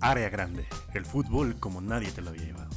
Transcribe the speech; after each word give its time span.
Área 0.00 0.28
Grande, 0.28 0.64
el 0.94 1.04
fútbol 1.04 1.58
como 1.58 1.80
nadie 1.80 2.10
te 2.12 2.22
lo 2.22 2.30
había 2.30 2.44
llevado. 2.44 2.70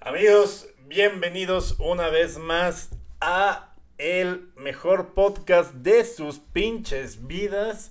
Amigos, 0.00 0.68
bienvenidos 0.86 1.76
una 1.80 2.08
vez 2.08 2.38
más 2.38 2.90
a 3.20 3.74
el 3.98 4.52
mejor 4.56 5.14
podcast 5.14 5.74
de 5.74 6.04
sus 6.04 6.38
pinches 6.38 7.26
vidas. 7.26 7.90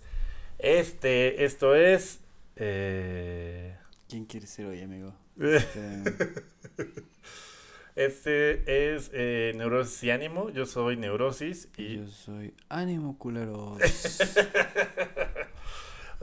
Este, 0.58 1.44
esto 1.44 1.76
es. 1.76 2.20
Eh... 2.56 3.76
¿Quién 4.08 4.26
quiere 4.26 4.48
ser 4.48 4.68
hoy, 4.68 4.82
amigo? 4.82 5.14
Este, 5.40 6.04
es 7.98 9.10
eh, 9.14 9.54
Neurosis 9.56 10.04
y 10.04 10.12
Ánimo. 10.12 10.52
Yo 10.52 10.68
soy 10.68 10.98
Neurosis 10.98 11.70
y. 11.78 11.98
Yo 11.98 12.08
soy 12.08 12.54
Ánimo 12.70 13.18
Culeros. 13.18 13.80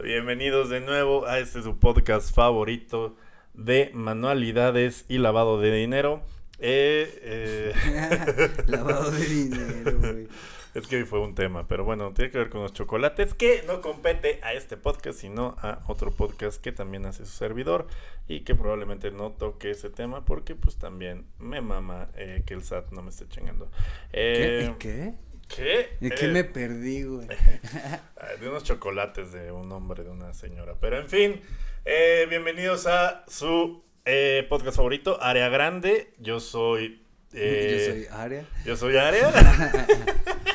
Bienvenidos 0.02 0.70
de 0.70 0.78
nuevo 0.80 1.26
a 1.26 1.40
este 1.40 1.62
su 1.62 1.80
podcast 1.80 2.32
favorito 2.32 3.16
de 3.54 3.90
manualidades 3.92 5.04
y 5.08 5.18
lavado 5.18 5.60
de 5.60 5.74
dinero. 5.74 6.22
Eh, 6.60 7.18
eh... 7.22 8.52
lavado 8.68 9.10
de 9.10 9.26
dinero, 9.26 9.98
güey. 9.98 10.28
Es 10.74 10.88
que 10.88 10.96
hoy 10.96 11.04
fue 11.04 11.20
un 11.20 11.36
tema, 11.36 11.68
pero 11.68 11.84
bueno, 11.84 12.12
tiene 12.14 12.32
que 12.32 12.38
ver 12.38 12.50
con 12.50 12.62
los 12.62 12.72
chocolates 12.72 13.32
que 13.32 13.62
no 13.64 13.80
compete 13.80 14.40
a 14.42 14.54
este 14.54 14.76
podcast, 14.76 15.20
sino 15.20 15.54
a 15.60 15.84
otro 15.86 16.10
podcast 16.10 16.60
que 16.60 16.72
también 16.72 17.06
hace 17.06 17.24
su 17.24 17.30
servidor 17.30 17.86
y 18.26 18.40
que 18.40 18.56
probablemente 18.56 19.12
no 19.12 19.30
toque 19.30 19.70
ese 19.70 19.88
tema 19.88 20.24
porque 20.24 20.56
pues 20.56 20.74
también 20.76 21.26
me 21.38 21.60
mama 21.60 22.08
eh, 22.16 22.42
que 22.44 22.54
el 22.54 22.64
SAT 22.64 22.90
no 22.90 23.02
me 23.02 23.10
esté 23.10 23.28
chingando. 23.28 23.70
Eh, 24.12 24.74
¿Qué? 24.80 25.14
¿Qué? 25.46 25.90
¿De 26.00 26.10
qué 26.10 26.26
me 26.26 26.42
perdí, 26.42 27.04
güey? 27.04 27.28
de 28.40 28.48
unos 28.48 28.64
chocolates 28.64 29.30
de 29.30 29.52
un 29.52 29.70
hombre, 29.70 30.02
de 30.02 30.10
una 30.10 30.34
señora. 30.34 30.74
Pero 30.80 30.98
en 30.98 31.08
fin, 31.08 31.40
eh, 31.84 32.26
bienvenidos 32.28 32.88
a 32.88 33.24
su 33.28 33.84
podcast 34.48 34.76
favorito, 34.76 35.22
Área 35.22 35.48
Grande. 35.50 36.14
Yo 36.18 36.40
soy... 36.40 37.00
yo 37.32 37.38
soy 37.38 38.06
Área. 38.10 38.44
Yo 38.64 38.76
soy 38.76 38.96
Área. 38.96 39.30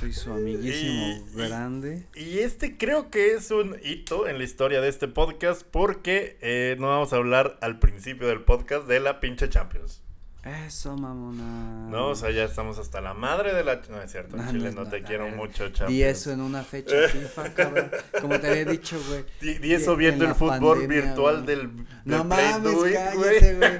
Soy 0.00 0.14
su 0.14 0.32
amiguísimo 0.32 1.22
grande. 1.34 2.06
Y, 2.16 2.38
este 2.38 2.78
creo 2.78 3.10
que 3.10 3.34
es 3.34 3.50
un 3.50 3.76
hito 3.84 4.26
en 4.26 4.38
la 4.38 4.44
historia 4.44 4.80
de 4.80 4.88
este 4.88 5.08
podcast 5.08 5.62
porque 5.62 6.38
eh, 6.40 6.74
no 6.78 6.88
vamos 6.88 7.12
a 7.12 7.16
hablar 7.16 7.58
al 7.60 7.78
principio 7.78 8.26
del 8.26 8.40
podcast 8.40 8.88
de 8.88 8.98
la 8.98 9.20
pinche 9.20 9.50
Champions. 9.50 10.02
Eso, 10.42 10.96
mamona. 10.96 11.88
No, 11.90 12.08
o 12.08 12.14
sea, 12.14 12.30
ya 12.30 12.44
estamos 12.44 12.78
hasta 12.78 13.02
la 13.02 13.12
madre 13.12 13.52
de 13.52 13.62
la... 13.62 13.82
No, 13.90 14.00
es 14.00 14.10
cierto, 14.10 14.38
en 14.38 14.48
Chile 14.50 14.72
no, 14.72 14.88
te 14.88 15.02
quiero 15.02 15.28
mucho, 15.28 15.68
Champions. 15.68 15.90
Di 15.90 16.02
eso 16.02 16.32
en 16.32 16.40
una 16.40 16.62
fecha 16.62 16.96
FIFA, 17.12 17.54
cabrón. 17.54 17.90
Como 18.22 18.40
te 18.40 18.48
había 18.48 18.64
dicho, 18.64 18.98
güey. 19.08 19.24
Di, 19.60 19.74
eso 19.74 19.96
viendo 19.96 20.24
el 20.24 20.34
fútbol 20.34 20.86
virtual 20.86 21.44
del, 21.44 21.70
No 22.06 22.24
mames, 22.24 22.74
cállate, 22.74 23.16
güey. 23.16 23.40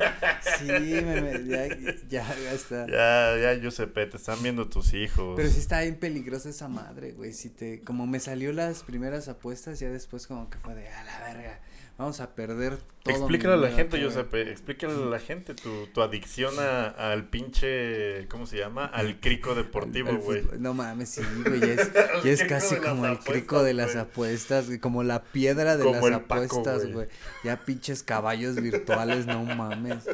Sí, 0.59 0.67
me, 0.67 1.47
ya, 1.47 1.69
ya, 2.09 2.35
ya 2.37 2.53
está. 2.53 2.87
Ya, 2.87 3.39
ya, 3.41 3.59
Giuseppe, 3.59 4.07
te 4.07 4.19
están 4.19 4.43
viendo 4.43 4.69
tus 4.69 4.93
hijos. 4.93 5.35
Pero 5.37 5.49
sí 5.49 5.61
está 5.61 5.81
bien 5.81 5.97
peligrosa 5.97 6.51
esa 6.51 6.69
madre, 6.69 7.13
güey. 7.13 7.33
Si 7.33 7.49
te... 7.49 7.81
Como 7.81 8.07
me 8.07 8.21
salió 8.21 8.53
las 8.53 8.83
primeras 8.83 9.29
apuestas, 9.29 9.81
ya 9.81 9.89
después 9.89 10.27
como 10.27 10.51
que 10.51 10.59
fue 10.59 10.75
de, 10.75 10.89
a 10.89 11.05
la 11.05 11.21
verga 11.21 11.61
vamos 12.01 12.21
a 12.21 12.35
perder 12.35 12.79
todo. 13.03 13.15
Explícale 13.15 13.55
a 13.55 13.57
la 13.59 13.71
gente, 13.71 14.01
Giuseppe, 14.01 14.51
explícale 14.51 14.95
a 14.95 15.07
la 15.07 15.19
gente 15.19 15.55
tu, 15.55 15.87
tu 15.89 16.01
adicción 16.01 16.55
a, 16.59 16.89
al 16.89 17.29
pinche, 17.29 18.27
¿cómo 18.29 18.47
se 18.47 18.57
llama? 18.57 18.87
Al 18.87 19.21
crico 19.21 19.55
deportivo, 19.55 20.17
güey. 20.17 20.45
No 20.59 20.73
mames, 20.73 21.11
sí, 21.11 21.23
güey, 21.45 21.61
ya 21.61 21.75
es, 21.75 21.93
ya 22.25 22.31
es 22.31 22.43
casi 22.45 22.77
como 22.77 23.05
el 23.05 23.19
crico 23.19 23.63
de 23.63 23.75
las 23.75 23.97
apuestas, 23.97 24.71
como 24.81 25.03
la 25.03 25.23
piedra 25.23 25.77
de 25.77 25.85
las 25.85 26.03
apuestas, 26.11 26.91
güey. 26.91 27.09
Ya 27.45 27.61
pinches 27.67 28.03
caballos 28.03 28.57
virtuales, 28.57 29.27
no 29.27 29.45
mames. 29.45 30.09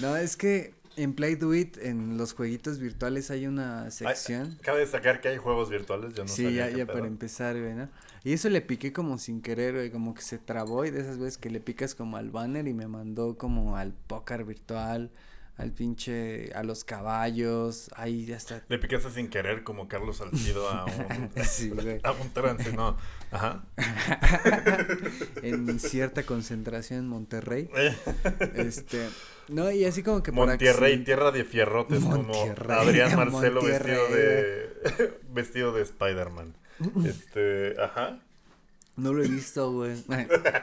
No, 0.00 0.16
es 0.16 0.36
que 0.36 0.74
en 0.96 1.14
Play 1.14 1.34
Do 1.36 1.54
It, 1.54 1.78
en 1.78 2.16
los 2.16 2.32
jueguitos 2.32 2.78
virtuales 2.78 3.30
hay 3.30 3.46
una 3.46 3.90
sección. 3.90 4.58
cabe 4.62 4.80
destacar 4.80 5.20
que 5.20 5.28
hay 5.28 5.36
juegos 5.36 5.70
virtuales, 5.70 6.14
yo 6.14 6.24
no 6.24 6.28
Sí, 6.28 6.54
ya, 6.54 6.68
ya 6.70 6.86
para 6.86 7.06
empezar, 7.06 7.58
güey, 7.58 7.74
¿no? 7.74 7.88
Y 8.22 8.32
eso 8.32 8.50
le 8.50 8.60
piqué 8.60 8.92
como 8.92 9.16
sin 9.18 9.40
querer, 9.40 9.74
güey, 9.74 9.90
como 9.90 10.14
que 10.14 10.22
se 10.22 10.38
trabó 10.38 10.84
y 10.84 10.90
de 10.90 11.00
esas 11.00 11.18
veces 11.18 11.38
que 11.38 11.50
le 11.50 11.60
picas 11.60 11.94
como 11.94 12.16
al 12.16 12.30
banner 12.30 12.68
y 12.68 12.74
me 12.74 12.86
mandó 12.86 13.38
como 13.38 13.76
al 13.76 13.94
póker 13.94 14.44
virtual, 14.44 15.10
al 15.60 15.72
pinche, 15.72 16.52
a 16.54 16.62
los 16.62 16.84
caballos, 16.84 17.90
ahí 17.94 18.24
ya 18.24 18.36
está. 18.36 18.62
Le 18.68 18.78
picaste 18.78 19.10
sin 19.10 19.28
querer 19.28 19.62
como 19.62 19.88
Carlos 19.88 20.18
Salcido 20.18 20.68
a 20.68 20.86
un, 20.86 21.30
sí, 21.44 21.72
a 22.02 22.12
un 22.12 22.30
trance, 22.30 22.72
no, 22.72 22.96
ajá. 23.30 23.64
en 25.42 25.78
cierta 25.78 26.22
concentración 26.24 27.00
en 27.00 27.08
Monterrey, 27.08 27.70
este, 28.54 29.08
no, 29.50 29.70
y 29.70 29.84
así 29.84 30.02
como 30.02 30.22
que 30.22 30.32
Monterrey, 30.32 31.04
tierra 31.04 31.30
de 31.30 31.44
fierrotes, 31.44 32.04
como 32.04 32.32
Adrián 32.68 33.16
Marcelo 33.16 33.62
vestido 33.62 34.08
de, 34.08 35.18
vestido 35.32 35.72
de 35.72 35.82
Spider-Man. 35.82 36.54
Este, 37.04 37.74
ajá. 37.80 38.20
No 38.96 39.12
lo 39.12 39.22
he 39.22 39.28
visto, 39.28 39.72
güey. 39.72 40.02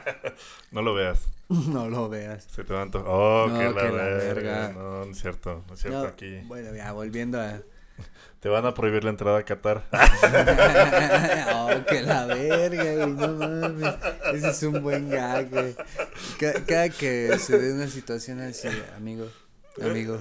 no 0.72 0.82
lo 0.82 0.94
veas. 0.94 1.28
No 1.48 1.88
lo 1.88 2.08
veas. 2.08 2.44
Se 2.44 2.64
te 2.64 2.72
van 2.72 2.90
Oh, 2.94 3.46
no, 3.48 3.58
que, 3.58 3.64
la, 3.64 3.90
verga. 3.90 4.72
No, 4.72 5.04
no 5.04 5.10
es 5.10 5.20
cierto. 5.20 5.64
No 5.66 5.74
es 5.74 5.80
cierto 5.80 6.06
aquí. 6.06 6.38
Bueno, 6.46 6.74
ya, 6.74 6.92
volviendo 6.92 7.40
a. 7.40 7.60
Te 8.40 8.48
van 8.48 8.64
a 8.66 8.74
prohibir 8.74 9.02
la 9.04 9.10
entrada 9.10 9.38
a 9.38 9.42
Qatar. 9.42 9.84
oh, 11.54 11.70
que 11.88 12.02
la 12.02 12.26
verga, 12.26 13.06
güey. 13.06 13.06
No 13.14 13.28
mames. 13.34 13.94
Ese 14.32 14.50
es 14.50 14.62
un 14.62 14.82
buen 14.82 15.10
gag, 15.10 15.50
güey. 15.50 15.74
cada 16.38 16.88
que 16.88 17.36
se 17.38 17.58
dé 17.58 17.72
una 17.72 17.88
situación 17.88 18.40
así, 18.40 18.68
amigo 18.96 19.28
amigo. 19.82 20.18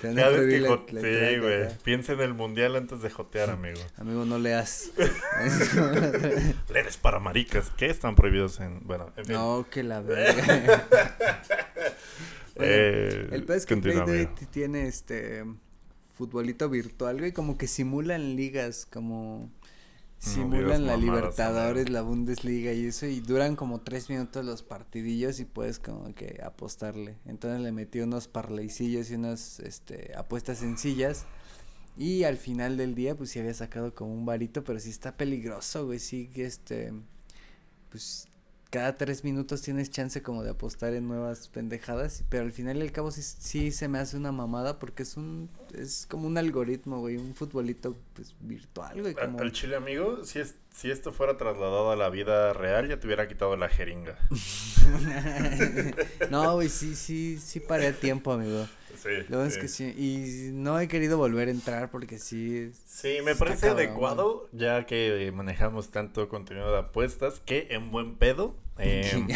Te 0.00 0.14
Cada 0.14 0.30
vez 0.30 0.62
que 0.86 1.00
sí, 1.00 1.38
güey. 1.38 1.68
Piensa 1.82 2.12
en 2.12 2.20
el 2.20 2.34
mundial 2.34 2.76
antes 2.76 3.02
de 3.02 3.10
jotear, 3.10 3.50
amigo. 3.50 3.80
Amigo, 3.96 4.24
no 4.24 4.38
leas. 4.38 4.90
Lees 6.70 6.96
para 6.96 7.18
maricas. 7.18 7.70
¿Qué 7.76 7.86
están 7.86 8.14
prohibidos 8.14 8.60
en. 8.60 8.80
Bueno, 8.86 9.12
en 9.16 9.24
fin. 9.24 9.34
No, 9.34 9.66
que 9.70 9.82
la 9.82 10.00
verga. 10.00 10.86
eh, 12.56 13.28
el 13.30 13.44
pez 13.44 13.66
que 13.66 13.76
Play 13.76 14.28
tiene 14.50 14.86
este. 14.86 15.44
Futbolito 16.22 16.68
virtual, 16.68 17.18
güey. 17.18 17.32
Como 17.32 17.58
que 17.58 17.66
simulan 17.66 18.36
ligas, 18.36 18.86
como 18.86 19.50
simulan 20.18 20.86
la 20.86 20.96
Libertadores, 20.96 21.90
la 21.90 22.02
Bundesliga 22.02 22.72
y 22.72 22.86
eso 22.86 23.06
y 23.06 23.18
duran 23.18 23.56
como 23.56 23.80
tres 23.80 24.08
minutos 24.08 24.44
los 24.44 24.62
partidillos 24.62 25.40
y 25.40 25.44
puedes 25.44 25.80
como 25.80 26.14
que 26.14 26.40
apostarle. 26.44 27.16
Entonces 27.26 27.60
le 27.60 27.72
metí 27.72 27.98
unos 27.98 28.28
parleycillos 28.28 29.10
y 29.10 29.16
unas 29.16 29.58
este, 29.58 30.12
apuestas 30.16 30.58
sencillas 30.58 31.26
y 31.96 32.22
al 32.22 32.36
final 32.36 32.76
del 32.76 32.94
día 32.94 33.16
pues 33.16 33.30
sí 33.30 33.40
había 33.40 33.54
sacado 33.54 33.92
como 33.96 34.14
un 34.14 34.24
varito, 34.24 34.62
pero 34.62 34.78
sí 34.78 34.90
está 34.90 35.16
peligroso, 35.16 35.86
güey, 35.86 35.98
sí 35.98 36.28
que 36.32 36.44
este, 36.44 36.92
pues 37.90 38.28
cada 38.72 38.96
tres 38.96 39.22
minutos 39.22 39.60
tienes 39.60 39.90
chance 39.90 40.22
como 40.22 40.42
de 40.42 40.48
apostar 40.48 40.94
en 40.94 41.06
nuevas 41.06 41.48
pendejadas, 41.48 42.24
pero 42.30 42.44
al 42.44 42.52
final 42.52 42.78
y 42.78 42.80
al 42.80 42.90
cabo 42.90 43.10
sí, 43.10 43.20
sí 43.20 43.70
se 43.70 43.86
me 43.86 43.98
hace 43.98 44.16
una 44.16 44.32
mamada 44.32 44.78
porque 44.78 45.02
es 45.02 45.18
un, 45.18 45.50
es 45.74 46.06
como 46.08 46.26
un 46.26 46.38
algoritmo, 46.38 47.00
güey, 47.00 47.18
un 47.18 47.34
futbolito 47.34 47.94
pues 48.14 48.34
virtual, 48.40 49.02
güey. 49.02 49.14
Como... 49.14 49.40
Al 49.40 49.52
chile 49.52 49.76
amigo, 49.76 50.24
si 50.24 50.38
es, 50.38 50.54
si 50.74 50.90
esto 50.90 51.12
fuera 51.12 51.36
trasladado 51.36 51.90
a 51.90 51.96
la 51.96 52.08
vida 52.08 52.54
real 52.54 52.88
ya 52.88 52.98
te 52.98 53.06
hubiera 53.06 53.28
quitado 53.28 53.58
la 53.58 53.68
jeringa. 53.68 54.16
no, 56.30 56.54
güey, 56.54 56.70
sí, 56.70 56.94
sí, 56.94 57.38
sí 57.38 57.60
paré 57.60 57.92
tiempo, 57.92 58.32
amigo. 58.32 58.66
Sí, 58.96 59.08
Lo 59.28 59.44
es 59.44 59.58
que 59.58 59.68
sí. 59.68 59.94
Y 59.96 60.52
no 60.52 60.78
he 60.78 60.88
querido 60.88 61.18
volver 61.18 61.48
a 61.48 61.50
entrar 61.50 61.90
porque 61.90 62.18
sí. 62.18 62.72
Sí, 62.86 63.18
me 63.24 63.34
parece 63.34 63.68
adecuado, 63.68 64.48
ya 64.52 64.86
que 64.86 65.30
manejamos 65.34 65.90
tanto 65.90 66.28
contenido 66.28 66.72
de 66.72 66.78
apuestas, 66.78 67.40
que 67.40 67.68
en 67.70 67.90
buen 67.90 68.16
pedo 68.16 68.56
eh, 68.78 69.26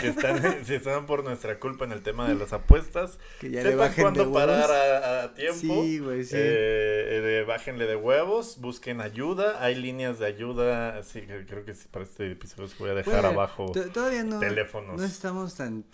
si, 0.00 0.06
están, 0.08 0.64
si, 0.64 0.74
están, 0.74 1.06
por 1.06 1.22
nuestra 1.22 1.60
culpa 1.60 1.84
en 1.84 1.92
el 1.92 2.02
tema 2.02 2.28
de 2.28 2.34
las 2.34 2.52
apuestas, 2.52 3.18
que 3.38 3.50
ya 3.50 3.62
sepan 3.62 3.92
cuándo 3.96 4.32
parar 4.32 4.70
a, 4.70 5.32
tiempo. 5.32 5.84
Sí, 5.84 6.00
güey, 6.00 6.24
sí. 6.24 6.34
Eh, 6.36 7.44
bájenle 7.46 7.86
de 7.86 7.96
huevos, 7.96 8.58
busquen 8.60 9.00
ayuda. 9.00 9.64
Hay 9.64 9.76
líneas 9.76 10.18
de 10.18 10.26
ayuda. 10.26 11.02
Sí, 11.04 11.22
creo 11.22 11.64
que 11.64 11.72
para 11.90 12.04
este 12.04 12.32
episodio 12.32 12.64
les 12.64 12.78
voy 12.78 12.90
a 12.90 12.94
dejar 12.94 13.24
abajo 13.26 13.72
todavía 13.94 14.24
no, 14.24 14.40
teléfonos. 14.40 15.00
No 15.00 15.06
estamos 15.06 15.54
tan 15.54 15.84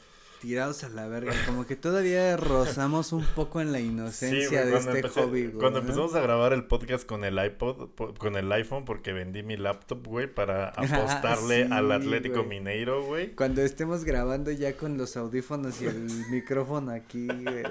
tirados 0.40 0.84
a 0.84 0.88
la 0.88 1.06
verga, 1.06 1.32
como 1.46 1.66
que 1.66 1.76
todavía 1.76 2.36
rozamos 2.36 3.12
un 3.12 3.24
poco 3.24 3.60
en 3.60 3.72
la 3.72 3.80
inocencia 3.80 4.64
de 4.64 4.76
este 4.76 5.08
hobby, 5.08 5.52
Cuando 5.52 5.80
empezamos 5.80 6.14
a 6.14 6.20
grabar 6.20 6.52
el 6.52 6.64
podcast 6.64 7.06
con 7.06 7.24
el 7.24 7.42
iPod, 7.44 7.90
con 8.18 8.36
el 8.36 8.50
iPhone, 8.52 8.84
porque 8.84 9.12
vendí 9.12 9.42
mi 9.42 9.56
laptop, 9.56 10.06
güey, 10.06 10.32
para 10.32 10.68
apostarle 10.76 11.68
al 11.70 11.90
Atlético 11.92 12.44
Mineiro, 12.44 13.04
güey. 13.04 13.34
Cuando 13.34 13.62
estemos 13.62 14.04
grabando 14.04 14.50
ya 14.50 14.76
con 14.76 14.96
los 14.96 15.16
audífonos 15.16 15.80
y 15.82 15.86
el 15.86 16.06
micrófono 16.30 16.92
aquí, 16.92 17.26
güey, 17.26 17.64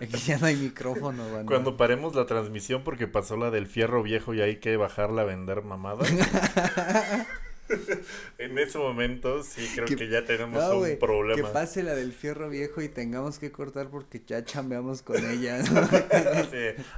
Aquí 0.00 0.16
ya 0.18 0.38
no 0.38 0.46
hay 0.46 0.56
micrófono, 0.56 1.24
Cuando 1.46 1.76
paremos 1.76 2.14
la 2.14 2.26
transmisión 2.26 2.82
porque 2.84 3.06
pasó 3.06 3.36
la 3.36 3.50
del 3.50 3.66
fierro 3.66 4.02
viejo 4.02 4.34
y 4.34 4.40
hay 4.40 4.56
que 4.56 4.76
bajarla 4.76 5.22
a 5.22 5.24
vender 5.24 5.62
mamadas. 5.62 6.10
en 8.38 8.58
ese 8.58 8.78
momento 8.78 9.42
sí 9.42 9.68
creo 9.74 9.86
que, 9.86 10.08
ya 10.08 10.24
tenemos 10.24 10.62
un 10.72 10.98
problema. 10.98 11.48
Que 11.48 11.52
pase 11.52 11.82
la 11.82 11.94
del 11.94 12.12
fierro 12.12 12.48
viejo 12.48 12.80
y 12.80 12.88
tengamos 12.88 13.38
que 13.38 13.50
cortar 13.52 13.88
porque 13.88 14.22
ya 14.26 14.44
chambeamos 14.44 15.02
con 15.02 15.18
ella. 15.18 15.62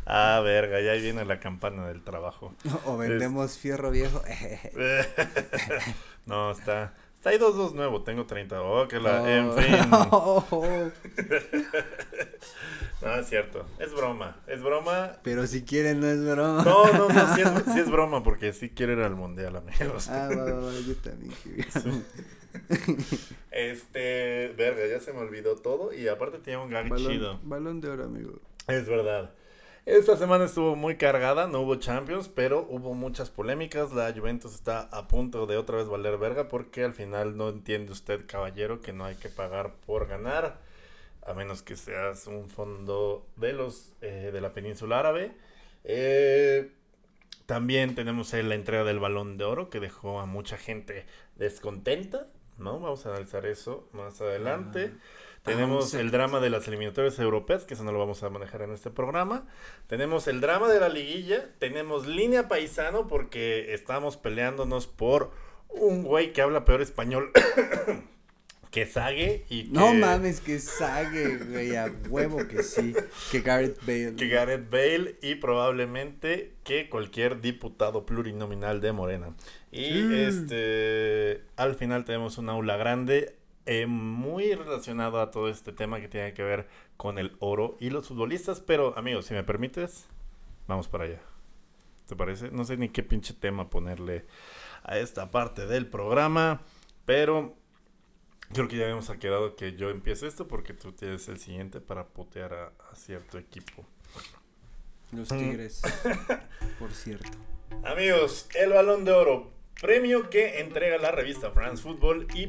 Ah, 0.07 0.41
verga, 0.45 0.81
ya 0.81 0.93
viene 0.95 1.25
la 1.25 1.41
campana 1.41 1.87
del 1.89 2.03
trabajo. 2.03 2.55
O 2.85 2.97
vendemos 2.97 3.59
fierro 3.59 3.91
viejo. 3.91 4.23
no, 6.27 6.51
está... 6.51 6.95
Está 7.23 7.31
ahí 7.31 7.39
2-2 7.39 7.75
nuevo, 7.75 8.03
tengo 8.03 8.27
30. 8.27 8.61
Oh, 8.65 8.89
que 8.89 8.99
la... 8.99 9.33
En 9.33 9.53
fin. 9.57 9.77
no, 13.01 13.15
es 13.15 13.29
cierto. 13.29 13.65
Es 13.79 13.95
broma. 13.95 14.39
Es 14.49 14.61
broma. 14.61 15.19
Pero 15.23 15.47
si 15.47 15.63
quieren, 15.63 16.01
no 16.01 16.09
es 16.09 16.21
broma. 16.21 16.65
No, 16.65 16.93
no, 16.93 17.09
no. 17.09 17.35
Sí 17.37 17.43
es, 17.43 17.77
es 17.77 17.89
broma 17.93 18.25
porque 18.25 18.53
sí 18.53 18.71
quiero 18.71 18.95
ir 18.95 18.99
al 18.99 19.15
mundial, 19.15 19.55
amigos. 19.55 20.09
Ah, 20.09 20.29
va, 20.37 20.45
va, 20.47 20.61
va. 20.63 20.73
Yo 20.81 20.97
también 20.97 21.33
quiero. 21.45 22.01
Este. 23.53 24.49
Verga, 24.59 24.85
ya 24.91 24.99
se 24.99 25.13
me 25.13 25.21
olvidó 25.21 25.55
todo. 25.55 25.93
Y 25.95 26.09
aparte 26.09 26.39
tiene 26.41 26.61
un 26.61 26.71
gag 26.71 26.93
chido. 26.97 27.39
Balón 27.45 27.81
de 27.81 27.89
oro, 27.89 28.03
amigo. 28.03 28.41
Es 28.67 28.89
verdad. 28.89 29.33
Esta 29.85 30.17
semana 30.17 30.45
estuvo 30.45 30.77
muy 30.77 30.97
cargada, 30.97 31.49
no 31.49 31.63
hubo 31.63 31.75
Champions, 31.75 32.29
pero 32.29 32.65
hubo 32.71 32.95
muchas 32.95 33.31
polémicas. 33.31 33.93
La 33.93 34.13
Juventus 34.13 34.55
está 34.55 34.83
a 34.83 35.09
punto 35.09 35.45
de 35.47 35.57
otra 35.57 35.79
vez 35.79 35.89
valer 35.89 36.19
verga 36.19 36.47
porque 36.47 36.85
al 36.85 36.95
final 36.95 37.37
no 37.37 37.49
entiende 37.49 37.91
usted, 37.91 38.25
caballero, 38.25 38.81
que 38.81 38.93
no 38.93 39.05
hay 39.05 39.17
que 39.17 39.29
pagar 39.29 39.75
por 39.85 40.07
ganar, 40.07 40.61
a 41.27 41.35
menos 41.35 41.63
que 41.63 41.75
seas 41.75 42.29
un 42.29 42.49
fondo 42.49 43.27
de 43.35 43.55
los 43.55 43.93
eh, 44.03 44.31
de 44.33 44.41
la 44.41 44.53
península 44.53 45.01
árabe. 45.01 45.33
Eh, 45.83 46.71
también 47.47 47.97
tenemos 47.97 48.33
la 48.35 48.55
entrega 48.55 48.85
del 48.85 49.01
balón 49.01 49.37
de 49.37 49.45
oro 49.45 49.69
que 49.69 49.81
dejó 49.81 50.21
a 50.21 50.27
mucha 50.27 50.59
gente 50.59 51.07
descontenta, 51.35 52.29
¿no? 52.57 52.79
Vamos 52.79 53.05
a 53.05 53.09
analizar 53.09 53.47
eso 53.47 53.89
más 53.93 54.21
adelante. 54.21 54.93
Tenemos 55.43 55.93
el 55.95 56.13
drama 56.13 56.39
de 56.39 56.51
las 56.51 56.69
eliminatorias 56.69 57.19
europeas, 57.19 57.65
que 57.65 57.75
eso 57.75 57.83
no 57.83 57.91
lo 57.91 57.99
vamos 57.99 58.23
a 58.23 58.31
manejar 58.31 58.63
en 58.63 58.73
este 58.73 58.91
programa. 58.91 59.45
Tenemos 59.89 60.29
el 60.29 60.41
drama 60.41 60.69
de 60.69 60.79
la 60.79 60.89
liguilla. 60.89 61.49
Tenemos 61.59 62.07
línea 62.07 62.47
paisano, 62.47 63.09
porque 63.09 63.75
estamos 63.75 64.17
peleándonos 64.17 64.87
por 64.87 65.33
un 65.69 66.05
güey 66.05 66.33
que 66.33 66.43
habla 66.43 66.65
peor 66.65 66.81
español 66.81 67.33
que 68.71 68.87
Sague 68.87 69.45
y 69.51 69.65
No 69.65 69.93
mames, 69.93 70.41
que 70.41 70.59
Sague, 70.59 71.39
güey, 71.39 71.77
a 71.77 71.93
huevo 72.09 72.47
que 72.49 72.63
sí. 72.63 72.95
Que 73.31 73.41
Gareth 73.41 73.79
Bale. 73.81 74.15
Que 74.17 74.29
Gareth 74.29 74.71
Bale 74.71 75.17
y 75.23 75.35
probablemente 75.35 76.53
que 76.65 76.89
cualquier 76.89 77.41
diputado 77.41 78.07
plurinominal 78.07 78.81
de 78.81 78.93
Morena. 78.93 79.35
Y 79.71 80.15
este, 80.15 81.43
al 81.57 81.75
final 81.75 82.05
tenemos 82.05 82.39
un 82.39 82.49
aula 82.49 82.77
grande 82.77 83.35
eh, 83.67 83.87
muy 83.87 84.55
relacionado 84.55 85.21
a 85.21 85.31
todo 85.31 85.49
este 85.49 85.73
tema 85.73 86.01
que 86.01 86.09
tiene 86.09 86.35
que 86.35 86.43
ver 86.43 86.69
con 86.97 87.19
el 87.19 87.37
oro 87.39 87.77
y 87.81 87.91
los 87.91 88.09
futbolistas. 88.09 88.61
Pero, 88.61 88.97
amigos, 88.99 89.27
si 89.27 89.35
me 89.35 89.45
permites, 89.45 90.07
vamos 90.67 90.89
para 90.89 91.05
allá. 91.05 91.21
¿Te 92.07 92.17
parece? 92.17 92.51
No 92.51 92.65
sé 92.65 92.77
ni 92.77 92.89
qué 92.89 93.03
pinche 93.03 93.35
tema 93.35 93.71
ponerle 93.71 94.27
a 94.83 94.99
esta 94.99 95.31
parte 95.31 95.67
del 95.67 95.87
programa, 95.87 96.63
pero 97.05 97.57
creo 98.53 98.69
que 98.69 98.77
ya 98.77 98.85
habíamos 98.85 99.09
quedado 99.11 99.57
que 99.57 99.77
yo 99.77 99.91
empiece 99.91 100.27
esto 100.27 100.49
porque 100.49 100.75
tú 100.75 100.93
tienes 100.93 101.29
el 101.29 101.39
siguiente 101.39 101.81
para 101.81 102.07
putear 102.07 102.53
a, 102.55 102.95
cierto 102.95 103.39
equipo. 103.39 103.87
Los 105.13 105.29
Tigres, 105.29 105.83
por 106.79 106.93
cierto. 106.93 107.31
Amigos, 107.85 108.49
el 108.55 108.71
balón 108.71 109.05
de 109.05 109.13
oro, 109.13 109.51
premio 109.81 110.31
que 110.31 110.61
entrega 110.61 110.99
la 110.99 111.13
revista 111.13 111.51
France 111.51 111.83
Football 111.83 112.27
y 112.35 112.49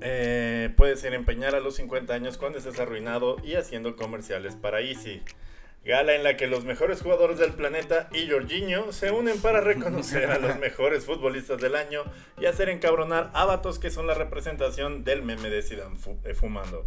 eh, 0.00 0.72
puede 0.76 0.96
ser 0.96 1.14
empeñar 1.14 1.54
a 1.54 1.60
los 1.60 1.76
50 1.76 2.12
años 2.12 2.38
cuando 2.38 2.58
estés 2.58 2.78
arruinado 2.78 3.36
y 3.42 3.54
haciendo 3.54 3.96
comerciales 3.96 4.54
para 4.56 4.80
Easy. 4.80 5.22
Gala 5.84 6.14
en 6.14 6.22
la 6.22 6.36
que 6.36 6.46
los 6.48 6.64
mejores 6.64 7.00
jugadores 7.00 7.38
del 7.38 7.54
planeta 7.54 8.08
y 8.12 8.28
Jorginho 8.28 8.92
se 8.92 9.10
unen 9.10 9.40
para 9.40 9.60
reconocer 9.60 10.30
a 10.30 10.38
los 10.38 10.56
mejores 10.60 11.04
futbolistas 11.04 11.60
del 11.60 11.76
año 11.76 12.02
y 12.38 12.46
hacer 12.46 12.68
encabronar 12.68 13.30
a 13.32 13.44
vatos 13.44 13.78
que 13.78 13.90
son 13.90 14.06
la 14.06 14.14
representación 14.14 15.04
del 15.04 15.22
meme 15.22 15.50
de 15.50 15.62
Zidane 15.62 15.96
eh, 16.24 16.34
fumando. 16.34 16.86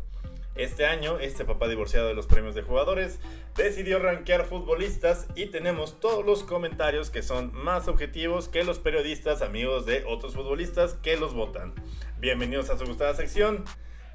Este 0.56 0.86
año, 0.86 1.18
este 1.20 1.46
papá 1.46 1.70
divorciado 1.70 2.10
de 2.10 2.14
los 2.14 2.28
premios 2.28 2.54
de 2.56 2.62
jugadores 2.62 3.20
decidió 3.56 4.00
rankear 4.00 4.46
futbolistas 4.46 5.28
y 5.34 5.46
tenemos 5.46 6.02
todos 6.02 6.26
los 6.26 6.44
comentarios 6.44 7.10
que 7.10 7.24
son 7.24 7.54
más 7.54 7.88
objetivos 7.88 8.50
que 8.50 8.66
los 8.66 8.78
periodistas 8.78 9.42
amigos 9.42 9.86
de 9.86 10.04
otros 10.06 10.34
futbolistas 10.34 10.96
que 10.96 11.16
los 11.16 11.34
votan. 11.34 11.74
Bienvenidos 12.22 12.70
a 12.70 12.78
su 12.78 12.86
gustada 12.86 13.16
sección, 13.16 13.66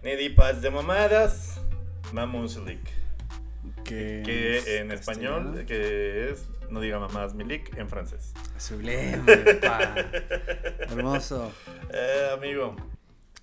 Nedipas 0.05 0.62
de 0.62 0.70
mamadas, 0.70 1.61
Mamuslik. 2.12 2.79
Que, 3.82 4.23
que 4.25 4.79
en 4.79 4.93
español, 4.93 5.64
que 5.67 6.31
es 6.31 6.49
No 6.70 6.81
diga 6.81 7.00
mamadas 7.00 7.35
Milik 7.35 7.76
en 7.76 7.88
francés. 7.88 8.32
Sublime, 8.58 9.19
Hermoso. 10.88 11.50
Eh, 11.93 12.31
amigo, 12.32 12.76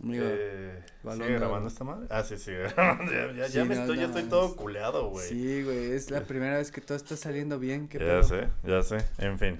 eh, 0.10 0.82
¿Sigue 1.12 1.34
grabando 1.34 1.68
esta 1.68 1.84
madre? 1.84 2.08
Ah, 2.10 2.24
sí, 2.24 2.38
sigue 2.38 2.60
grabando. 2.74 3.12
Ya, 3.50 3.66
me 3.66 3.76
estoy, 3.76 3.98
ya 3.98 4.06
estoy 4.06 4.24
todo 4.24 4.56
culeado, 4.56 5.10
güey. 5.10 5.28
Sí, 5.28 5.62
güey, 5.64 5.92
es 5.92 6.10
la 6.10 6.22
primera 6.22 6.56
vez 6.60 6.72
que 6.72 6.80
todo 6.80 6.96
está 6.96 7.18
saliendo 7.18 7.60
bien. 7.60 7.90
¿Qué 7.90 8.00
ya 8.00 8.24
sé, 8.24 8.48
ya 8.64 8.82
sé. 8.82 9.06
En 9.18 9.38
fin. 9.38 9.58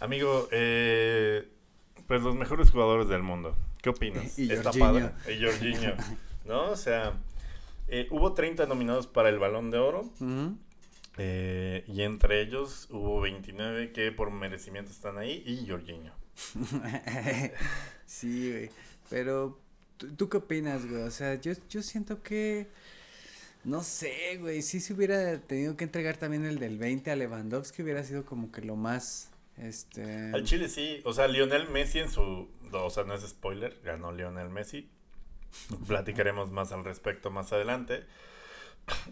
Amigo, 0.00 0.48
eh, 0.52 1.48
pues 2.06 2.20
los 2.20 2.34
mejores 2.34 2.70
jugadores 2.70 3.08
del 3.08 3.22
mundo. 3.22 3.56
¿Qué 3.82 3.90
opinas? 3.90 4.38
Y 4.38 4.50
¿Está 4.50 4.72
padre? 4.72 5.10
Y 5.28 5.44
Jorginho. 5.44 5.94
¿No? 6.44 6.70
O 6.70 6.76
sea, 6.76 7.14
eh, 7.88 8.06
hubo 8.10 8.34
30 8.34 8.66
nominados 8.66 9.06
para 9.06 9.28
el 9.28 9.38
Balón 9.38 9.70
de 9.70 9.78
Oro. 9.78 10.10
eh, 11.16 11.84
y 11.86 12.02
entre 12.02 12.40
ellos 12.40 12.88
hubo 12.90 13.20
29 13.20 13.92
que 13.92 14.12
por 14.12 14.30
merecimiento 14.30 14.90
están 14.90 15.18
ahí 15.18 15.42
y 15.46 15.68
Jorginho. 15.68 16.12
sí, 18.06 18.50
güey. 18.50 18.70
Pero, 19.10 19.58
¿tú, 20.16 20.28
qué 20.28 20.36
opinas, 20.36 20.86
güey? 20.86 21.02
O 21.02 21.10
sea, 21.10 21.34
yo, 21.36 21.52
yo 21.68 21.82
siento 21.82 22.22
que... 22.22 22.68
No 23.64 23.82
sé, 23.82 24.38
güey, 24.40 24.62
si 24.62 24.80
se 24.80 24.94
hubiera 24.94 25.40
tenido 25.40 25.76
que 25.76 25.84
entregar 25.84 26.16
también 26.16 26.44
el 26.44 26.58
del 26.58 26.78
20 26.78 27.10
a 27.10 27.16
Lewandowski 27.16 27.82
hubiera 27.82 28.04
sido 28.04 28.24
como 28.24 28.52
que 28.52 28.62
lo 28.62 28.76
más, 28.76 29.27
este... 29.60 30.32
Al 30.32 30.44
Chile 30.44 30.68
sí, 30.68 31.00
o 31.04 31.12
sea, 31.12 31.28
Lionel 31.28 31.68
Messi 31.68 31.98
en 32.00 32.10
su, 32.10 32.48
o 32.72 32.90
sea, 32.90 33.04
no 33.04 33.14
es 33.14 33.22
spoiler, 33.22 33.80
ganó 33.84 34.12
Lionel 34.12 34.48
Messi, 34.48 34.90
platicaremos 35.86 36.50
más 36.50 36.72
al 36.72 36.84
respecto 36.84 37.30
más 37.30 37.52
adelante, 37.52 38.04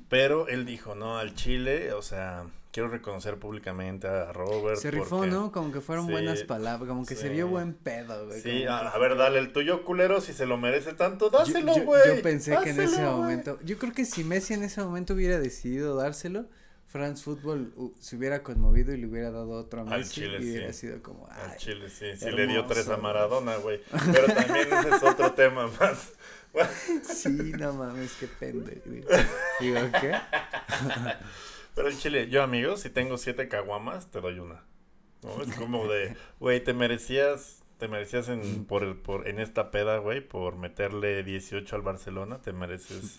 pero 0.09 0.49
él 0.49 0.65
dijo, 0.65 0.95
no, 0.95 1.19
al 1.19 1.35
Chile, 1.35 1.93
o 1.93 2.03
sea, 2.03 2.47
quiero 2.76 2.91
reconocer 2.91 3.38
públicamente 3.38 4.07
a 4.07 4.33
Robert. 4.35 4.76
Se 4.76 4.91
rifó, 4.91 5.25
¿no? 5.25 5.50
Como 5.50 5.73
que 5.73 5.81
fueron 5.81 6.09
buenas 6.09 6.43
palabras, 6.43 6.87
como 6.87 7.07
que 7.07 7.17
se 7.17 7.31
vio 7.31 7.49
buen 7.49 7.73
pedo, 7.73 8.26
güey. 8.26 8.41
Sí, 8.43 8.67
a, 8.67 8.97
ver, 8.99 9.17
dale 9.17 9.38
el 9.38 9.53
tuyo 9.53 9.83
culero, 9.83 10.21
si 10.21 10.33
se 10.33 10.45
lo 10.45 10.59
merece 10.59 10.93
tanto, 10.93 11.31
dáselo, 11.31 11.75
güey. 11.75 12.17
Yo, 12.17 12.23
pensé 12.23 12.55
que 12.62 12.71
en 12.71 12.81
ese 12.81 13.03
momento, 13.03 13.59
yo 13.65 13.79
creo 13.79 13.95
que 13.95 14.05
si 14.05 14.25
Messi 14.25 14.53
en 14.53 14.62
ese 14.62 14.83
momento 14.83 15.15
hubiera 15.15 15.38
decidido 15.38 15.97
dárselo, 15.97 16.50
France 16.87 17.23
Football 17.25 17.73
se 17.99 18.16
hubiera 18.16 18.43
conmovido 18.43 18.95
y 18.95 18.99
le 18.99 19.07
hubiera 19.07 19.31
dado 19.31 19.50
otro 19.50 19.83
a 19.83 19.85
Messi 19.85 20.23
y 20.23 20.37
hubiera 20.37 20.73
sido 20.73 21.02
como, 21.02 21.28
Al 21.28 21.57
Chile, 21.57 21.90
sí, 21.90 22.16
sí 22.16 22.31
le 22.31 22.47
dio 22.47 22.64
tres 22.64 22.88
a 22.88 22.97
Maradona, 22.97 23.57
güey. 23.57 23.81
Pero 24.12 24.26
también 24.33 24.69
ese 24.73 24.97
es 24.97 25.02
otro 25.02 25.33
tema 25.33 25.69
más. 25.81 26.12
sí, 27.02 27.52
no 27.59 27.75
mames, 27.75 28.14
qué 28.19 28.28
pendejo. 28.28 28.88
Digo, 29.61 29.81
¿qué? 30.00 30.14
Pero 31.75 31.90
en 31.90 31.99
Chile, 31.99 32.28
yo 32.28 32.43
amigo, 32.43 32.76
si 32.76 32.88
tengo 32.88 33.19
siete 33.19 33.49
caguamas, 33.49 34.11
te 34.11 34.21
doy 34.21 34.38
una. 34.38 34.62
Es 35.43 35.55
como 35.57 35.88
de, 35.88 36.16
güey, 36.38 36.62
te 36.62 36.73
merecías, 36.73 37.64
te 37.78 37.88
merecías 37.88 38.28
en, 38.28 38.64
por, 38.64 39.02
por, 39.02 39.28
en 39.28 39.40
esta 39.40 39.71
peda, 39.71 39.99
güey, 39.99 40.21
por 40.21 40.57
meterle 40.57 41.25
18 41.25 41.75
al 41.75 41.83
Barcelona, 41.83 42.40
te 42.40 42.52
mereces 42.52 43.19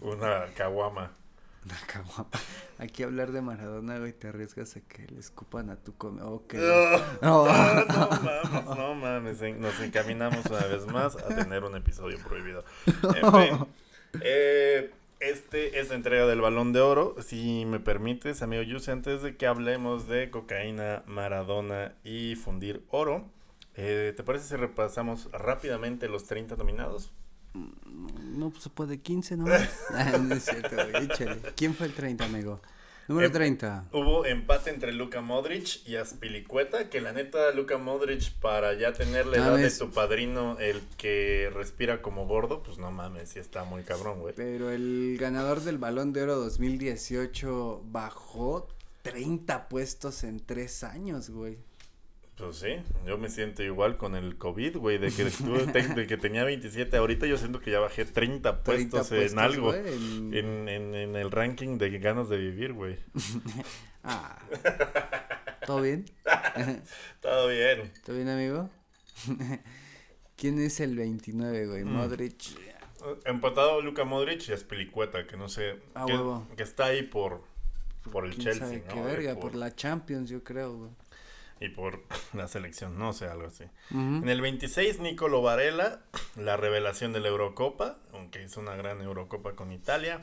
una 0.00 0.46
caguama. 0.54 1.16
Una 1.64 1.76
caguama. 1.86 2.30
Aquí 2.78 3.02
hablar 3.02 3.32
de 3.32 3.42
Maradona, 3.42 3.98
güey, 3.98 4.12
te 4.12 4.28
arriesgas 4.28 4.76
a 4.76 4.80
que 4.80 5.06
le 5.08 5.20
escupan 5.20 5.68
a 5.70 5.76
tu 5.76 5.94
come. 5.96 6.22
Okay. 6.22 6.60
No, 6.60 6.98
no, 7.22 7.44
no, 7.44 7.44
mames, 7.44 8.64
no 8.76 8.94
mames. 8.94 9.58
Nos 9.58 9.80
encaminamos 9.80 10.46
una 10.46 10.66
vez 10.66 10.86
más 10.86 11.16
a 11.16 11.28
tener 11.28 11.64
un 11.64 11.76
episodio 11.76 12.18
prohibido. 12.26 12.64
En 12.86 13.32
fin. 13.32 13.66
Eh, 14.22 14.90
este 15.20 15.78
es 15.78 15.90
la 15.90 15.96
entrega 15.96 16.26
del 16.26 16.40
balón 16.40 16.72
de 16.72 16.80
oro. 16.80 17.14
Si 17.20 17.66
me 17.66 17.78
permites, 17.78 18.40
amigo 18.40 18.62
Yuse, 18.62 18.90
antes 18.90 19.20
de 19.20 19.36
que 19.36 19.46
hablemos 19.46 20.08
de 20.08 20.30
cocaína, 20.30 21.02
Maradona 21.06 21.94
y 22.04 22.36
fundir 22.36 22.82
oro, 22.88 23.26
eh, 23.74 24.14
¿te 24.16 24.22
parece 24.22 24.46
si 24.46 24.56
repasamos 24.56 25.30
rápidamente 25.32 26.08
los 26.08 26.24
30 26.24 26.56
nominados? 26.56 27.12
No, 27.54 28.50
pues 28.50 28.62
se 28.64 28.70
puede 28.70 29.00
15, 29.00 29.36
¿no? 29.36 29.46
Ah, 29.90 30.16
no 30.18 30.34
es 30.34 30.44
cierto, 30.44 30.76
güey, 30.76 31.04
échale. 31.04 31.40
¿Quién 31.56 31.74
fue 31.74 31.86
el 31.86 31.94
30, 31.94 32.24
amigo? 32.24 32.60
Número 33.08 33.26
Em, 33.26 33.32
30. 33.32 33.88
Hubo 33.92 34.24
empate 34.24 34.70
entre 34.70 34.92
Luka 34.92 35.20
Modric 35.20 35.84
y 35.84 35.96
Aspilicueta, 35.96 36.88
que 36.88 37.00
la 37.00 37.12
neta 37.12 37.50
Luka 37.50 37.76
Modric 37.76 38.30
para 38.34 38.74
ya 38.74 38.92
tener 38.92 39.26
la 39.26 39.38
edad 39.38 39.56
de 39.56 39.70
tu 39.70 39.90
padrino, 39.90 40.56
el 40.60 40.80
que 40.96 41.50
respira 41.52 42.02
como 42.02 42.26
gordo, 42.28 42.62
pues 42.62 42.78
no 42.78 42.92
mames, 42.92 43.30
sí 43.30 43.40
está 43.40 43.64
muy 43.64 43.82
cabrón, 43.82 44.20
güey. 44.20 44.34
Pero 44.36 44.70
el 44.70 45.16
ganador 45.18 45.60
del 45.62 45.78
Balón 45.78 46.12
de 46.12 46.22
Oro 46.22 46.36
2018 46.36 47.82
bajó 47.86 48.68
30 49.02 49.68
puestos 49.68 50.22
en 50.22 50.38
3 50.38 50.84
años, 50.84 51.30
güey. 51.30 51.58
Pues 52.40 52.56
sí, 52.56 52.68
yo 53.06 53.18
me 53.18 53.28
siento 53.28 53.62
igual 53.62 53.96
con 53.98 54.16
el 54.16 54.38
COVID, 54.38 54.76
güey, 54.78 54.98
de 54.98 55.10
que, 55.12 55.22
estuve- 55.24 55.66
de 55.94 56.06
que 56.06 56.16
tenía 56.16 56.44
27, 56.44 56.96
ahorita 56.96 57.26
yo 57.26 57.36
siento 57.36 57.60
que 57.60 57.70
ya 57.70 57.80
bajé 57.80 58.04
30 58.06 58.62
30 58.62 58.90
puestos, 58.98 59.12
en 59.32 59.38
algo, 59.38 59.66
güey, 59.72 59.80
en- 59.94 60.34
en, 60.34 60.68
en, 60.68 60.94
en 60.94 61.16
el 61.16 61.30
ranking 61.30 61.76
de 61.78 61.98
ganas 61.98 62.28
de 62.28 62.38
vivir, 62.38 62.72
güey. 62.72 62.98
Ah. 64.02 64.38
¿Todo 65.66 65.82
bien? 65.82 66.06
Todo 67.20 67.48
bien. 67.48 67.92
¿Todo 68.02 68.16
bien, 68.16 68.28
amigo? 68.30 68.70
¿Quién 70.36 70.58
es 70.58 70.80
el 70.80 70.96
29, 70.96 71.66
güey? 71.66 71.84
Mm. 71.84 71.92
Modric. 71.92 72.42
Empatado 73.26 73.82
Luka 73.82 74.04
Modric 74.04 74.48
y 74.48 74.52
Aspilicueta, 74.52 75.26
que 75.26 75.36
no 75.36 75.50
sé, 75.50 75.80
Ah, 75.94 76.06
que, 76.56 76.62
está 76.62 76.86
ahí 76.86 77.02
por, 77.02 77.42
por 78.10 78.24
el 78.24 78.30
¿Quién 78.36 78.44
Chelsea, 78.58 78.82
¿no? 78.88 78.94
Qué 78.94 79.00
verga, 79.02 79.38
por 79.38 79.54
la 79.54 79.74
Champions, 79.74 80.30
yo 80.30 80.42
creo, 80.42 80.74
güey. 80.76 80.90
Y 81.60 81.68
por 81.68 82.02
la 82.34 82.48
selección, 82.48 82.98
no 82.98 83.12
sé, 83.12 83.26
algo 83.26 83.46
así. 83.46 83.64
En 83.90 84.28
el 84.28 84.40
26, 84.40 85.00
Nicolo 85.00 85.42
Varela, 85.42 86.00
la 86.36 86.56
revelación 86.56 87.12
de 87.12 87.20
la 87.20 87.28
Eurocopa, 87.28 87.98
aunque 88.12 88.42
hizo 88.42 88.60
una 88.60 88.74
gran 88.74 89.00
Eurocopa 89.02 89.54
con 89.54 89.72
Italia. 89.72 90.22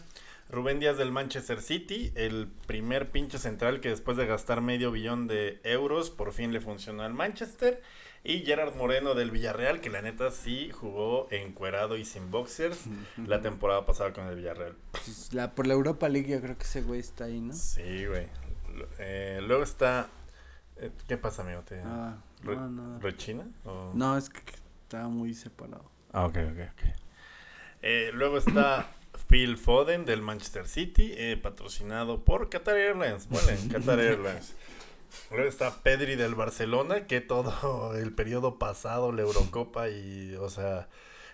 Rubén 0.50 0.80
Díaz 0.80 0.98
del 0.98 1.12
Manchester 1.12 1.62
City, 1.62 2.12
el 2.16 2.48
primer 2.68 3.12
pinche 3.12 3.38
central 3.38 3.82
que 3.82 3.90
después 3.90 4.16
de 4.16 4.26
gastar 4.26 4.62
medio 4.62 4.92
billón 4.92 5.28
de 5.28 5.60
euros, 5.64 6.10
por 6.10 6.32
fin 6.32 6.54
le 6.54 6.62
funcionó 6.62 7.04
al 7.04 7.14
Manchester. 7.14 7.82
Y 8.24 8.40
Gerard 8.40 8.76
Moreno 8.76 9.14
del 9.14 9.32
Villarreal, 9.32 9.80
que 9.80 9.90
la 9.90 10.02
neta 10.02 10.32
sí 10.32 10.70
jugó 10.72 11.28
encuerado 11.32 11.98
y 11.98 12.04
sin 12.04 12.32
boxers 12.32 12.86
la 13.26 13.42
temporada 13.42 13.86
pasada 13.86 14.12
con 14.12 14.28
el 14.28 14.36
Villarreal. 14.36 14.76
Pues, 14.92 15.34
la, 15.34 15.54
por 15.54 15.68
la 15.68 15.76
Europa 15.76 16.10
League 16.10 16.30
yo 16.30 16.42
creo 16.42 16.58
que 16.58 16.64
ese 16.64 16.82
güey 16.82 17.00
está 17.00 17.26
ahí, 17.26 17.40
¿no? 17.40 17.54
Sí, 17.54 18.06
güey. 18.06 18.28
Eh, 19.00 19.40
luego 19.44 19.64
está... 19.64 20.10
eh, 20.80 20.92
¿Qué 21.08 21.18
pasa, 21.18 21.42
amigo? 21.44 21.62
¿Te 21.62 21.82
Ah, 21.84 22.18
re- 22.44 22.56
no, 22.56 23.00
rechina? 23.00 23.46
o- 23.66 23.92
No, 23.94 24.18
es 24.18 24.30
que, 24.30 24.42
que 24.42 24.54
estaba 24.84 25.08
muy 25.10 25.34
separado. 25.34 25.90
Ah, 26.14 26.26
ok, 26.26 26.38
ok, 26.52 26.60
ok. 26.74 26.84
Eh, 27.82 28.12
luego 28.14 28.38
está 28.38 28.90
Phil 29.30 29.58
Foden 29.58 30.06
del 30.06 30.22
Manchester 30.22 30.68
City, 30.68 31.14
eh, 31.18 31.38
patrocinado 31.42 32.24
por 32.24 32.50
Qatar 32.50 32.76
Airlines. 32.78 33.28
Bueno, 33.30 33.48
Qatar 33.72 34.00
Airlines. 34.00 34.54
Luego 35.32 35.48
está 35.48 35.72
Pedri 35.84 36.16
del 36.16 36.36
Barcelona, 36.36 37.08
que 37.08 37.22
todo 37.22 37.96
el 37.96 38.14
periodo 38.14 38.58
pasado, 38.60 39.12
la 39.12 39.22
Eurocopa 39.22 39.90
y, 39.90 40.36
o 40.36 40.50
sea, 40.50 40.90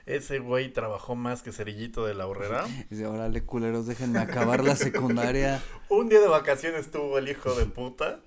ese 0.05 0.39
güey 0.39 0.71
trabajó 0.71 1.15
más 1.15 1.41
que 1.43 1.51
Cerillito 1.51 2.05
de 2.05 2.13
la 2.13 2.27
Horrera. 2.27 2.65
Dice, 2.89 3.05
órale, 3.07 3.43
culeros, 3.43 3.87
déjenme 3.87 4.19
acabar 4.19 4.63
la 4.63 4.75
secundaria. 4.75 5.61
Un 5.89 6.09
día 6.09 6.19
de 6.21 6.27
vacaciones 6.27 6.91
tuvo 6.91 7.17
el 7.17 7.29
hijo 7.29 7.53
de 7.55 7.65
puta. 7.65 8.19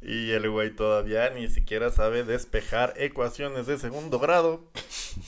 Y 0.00 0.30
el 0.30 0.48
güey 0.48 0.74
todavía 0.74 1.30
ni 1.30 1.48
siquiera 1.48 1.90
sabe 1.90 2.22
despejar 2.22 2.94
ecuaciones 2.96 3.66
de 3.66 3.78
segundo 3.78 4.18
grado. 4.18 4.64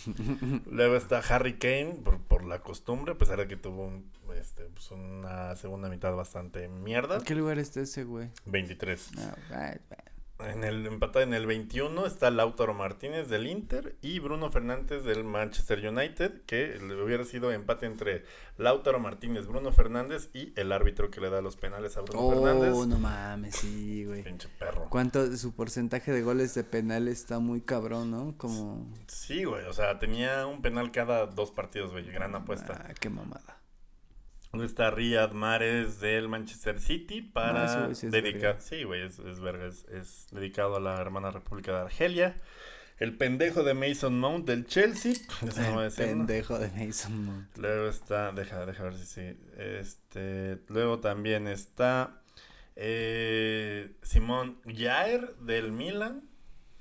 Luego 0.71 0.97
está 0.97 1.19
Harry 1.19 1.59
Kane 1.59 1.97
por, 2.05 2.21
por 2.21 2.45
la 2.45 2.61
costumbre, 2.61 3.15
a 3.15 3.19
pesar 3.19 3.39
de 3.39 3.49
que 3.49 3.57
tuvo 3.57 3.87
un, 3.87 4.11
este, 4.39 4.65
pues, 4.65 4.91
una 4.93 5.57
segunda 5.57 5.89
mitad 5.89 6.15
bastante 6.15 6.69
mierda. 6.69 7.17
¿En 7.17 7.25
qué 7.25 7.35
lugar 7.35 7.59
está 7.59 7.81
ese 7.81 8.05
güey? 8.05 8.29
23. 8.47 9.11
Ah, 9.19 9.37
ay, 9.50 9.79
ay. 9.91 10.10
En 10.44 10.64
el 10.64 10.87
empate 10.87 11.23
en 11.23 11.35
el 11.35 11.47
21 11.47 12.06
está 12.06 12.30
Lautaro 12.30 12.75
Martínez 12.75 13.28
del 13.28 13.47
Inter 13.47 13.97
y 14.00 14.18
Bruno 14.18 14.50
Fernández 14.50 15.04
del 15.04 15.25
Manchester 15.25 15.87
United, 15.87 16.42
que 16.47 16.78
le 16.78 17.02
hubiera 17.02 17.25
sido 17.25 17.52
empate 17.52 17.87
entre 17.87 18.25
Lautaro 18.56 18.99
Martínez, 18.99 19.47
Bruno 19.47 19.73
Fernández 19.73 20.30
y 20.32 20.52
el 20.56 20.73
árbitro 20.73 21.11
que 21.11 21.20
le 21.20 21.30
da 21.30 21.42
los 21.42 21.56
penales 21.56 21.97
a 21.97 22.02
Bruno 22.02 22.30
Fernández. 22.30 22.73
Oh, 22.75 22.87
no 22.87 22.99
mames, 22.99 23.56
sí, 23.56 24.04
güey. 24.04 24.23
Pinche 24.23 24.49
perro. 24.59 24.88
¿Cuánto 24.90 25.37
su 25.37 25.54
porcentaje 25.54 26.12
de 26.12 26.23
goles 26.23 26.54
de 26.54 26.64
penal 26.64 27.09
está 27.09 27.38
muy 27.38 27.61
cabrón, 27.61 28.11
no? 28.11 28.35
Como 28.37 28.87
Sí, 29.06 29.44
güey, 29.44 29.64
o 29.66 29.73
sea, 29.73 29.99
tenía 29.99 30.47
un 30.47 30.62
penal 30.62 30.90
cada 30.90 31.26
dos 31.26 31.50
partidos, 31.50 31.92
güey, 31.92 32.11
gran 32.11 32.35
apuesta. 32.35 32.87
Ah, 32.88 32.94
qué 32.99 33.11
mamada. 33.11 33.60
Está 34.52 34.90
Riyad 34.90 35.30
Mahrez 35.33 36.00
del 36.00 36.28
Manchester 36.28 36.80
City 36.80 37.21
Ah, 37.28 37.33
para 37.33 37.83
güey 37.85 37.95
sí 37.95 38.07
es 38.07 38.12
dedicar, 38.12 38.61
sí, 38.61 38.83
güey, 38.83 39.02
es, 39.07 39.19
es 39.21 39.38
verga, 39.40 39.66
es, 39.66 39.85
es 39.85 40.26
dedicado 40.33 40.76
a 40.76 40.80
la 40.80 41.00
hermana 41.00 41.30
República 41.30 41.73
de 41.73 41.78
Argelia. 41.83 42.40
El 42.99 43.16
pendejo 43.16 43.62
de 43.62 43.73
Mason 43.75 44.19
Mount 44.19 44.47
del 44.47 44.66
Chelsea, 44.66 45.12
ese 45.47 45.71
no 45.71 45.78
a 45.78 45.85
El 45.85 45.90
decir, 45.90 46.07
¿no? 46.16 46.26
pendejo 46.26 46.59
de 46.59 46.69
Mason 46.71 47.25
Mount. 47.25 47.57
Luego 47.57 47.88
está, 47.88 48.33
deja, 48.33 48.66
deja 48.66 48.83
ver 48.85 48.95
si 48.97 49.07
sí. 49.07 49.37
Este, 49.57 50.59
luego 50.69 50.99
también 50.99 51.47
está 51.47 52.21
eh, 52.76 53.92
Simón 54.02 54.61
Jair 54.66 55.35
del 55.37 55.71
Milan, 55.73 56.28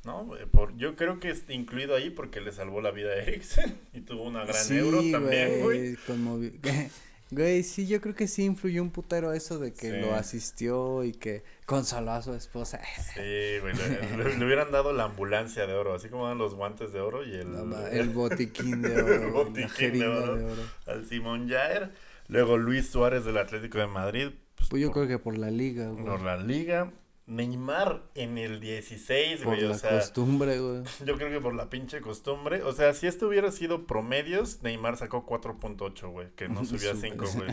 ¿no? 0.03 0.35
Eh, 0.37 0.47
Por, 0.47 0.75
yo 0.75 0.95
creo 0.95 1.19
que 1.19 1.29
está 1.29 1.53
incluido 1.53 1.95
ahí 1.95 2.09
porque 2.09 2.41
le 2.41 2.51
salvó 2.51 2.81
la 2.81 2.91
vida 2.91 3.11
a 3.11 3.15
Eriksen 3.15 3.79
y 3.93 4.01
tuvo 4.01 4.23
una 4.23 4.43
gran 4.43 4.55
Sí, 4.55 4.77
euro 4.77 5.01
también, 5.11 5.61
güey. 5.61 5.95
Güey, 7.31 7.61
sí, 7.63 7.85
yo 7.85 8.01
creo 8.01 8.15
que 8.15 8.27
sí 8.27 8.43
influyó 8.43 8.81
un 8.81 8.89
putero 8.89 9.33
eso 9.33 9.59
de 9.59 9.71
que 9.71 9.91
Sí. 9.91 9.97
lo 10.01 10.15
asistió 10.15 11.03
y 11.03 11.11
que 11.11 11.43
consoló 11.67 12.11
a 12.11 12.21
su 12.23 12.33
esposa. 12.33 12.81
Sí, 13.13 13.59
güey, 13.61 13.75
le, 13.75 14.17
le- 14.23 14.37
le 14.37 14.45
hubieran 14.45 14.71
dado 14.71 14.93
la 14.93 15.03
ambulancia 15.03 15.67
de 15.67 15.73
oro, 15.73 15.93
así 15.93 16.09
como 16.09 16.27
dan 16.27 16.39
los 16.39 16.55
guantes 16.55 16.91
de 16.91 17.01
oro 17.01 17.23
y 17.23 17.35
el, 17.35 17.51
No 17.51 17.59
el 17.87 18.09
botiquín 18.09 18.81
de 18.81 19.01
oro. 19.01 19.13
El 19.13 19.31
botiquín 19.31 19.99
de 19.99 20.07
oro. 20.07 20.35
de 20.37 20.45
oro. 20.45 20.61
al 20.87 21.05
Simón 21.05 21.47
Jair. 21.47 21.91
Luego 22.29 22.57
Luis 22.57 22.89
Suárez 22.89 23.25
del 23.25 23.37
Atlético 23.37 23.77
de 23.77 23.87
Madrid. 23.87 24.29
pues, 24.55 24.69
Pues 24.69 24.81
yo 24.81 24.87
por- 24.89 25.05
creo 25.05 25.07
que 25.07 25.19
por 25.23 25.37
la 25.37 25.51
liga, 25.51 25.87
güey. 25.89 26.05
por 26.05 26.21
la 26.21 26.37
liga. 26.37 26.91
Neymar 27.29 28.03
en 28.15 28.37
el 28.37 28.59
16, 28.59 29.37
Por 29.41 29.53
güey, 29.55 29.63
o 29.65 29.69
la 29.69 29.77
sea, 29.77 29.91
costumbre, 29.99 30.59
güey. 30.59 30.83
yo 31.05 31.15
creo 31.15 31.29
que 31.29 31.39
por 31.39 31.53
la 31.55 31.69
pinche 31.69 32.01
costumbre, 32.01 32.63
o 32.63 32.73
sea, 32.73 32.93
si 32.93 33.07
esto 33.07 33.27
hubiera 33.27 33.51
sido 33.51 33.85
promedios, 33.85 34.61
Neymar 34.63 34.97
sacó 34.97 35.25
4.8, 35.25 36.11
güey, 36.11 36.27
que 36.35 36.49
no 36.49 36.65
subió 36.65 36.91
a 36.91 36.95
Súper. 36.95 37.11
5, 37.11 37.25
güey. 37.35 37.49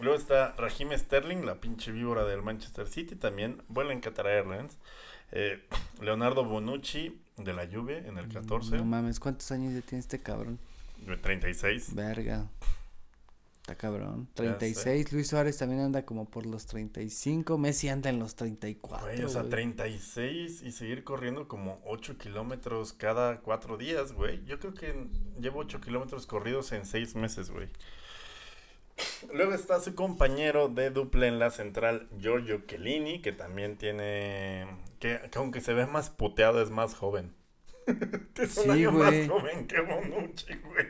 Luego 0.00 0.16
está 0.18 0.54
Raheem 0.56 0.96
Sterling, 0.96 1.44
la 1.44 1.56
pinche 1.60 1.92
víbora 1.92 2.24
del 2.24 2.42
Manchester 2.42 2.88
City, 2.88 3.14
también 3.14 3.62
vuela 3.68 3.92
en 3.92 4.00
Qatar 4.00 4.26
Airlines. 4.26 4.78
Eh, 5.32 5.62
Leonardo 6.00 6.44
Bonucci 6.44 7.20
de 7.36 7.52
la 7.54 7.66
Juve 7.66 8.06
en 8.06 8.18
el 8.18 8.28
14, 8.28 8.76
No 8.76 8.84
mames, 8.84 9.18
¿cuántos 9.20 9.50
años 9.52 9.72
ya 9.74 9.80
tiene 9.80 10.00
este 10.00 10.20
cabrón? 10.20 10.58
de 11.06 11.16
36. 11.16 11.94
Verga. 11.94 12.46
Está 13.62 13.76
cabrón. 13.76 14.26
Ya 14.34 14.34
36. 14.58 15.12
Luis 15.12 15.28
Suárez 15.28 15.56
también 15.56 15.80
anda 15.82 16.04
como 16.04 16.28
por 16.28 16.46
los 16.46 16.66
35. 16.66 17.58
Messi 17.58 17.88
anda 17.88 18.10
en 18.10 18.18
los 18.18 18.34
34. 18.34 19.06
Güey, 19.06 19.22
o 19.22 19.28
sea, 19.28 19.42
güey. 19.42 19.50
36 19.52 20.62
y 20.62 20.72
seguir 20.72 21.04
corriendo 21.04 21.46
como 21.46 21.80
8 21.86 22.18
kilómetros 22.18 22.92
cada 22.92 23.38
4 23.40 23.76
días, 23.76 24.12
güey. 24.14 24.44
Yo 24.46 24.58
creo 24.58 24.74
que 24.74 25.06
llevo 25.40 25.60
8 25.60 25.80
kilómetros 25.80 26.26
corridos 26.26 26.72
en 26.72 26.84
6 26.86 27.14
meses, 27.14 27.50
güey. 27.50 27.68
Luego 29.32 29.54
está 29.54 29.80
su 29.80 29.94
compañero 29.94 30.68
de 30.68 30.90
dupla 30.90 31.26
en 31.28 31.38
la 31.38 31.50
central, 31.50 32.08
Giorgio 32.18 32.62
Chiellini, 32.66 33.22
que 33.22 33.32
también 33.32 33.76
tiene... 33.78 34.66
Que, 34.98 35.20
que 35.30 35.38
aunque 35.38 35.60
se 35.60 35.72
ve 35.72 35.86
más 35.86 36.10
puteado, 36.10 36.60
es 36.62 36.70
más 36.70 36.94
joven. 36.94 37.32
es 37.86 38.56
un 38.58 38.64
Sí, 38.64 38.70
año 38.70 38.92
güey. 38.92 39.28
más 39.28 39.30
joven 39.30 39.66
que 39.66 39.80
Bonucci, 39.80 40.54
güey. 40.56 40.86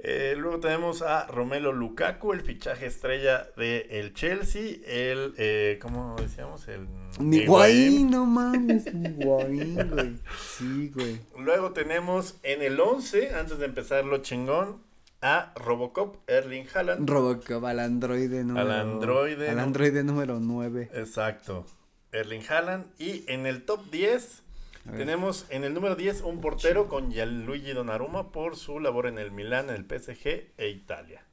Eh, 0.00 0.34
luego 0.36 0.60
tenemos 0.60 1.02
a 1.02 1.26
Romelo 1.28 1.72
Lukaku, 1.72 2.32
el 2.32 2.42
fichaje 2.42 2.86
estrella 2.86 3.46
de 3.56 3.86
el 3.90 4.12
Chelsea, 4.12 4.76
el, 4.86 5.34
eh, 5.38 5.78
¿cómo 5.80 6.16
decíamos? 6.18 6.66
El 6.68 6.88
Higuaín. 7.20 7.46
Guaín, 7.46 8.10
no 8.10 8.26
mames. 8.26 8.92
Ni 8.92 9.10
Guaín, 9.24 9.90
güey. 9.90 10.14
Sí, 10.58 10.90
güey. 10.94 11.20
Luego 11.38 11.72
tenemos 11.72 12.36
en 12.42 12.62
el 12.62 12.78
11, 12.80 13.34
antes 13.34 13.58
de 13.58 13.66
empezar 13.66 14.04
lo 14.04 14.18
chingón, 14.18 14.82
a 15.22 15.54
Robocop, 15.56 16.16
Erling 16.26 16.66
Haaland. 16.74 17.08
Robocop 17.08 17.64
al 17.64 17.80
androide 17.80 18.44
número. 18.44 18.70
androide, 18.70 19.48
Al 19.48 19.58
androide 19.58 20.04
número 20.04 20.38
9. 20.38 20.90
Exacto, 20.92 21.64
Erling 22.12 22.42
Haaland. 22.46 22.84
Y 22.98 23.24
en 23.28 23.46
el 23.46 23.64
top 23.64 23.90
10 23.90 24.12
A 24.12 24.28
ver. 24.28 24.43
Tenemos 24.90 25.46
en 25.50 25.64
el 25.64 25.74
número 25.74 25.96
10 25.96 26.22
un 26.22 26.40
portero 26.40 26.88
con 26.88 27.10
Gianluigi 27.10 27.72
Donnarumma 27.72 28.30
por 28.32 28.56
su 28.56 28.80
labor 28.80 29.06
en 29.06 29.18
el 29.18 29.30
Milán, 29.30 29.70
el 29.70 29.84
PSG 29.84 30.52
e 30.56 30.68
Italia. 30.68 31.24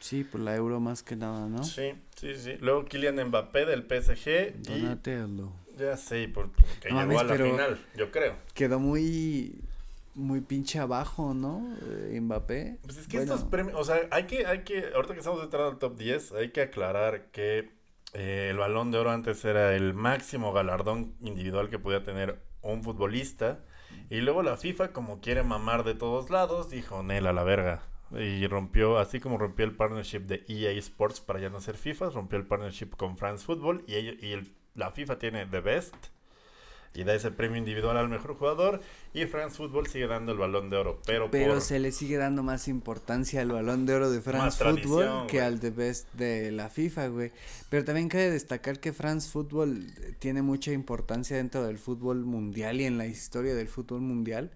Sí, 0.00 0.24
por 0.24 0.40
la 0.40 0.56
euro 0.56 0.80
más 0.80 1.02
que 1.02 1.14
nada, 1.14 1.46
¿no? 1.46 1.62
Sí, 1.62 1.92
sí, 2.16 2.34
sí. 2.34 2.56
Luego 2.60 2.86
Kylian 2.86 3.22
Mbappé 3.28 3.66
del 3.66 3.82
PSG 3.82 4.54
y 4.56 4.80
Donatello. 4.80 5.52
ya 5.78 5.96
sé, 5.96 6.26
por, 6.28 6.50
que 6.80 6.90
No 6.90 7.06
llegó 7.06 7.20
a 7.20 7.24
la 7.24 7.36
final, 7.36 7.78
yo 7.94 8.10
creo. 8.10 8.34
Quedó 8.54 8.80
muy. 8.80 9.60
muy 10.14 10.40
pinche 10.40 10.78
abajo, 10.78 11.34
¿no? 11.34 11.76
Eh, 11.82 12.18
Mbappé. 12.18 12.78
Pues 12.82 12.96
es 12.96 13.08
que 13.08 13.18
estos 13.18 13.44
premios, 13.44 13.78
o 13.78 13.84
sea, 13.84 14.00
hay 14.10 14.24
que, 14.24 14.46
hay 14.46 14.60
que, 14.60 14.90
ahorita 14.94 15.12
que 15.12 15.20
estamos 15.20 15.44
entrando 15.44 15.68
al 15.68 15.78
top 15.78 15.98
10, 15.98 16.32
hay 16.32 16.50
que 16.50 16.62
aclarar 16.62 17.26
que 17.26 17.68
eh, 18.14 18.48
el 18.50 18.56
balón 18.56 18.90
de 18.90 18.98
oro 18.98 19.10
antes 19.10 19.44
era 19.44 19.76
el 19.76 19.92
máximo 19.92 20.54
galardón 20.54 21.14
individual 21.20 21.68
que 21.68 21.78
podía 21.78 22.02
tener 22.02 22.38
un 22.62 22.82
futbolista. 22.82 23.64
Y 24.08 24.20
luego 24.20 24.42
la 24.42 24.56
FIFA, 24.56 24.92
como 24.92 25.20
quiere 25.20 25.42
mamar 25.42 25.84
de 25.84 25.94
todos 25.94 26.30
lados, 26.30 26.70
dijo, 26.70 27.02
Nel, 27.02 27.26
a 27.26 27.32
la 27.32 27.42
verga. 27.42 27.82
Y 28.12 28.46
rompió, 28.46 28.98
así 28.98 29.20
como 29.20 29.38
rompió 29.38 29.64
el 29.64 29.76
partnership 29.76 30.20
de 30.20 30.44
EA 30.48 30.72
Sports 30.72 31.20
para 31.20 31.40
ya 31.40 31.48
no 31.50 31.60
ser 31.60 31.76
FIFA, 31.76 32.10
rompió 32.10 32.38
el 32.38 32.46
partnership 32.46 32.90
con 32.96 33.16
France 33.16 33.44
Football 33.44 33.84
y, 33.86 33.94
y 33.94 34.32
el, 34.32 34.52
la 34.74 34.90
FIFA 34.90 35.18
tiene 35.18 35.46
The 35.46 35.60
Best 35.60 35.94
y 36.94 37.04
da 37.04 37.14
ese 37.14 37.30
premio 37.30 37.56
individual 37.56 37.96
al 37.96 38.08
mejor 38.08 38.34
jugador. 38.34 38.80
Y 39.14 39.26
France 39.26 39.56
Football 39.56 39.86
sigue 39.86 40.06
dando 40.06 40.32
el 40.32 40.38
balón 40.38 40.70
de 40.70 40.76
oro, 40.76 41.00
pero 41.06 41.30
pero 41.30 41.60
se 41.60 41.78
le 41.78 41.92
sigue 41.92 42.16
dando 42.16 42.42
más 42.42 42.68
importancia 42.68 43.40
al 43.40 43.50
balón 43.50 43.86
de 43.86 43.94
oro 43.94 44.10
de 44.10 44.20
France 44.20 44.62
Football 44.62 45.26
que 45.26 45.40
al 45.40 45.60
de 45.60 45.70
best 45.70 46.12
de 46.14 46.50
la 46.52 46.68
FIFA, 46.68 47.08
güey. 47.08 47.32
Pero 47.68 47.84
también 47.84 48.08
cabe 48.08 48.30
destacar 48.30 48.80
que 48.80 48.92
France 48.92 49.28
Football 49.30 49.86
tiene 50.18 50.42
mucha 50.42 50.72
importancia 50.72 51.36
dentro 51.36 51.64
del 51.64 51.78
fútbol 51.78 52.24
mundial 52.24 52.80
y 52.80 52.84
en 52.84 52.98
la 52.98 53.06
historia 53.06 53.54
del 53.54 53.68
fútbol 53.68 54.00
mundial 54.00 54.50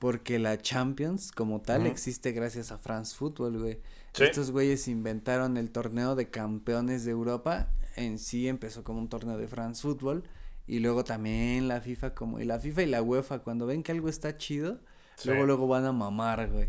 porque 0.00 0.38
la 0.38 0.56
Champions 0.60 1.30
como 1.30 1.60
tal 1.60 1.86
existe 1.86 2.32
gracias 2.32 2.72
a 2.72 2.78
France 2.78 3.14
Football, 3.14 3.58
güey. 3.58 3.78
Estos 4.18 4.50
güeyes 4.50 4.88
inventaron 4.88 5.56
el 5.56 5.70
torneo 5.70 6.16
de 6.16 6.30
campeones 6.30 7.04
de 7.04 7.12
Europa, 7.12 7.68
en 7.96 8.18
sí 8.18 8.48
empezó 8.48 8.82
como 8.82 8.98
un 8.98 9.08
torneo 9.08 9.36
de 9.36 9.46
France 9.46 9.82
Football 9.82 10.24
y 10.70 10.78
luego 10.78 11.02
también 11.02 11.66
la 11.66 11.80
FIFA 11.80 12.14
como, 12.14 12.38
y 12.38 12.44
la 12.44 12.60
FIFA 12.60 12.82
y 12.82 12.86
la 12.86 13.02
UEFA 13.02 13.40
cuando 13.40 13.66
ven 13.66 13.82
que 13.82 13.90
algo 13.90 14.08
está 14.08 14.38
chido, 14.38 14.78
luego 15.24 15.44
luego 15.44 15.66
van 15.66 15.84
a 15.84 15.90
mamar, 15.90 16.48
güey. 16.48 16.68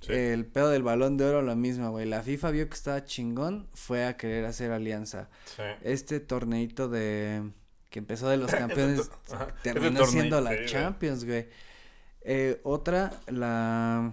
Sí, 0.00 0.12
El 0.12 0.46
pedo 0.46 0.70
del 0.70 0.82
balón 0.82 1.16
de 1.16 1.26
oro 1.26 1.42
lo 1.42 1.54
mismo, 1.54 1.92
güey. 1.92 2.06
La 2.06 2.24
FIFA 2.24 2.50
vio 2.50 2.68
que 2.68 2.74
estaba 2.74 3.04
chingón, 3.04 3.68
fue 3.72 4.04
a 4.04 4.16
querer 4.16 4.46
hacer 4.46 4.72
alianza. 4.72 5.28
Este 5.82 6.18
torneito 6.18 6.88
de 6.88 7.52
que 7.88 8.00
empezó 8.00 8.28
de 8.28 8.36
los 8.36 8.50
campeones 8.52 9.12
terminó 9.62 10.04
siendo 10.06 10.40
la 10.40 10.66
Champions, 10.66 11.24
güey. 11.24 11.46
Eh, 12.22 12.60
otra, 12.64 13.12
la 13.28 14.12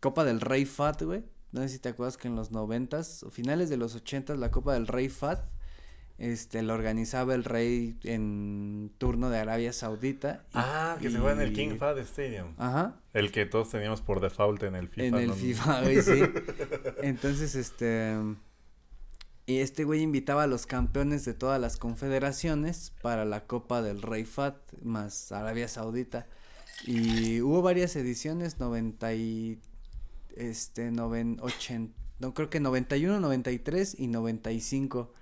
Copa 0.00 0.24
del 0.24 0.40
Rey 0.40 0.64
Fat, 0.64 1.02
güey. 1.02 1.22
No 1.52 1.60
sé 1.60 1.68
si 1.68 1.78
te 1.78 1.90
acuerdas 1.90 2.16
que 2.16 2.26
en 2.26 2.34
los 2.34 2.50
noventas 2.50 3.22
o 3.22 3.30
finales 3.30 3.70
de 3.70 3.76
los 3.76 3.94
ochentas 3.94 4.38
la 4.38 4.50
Copa 4.50 4.74
del 4.74 4.88
Rey 4.88 5.08
Fat 5.08 5.44
este 6.22 6.62
lo 6.62 6.72
organizaba 6.72 7.34
el 7.34 7.42
rey 7.42 7.96
en 8.04 8.92
turno 8.98 9.28
de 9.28 9.38
Arabia 9.38 9.72
Saudita. 9.72 10.44
ah, 10.54 10.96
que 11.00 11.10
se 11.10 11.18
juega 11.18 11.42
en 11.42 11.48
el 11.48 11.52
King 11.52 11.78
Fahd 11.78 11.98
Stadium. 11.98 12.54
Ajá. 12.58 13.00
El 13.12 13.32
que 13.32 13.44
todos 13.44 13.70
teníamos 13.70 14.02
por 14.02 14.20
default 14.20 14.62
en 14.62 14.76
el 14.76 14.88
FIFA. 14.88 15.06
En 15.06 15.14
el 15.16 15.32
FIFA, 15.32 15.82
güey, 15.82 16.00
sí. 16.00 16.22
Entonces, 17.02 17.56
este 17.56 18.16
y 19.46 19.58
este 19.58 19.82
güey 19.82 20.00
invitaba 20.02 20.44
a 20.44 20.46
los 20.46 20.66
campeones 20.66 21.24
de 21.24 21.34
todas 21.34 21.60
las 21.60 21.76
confederaciones 21.76 22.92
para 23.02 23.24
la 23.24 23.46
Copa 23.46 23.82
del 23.82 24.00
Rey 24.00 24.24
Fat 24.24 24.54
más 24.80 25.32
Arabia 25.32 25.66
Saudita. 25.66 26.28
Y 26.86 27.40
hubo 27.40 27.62
varias 27.62 27.96
ediciones, 27.96 28.60
90 28.60 29.12
y 29.14 29.58
este 30.36 30.92
noven, 30.92 31.38
80, 31.40 31.92
no 32.20 32.32
creo 32.32 32.48
que 32.48 32.60
91, 32.60 33.18
93 33.18 33.96
y 33.98 34.06
95 34.06 35.12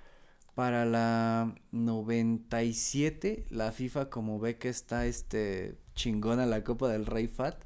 para 0.54 0.85
la 0.85 1.54
97, 1.73 3.47
la 3.50 3.73
FIFA 3.73 4.11
como 4.11 4.38
ve 4.38 4.59
que 4.59 4.69
está 4.69 5.07
este 5.07 5.76
chingona 5.95 6.47
la 6.47 6.64
Copa 6.64 6.88
del 6.88 7.07
Rey 7.07 7.28
Fat, 7.28 7.64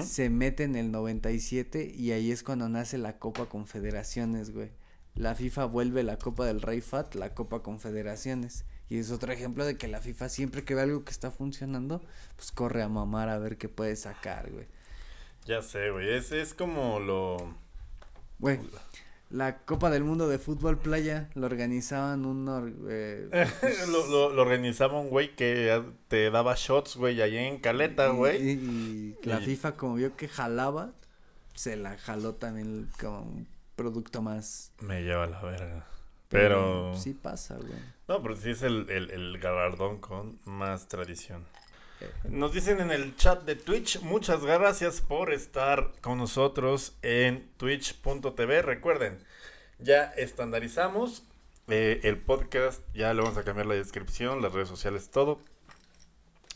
se 0.00 0.30
mete 0.30 0.64
en 0.64 0.74
el 0.74 0.90
97 0.90 1.92
y 1.94 2.10
ahí 2.10 2.32
es 2.32 2.42
cuando 2.42 2.68
nace 2.68 2.98
la 2.98 3.18
Copa 3.18 3.46
Confederaciones, 3.46 4.50
güey. 4.52 4.70
La 5.14 5.34
FIFA 5.34 5.66
vuelve 5.66 6.02
la 6.02 6.18
Copa 6.18 6.44
del 6.44 6.60
Rey 6.62 6.80
Fat, 6.80 7.14
la 7.14 7.34
Copa 7.34 7.62
Confederaciones. 7.62 8.64
Y 8.88 8.98
es 8.98 9.12
otro 9.12 9.32
ejemplo 9.32 9.64
de 9.64 9.76
que 9.76 9.86
la 9.86 10.00
FIFA 10.00 10.28
siempre 10.28 10.64
que 10.64 10.74
ve 10.74 10.82
algo 10.82 11.04
que 11.04 11.12
está 11.12 11.30
funcionando, 11.30 12.02
pues 12.34 12.50
corre 12.50 12.82
a 12.82 12.88
mamar 12.88 13.28
a 13.28 13.38
ver 13.38 13.56
qué 13.56 13.68
puede 13.68 13.94
sacar, 13.94 14.50
güey. 14.50 14.66
Ya 15.46 15.62
sé, 15.62 15.90
güey. 15.90 16.10
Es, 16.12 16.32
es 16.32 16.54
como 16.54 16.98
lo... 16.98 17.54
Güey, 18.40 18.58
la 19.30 19.58
Copa 19.58 19.90
del 19.90 20.02
Mundo 20.02 20.28
de 20.28 20.38
Fútbol 20.38 20.76
Playa 20.78 21.30
lo 21.34 21.46
organizaban 21.46 22.26
un... 22.26 22.48
Eh, 22.90 23.28
lo, 23.88 24.30
lo, 24.32 24.42
organizaba 24.42 24.98
un 24.98 25.08
güey 25.08 25.34
que 25.36 25.82
te 26.08 26.30
daba 26.30 26.54
shots, 26.56 26.96
güey, 26.96 27.22
ahí 27.22 27.36
en 27.36 27.58
Caleta, 27.58 28.08
güey. 28.08 28.50
Y, 28.50 29.16
la 29.22 29.38
FIFA 29.38 29.76
como 29.76 29.94
vio 29.94 30.16
que 30.16 30.26
jalaba, 30.28 30.92
se 31.54 31.76
la 31.76 31.96
jaló 31.96 32.34
también 32.34 32.88
como 33.00 33.22
un 33.22 33.46
producto 33.76 34.20
más... 34.20 34.72
Me 34.80 35.02
lleva 35.02 35.26
la 35.26 35.40
verga. 35.42 35.86
Pero... 36.28 36.94
sí 36.96 37.14
pasa, 37.14 37.56
güey. 37.56 37.78
No, 38.08 38.20
pero 38.22 38.34
sí 38.34 38.50
es 38.50 38.62
el, 38.62 38.90
el, 38.90 39.10
el 39.10 39.38
galardón 39.38 39.98
con 39.98 40.40
más 40.44 40.88
tradición. 40.88 41.44
Nos 42.28 42.52
dicen 42.52 42.80
en 42.80 42.90
el 42.90 43.16
chat 43.16 43.44
de 43.44 43.56
Twitch, 43.56 44.00
muchas 44.00 44.44
gracias 44.44 45.00
por 45.00 45.32
estar 45.32 45.92
con 46.00 46.18
nosotros 46.18 46.94
en 47.02 47.50
twitch.tv. 47.56 48.62
Recuerden, 48.62 49.18
ya 49.78 50.04
estandarizamos 50.04 51.24
eh, 51.68 52.00
el 52.04 52.18
podcast, 52.18 52.82
ya 52.94 53.12
le 53.14 53.22
vamos 53.22 53.36
a 53.36 53.44
cambiar 53.44 53.66
la 53.66 53.74
descripción, 53.74 54.42
las 54.42 54.52
redes 54.52 54.68
sociales, 54.68 55.10
todo. 55.10 55.40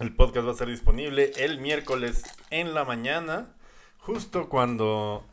El 0.00 0.14
podcast 0.14 0.46
va 0.46 0.52
a 0.52 0.56
ser 0.56 0.68
disponible 0.68 1.32
el 1.36 1.60
miércoles 1.60 2.24
en 2.50 2.74
la 2.74 2.84
mañana, 2.84 3.54
justo 3.98 4.48
cuando 4.48 5.24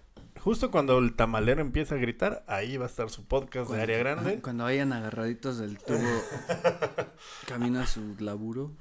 Justo 0.43 0.71
cuando 0.71 0.97
el 0.97 1.13
tamalero 1.13 1.61
empieza 1.61 1.93
a 1.93 1.97
gritar, 1.99 2.43
ahí 2.47 2.75
va 2.75 2.85
a 2.85 2.89
estar 2.89 3.11
su 3.11 3.25
podcast 3.25 3.69
de 3.69 3.79
área 3.79 3.99
grande. 3.99 4.41
Cuando 4.41 4.63
vayan 4.63 4.91
agarraditos 4.91 5.59
del 5.59 5.77
tubo, 5.77 5.99
camina 7.47 7.85
su 7.85 8.15
laburo. 8.17 8.71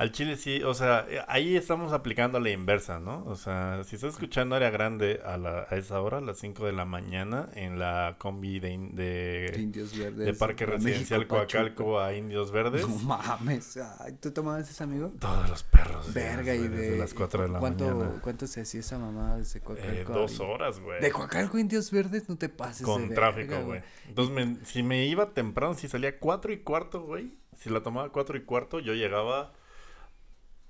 Al 0.00 0.12
chile 0.12 0.38
sí, 0.38 0.62
o 0.62 0.72
sea, 0.72 1.04
eh, 1.10 1.20
ahí 1.28 1.58
estamos 1.58 1.92
aplicando 1.92 2.40
la 2.40 2.48
inversa, 2.48 2.98
¿no? 2.98 3.22
O 3.26 3.36
sea, 3.36 3.84
si 3.84 3.96
estás 3.96 4.14
escuchando 4.14 4.56
área 4.56 4.70
grande 4.70 5.20
a, 5.26 5.36
la, 5.36 5.66
a 5.68 5.76
esa 5.76 6.00
hora, 6.00 6.16
a 6.16 6.20
las 6.22 6.38
5 6.38 6.64
de 6.64 6.72
la 6.72 6.86
mañana, 6.86 7.50
en 7.54 7.78
la 7.78 8.16
combi 8.16 8.60
de, 8.60 8.78
de, 8.92 9.60
Indios 9.60 9.94
Verdes, 9.94 10.24
de 10.24 10.32
Parque 10.32 10.64
Residencial 10.64 11.26
Coacalco 11.26 12.00
a 12.00 12.14
Indios 12.14 12.50
Verdes. 12.50 12.88
No 12.88 12.96
mames, 12.96 13.78
¿tú 14.20 14.30
tomabas 14.30 14.70
ese 14.70 14.84
amigo? 14.84 15.12
Todos 15.18 15.50
los 15.50 15.64
perros. 15.64 16.14
Verga, 16.14 16.54
y 16.54 16.66
de, 16.66 16.96
las 16.96 17.12
4 17.12 17.42
de 17.42 17.48
la 17.50 17.58
¿cuánto, 17.58 17.84
mañana. 17.84 18.20
¿Cuánto 18.22 18.46
se 18.46 18.62
hacía 18.62 18.80
esa 18.80 18.98
mamá 18.98 19.36
desde 19.36 19.60
Coacalco? 19.60 20.12
Eh, 20.12 20.14
dos 20.14 20.40
horas, 20.40 20.80
güey. 20.80 21.02
¿De 21.02 21.10
Coacalco 21.10 21.58
a 21.58 21.60
Indios 21.60 21.90
Verdes? 21.90 22.26
No 22.26 22.38
te 22.38 22.48
pases 22.48 22.86
Con 22.86 23.10
tráfico, 23.10 23.54
güey. 23.66 23.82
Entonces, 24.08 24.66
si 24.66 24.82
me 24.82 25.04
iba 25.04 25.34
temprano, 25.34 25.74
si 25.74 25.88
salía 25.88 26.18
4 26.18 26.54
y 26.54 26.60
cuarto, 26.60 27.02
güey, 27.02 27.34
si 27.58 27.68
la 27.68 27.82
tomaba 27.82 28.08
4 28.08 28.38
y 28.38 28.40
cuarto, 28.44 28.80
yo 28.80 28.94
llegaba 28.94 29.52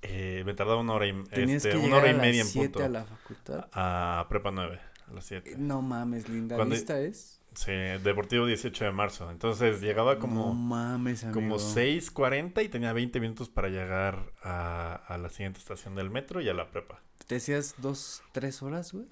eh, 0.02 0.42
me 0.46 0.54
tardaba 0.54 0.80
una 0.80 0.94
hora 0.94 1.06
y, 1.06 1.14
este, 1.32 1.76
una 1.76 1.96
hora 1.96 2.10
y 2.10 2.14
media 2.14 2.42
en 2.42 2.52
punto. 2.52 2.82
a 2.82 2.88
la 2.88 3.04
facultad? 3.04 3.68
A 3.72 4.26
prepa 4.28 4.50
9, 4.50 4.80
a 5.08 5.12
las 5.12 5.24
7. 5.24 5.54
No 5.58 5.82
mames, 5.82 6.28
linda 6.28 6.56
Cuando, 6.56 6.74
vista 6.74 7.00
es. 7.00 7.40
Sí, 7.54 7.72
Deportivo 7.72 8.46
18 8.46 8.84
de 8.84 8.92
marzo. 8.92 9.30
Entonces 9.30 9.80
llegaba 9.80 10.18
como. 10.18 10.46
No 10.46 10.54
mames, 10.54 11.24
amigo. 11.24 11.40
Como 11.40 11.56
6:40 11.56 12.64
y 12.64 12.68
tenía 12.68 12.92
20 12.92 13.20
minutos 13.20 13.48
para 13.48 13.68
llegar 13.68 14.32
a, 14.42 14.94
a 14.94 15.18
la 15.18 15.28
siguiente 15.28 15.58
estación 15.58 15.94
del 15.94 16.10
metro 16.10 16.40
y 16.40 16.48
a 16.48 16.54
la 16.54 16.70
prepa. 16.70 17.02
¿Te 17.26 17.36
hacías 17.36 17.74
dos, 17.78 18.22
tres 18.32 18.62
horas, 18.62 18.92
güey? 18.92 19.06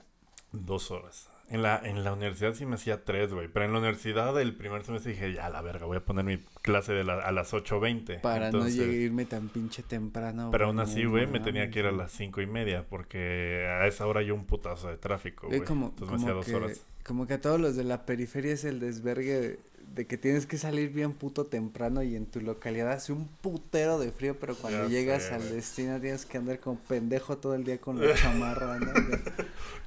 Dos 0.53 0.91
horas. 0.91 1.28
En 1.51 1.63
la, 1.63 1.81
en 1.83 2.05
la 2.05 2.13
universidad 2.13 2.53
sí 2.53 2.67
me 2.67 2.75
hacía 2.75 3.05
tres, 3.05 3.33
güey. 3.33 3.49
Pero 3.49 3.65
en 3.65 3.73
la 3.73 3.79
universidad 3.79 4.39
el 4.41 4.55
primer 4.55 4.85
semestre 4.85 5.13
dije, 5.13 5.33
ya 5.33 5.49
la 5.49 5.63
verga, 5.63 5.87
voy 5.87 5.97
a 5.97 6.05
poner 6.05 6.25
mi 6.25 6.39
clase 6.63 6.93
de 6.93 7.05
la, 7.05 7.15
a 7.15 7.33
las 7.33 7.53
8.20. 7.55 8.21
Para 8.21 8.51
no 8.51 8.69
irme 8.69 9.25
tan 9.25 9.49
pinche 9.49 9.83
temprano. 9.83 10.51
Pero 10.51 10.67
aún 10.67 10.79
así, 10.81 11.05
güey, 11.05 11.27
me 11.27 11.41
tenía 11.41 11.71
que 11.71 11.79
ir 11.79 11.87
a 11.87 11.93
las 11.93 12.13
cinco 12.13 12.41
y 12.43 12.47
media. 12.47 12.85
Porque 12.89 13.67
a 13.67 13.87
esa 13.87 14.07
hora 14.07 14.21
hay 14.21 14.31
un 14.31 14.45
putazo 14.45 14.89
de 14.89 14.99
tráfico, 14.99 15.47
güey. 15.47 15.61
Entonces 15.61 16.09
me 16.11 16.17
hacía 16.17 16.33
dos 16.33 16.49
horas. 16.51 16.87
Como 17.09 17.27
que 17.27 17.35
a 17.35 17.41
todos 17.41 17.59
los 17.59 17.75
de 17.75 17.85
la 17.85 18.05
periferia 18.05 18.53
es 18.53 18.65
el 18.65 18.81
desvergue 18.81 19.59
de 19.95 20.07
que 20.07 20.19
tienes 20.19 20.45
que 20.45 20.59
salir 20.59 20.91
bien 20.91 21.15
puto 21.15 21.47
temprano 21.47 22.03
y 22.03 22.15
en 22.15 22.27
tu 22.27 22.43
localidad 22.43 22.93
hace 22.93 23.13
un 23.13 23.27
putero 23.27 23.99
de 23.99 24.13
frío, 24.13 24.37
pero 24.39 24.55
cuando 24.55 24.87
llegas 24.89 25.33
al 25.33 25.49
destino 25.49 25.99
tienes 26.01 26.27
que 26.27 26.37
andar 26.37 26.61
como 26.61 26.79
pendejo 26.81 27.39
todo 27.39 27.55
el 27.55 27.65
día 27.65 27.79
con 27.79 27.99
la 27.99 28.15
chamarra, 28.23 28.79
¿no? 28.79 28.93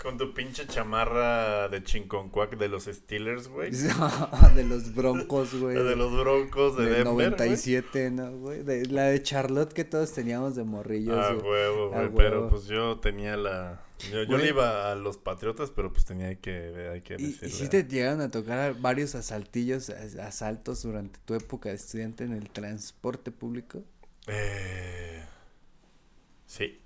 con 0.02 0.18
tu 0.18 0.34
pinche 0.34 0.66
chamarra 0.66 1.70
de 1.70 1.84
chinconcuac 1.84 2.58
de 2.58 2.68
los 2.68 2.86
Steelers, 2.86 3.48
güey. 3.48 3.70
de 4.56 4.64
los 4.64 4.96
Broncos, 4.96 5.54
güey. 5.54 5.76
De 5.76 5.96
los 5.96 6.12
Broncos 6.12 6.76
de, 6.76 6.86
de 6.86 6.90
Denver, 7.04 7.30
97, 7.30 8.10
¿no, 8.10 8.32
güey? 8.32 8.64
De, 8.64 8.88
la 8.88 9.04
de 9.04 9.22
Charlotte 9.22 9.72
que 9.72 9.84
todos 9.84 10.12
teníamos 10.12 10.56
de 10.56 10.64
morrillos. 10.64 11.16
Ah, 11.16 11.36
huevo, 11.36 11.92
güey, 11.92 12.10
pero 12.16 12.50
pues 12.50 12.66
yo 12.66 12.98
tenía 13.00 13.38
la 13.38 13.84
yo, 14.10 14.24
yo 14.24 14.38
le 14.38 14.48
iba 14.50 14.92
a 14.92 14.96
los 14.96 15.18
Patriotas, 15.18 15.72
pero 15.72 15.92
pues 15.92 16.06
tenía 16.06 16.36
que, 16.40 16.90
hay 16.94 17.02
que 17.02 17.16
¿Y, 17.20 17.26
¿Y 17.28 17.50
si 17.50 17.68
te 17.70 17.84
llegaron 17.84 18.22
a 18.22 18.32
tocar 18.32 18.74
varios 18.80 19.16
asaltillos, 19.16 19.90
asaltos 19.90 20.84
durante 20.84 21.20
tu 21.26 21.34
época 21.36 21.70
de 21.70 21.76
estudiante 21.76 22.24
en 22.24 22.34
el 22.34 22.50
transporte 22.50 23.32
público? 23.32 23.84
Eh, 24.28 25.24
sí. 26.46 26.80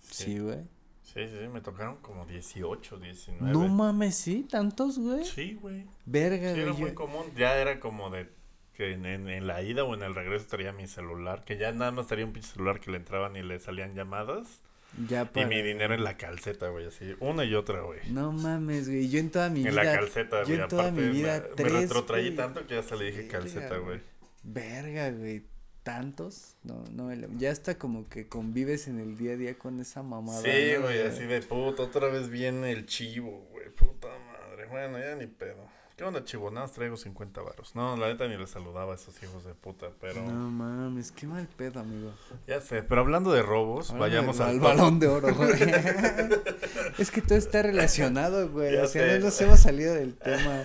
Sí, 0.00 0.38
güey. 0.38 0.60
Sí, 1.02 1.28
sí, 1.28 1.36
sí, 1.42 1.48
me 1.48 1.60
tocaron 1.60 1.96
como 1.98 2.24
18, 2.26 2.98
19. 2.98 3.52
No 3.52 3.68
mames, 3.68 4.14
sí, 4.16 4.46
tantos, 4.50 4.98
güey. 4.98 5.24
Sí, 5.24 5.54
güey. 5.54 5.86
Verga, 6.06 6.54
Sí, 6.54 6.60
era 6.60 6.72
muy 6.72 6.94
común. 6.94 7.26
Ya 7.36 7.56
era 7.58 7.80
como 7.80 8.10
de 8.10 8.30
que 8.72 8.92
en, 8.92 9.04
en- 9.04 9.28
en 9.28 9.46
la 9.46 9.62
ida 9.62 9.84
o 9.84 9.94
en 9.94 10.02
el 10.02 10.14
regreso 10.14 10.46
traía 10.48 10.72
mi 10.72 10.86
celular, 10.86 11.44
que 11.44 11.58
ya 11.58 11.72
nada 11.72 11.90
más 11.90 12.06
traía 12.06 12.24
un 12.24 12.32
pinche 12.32 12.50
celular 12.52 12.80
que 12.80 12.90
le 12.90 12.96
entraban 12.96 13.36
y 13.36 13.42
le 13.42 13.58
salían 13.58 13.94
llamadas. 13.94 14.62
Ya 15.08 15.30
Y 15.34 15.44
mi 15.46 15.62
dinero 15.62 15.94
en 15.94 16.04
la 16.04 16.16
calceta, 16.18 16.68
güey, 16.68 16.86
así. 16.86 17.14
Una 17.20 17.44
y 17.44 17.54
otra, 17.54 17.80
güey. 17.80 18.00
No 18.10 18.30
mames, 18.32 18.88
güey. 18.88 19.08
Yo 19.08 19.20
en 19.20 19.30
toda 19.30 19.48
mi 19.48 19.60
En 19.64 19.70
vida. 19.70 19.84
la 19.84 19.92
calceta, 19.94 20.42
güey. 20.44 20.60
en 20.60 20.68
toda 20.68 20.82
Aparte, 20.88 21.00
mi 21.00 21.08
vida, 21.10 21.40
me, 21.42 21.48
me 21.48 21.54
tres, 21.56 21.72
retrotraí 21.72 22.24
güey. 22.24 22.36
tanto 22.36 22.66
que 22.66 22.74
ya 22.74 22.80
hasta 22.80 22.96
le 22.96 23.04
dije 23.06 23.22
Verga, 23.22 23.38
calceta, 23.38 23.76
güey. 23.78 24.00
Verga, 24.42 25.10
güey. 25.10 25.44
¿Tantos? 25.82 26.56
No, 26.62 26.84
no, 26.92 27.06
me 27.06 27.16
lo- 27.16 27.28
ya 27.38 27.50
hasta 27.50 27.76
como 27.78 28.08
que 28.08 28.28
convives 28.28 28.86
en 28.86 29.00
el 29.00 29.16
día 29.16 29.32
a 29.32 29.36
día 29.36 29.58
con 29.58 29.80
esa 29.80 30.02
mamada. 30.04 30.40
Sí, 30.42 30.76
güey, 30.80 31.00
así 31.02 31.24
de 31.24 31.40
puta, 31.42 31.82
otra 31.82 32.06
vez 32.08 32.28
viene 32.28 32.70
el 32.70 32.86
chivo, 32.86 33.48
güey, 33.50 33.68
puta 33.70 34.06
madre. 34.30 34.66
Bueno, 34.66 34.98
ya 35.00 35.16
ni 35.16 35.26
pedo. 35.26 35.66
¿Qué 35.96 36.04
onda, 36.04 36.24
chivo? 36.24 36.50
Nada 36.50 36.66
más 36.66 36.72
traigo 36.72 36.96
50 36.96 37.42
varos. 37.42 37.74
No, 37.74 37.96
la 37.96 38.08
neta 38.08 38.26
ni 38.26 38.36
les 38.36 38.48
saludaba 38.50 38.92
a 38.92 38.94
esos 38.96 39.22
hijos 39.22 39.44
de 39.44 39.54
puta, 39.54 39.90
pero... 40.00 40.22
No 40.22 40.50
mames, 40.50 41.12
qué 41.12 41.26
mal 41.26 41.46
pedo, 41.46 41.80
amigo. 41.80 42.12
Ya 42.46 42.60
sé, 42.62 42.82
pero 42.82 43.02
hablando 43.02 43.30
de 43.30 43.42
robos, 43.42 43.90
Ahora 43.90 44.00
vayamos 44.00 44.40
al... 44.40 44.50
al 44.50 44.60
balón 44.60 44.98
de 44.98 45.08
oro, 45.08 45.34
güey. 45.34 45.52
es 46.98 47.10
que 47.10 47.20
todo 47.20 47.36
está 47.36 47.60
relacionado, 47.62 48.48
güey. 48.48 48.74
Ya 48.74 48.84
O 48.84 48.86
sea, 48.88 49.06
sé. 49.06 49.18
no 49.18 49.26
nos 49.26 49.40
hemos 49.42 49.60
salido 49.60 49.94
del 49.94 50.14
tema. 50.16 50.64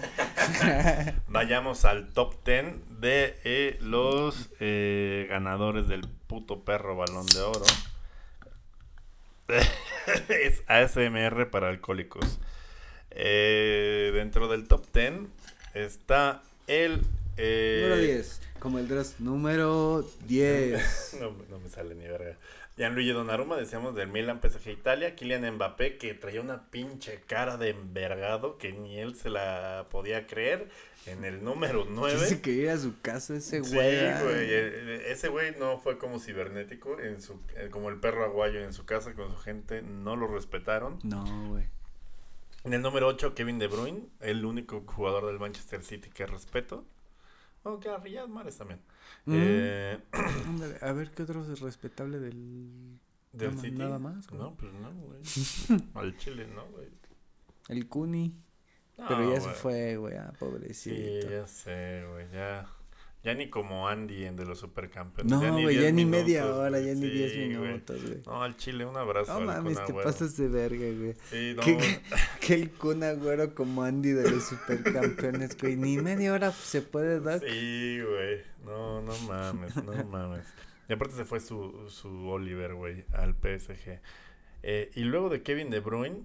Vayamos 1.27 1.83
al 1.83 2.13
top 2.13 2.35
10 2.45 2.99
de 3.01 3.37
eh, 3.43 3.77
los 3.81 4.49
eh, 4.61 5.27
ganadores 5.29 5.89
del 5.89 6.07
puto 6.27 6.63
perro 6.63 6.95
balón 6.95 7.25
de 7.25 7.41
oro. 7.41 7.65
es 10.29 10.63
ASMR 10.67 11.49
para 11.49 11.67
alcohólicos. 11.67 12.39
Eh, 13.11 14.11
dentro 14.13 14.47
del 14.47 14.67
top 14.67 14.85
10 14.93 15.13
está 15.73 16.43
el... 16.67 17.01
eh, 17.37 17.79
Número 17.83 18.01
10. 18.01 18.41
Como 18.59 18.79
el 18.79 18.87
Dross. 18.87 19.15
Número 19.19 20.05
10. 20.27 21.17
No, 21.21 21.31
no 21.49 21.59
me 21.59 21.69
sale 21.69 21.95
ni 21.95 22.07
verga. 22.07 22.35
Gianluigi 22.77 23.09
Donnarumma, 23.11 23.55
decíamos 23.57 23.95
del 23.95 24.07
Milan, 24.09 24.39
PSG 24.39 24.69
Italia. 24.69 25.15
Kylian 25.15 25.55
Mbappé, 25.55 25.97
que 25.97 26.13
traía 26.13 26.41
una 26.41 26.69
pinche 26.69 27.21
cara 27.25 27.57
de 27.57 27.69
envergado 27.69 28.57
que 28.59 28.71
ni 28.71 28.99
él 28.99 29.15
se 29.15 29.29
la 29.31 29.87
podía 29.89 30.27
creer. 30.27 30.67
En 31.07 31.23
el 31.23 31.41
número 31.43 31.87
9. 31.89 32.19
Dice 32.19 32.41
que 32.41 32.51
ir 32.51 32.69
a 32.69 32.77
su 32.77 32.99
casa 33.01 33.35
ese 33.37 33.63
Sí, 33.63 33.73
güey. 33.75 33.97
güey. 34.01 34.47
eh, 34.51 35.05
Ese 35.07 35.29
güey 35.29 35.55
no 35.57 35.79
fue 35.79 35.97
como 35.97 36.19
cibernético, 36.19 36.99
en 36.99 37.21
su, 37.21 37.39
eh, 37.55 37.69
como 37.71 37.89
el 37.89 37.95
perro 37.99 38.25
aguayo 38.25 38.61
en 38.61 38.73
su 38.73 38.85
casa 38.85 39.13
con 39.13 39.29
su 39.31 39.37
gente, 39.37 39.81
no 39.81 40.17
lo 40.17 40.27
respetaron. 40.27 40.99
No, 41.03 41.23
güey. 41.49 41.63
En 42.63 42.73
el 42.73 42.81
número 42.81 43.07
8, 43.07 43.33
Kevin 43.33 43.59
De 43.59 43.67
Bruyne, 43.67 44.09
el 44.19 44.43
único 44.45 44.81
jugador 44.85 45.25
del 45.27 45.39
Manchester 45.39 45.83
City 45.83 46.09
que 46.09 46.25
respeto. 46.25 46.85
Oh, 47.63 47.79
que 47.79 47.95
Riyad 47.97 48.27
Mahrez 48.27 48.57
también. 48.57 48.81
Mm. 49.25 49.33
Eh, 49.35 49.99
a 50.81 50.91
ver 50.91 51.11
qué 51.11 51.23
otro 51.23 51.41
es 51.41 51.59
respetable 51.59 52.19
del. 52.19 52.99
del 53.33 53.57
City. 53.57 53.71
nada 53.71 53.99
más. 53.99 54.31
No, 54.31 54.55
pues 54.55 54.73
no, 54.73 54.91
güey. 54.93 55.21
Al 55.93 56.17
Chile, 56.17 56.47
no, 56.47 56.65
güey. 56.67 56.87
El 57.69 57.87
Cuni. 57.87 58.33
No, 58.97 59.07
Pero 59.07 59.31
ya 59.33 59.39
se 59.41 59.49
fue, 59.51 59.95
güey. 59.97 60.15
Ah, 60.15 60.31
Sí, 60.31 60.37
pobrecito. 60.39 61.29
ya 61.29 61.45
sé, 61.45 62.03
güey. 62.09 62.31
Ya, 62.31 62.67
ya 63.27 63.33
ni 63.33 63.49
como 63.49 63.89
Andy 63.89 64.23
en 64.23 64.37
de 64.37 64.45
los 64.45 64.59
supercampeones. 64.59 65.29
no, 65.29 65.51
güey, 65.61 65.75
ya 65.75 65.81
10 65.81 65.93
ni 65.95 66.05
media 66.05 66.45
hora, 66.45 66.79
ya 66.79 66.93
ni 66.93 67.09
10 67.09 67.31
Sí, 67.33 67.37
güey. 67.53 67.67
minutos, 67.67 68.01
güey. 68.01 68.21
No, 68.25 68.41
al 68.41 68.55
Chile, 68.55 68.85
un 68.85 68.95
abrazo. 68.95 69.37
No 69.37 69.45
mames, 69.45 69.83
te 69.85 69.93
pasas 69.93 70.37
de 70.37 70.47
verga, 70.47 70.85
güey. 70.97 71.13
Sí, 71.29 71.53
no. 71.53 71.61
Que, 71.61 71.75
que, 71.77 71.99
que 72.47 72.53
el 72.53 72.69
Kun 72.71 73.03
Agüero 73.03 73.53
como 73.53 73.83
Andy 73.83 74.11
de 74.11 74.31
los 74.31 74.45
supercampeones, 74.45 75.57
güey. 75.57 75.75
Ni 75.75 75.97
media 75.97 76.31
hora 76.31 76.53
se 76.53 76.81
puede 76.81 77.19
dar. 77.19 77.41
Sí, 77.41 77.99
güey. 78.01 78.43
No, 78.65 79.01
no 79.01 79.17
mames, 79.27 79.75
no 79.83 79.91
mames. 80.09 80.45
Y 80.87 80.93
aparte 80.93 81.15
se 81.15 81.25
fue 81.25 81.41
su, 81.41 81.89
su 81.89 82.07
Oliver, 82.29 82.75
güey, 82.75 83.03
al 83.11 83.33
PSG. 83.35 83.99
Eh, 84.63 84.89
y 84.95 85.01
luego 85.01 85.27
de 85.27 85.41
Kevin 85.43 85.69
De 85.69 85.81
Bruyne, 85.81 86.23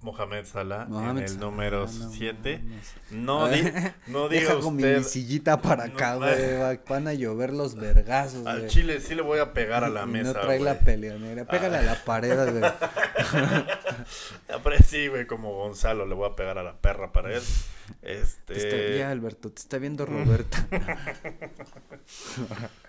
Mohamed 0.00 0.44
Salah 0.44 0.84
Mohamed 0.86 1.10
en 1.10 1.18
el 1.24 1.28
Salah, 1.28 1.40
número 1.40 1.80
no 1.86 2.10
7. 2.12 2.60
mames. 2.62 2.94
No, 3.10 3.44
A 3.46 3.50
di- 3.50 3.62
no 4.06 4.28
diga 4.28 4.50
Deja 4.52 4.60
con 4.60 4.76
mi 4.76 5.02
sillita 5.02 5.60
para 5.60 5.86
acá, 5.86 6.12
No, 6.12 6.18
güey. 6.20 6.56
va- 6.56 6.78
Van 6.88 7.08
a 7.08 7.14
llover 7.14 7.52
los 7.52 7.74
vergazos, 7.74 8.46
Al 8.46 8.68
chile 8.68 9.00
sí 9.00 9.16
le 9.16 9.22
voy 9.22 9.40
a 9.40 9.52
pegar 9.52 9.82
a 9.82 9.88
la 9.88 10.04
Y 10.04 10.06
mesa. 10.06 10.34
No 10.34 10.40
trae 10.40 10.60
la 10.60 10.78
peleonera. 10.78 11.46
Pégale 11.46 11.78
a 11.78 11.82
la 11.82 11.96
pared, 12.04 12.60
güey. 12.60 12.70
Sí, 14.86 15.08
güey, 15.08 15.26
como 15.26 15.52
Gonzalo, 15.54 16.06
le 16.06 16.14
voy 16.14 16.30
a 16.30 16.36
pegar 16.36 16.58
a 16.58 16.62
la 16.62 16.76
perra 16.76 17.10
para 17.12 17.34
él. 17.34 17.42
Te 18.00 18.20
está- 18.20 18.52
Este. 18.54 18.98
ya, 18.98 19.10
Alberto, 19.10 19.50
te 19.50 19.60
está 19.60 19.78
viendo 19.78 20.06
Roberta. 20.06 20.64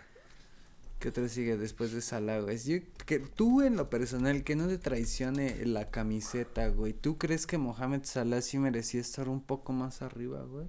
¿Qué 1.00 1.10
otro 1.10 1.28
sigue 1.30 1.56
después 1.58 1.94
de 1.94 2.02
Salah, 2.02 2.40
güey? 2.42 2.58
Yo- 2.58 2.86
que 3.06 3.20
tú 3.20 3.62
en 3.62 3.78
lo 3.78 3.90
personal, 3.90 4.44
que 4.44 4.56
no 4.58 4.68
te 4.68 4.78
traicione 4.78 5.66
la 5.66 5.90
camiseta, 5.90 6.68
güey. 6.68 6.92
¿Tú 6.94 7.18
crees 7.18 7.48
que 7.48 7.58
Mohamed 7.58 8.04
Salah 8.04 8.42
sí 8.42 8.60
merecía 8.60 9.00
estar 9.00 9.30
un 9.30 9.42
poco 9.42 9.72
más 9.72 10.02
arriba, 10.02 10.44
güey? 10.44 10.68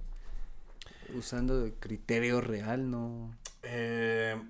Usando 1.15 1.59
de 1.61 1.73
criterio 1.73 2.39
real, 2.39 2.89
no. 2.89 3.35
eh, 3.63 4.41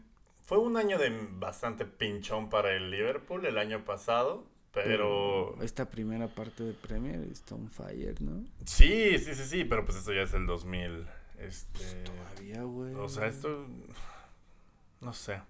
fue 0.46 0.60
un 0.60 0.78
año 0.78 0.98
de 1.00 1.10
bastante 1.40 1.86
pinchón 1.86 2.50
para 2.50 2.74
el 2.76 2.92
Liverpool 2.92 3.46
el 3.46 3.58
año 3.58 3.84
pasado. 3.86 4.46
Pero. 4.74 5.62
Esta 5.62 5.90
primera 5.90 6.28
parte 6.34 6.64
de 6.64 6.74
Premier 6.74 7.20
está 7.32 7.56
on 7.56 7.70
fire, 7.70 8.22
¿no? 8.22 8.46
Sí, 8.66 9.18
sí, 9.18 9.34
sí, 9.36 9.44
sí, 9.46 9.64
pero 9.66 9.84
pues 9.86 9.98
eso 9.98 10.14
ya 10.14 10.22
es 10.22 10.34
el 10.34 10.46
2000. 10.46 11.06
Este. 11.40 12.04
Todavía, 12.04 12.64
güey. 12.64 12.94
O 12.96 13.10
sea, 13.10 13.28
esto. 13.28 13.66
No 15.02 15.14
sé. 15.14 15.42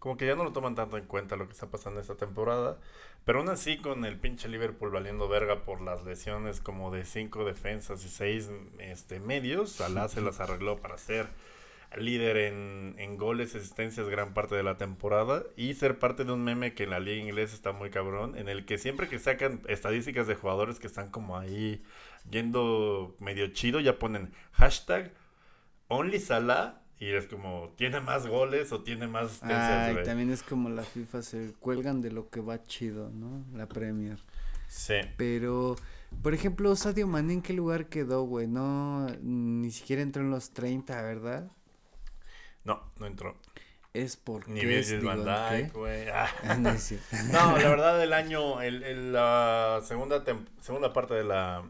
Como 0.00 0.16
que 0.16 0.26
ya 0.26 0.34
no 0.34 0.44
lo 0.44 0.52
toman 0.52 0.74
tanto 0.74 0.96
en 0.96 1.04
cuenta 1.04 1.36
lo 1.36 1.46
que 1.46 1.52
está 1.52 1.70
pasando 1.70 2.00
esta 2.00 2.16
temporada. 2.16 2.78
Pero 3.24 3.40
aún 3.40 3.50
así, 3.50 3.76
con 3.76 4.04
el 4.04 4.18
pinche 4.18 4.48
Liverpool 4.48 4.90
valiendo 4.90 5.28
verga 5.28 5.62
por 5.62 5.82
las 5.82 6.04
lesiones 6.04 6.60
como 6.60 6.90
de 6.90 7.04
cinco 7.04 7.44
defensas 7.44 8.04
y 8.04 8.08
seis 8.08 8.50
este, 8.78 9.20
medios, 9.20 9.72
Salah 9.72 10.08
se 10.08 10.22
las 10.22 10.40
arregló 10.40 10.80
para 10.80 10.98
ser 10.98 11.28
líder 11.96 12.36
en, 12.38 12.94
en 12.98 13.16
goles 13.18 13.54
y 13.54 13.58
asistencias 13.58 14.08
gran 14.08 14.32
parte 14.32 14.54
de 14.54 14.62
la 14.62 14.78
temporada 14.78 15.42
y 15.56 15.74
ser 15.74 15.98
parte 15.98 16.24
de 16.24 16.32
un 16.32 16.44
meme 16.44 16.72
que 16.72 16.84
en 16.84 16.90
la 16.90 17.00
liga 17.00 17.22
inglesa 17.22 17.54
está 17.54 17.72
muy 17.72 17.90
cabrón, 17.90 18.38
en 18.38 18.48
el 18.48 18.64
que 18.64 18.78
siempre 18.78 19.08
que 19.08 19.18
sacan 19.18 19.60
estadísticas 19.68 20.26
de 20.26 20.34
jugadores 20.34 20.78
que 20.78 20.86
están 20.86 21.10
como 21.10 21.36
ahí 21.36 21.82
yendo 22.30 23.16
medio 23.18 23.48
chido, 23.48 23.80
ya 23.80 23.98
ponen 23.98 24.32
hashtag 24.52 25.12
Only 25.88 26.20
Salah 26.20 26.79
y 27.00 27.10
es 27.12 27.26
como, 27.26 27.72
¿tiene 27.76 27.98
más 28.00 28.26
goles 28.26 28.70
o 28.72 28.82
tiene 28.82 29.08
más 29.08 29.24
asistencias? 29.26 29.92
Güey? 29.94 30.04
también 30.04 30.30
es 30.30 30.42
como 30.44 30.68
la 30.68 30.82
FIFA, 30.84 31.22
se 31.22 31.52
cuelgan 31.58 32.00
de 32.02 32.12
lo 32.12 32.28
que 32.30 32.40
va 32.40 32.62
chido, 32.62 33.10
¿no? 33.10 33.44
La 33.56 33.66
Premier. 33.66 34.18
Sí. 34.68 34.94
Pero, 35.16 35.74
por 36.22 36.34
ejemplo, 36.34 36.76
Sadio 36.76 37.08
Mané, 37.08 37.32
¿en 37.32 37.42
qué 37.42 37.54
lugar 37.54 37.88
quedó, 37.88 38.22
güey? 38.22 38.46
No, 38.46 39.06
ni 39.22 39.70
siquiera 39.72 40.02
entró 40.02 40.22
en 40.22 40.30
los 40.30 40.50
30, 40.52 41.02
¿verdad? 41.02 41.50
No, 42.64 42.92
no 42.98 43.06
entró. 43.06 43.34
Es 43.92 44.16
porque 44.16 44.52
Ni 44.52 44.64
Virgil 44.64 45.00
van. 45.00 45.24
Dijk, 45.24 45.72
güey. 45.74 46.08
Ah. 46.10 46.28
Ah, 46.44 46.54
no 46.58 46.70
la 47.58 47.68
verdad, 47.68 48.00
el 48.02 48.12
año, 48.12 48.60
el, 48.60 48.84
el- 48.84 49.12
la 49.12 49.80
segunda, 49.82 50.22
segunda 50.60 50.92
parte 50.92 51.14
de 51.14 51.24
la, 51.24 51.64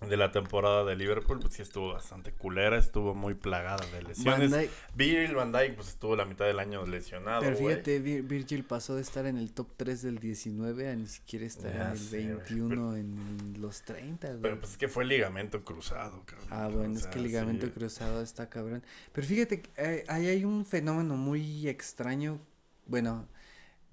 de 0.00 0.16
la 0.16 0.32
temporada 0.32 0.84
de 0.84 0.96
Liverpool, 0.96 1.38
pues 1.40 1.54
sí 1.54 1.62
estuvo 1.62 1.92
bastante 1.92 2.32
culera, 2.32 2.76
estuvo 2.76 3.14
muy 3.14 3.34
plagada 3.34 3.86
de 3.86 4.02
lesiones. 4.02 4.50
Van 4.50 4.60
Dijk- 4.60 4.68
Virgil 4.94 5.34
van 5.36 5.52
Dijk, 5.52 5.76
pues 5.76 5.88
estuvo 5.88 6.16
la 6.16 6.24
mitad 6.24 6.44
del 6.46 6.58
año 6.58 6.84
lesionado, 6.84 7.40
pero 7.42 7.56
fíjate, 7.56 8.02
Vir- 8.02 8.26
Virgil 8.26 8.64
pasó 8.64 8.96
de 8.96 9.02
estar 9.02 9.24
en 9.26 9.38
el 9.38 9.52
top 9.52 9.68
3 9.76 10.02
del 10.02 10.18
19 10.18 10.90
a 10.90 10.96
ni 10.96 11.06
siquiera 11.06 11.46
estar 11.46 11.72
Ya 11.72 11.84
en 11.86 11.90
el 11.92 11.98
sé, 11.98 12.22
güey, 12.22 12.34
21 12.36 12.96
en 12.96 13.54
los 13.60 13.82
30, 13.82 14.28
güey. 14.28 14.40
Pero 14.42 14.58
pues 14.60 14.72
es 14.72 14.76
que 14.78 14.88
fue 14.88 15.04
ligamento 15.06 15.64
cruzado, 15.64 16.22
cabrón. 16.26 16.48
Ah, 16.50 16.68
bueno, 16.68 16.94
O 16.94 16.98
es 16.98 17.06
que 17.06 17.18
el 17.18 17.24
ligamento 17.24 17.66
sí. 17.66 17.72
cruzado 17.72 18.20
está 18.20 18.50
cabrón. 18.50 18.82
Pero 19.12 19.26
fíjate, 19.26 19.62
eh, 19.76 20.04
ahí 20.08 20.26
hay 20.26 20.44
un 20.44 20.66
fenómeno 20.66 21.16
muy 21.16 21.68
extraño. 21.68 22.40
Bueno, 22.86 23.26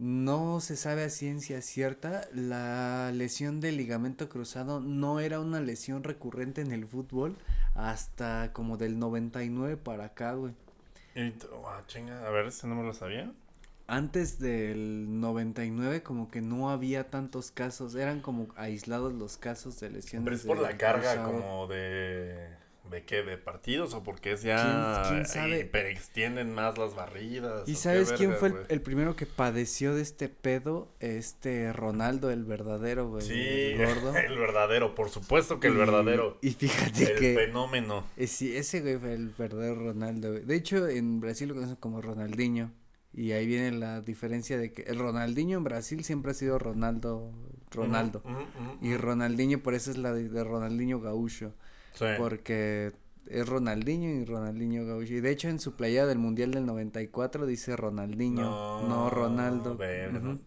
no 0.01 0.61
se 0.61 0.77
sabe 0.77 1.03
a 1.03 1.09
ciencia 1.11 1.61
cierta. 1.61 2.27
La 2.33 3.11
lesión 3.13 3.59
del 3.61 3.77
ligamento 3.77 4.29
cruzado 4.29 4.79
no 4.79 5.19
era 5.19 5.39
una 5.39 5.61
lesión 5.61 6.03
recurrente 6.03 6.61
en 6.61 6.71
el 6.71 6.87
fútbol 6.87 7.37
hasta 7.75 8.51
como 8.51 8.77
del 8.77 8.97
99 8.97 9.77
para 9.77 10.05
acá, 10.05 10.33
güey. 10.33 10.53
Y 11.13 11.31
ah, 11.67 11.83
chinga, 11.85 12.25
a 12.25 12.31
ver, 12.31 12.47
ese 12.47 12.65
no 12.65 12.73
me 12.73 12.83
lo 12.83 12.95
sabía. 12.95 13.31
Antes 13.85 14.39
del 14.39 15.19
99 15.19 16.01
como 16.01 16.31
que 16.31 16.41
no 16.41 16.71
había 16.71 17.11
tantos 17.11 17.51
casos, 17.51 17.93
eran 17.93 18.21
como 18.21 18.47
aislados 18.55 19.13
los 19.13 19.37
casos 19.37 19.79
de 19.79 19.91
lesiones. 19.91 20.23
Pero 20.23 20.35
es 20.35 20.45
por 20.45 20.59
la 20.59 20.77
carga 20.77 21.13
cruzado. 21.13 21.31
como 21.31 21.67
de, 21.67 22.47
¿De 22.89 23.03
qué? 23.05 23.23
¿De 23.23 23.37
partidos 23.37 23.93
o 23.93 24.03
porque 24.03 24.33
es 24.33 24.41
ya... 24.41 25.05
¿Quién, 25.07 25.25
sabe? 25.25 25.65
Pero 25.65 25.87
extienden 25.87 26.53
más 26.53 26.77
las 26.77 26.95
barridas. 26.95 27.67
¿Y 27.67 27.75
sabes 27.75 28.11
quién 28.11 28.33
fue 28.33 28.53
el, 28.67 28.81
primero 28.81 29.15
que 29.15 29.25
padeció 29.25 29.95
de 29.95 30.01
este 30.01 30.29
pedo? 30.29 30.89
Este 30.99 31.71
Ronaldo, 31.73 32.31
el 32.31 32.43
verdadero, 32.43 33.07
güey. 33.09 33.25
Sí, 33.25 33.39
el 33.39 33.77
gordo. 33.85 34.15
El 34.17 34.37
verdadero, 34.37 34.95
por 34.95 35.09
supuesto 35.09 35.59
que 35.59 35.67
el 35.67 35.77
verdadero. 35.77 36.37
Y 36.41 36.51
fíjate 36.51 37.15
que... 37.15 37.31
El 37.31 37.47
fenómeno. 37.47 38.05
Eh, 38.17 38.27
sí, 38.27 38.55
ese 38.57 38.81
güey 38.81 38.97
fue 38.97 39.13
el 39.13 39.29
verdadero 39.29 39.75
Ronaldo, 39.75 40.31
güey. 40.31 40.43
De 40.43 40.55
hecho, 40.55 40.87
en 40.87 41.21
Brasil 41.21 41.47
lo 41.47 41.55
conocen 41.55 41.77
como 41.77 42.01
Ronaldinho. 42.01 42.71
Y 43.13 43.33
ahí 43.33 43.45
viene 43.45 43.71
la 43.71 44.01
diferencia 44.01 44.57
de 44.57 44.71
que 44.71 44.83
el 44.83 44.97
Ronaldinho 44.97 45.57
en 45.57 45.63
Brasil 45.63 46.03
siempre 46.03 46.31
ha 46.31 46.33
sido 46.33 46.57
Ronaldo, 46.57 47.31
Ronaldo. 47.69 48.23
y 48.81 48.95
Ronaldinho 48.95 49.61
por 49.61 49.73
eso 49.73 49.91
es 49.91 49.97
la 49.97 50.13
de, 50.13 50.43
Ronaldinho 50.43 51.01
Porque 52.17 52.91
es 53.31 53.47
Ronaldinho 53.47 54.09
y 54.09 54.25
Ronaldinho 54.25 54.85
Gaucho. 54.85 55.13
Y 55.13 55.21
de 55.21 55.31
hecho 55.31 55.47
en 55.47 55.59
su 55.59 55.75
playa 55.75 56.05
del 56.05 56.17
Mundial 56.17 56.51
del 56.51 56.65
94 56.65 57.45
dice 57.45 57.75
Ronaldinho, 57.75 58.81
no, 58.87 59.09
Ronaldo. 59.09 59.77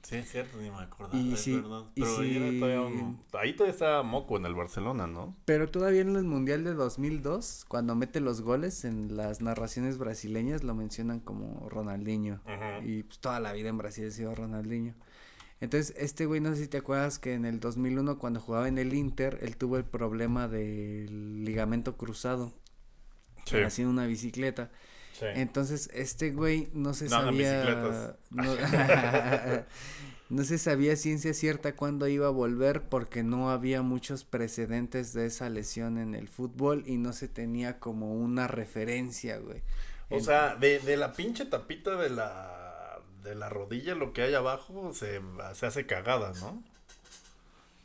Sí, 0.02 0.16
es 0.16 0.30
cierto, 0.30 0.58
ni 0.58 0.70
me 0.70 0.78
acordaba, 0.78 1.18
y 1.18 1.36
sí, 1.36 1.62
Pero 1.94 3.16
ahí 3.32 3.54
todavía 3.54 3.72
está 3.72 4.02
Moco 4.02 4.36
en 4.36 4.46
el 4.46 4.54
Barcelona, 4.54 5.06
¿no? 5.06 5.34
Pero 5.44 5.70
todavía 5.70 6.02
en 6.02 6.16
el 6.16 6.24
Mundial 6.24 6.64
de 6.64 6.74
2002, 6.74 7.64
cuando 7.68 7.94
mete 7.94 8.20
los 8.20 8.42
goles 8.42 8.84
en 8.84 9.16
las 9.16 9.40
narraciones 9.40 9.98
brasileñas, 9.98 10.62
lo 10.62 10.74
mencionan 10.74 11.20
como 11.20 11.68
Ronaldinho. 11.68 12.40
Y 12.84 13.04
pues 13.04 13.18
toda 13.18 13.40
la 13.40 13.52
vida 13.52 13.68
en 13.68 13.78
Brasil 13.78 14.08
ha 14.08 14.10
sido 14.10 14.34
Ronaldinho. 14.34 14.94
Entonces, 15.64 15.94
este 15.96 16.26
güey, 16.26 16.42
no 16.42 16.54
sé 16.54 16.62
si 16.62 16.68
te 16.68 16.76
acuerdas 16.76 17.18
que 17.18 17.32
en 17.32 17.46
el 17.46 17.58
2001 17.58 18.18
cuando 18.18 18.38
jugaba 18.38 18.68
en 18.68 18.76
el 18.76 18.92
Inter, 18.92 19.38
él 19.40 19.56
tuvo 19.56 19.78
el 19.78 19.84
problema 19.84 20.46
del 20.46 21.42
ligamento 21.42 21.96
cruzado. 21.96 22.52
Sí. 23.46 23.56
Haciendo 23.56 23.90
una 23.90 24.06
bicicleta. 24.06 24.70
Sí. 25.18 25.24
Entonces, 25.34 25.88
este 25.94 26.32
güey 26.32 26.68
no 26.74 26.92
se 26.92 27.08
sabía... 27.08 28.14
No, 28.30 28.56
no 30.28 30.44
se 30.44 30.58
sabía 30.58 30.96
ciencia 30.96 31.32
cierta 31.32 31.76
cuándo 31.76 32.08
iba 32.08 32.26
a 32.26 32.30
volver 32.30 32.82
porque 32.82 33.22
no 33.22 33.50
había 33.50 33.80
muchos 33.80 34.24
precedentes 34.24 35.14
de 35.14 35.26
esa 35.26 35.48
lesión 35.48 35.96
en 35.96 36.14
el 36.14 36.28
fútbol 36.28 36.82
y 36.86 36.98
no 36.98 37.14
se 37.14 37.28
tenía 37.28 37.78
como 37.78 38.14
una 38.14 38.48
referencia, 38.48 39.38
güey. 39.38 39.62
O 40.10 40.20
sea, 40.20 40.56
de, 40.56 40.78
de 40.80 40.98
la 40.98 41.12
pinche 41.14 41.46
tapita 41.46 41.96
de 41.96 42.10
la 42.10 42.63
de 43.24 43.34
la 43.34 43.48
rodilla, 43.48 43.94
lo 43.94 44.12
que 44.12 44.22
hay 44.22 44.34
abajo, 44.34 44.92
se, 44.92 45.20
se 45.54 45.66
hace 45.66 45.86
cagada, 45.86 46.32
¿no? 46.40 46.62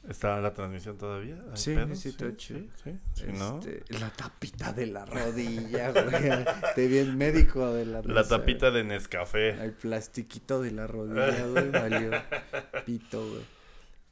¿Está 0.07 0.37
en 0.37 0.43
la 0.43 0.53
transmisión 0.53 0.97
todavía? 0.97 1.37
Sí, 1.55 1.75
sí, 1.93 2.15
sí, 2.37 2.69
sí, 2.77 3.25
¿no? 3.37 3.59
Este, 3.59 3.83
la 3.99 4.09
tapita 4.11 4.71
de 4.71 4.85
la 4.87 5.05
rodilla, 5.05 5.91
güey. 5.91 6.45
Te 6.75 6.87
vi 6.87 6.97
el 6.99 7.15
médico 7.15 7.73
de 7.73 7.85
la 7.85 8.01
La 8.03 8.25
tapita 8.25 8.71
de 8.71 8.83
Nescafé. 8.83 9.49
El 9.49 9.73
plastiquito 9.73 10.61
de 10.61 10.71
la 10.71 10.87
rodilla, 10.87 11.45
güey, 11.47 11.69
valió 11.71 12.11
pito, 12.85 13.27
güey. 13.29 13.43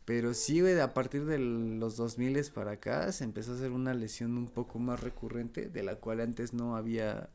Pero 0.03 0.33
sí, 0.33 0.61
güey, 0.61 0.79
a 0.79 0.93
partir 0.93 1.25
de 1.25 1.39
los 1.39 1.95
2000 1.97 2.41
para 2.53 2.71
acá 2.71 3.11
se 3.11 3.23
empezó 3.23 3.53
a 3.53 3.55
hacer 3.55 3.71
una 3.71 3.93
lesión 3.93 4.37
un 4.37 4.47
poco 4.47 4.79
más 4.79 4.99
recurrente, 4.99 5.69
de 5.69 5.83
la 5.83 5.95
cual 5.95 6.19
antes 6.19 6.53
no 6.53 6.75
había 6.75 7.29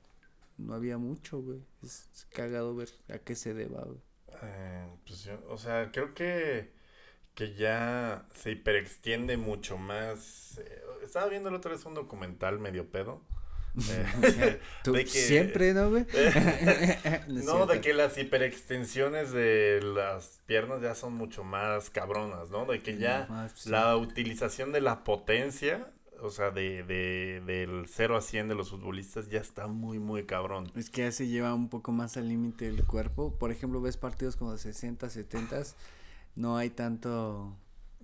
no 0.59 0.75
había 0.75 0.99
mucho, 0.99 1.41
güey. 1.41 1.61
Es 1.83 2.27
cagado 2.31 2.75
ver 2.75 2.91
a 3.09 3.19
qué 3.19 3.35
se 3.35 3.55
deba, 3.55 3.83
güey. 3.83 4.01
Eh, 4.43 4.87
pues 5.07 5.25
yo, 5.25 5.39
o 5.49 5.59
sea, 5.59 5.91
creo 5.93 6.15
que, 6.15 6.73
que 7.35 7.55
ya 7.55 8.27
se 8.35 8.53
hiperextiende 8.53 9.37
mucho 9.37 9.79
más. 9.79 10.59
Eh, 10.59 10.83
estaba 11.05 11.29
viendo 11.29 11.51
la 11.51 11.59
otra 11.59 11.73
vez 11.73 11.85
un 11.85 11.95
documental 11.95 12.59
medio 12.59 12.91
pedo. 12.91 13.23
Eh, 13.91 14.61
siempre, 15.07 15.73
¿no, 15.73 15.91
güey? 15.91 16.07
no, 17.29 17.67
de 17.67 17.81
que 17.81 17.95
las 17.95 18.19
hiperextensiones 18.19 19.33
de 19.33 19.81
las 19.83 20.41
piernas 20.47 20.83
ya 20.83 20.95
son 20.95 21.15
mucho 21.15 21.43
más 21.45 21.91
cabronas, 21.91 22.51
¿no? 22.51 22.67
De 22.67 22.83
que 22.83 22.99
ya 22.99 23.51
la 23.67 23.97
utilización 23.97 24.73
de 24.73 24.81
la 24.81 25.05
potencia 25.05 25.91
o 26.23 26.31
sea, 26.31 26.51
de, 26.51 26.83
de, 26.85 27.43
del 27.45 27.87
0 27.89 28.17
a 28.17 28.21
100 28.21 28.49
de 28.49 28.55
los 28.55 28.71
futbolistas 28.71 29.29
ya 29.29 29.41
está 29.41 29.67
muy, 29.67 29.99
muy 29.99 30.25
cabrón. 30.25 30.71
Es 30.77 30.89
que 30.89 31.03
ya 31.03 31.13
se 31.13 31.27
lleva 31.27 31.53
un 31.53 31.69
poco 31.69 31.93
más 31.93 32.17
al 32.17 32.29
límite 32.29 32.67
del 32.67 32.85
cuerpo. 32.85 33.35
Por 33.39 33.51
ejemplo, 33.51 33.81
ves 33.81 33.97
partidos 33.97 34.37
como 34.37 34.57
60, 34.57 35.11
70, 35.11 35.63
no 36.37 36.57
hay 36.57 36.71
tanto 36.71 37.57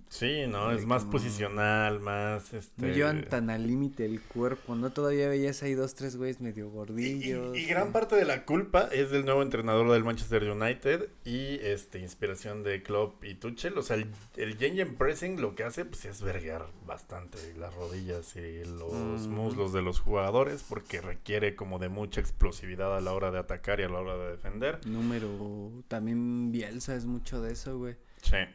Sí, 0.09 0.47
no, 0.47 0.71
es 0.71 0.87
más 0.87 1.05
posicional, 1.05 1.99
más 1.99 2.51
este. 2.53 2.87
No 2.87 2.93
llevan 2.93 3.25
tan 3.25 3.51
al 3.51 3.67
límite 3.67 4.05
el 4.05 4.19
cuerpo, 4.21 4.75
¿no? 4.75 4.89
Todavía 4.89 5.29
veías 5.29 5.61
ahí 5.61 5.75
dos, 5.75 5.93
tres 5.93 6.15
güeyes 6.15 6.41
medio 6.41 6.69
gordillos. 6.71 7.55
Y, 7.55 7.65
gran 7.65 7.91
parte 7.91 8.15
de 8.15 8.25
la 8.25 8.43
culpa 8.43 8.89
es 8.91 9.11
del 9.11 9.23
nuevo 9.23 9.43
entrenador 9.43 9.91
del 9.91 10.03
Manchester 10.03 10.49
United 10.49 11.09
y 11.23 11.59
este 11.61 11.99
inspiración 11.99 12.63
de 12.63 12.81
Klopp 12.81 13.23
y 13.23 13.35
Tuchel. 13.35 13.77
O 13.77 13.83
sea, 13.83 13.97
el, 13.97 14.07
el 14.35 14.95
Pressing 14.97 15.39
lo 15.39 15.53
que 15.53 15.63
hace 15.63 15.85
pues 15.85 16.05
es 16.05 16.21
verguear 16.23 16.65
bastante 16.87 17.37
las 17.57 17.73
rodillas 17.75 18.35
y 18.35 18.65
los 18.65 19.27
muslos 19.27 19.73
de 19.73 19.83
los 19.83 19.99
jugadores 19.99 20.65
porque 20.67 21.01
requiere 21.01 21.55
como 21.55 21.77
de 21.77 21.89
mucha 21.89 22.19
explosividad 22.19 22.97
a 22.97 23.01
la 23.01 23.13
hora 23.13 23.29
de 23.29 23.37
atacar 23.37 23.79
y 23.79 23.83
a 23.83 23.89
la 23.89 23.99
hora 23.99 24.17
de 24.17 24.31
defender. 24.31 24.79
Número, 24.87 25.71
también 25.87 26.51
Bielsa 26.51 26.95
es 26.95 27.05
mucho 27.05 27.41
de 27.41 27.53
eso, 27.53 27.77
güey. 27.77 27.95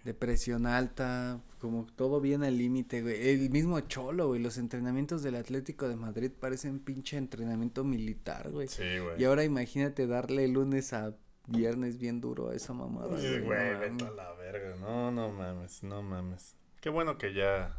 De 0.04 0.14
presión 0.14 0.66
alta, 0.66 1.40
como 1.58 1.86
todo 1.86 2.20
bien 2.20 2.44
al 2.44 2.58
límite, 2.58 3.02
güey. 3.02 3.30
El 3.30 3.50
mismo 3.50 3.80
Cholo, 3.80 4.28
güey. 4.28 4.40
Los 4.40 4.58
entrenamientos 4.58 5.22
del 5.22 5.34
Atlético 5.34 5.88
de 5.88 5.96
Madrid 5.96 6.30
parecen 6.30 6.78
pinche 6.78 7.16
entrenamiento 7.16 7.82
militar, 7.82 8.50
güey. 8.50 8.68
Sí, 8.68 8.98
güey. 8.98 9.20
Y 9.20 9.24
ahora 9.24 9.44
imagínate 9.44 10.06
darle 10.06 10.46
lunes 10.48 10.92
a 10.92 11.16
viernes 11.46 11.98
bien 11.98 12.20
duro 12.20 12.50
a 12.50 12.54
esa 12.54 12.72
mamada. 12.72 13.18
Sí, 13.18 13.40
güey, 13.40 13.74
vete 13.78 14.04
a 14.04 14.10
la 14.10 14.32
verga. 14.34 14.76
No, 14.76 15.10
no 15.10 15.30
mames, 15.30 15.82
no 15.82 16.02
mames. 16.02 16.56
Qué 16.80 16.90
bueno 16.90 17.18
que 17.18 17.34
ya, 17.34 17.76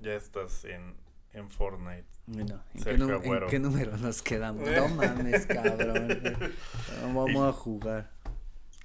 ya 0.00 0.14
estás 0.14 0.64
en, 0.64 0.96
en 1.32 1.50
Fortnite. 1.50 2.06
Bueno, 2.26 2.62
¿en 2.74 2.82
qué, 2.82 2.90
¿en 2.90 3.46
qué, 3.48 3.58
número 3.58 3.96
nos 3.96 4.22
quedamos? 4.22 4.68
no 4.76 4.88
mames, 4.88 5.46
cabrón. 5.46 6.08
Vamos 7.14 7.48
a 7.48 7.52
jugar. 7.52 8.10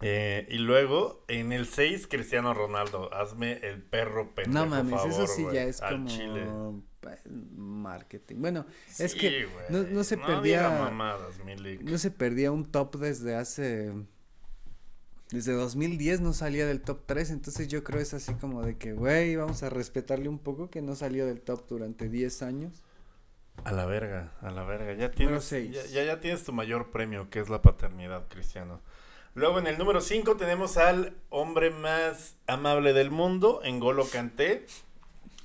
Eh, 0.05 0.45
y 0.49 0.57
luego, 0.57 1.23
en 1.29 1.53
el 1.53 1.65
6, 1.65 2.07
Cristiano 2.07 2.53
Ronaldo. 2.53 3.13
Hazme 3.13 3.53
el 3.63 3.81
perro 3.81 4.35
pendejo, 4.35 4.65
No 4.65 4.69
mames, 4.69 5.05
eso 5.05 5.27
sí 5.27 5.45
ya 5.53 5.63
es 5.63 5.81
como 5.81 6.83
marketing. 7.55 8.35
Bueno, 8.39 8.65
es 8.99 9.15
que 9.15 9.47
no, 9.69 9.83
no, 9.83 10.03
se 10.03 10.17
perdía. 10.17 10.91
no 11.81 11.97
se 11.97 12.11
perdía 12.11 12.51
un 12.51 12.65
top 12.65 12.97
desde 12.97 13.35
hace. 13.35 13.93
Desde 15.31 15.53
2010 15.53 16.21
no 16.21 16.33
salía 16.33 16.67
del 16.67 16.81
top 16.81 17.03
3, 17.07 17.31
entonces 17.31 17.67
yo 17.67 17.83
creo 17.83 17.99
es 17.99 18.13
así 18.13 18.35
como 18.35 18.61
de 18.61 18.77
que, 18.77 18.93
güey, 18.93 19.35
vamos 19.35 19.63
a 19.63 19.69
respetarle 19.69 20.29
un 20.29 20.37
poco 20.37 20.69
que 20.69 20.81
no 20.81 20.95
salió 20.95 21.25
del 21.25 21.41
top 21.41 21.67
durante 21.67 22.07
10 22.07 22.43
años. 22.43 22.83
A 23.63 23.71
la 23.71 23.85
verga, 23.85 24.33
a 24.41 24.51
la 24.51 24.63
verga. 24.63 24.93
Ya 24.93 25.09
tienes, 25.09 25.49
ya, 25.49 26.03
ya, 26.03 26.19
tienes 26.19 26.43
tu 26.43 26.53
mayor 26.53 26.91
premio, 26.91 27.29
que 27.29 27.39
es 27.39 27.49
la 27.49 27.61
paternidad, 27.61 28.27
Cristiano. 28.27 28.81
Luego 29.35 29.57
en 29.57 29.65
el 29.65 29.79
número 29.79 29.99
5 29.99 30.37
tenemos 30.37 30.77
al 30.77 31.15
hombre 31.29 31.71
más 31.71 32.35
amable 32.45 32.93
del 32.93 33.09
mundo, 33.09 33.61
Engolo 33.63 34.07
Canté. 34.07 34.67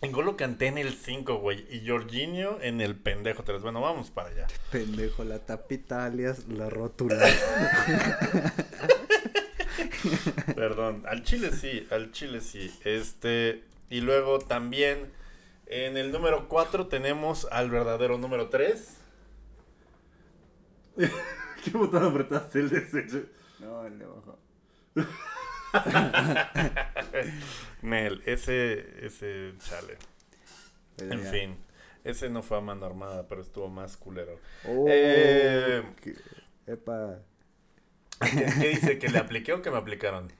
Engolo 0.03 0.37
Canté 0.37 0.67
en 0.67 0.77
el 0.77 0.93
5, 0.93 1.37
güey. 1.39 1.67
Y 1.75 1.89
Jorginho 1.89 2.61
en 2.61 2.83
el 2.83 2.97
pendejo 2.97 3.45
3. 3.45 3.63
Bueno, 3.63 3.81
vamos 3.81 4.11
para 4.11 4.29
allá. 4.29 4.47
Pendejo, 4.71 5.25
la 5.25 5.39
tapita 5.39 6.05
alias 6.05 6.47
la 6.49 6.69
rótula. 6.69 7.17
Perdón, 10.55 11.05
al 11.09 11.23
chile 11.25 11.51
sí, 11.53 11.87
al 11.91 12.13
chile 12.13 12.43
sí. 12.43 12.71
Este, 12.85 13.65
y 13.89 14.03
luego 14.03 14.39
también 14.39 15.11
en 15.65 15.97
el 15.97 16.13
número 16.13 16.47
4 16.49 16.89
tenemos 16.89 17.49
al 17.51 17.71
verdadero 17.71 18.19
número 18.19 18.51
3. 18.51 18.97
¿Qué 21.65 21.71
botón 21.73 22.05
apretaste 22.05 22.61
el 22.61 22.69
de 22.69 22.83
no, 23.61 23.87
el 23.87 23.99
de 23.99 24.05
abajo. 24.05 24.39
Nel, 27.83 28.23
ese, 28.27 29.07
ese 29.07 29.55
chale. 29.59 29.97
en 30.99 31.23
fin, 31.25 31.57
ese 32.05 32.31
no 32.31 32.43
fue 32.43 32.59
a 32.59 32.61
mano 32.61 32.87
armada, 32.87 33.27
pero 33.29 33.43
estuvo 33.43 33.69
más 33.69 33.97
culero. 33.97 34.39
Oh, 34.67 34.87
eh, 34.89 35.83
epa. 36.67 37.19
¿qué, 38.21 38.69
dice? 38.69 38.99
¿Que 38.99 39.09
le 39.09 39.19
apliqué 39.19 39.53
o 39.53 39.63
que 39.63 39.71
me 39.71 39.79
aplicaron? 39.79 40.33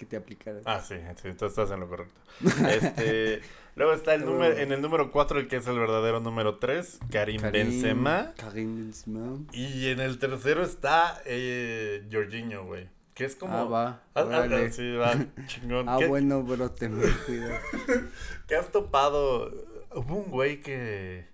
Que 0.00 0.06
te 0.06 0.16
aplicaron. 0.16 0.62
Ah, 0.64 0.80
sí, 0.80 0.94
sí, 1.20 1.28
tú 1.34 1.44
estás 1.44 1.70
en 1.70 1.80
lo 1.80 1.86
correcto. 1.86 2.18
Este, 2.70 3.42
luego 3.76 3.92
está 3.92 4.14
el 4.14 4.24
número, 4.24 4.56
en 4.56 4.72
el 4.72 4.80
número 4.80 5.12
4, 5.12 5.40
el 5.40 5.46
que 5.46 5.56
es 5.56 5.66
el 5.66 5.78
verdadero 5.78 6.20
número 6.20 6.56
3, 6.56 7.00
Karim, 7.12 7.42
Benzema. 7.52 8.32
Karim 8.34 8.76
Benzema. 8.76 9.36
Y 9.52 9.88
en 9.88 10.00
el 10.00 10.18
tercero 10.18 10.62
está 10.62 11.20
eh, 11.26 12.08
Jorginho, 12.10 12.64
güey. 12.64 12.88
Que 13.12 13.26
es 13.26 13.36
como. 13.36 13.54
Ah, 13.54 13.64
va. 13.64 14.02
Ah, 14.14 14.24
ah, 14.26 14.70
sí, 14.70 14.90
va, 14.92 15.12
chingón. 15.46 15.86
ah, 15.86 15.98
bueno, 16.08 16.44
bro, 16.44 16.70
te 16.70 16.88
me. 16.88 17.04
¿Qué 18.48 18.56
has 18.56 18.72
topado? 18.72 19.52
Hubo 19.94 20.16
un 20.16 20.30
güey 20.30 20.62
que. 20.62 21.26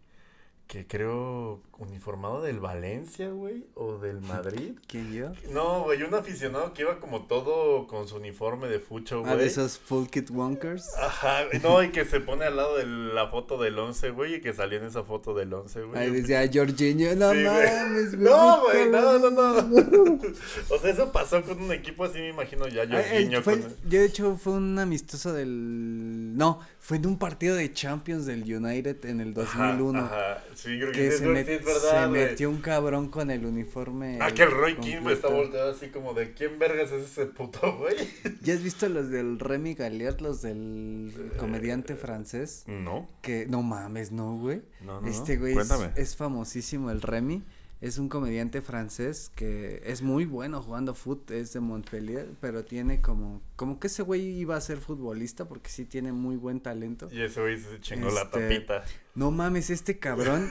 Que 0.67 0.85
creo 0.87 1.63
uniformado 1.79 2.43
del 2.43 2.59
Valencia, 2.59 3.29
güey, 3.29 3.67
o 3.75 3.99
del 3.99 4.21
Madrid. 4.23 4.73
¿Quién 4.89 5.13
yo? 5.13 5.33
No, 5.51 5.85
güey, 5.85 6.03
un 6.03 6.15
aficionado 6.15 6.73
que 6.73 6.83
iba 6.83 6.99
como 6.99 7.27
todo 7.27 7.87
con 7.87 8.09
su 8.09 8.17
uniforme 8.17 8.67
de 8.69 8.81
fucho, 8.81 9.21
güey. 9.21 9.33
Ah, 9.33 9.37
de 9.37 9.47
esos 9.47 9.79
full 9.79 10.07
kit 10.07 10.31
wonkers. 10.31 10.95
Ajá, 10.97 11.45
no, 11.63 11.83
y 11.83 11.91
que 11.91 12.05
se 12.05 12.21
pone 12.21 12.47
al 12.47 12.57
lado 12.57 12.77
de 12.77 12.87
la 12.87 13.29
foto 13.29 13.59
del 13.59 13.79
11, 13.79 14.11
güey, 14.11 14.35
y 14.37 14.41
que 14.41 14.53
salió 14.53 14.79
en 14.79 14.87
esa 14.87 15.05
foto 15.05 15.35
del 15.35 15.53
11, 15.53 15.83
güey. 15.83 16.03
Ahí 16.03 16.11
decía 16.11 16.49
Jorginho, 16.53 17.15
no 17.15 17.29
mames, 17.29 18.17
güey. 18.17 18.25
No, 18.25 18.63
güey, 18.63 18.91
no, 18.91 19.19
no, 19.19 19.31
no. 19.31 19.57
o 20.71 20.79
sea, 20.79 20.91
eso 20.91 21.13
pasó 21.13 21.43
con 21.43 21.63
un 21.63 21.73
equipo 21.73 22.05
así, 22.05 22.19
me 22.19 22.31
imagino 22.31 22.67
ya 22.67 22.89
Jorginho. 22.89 23.43
Fue, 23.43 23.61
con... 23.61 23.71
Yo, 23.85 24.01
de 24.01 24.05
hecho, 24.05 24.37
fue 24.37 24.55
un 24.55 24.79
amistoso 24.79 25.33
del... 25.33 26.37
No, 26.37 26.61
fue 26.87 26.99
en 26.99 27.07
un 27.09 27.19
partido 27.19 27.57
de 27.57 27.73
Champions 27.73 28.27
del 28.27 28.45
United 28.45 29.07
en 29.07 29.21
el 29.21 29.35
2001. 29.35 29.99
Ajá, 29.99 30.45
sí, 30.55 30.79
creo 30.79 30.93
que, 30.93 31.11
se, 31.11 31.27
met, 31.27 31.49
es 31.49 31.65
verdad, 31.65 32.05
se 32.05 32.09
metió 32.09 32.49
un 32.49 32.61
cabrón 32.61 33.09
con 33.09 33.33
el 33.33 33.45
uniforme. 33.45 34.21
Ah, 34.21 34.31
que 34.31 34.45
el 34.45 34.53
Roy 34.53 34.77
King 34.77 35.05
está 35.11 35.27
volteado 35.27 35.73
así 35.73 35.89
como 35.89 36.15
de 36.15 36.33
¿quién 36.35 36.61
vergas 36.61 36.93
es 36.93 37.11
ese 37.11 37.27
puto 37.27 37.77
güey? 37.77 37.97
¿Ya 38.41 38.55
has 38.55 38.63
visto 38.63 38.89
los 38.89 39.11
del 39.11 39.41
Remy 39.41 39.75
Galliard, 39.75 40.21
los 40.21 40.43
del 40.43 41.33
comediante 41.39 41.97
francés? 41.97 42.63
No. 42.69 43.09
Que 43.21 43.47
no 43.47 43.63
mames, 43.63 44.13
no, 44.13 44.37
güey. 44.37 44.63
No, 44.81 45.01
no. 45.01 45.09
Este 45.09 45.39
güey 45.39 45.59
es, 45.59 45.69
es 45.97 46.15
famosísimo, 46.15 46.93
el 46.93 47.03
Remy 47.03 47.43
es 47.87 47.99
un 47.99 48.09
comediante 48.09 48.63
francés 48.63 49.31
que 49.35 49.83
es 49.85 50.03
muy 50.03 50.25
bueno 50.25 50.63
jugando 50.63 50.95
foot, 50.95 51.31
es 51.31 51.53
de 51.53 51.61
Montpellier, 51.61 52.29
pero 52.41 52.65
tiene 52.65 53.01
como, 53.01 53.41
como 53.57 53.79
que 53.79 53.87
ese 53.87 54.03
güey 54.03 54.23
iba 54.23 54.57
a 54.57 54.61
ser 54.61 54.79
futbolista 54.79 55.47
porque 55.47 55.71
sí 55.71 55.85
tiene 55.85 56.13
muy 56.13 56.37
buen 56.37 56.61
talento. 56.61 57.09
Y 57.11 57.23
ese 57.23 57.41
güey 57.41 57.59
se 57.59 57.81
chingó 57.81 58.11
la 58.11 58.23
este, 58.23 58.41
tapita. 58.41 58.85
No 59.15 59.31
mames, 59.31 59.71
este 59.71 59.99
cabrón 59.99 60.51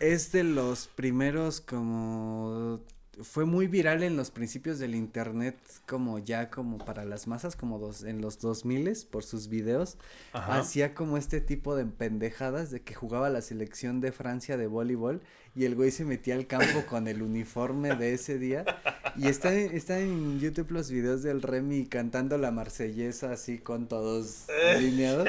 es 0.00 0.32
de 0.32 0.44
los 0.44 0.88
primeros 0.88 1.60
como 1.60 2.80
fue 3.22 3.44
muy 3.44 3.66
viral 3.66 4.02
en 4.02 4.16
los 4.16 4.30
principios 4.30 4.78
del 4.78 4.94
internet 4.94 5.58
como 5.86 6.18
ya 6.18 6.50
como 6.50 6.78
para 6.78 7.04
las 7.04 7.26
masas 7.26 7.56
como 7.56 7.78
dos 7.78 8.04
en 8.04 8.20
los 8.20 8.38
2000 8.38 8.78
por 9.10 9.24
sus 9.24 9.48
videos 9.48 9.96
hacía 10.32 10.94
como 10.94 11.16
este 11.16 11.40
tipo 11.40 11.74
de 11.74 11.84
pendejadas 11.84 12.70
de 12.70 12.82
que 12.82 12.94
jugaba 12.94 13.28
la 13.28 13.40
selección 13.40 14.00
de 14.00 14.12
Francia 14.12 14.56
de 14.56 14.66
voleibol 14.66 15.20
y 15.54 15.64
el 15.64 15.74
güey 15.74 15.90
se 15.90 16.04
metía 16.04 16.34
al 16.34 16.46
campo 16.46 16.84
con 16.88 17.08
el 17.08 17.22
uniforme 17.22 17.96
de 17.96 18.14
ese 18.14 18.38
día 18.38 18.64
y 19.16 19.28
está 19.28 19.52
está 19.52 19.98
en 19.98 20.38
YouTube 20.38 20.70
los 20.70 20.90
videos 20.90 21.22
del 21.22 21.42
Remy 21.42 21.86
cantando 21.86 22.38
la 22.38 22.50
marsellesa 22.50 23.32
así 23.32 23.58
con 23.58 23.88
todos 23.88 24.46
alineados 24.74 25.28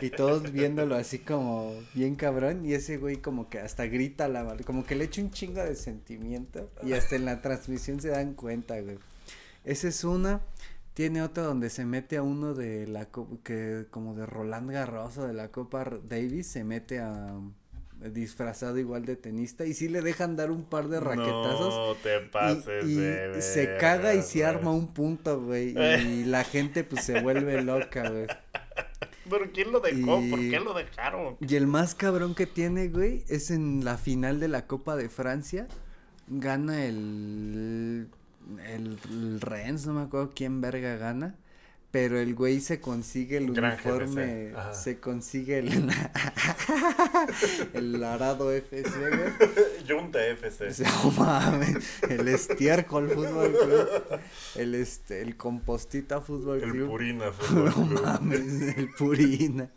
y 0.00 0.10
todos 0.10 0.50
viéndolo 0.52 0.96
así 0.96 1.18
como 1.18 1.74
bien 1.94 2.16
cabrón 2.16 2.64
y 2.64 2.74
ese 2.74 2.96
güey 2.96 3.18
como 3.18 3.48
que 3.48 3.58
hasta 3.58 3.86
grita 3.86 4.28
la 4.28 4.56
como 4.64 4.84
que 4.84 4.94
le 4.94 5.04
echa 5.04 5.22
un 5.22 5.30
chingo 5.30 5.62
de 5.62 5.74
sentimiento 5.74 6.70
y 6.82 6.92
hasta 6.92 7.16
en 7.16 7.24
la 7.24 7.42
transmisión 7.42 8.00
se 8.00 8.08
dan 8.08 8.34
cuenta, 8.34 8.80
güey. 8.80 8.98
Esa 9.64 9.88
es 9.88 10.04
una. 10.04 10.42
Tiene 10.94 11.22
otra 11.22 11.44
donde 11.44 11.70
se 11.70 11.84
mete 11.84 12.16
a 12.16 12.22
uno 12.22 12.54
de 12.54 12.86
la 12.86 13.08
que 13.44 13.86
como 13.90 14.14
de 14.14 14.26
Roland 14.26 14.70
Garros 14.70 15.16
de 15.16 15.32
la 15.32 15.48
Copa 15.52 15.84
Davis, 16.08 16.48
se 16.48 16.64
mete 16.64 16.98
a 16.98 17.38
disfrazado 18.00 18.78
igual 18.78 19.04
de 19.04 19.16
tenista 19.16 19.64
y 19.64 19.74
sí 19.74 19.88
le 19.88 20.02
dejan 20.02 20.36
dar 20.36 20.50
un 20.50 20.64
par 20.64 20.88
de 20.88 21.00
raquetazos. 21.00 21.74
No 21.74 21.94
te 21.96 22.20
pases 22.20 22.84
y, 22.84 23.42
se 23.42 23.76
caga 23.78 24.14
y 24.14 24.22
se 24.22 24.44
arma 24.44 24.70
un 24.70 24.88
punto, 24.88 25.40
güey. 25.40 25.70
Y 25.76 26.24
la 26.24 26.44
gente 26.44 26.84
pues 26.84 27.04
se 27.04 27.20
vuelve 27.20 27.62
loca, 27.62 28.08
güey. 28.08 28.26
¿Pero 29.28 29.52
quién 29.52 29.72
lo 29.72 29.80
dejó? 29.80 30.22
¿Por 30.30 30.38
qué 30.38 30.60
lo 30.60 30.74
dejaron? 30.74 31.36
Y 31.40 31.56
el 31.56 31.66
más 31.66 31.94
cabrón 31.94 32.34
que 32.34 32.46
tiene, 32.46 32.88
güey, 32.88 33.24
es 33.28 33.50
en 33.50 33.84
la 33.84 33.98
final 33.98 34.40
de 34.40 34.48
la 34.48 34.66
Copa 34.66 34.96
de 34.96 35.08
Francia 35.08 35.66
gana 36.28 36.84
el, 36.84 38.08
el, 38.66 38.98
el 39.10 39.40
Rennes, 39.40 39.86
no 39.86 39.94
me 39.94 40.02
acuerdo 40.02 40.32
quién 40.34 40.60
verga 40.60 40.96
gana. 40.96 41.36
Pero 41.90 42.18
el 42.18 42.34
güey 42.34 42.60
se 42.60 42.80
consigue 42.80 43.38
el 43.38 43.50
uniforme, 43.50 44.52
se 44.74 45.00
consigue 45.00 45.60
el, 45.60 45.90
el 47.72 48.04
Arado 48.04 48.52
FC, 48.52 48.90
güey. 48.90 49.32
Junta 49.88 50.22
FC. 50.26 50.68
No 50.84 51.10
mames, 51.12 52.02
el 52.02 52.28
Estiércol 52.28 53.08
Fútbol 53.08 53.52
Club, 53.52 54.20
el 54.56 54.74
este, 54.74 55.22
el 55.22 55.38
Compostita 55.38 56.20
Fútbol 56.20 56.60
Club. 56.60 56.74
El 56.74 56.86
Purina 56.86 57.32
Fútbol 57.32 57.72
Club. 57.72 57.90
No 57.92 58.02
mames, 58.02 58.76
el 58.76 58.90
Purina. 58.90 59.70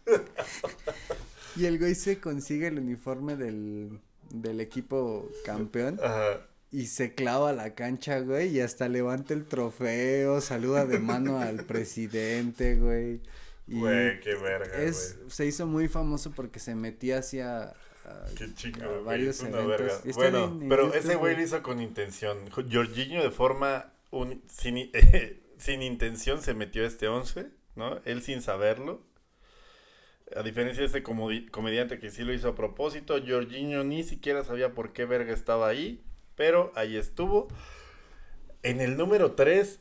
Y 1.56 1.65
el 1.65 1.80
güey 1.80 1.95
se 1.95 2.19
consigue 2.19 2.67
el 2.67 2.78
uniforme 2.80 3.38
del, 3.38 4.02
del 4.30 4.60
equipo 4.60 5.30
campeón. 5.45 5.97
Ajá. 6.04 6.41
Y 6.72 6.86
se 6.86 7.14
clava 7.14 7.50
a 7.50 7.54
la 7.54 7.76
cancha, 7.76 8.20
güey, 8.20 8.56
y 8.56 8.62
hasta 8.62 8.88
levanta 8.88 9.34
el 9.34 9.46
trofeo, 9.46 10.40
saluda 10.40 10.86
de 10.86 11.00
mano 11.00 11.40
al 11.40 11.66
presidente, 11.66 12.76
güey. 12.76 13.20
Güey, 13.68 14.20
qué 14.22 14.36
verga, 14.36 14.82
es, 14.82 15.20
Se 15.28 15.46
hizo 15.46 15.68
muy 15.68 15.90
famoso 15.90 16.32
porque 16.32 16.60
se 16.60 16.76
metía 16.76 17.20
hacia 17.20 17.74
Qué 18.38 18.54
chico, 18.54 19.04
varios 19.04 19.42
eventos. 19.44 20.04
Bueno, 20.16 20.60
pero 20.68 20.94
ese 20.94 21.16
güey 21.16 21.36
lo 21.36 21.42
hizo 21.42 21.62
con 21.62 21.82
intención. 21.82 22.50
Jorginho 22.50 23.22
de 23.22 23.32
forma 23.32 23.94
sin, 24.48 24.92
sin 25.58 25.82
intención 25.82 26.42
se 26.42 26.54
metió 26.54 26.84
a 26.84 26.88
este 26.88 27.08
11, 27.08 27.48
¿no? 27.76 28.00
Él 28.06 28.22
sin 28.22 28.42
saberlo. 28.42 29.02
A 30.36 30.44
diferencia 30.44 30.82
de 30.82 30.88
este 30.88 31.04
comediante 31.04 32.00
que 32.00 32.10
sí 32.10 32.24
lo 32.24 32.34
hizo 32.34 32.50
a 32.50 32.56
propósito, 32.56 33.16
Jorginho 33.26 33.84
ni 33.84 34.04
siquiera 34.04 34.46
sabía 34.46 34.74
por 34.74 34.94
qué 34.94 35.06
verga 35.06 35.34
estaba 35.34 35.68
ahí 35.68 36.02
pero 36.36 36.72
ahí 36.76 36.98
estuvo. 36.98 37.48
En 38.63 38.80
el 38.80 38.96
número 38.98 39.32
3, 39.32 39.80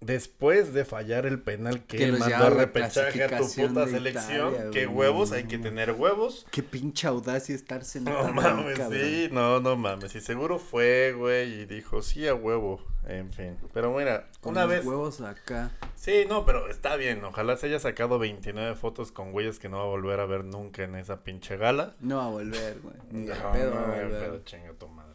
después 0.00 0.72
de 0.72 0.84
fallar 0.84 1.26
el 1.26 1.40
penal 1.40 1.84
que, 1.84 2.12
mandó 2.12 2.46
a 2.46 2.50
repechaje 2.50 3.24
a 3.24 3.38
tu 3.38 3.48
puta 3.52 3.86
selección, 3.86 4.70
qué 4.72 4.86
huevos, 4.86 5.32
hay 5.32 5.44
que 5.44 5.58
tener 5.58 5.92
huevos. 5.92 6.46
Qué 6.50 6.62
pinche 6.62 7.06
audacia 7.06 7.54
estar 7.54 7.84
sentado. 7.84 8.28
No 8.28 8.34
mames, 8.34 8.78
sí, 8.90 9.28
no, 9.30 9.60
no 9.60 9.76
mames. 9.76 10.14
Y 10.14 10.20
seguro 10.20 10.58
fue, 10.58 11.12
güey, 11.16 11.62
y 11.62 11.66
dijo, 11.66 12.02
sí, 12.02 12.26
a 12.26 12.34
huevo. 12.34 12.84
En 13.06 13.32
fin. 13.32 13.56
Pero 13.72 13.92
mira, 13.92 14.28
con 14.40 14.52
una 14.52 14.62
los 14.62 14.70
vez. 14.70 14.84
huevos 14.84 15.20
acá. 15.22 15.70
Sí, 15.96 16.24
no, 16.28 16.44
pero 16.44 16.70
está 16.70 16.96
bien. 16.96 17.24
Ojalá 17.24 17.56
se 17.56 17.66
haya 17.66 17.80
sacado 17.80 18.18
29 18.18 18.74
fotos 18.74 19.10
con 19.10 19.32
güeyes 19.32 19.58
que 19.58 19.68
no 19.68 19.78
va 19.78 19.84
a 19.84 19.86
volver 19.86 20.20
a 20.20 20.26
ver 20.26 20.44
nunca 20.44 20.84
en 20.84 20.94
esa 20.94 21.24
pinche 21.24 21.56
gala. 21.56 21.96
No 22.00 22.18
va 22.18 22.26
a 22.26 22.30
volver, 22.30 22.78
güey. 22.80 22.94
No, 23.10 23.34
no, 23.34 23.52
pedo, 23.52 23.74
no, 23.74 24.10
pedo, 24.10 24.38
chinga 24.44 24.72
tu 24.74 24.86
madre. 24.88 25.09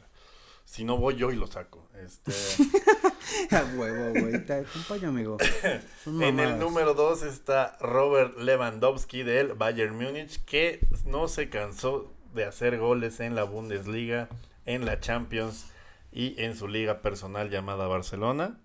Si 0.66 0.84
no 0.84 0.98
voy 0.98 1.16
yo 1.16 1.32
y 1.32 1.36
lo 1.36 1.48
saco. 1.48 1.88
Este... 2.04 2.32
A 3.52 3.64
huevo, 3.76 4.20
güey. 4.20 4.46
Te 4.46 4.54
acompaño, 4.54 5.10
amigo. 5.10 5.38
en 6.06 6.40
el 6.40 6.60
número 6.60 6.94
2 6.94 7.24
está 7.24 7.78
Robert 7.80 8.38
Lewandowski 8.38 9.24
del 9.24 9.54
Bayern 9.54 9.96
Múnich, 9.96 10.44
que 10.46 10.86
no 11.06 11.28
se 11.28 11.50
cansó 11.50 12.12
de 12.34 12.46
hacer 12.46 12.78
goles 12.78 13.20
en 13.20 13.36
la 13.36 13.44
Bundesliga, 13.44 14.30
en 14.66 14.86
la 14.86 15.00
Champions 15.00 15.68
y 16.12 16.42
en 16.42 16.56
su 16.56 16.68
liga 16.68 17.02
personal 17.02 17.50
llamada 17.50 17.88
Barcelona. 17.88 18.60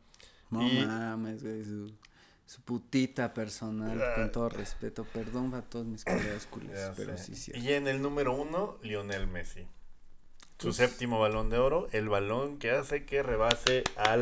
No 0.51 0.61
mames, 0.61 1.43
güey. 1.43 1.65
Su, 2.47 2.63
putita 2.63 3.33
personal, 3.33 3.99
con 4.17 4.25
ah. 4.25 4.33
todo 4.33 4.49
respeto. 4.49 5.05
Perdón 5.05 5.55
a 5.55 5.63
todos 5.63 5.87
mis 5.87 6.05
colegas 6.05 6.47
culos, 6.47 6.73
pero 6.97 7.17
sí, 7.17 7.37
sí. 7.37 7.53
Y 7.55 7.73
en 7.73 7.87
el 7.87 8.03
número 8.03 8.35
1, 8.35 8.79
Lionel 8.83 9.29
Messi 9.29 9.69
su 10.61 10.73
séptimo 10.75 11.19
balón 11.19 11.49
de 11.49 11.59
oro, 11.59 11.89
el 11.93 12.09
balón 12.09 12.59
que 12.59 12.71
hace 12.71 13.05
que 13.07 13.23
rebase 13.23 13.83
al 13.97 14.21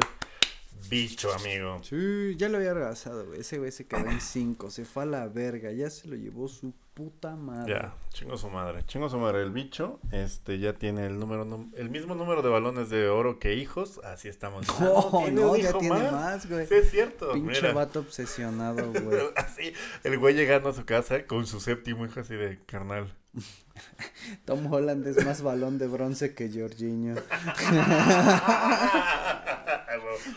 bicho, 0.89 1.33
amigo. 1.35 1.81
Sí, 1.83 2.37
ya 2.37 2.49
lo 2.49 2.59
había 2.59 2.75
rebasado, 2.75 3.27
güey. 3.27 3.41
Ese 3.41 3.59
güey 3.59 3.73
se 3.73 3.87
quedó 3.87 4.09
en 4.09 4.21
cinco, 4.21 4.71
se 4.71 4.85
fue 4.85 5.03
a 5.03 5.07
la 5.07 5.27
verga, 5.27 5.73
ya 5.73 5.91
se 5.91 6.07
lo 6.07 6.15
llevó 6.15 6.47
su 6.47 6.73
puta 6.95 7.35
madre. 7.35 7.73
Ya, 7.73 7.95
chingo 8.11 8.37
su 8.37 8.49
madre, 8.51 8.85
chingo 8.87 9.09
su 9.09 9.19
madre. 9.19 9.43
El 9.43 9.51
bicho, 9.51 9.99
este, 10.13 10.61
ya 10.61 10.75
tiene 10.75 11.07
el 11.07 11.19
número, 11.19 11.47
el 11.75 11.91
mismo 11.91 12.15
número 12.15 12.41
de 12.43 12.49
balones 12.49 12.89
de 12.89 13.09
oro 13.09 13.41
que 13.41 13.55
hijos, 13.55 14.01
así 14.05 14.29
estamos. 14.29 14.67
No, 14.81 15.29
no, 15.31 15.57
ya 15.57 15.73
tiene 15.73 16.11
más, 16.11 16.49
güey. 16.49 16.67
Sí, 16.67 16.75
es 16.75 16.91
cierto. 16.91 17.33
Pinche 17.33 17.73
vato 17.73 18.01
obsesionado, 18.01 18.93
güey. 19.03 19.23
así, 19.35 19.73
el 20.05 20.19
güey 20.19 20.35
llegando 20.35 20.69
a 20.69 20.73
su 20.73 20.85
casa 20.85 21.27
con 21.27 21.47
su 21.47 21.59
séptimo 21.59 22.07
hijo 22.07 22.21
así 22.21 22.35
de 22.35 22.61
carnal. 22.67 23.13
Tom 24.45 24.73
Holland 24.73 25.07
es 25.07 25.25
más 25.25 25.43
balón 25.43 25.79
de 25.79 25.87
bronce 25.87 26.35
que 26.35 26.51
Jorginho. 26.51 27.15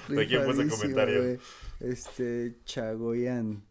¿De 0.07 0.27
quién 0.27 0.43
fue 0.43 0.53
ese 0.53 0.67
comentario? 0.67 1.39
Este, 1.79 2.57
Chagoyan. 2.65 3.63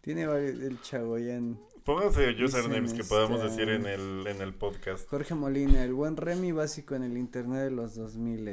Tiene 0.00 0.26
varios, 0.26 0.60
el 0.60 0.80
Chagoyan. 0.80 1.60
Pónganse 1.84 2.30
usernames 2.42 2.92
que 2.94 3.04
podamos 3.04 3.42
decir 3.42 3.68
en 3.68 3.86
el, 3.86 4.26
en 4.26 4.40
el 4.40 4.54
podcast. 4.54 5.08
Jorge 5.08 5.34
Molina, 5.34 5.84
el 5.84 5.94
buen 5.94 6.16
Remy 6.16 6.50
básico 6.52 6.96
en 6.96 7.04
el 7.04 7.16
internet 7.16 7.60
de 7.64 7.70
los 7.70 7.94
2000. 7.94 8.48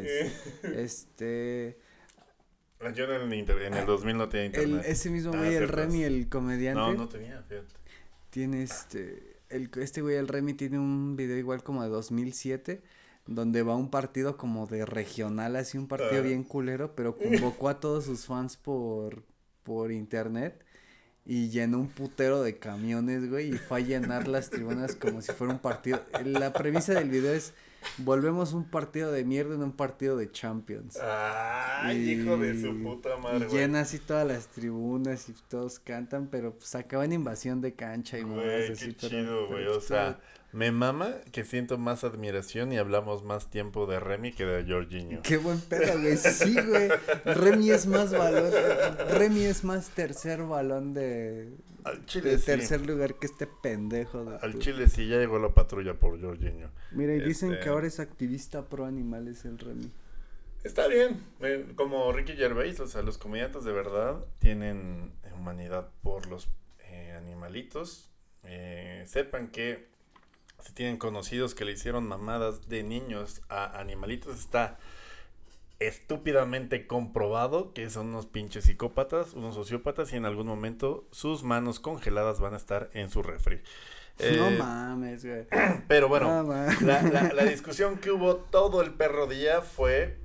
este. 0.75 1.79
Yo 2.95 3.05
en 3.05 3.31
el, 3.31 3.49
en 3.49 3.73
el 3.73 3.85
2000 3.85 4.17
no 4.17 4.29
tenía 4.29 4.45
internet. 4.47 4.83
ese 4.85 5.09
mismo 5.09 5.31
ah, 5.33 5.37
güey, 5.37 5.55
el 5.55 5.69
Remy, 5.69 6.03
el 6.03 6.29
comediante. 6.29 6.79
No, 6.79 6.93
no 6.93 7.07
tenía, 7.07 7.41
fíjate. 7.43 7.73
Tiene 8.29 8.63
este 8.63 9.32
el, 9.53 9.69
este 9.75 10.01
güey, 10.01 10.15
el 10.15 10.27
Remy, 10.27 10.53
tiene 10.53 10.79
un 10.79 11.15
video 11.15 11.37
igual 11.37 11.63
como 11.63 11.83
de 11.83 11.89
2007 11.89 12.81
donde 13.25 13.63
va 13.63 13.75
un 13.75 13.89
partido 13.89 14.37
como 14.37 14.67
de 14.67 14.85
regional, 14.85 15.55
así 15.55 15.77
un 15.77 15.87
partido 15.87 16.17
ah. 16.17 16.21
bien 16.21 16.43
culero, 16.43 16.93
pero 16.95 17.17
convocó 17.17 17.69
a 17.69 17.79
todos 17.79 18.05
sus 18.05 18.25
fans 18.25 18.57
por, 18.57 19.23
por 19.63 19.91
internet 19.91 20.63
y 21.25 21.49
llenó 21.49 21.79
un 21.79 21.87
putero 21.87 22.43
de 22.43 22.57
camiones, 22.57 23.29
güey, 23.29 23.53
y 23.53 23.57
fue 23.57 23.79
a 23.79 23.81
llenar 23.81 24.27
las 24.27 24.49
tribunas 24.49 24.95
como 24.95 25.21
si 25.21 25.31
fuera 25.31 25.53
un 25.53 25.59
partido. 25.59 26.03
La 26.25 26.51
premisa 26.51 26.93
del 26.93 27.09
video 27.09 27.33
es 27.33 27.53
volvemos 27.97 28.53
un 28.53 28.65
partido 28.65 29.11
de 29.11 29.23
mierda 29.23 29.55
en 29.55 29.63
un 29.63 29.71
partido 29.71 30.17
de 30.17 30.31
Champions. 30.31 30.97
Ay, 31.01 32.11
hijo 32.11 32.37
de 32.37 32.59
su 32.59 32.81
puta 32.81 33.17
madre. 33.17 33.47
Y 33.49 33.53
llena 33.53 33.81
así 33.81 33.99
todas 33.99 34.27
las 34.27 34.47
tribunas 34.47 35.29
y 35.29 35.33
todos 35.47 35.79
cantan, 35.79 36.27
pero 36.27 36.53
pues 36.53 36.75
acaba 36.75 37.05
en 37.05 37.13
invasión 37.13 37.61
de 37.61 37.73
cancha 37.73 38.17
y 38.17 38.23
güey, 38.23 38.73
qué 38.73 38.95
chido, 38.95 39.47
güey, 39.47 39.67
o 39.67 39.81
sea, 39.81 40.19
me 40.53 40.71
mama 40.71 41.15
que 41.31 41.43
siento 41.43 41.79
más 41.79 42.03
admiración 42.03 42.71
y 42.71 42.77
hablamos 42.77 43.23
más 43.23 43.49
tiempo 43.49 43.87
de 43.87 43.99
Remy 43.99 44.33
que 44.33 44.45
de 44.45 44.71
Jorginho. 44.71 45.21
Qué 45.23 45.37
buen 45.37 45.59
pedo, 45.59 45.99
güey. 45.99 46.15
Sí, 46.15 46.53
güey. 46.53 46.89
Remy 47.25 47.71
es 47.71 47.87
más 47.87 48.11
balón. 48.11 48.51
Remy 49.09 49.45
es 49.45 49.63
más 49.63 49.89
tercer 49.89 50.43
balón 50.43 50.93
de. 50.93 51.49
Al 51.85 52.05
Chile 52.05 52.31
de 52.31 52.37
tercer 52.37 52.85
lugar 52.85 53.15
que 53.15 53.27
este 53.27 53.47
pendejo. 53.47 54.23
De 54.25 54.37
Al 54.41 54.59
Chile 54.59 54.87
sí, 54.87 55.07
ya 55.07 55.17
llegó 55.17 55.39
la 55.39 55.49
patrulla 55.49 55.93
por 55.95 56.19
Jorginho. 56.19 56.69
Mira, 56.91 57.15
y 57.15 57.21
dicen 57.21 57.49
que 57.49 57.55
este 57.57 57.69
ahora 57.69 57.87
es 57.87 57.99
activista 57.99 58.69
pro 58.69 58.85
animales 58.85 59.45
el 59.45 59.59
Remy. 59.59 59.91
Está 60.63 60.87
bien. 60.87 61.21
Como 61.75 62.11
Ricky 62.13 62.33
Gervais, 62.33 62.79
o 62.79 62.87
sea, 62.87 63.01
los 63.01 63.17
comediantes 63.17 63.65
de 63.65 63.73
verdad 63.73 64.23
tienen 64.39 65.11
humanidad 65.43 65.89
por 66.01 66.27
los 66.27 66.47
eh, 66.79 67.13
animalitos. 67.17 68.09
Eh, 68.43 69.03
sepan 69.07 69.49
que 69.49 69.87
si 70.59 70.73
tienen 70.73 70.97
conocidos 70.97 71.53
que 71.53 71.65
le 71.65 71.73
hicieron 71.73 72.07
mamadas 72.07 72.69
de 72.69 72.83
niños 72.83 73.41
a 73.49 73.79
animalitos, 73.79 74.39
está 74.39 74.79
estúpidamente 75.79 76.87
comprobado 76.87 77.73
que 77.73 77.89
son 77.89 78.07
unos 78.07 78.25
pinches 78.25 78.65
psicópatas, 78.65 79.33
unos 79.33 79.55
sociópatas 79.55 80.13
y 80.13 80.17
en 80.17 80.25
algún 80.25 80.47
momento 80.47 81.07
sus 81.11 81.43
manos 81.43 81.79
congeladas 81.79 82.39
van 82.39 82.53
a 82.53 82.57
estar 82.57 82.89
en 82.93 83.09
su 83.09 83.23
refri. 83.23 83.61
no 84.19 84.49
eh, 84.49 84.57
mames, 84.57 85.25
güey. 85.25 85.47
Pero 85.87 86.07
bueno, 86.07 86.43
la, 86.81 87.45
discusión 87.45 87.97
que 87.97 88.11
hubo 88.11 88.37
todo 88.37 88.81
el 88.81 88.93
perro 88.93 89.27
día 89.27 89.61
fue 89.61 90.17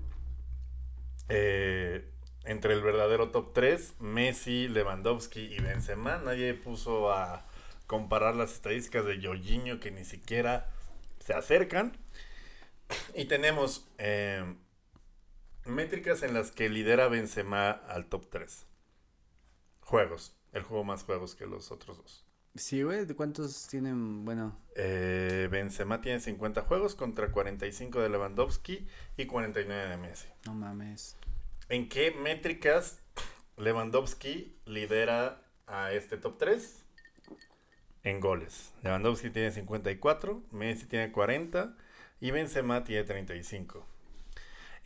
eh, 1.28 2.08
entre 2.44 2.74
el 2.74 2.82
verdadero 2.82 3.30
top 3.30 3.52
3, 3.52 3.94
Messi, 4.00 4.68
Lewandowski 4.68 5.40
y 5.40 5.60
Benzema. 5.60 6.18
Nadie 6.18 6.54
puso 6.54 7.12
a 7.12 7.46
comparar 7.86 8.36
las 8.36 8.52
estadísticas 8.52 9.04
de 9.06 9.20
Jorginho 9.20 9.80
que 9.80 9.90
ni 9.90 10.04
siquiera 10.04 10.70
se 11.20 11.34
acercan. 11.34 11.96
Y 13.14 13.26
tenemos 13.26 13.86
eh, 13.98 14.44
métricas 15.68 16.22
en 16.22 16.34
las 16.34 16.50
que 16.50 16.68
lidera 16.68 17.08
Benzema 17.08 17.70
al 17.70 18.06
top 18.06 18.28
3. 18.30 18.66
Juegos. 19.80 20.34
El 20.52 20.62
juego 20.62 20.84
más 20.84 21.04
juegos 21.04 21.34
que 21.34 21.46
los 21.46 21.70
otros 21.70 21.98
dos. 21.98 22.24
Sí, 22.54 22.82
güey. 22.82 23.04
¿De 23.04 23.14
cuántos 23.14 23.68
tienen? 23.68 24.24
Bueno. 24.24 24.58
Eh, 24.74 25.48
Benzema 25.50 26.00
tiene 26.00 26.20
50 26.20 26.62
juegos 26.62 26.94
contra 26.94 27.30
45 27.30 28.00
de 28.00 28.08
Lewandowski 28.08 28.86
y 29.16 29.26
49 29.26 29.88
de 29.88 29.96
Messi. 29.96 30.28
No 30.46 30.54
mames. 30.54 31.16
¿En 31.68 31.88
qué 31.88 32.10
métricas 32.10 33.02
Lewandowski 33.56 34.56
lidera 34.64 35.42
a 35.66 35.92
este 35.92 36.16
top 36.16 36.38
3? 36.38 36.84
en 38.08 38.20
goles. 38.20 38.72
Lewandowski 38.82 39.30
tiene 39.30 39.50
54, 39.50 40.42
Messi 40.52 40.86
tiene 40.86 41.12
40 41.12 41.76
y 42.20 42.30
Benzema 42.30 42.84
tiene 42.84 43.04
35. 43.04 43.86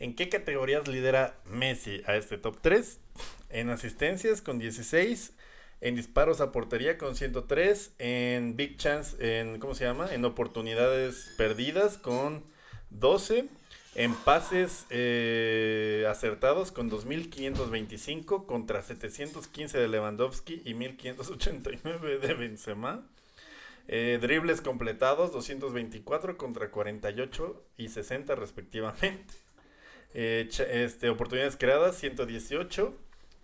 ¿En 0.03 0.15
qué 0.15 0.27
categorías 0.27 0.89
lidera 0.89 1.37
Messi 1.45 2.01
a 2.05 2.17
este 2.17 2.37
top 2.37 2.57
3? 2.59 2.99
En 3.51 3.69
asistencias 3.69 4.41
con 4.41 4.59
16, 4.59 5.31
en 5.79 5.95
disparos 5.95 6.41
a 6.41 6.51
portería 6.51 6.97
con 6.97 7.15
103, 7.15 7.93
en 7.99 8.57
big 8.57 8.75
chance, 8.75 9.15
en 9.39 9.61
¿cómo 9.61 9.75
se 9.75 9.85
llama? 9.85 10.13
En 10.13 10.25
oportunidades 10.25 11.33
perdidas 11.37 11.97
con 11.97 12.43
12, 12.89 13.45
en 13.95 14.13
pases 14.13 14.87
eh, 14.89 16.05
acertados 16.09 16.73
con 16.73 16.91
2.525 16.91 18.45
contra 18.45 18.81
715 18.81 19.77
de 19.77 19.87
Lewandowski 19.87 20.63
y 20.65 20.73
1.589 20.73 22.19
de 22.19 22.33
Benzema. 22.33 23.07
Eh, 23.87 24.19
dribles 24.21 24.59
completados 24.59 25.31
224 25.31 26.37
contra 26.37 26.71
48 26.71 27.63
y 27.77 27.87
60 27.87 28.35
respectivamente. 28.35 29.42
Eh, 30.13 30.49
este, 30.71 31.09
oportunidades 31.09 31.57
creadas 31.57 31.97
118. 31.97 32.93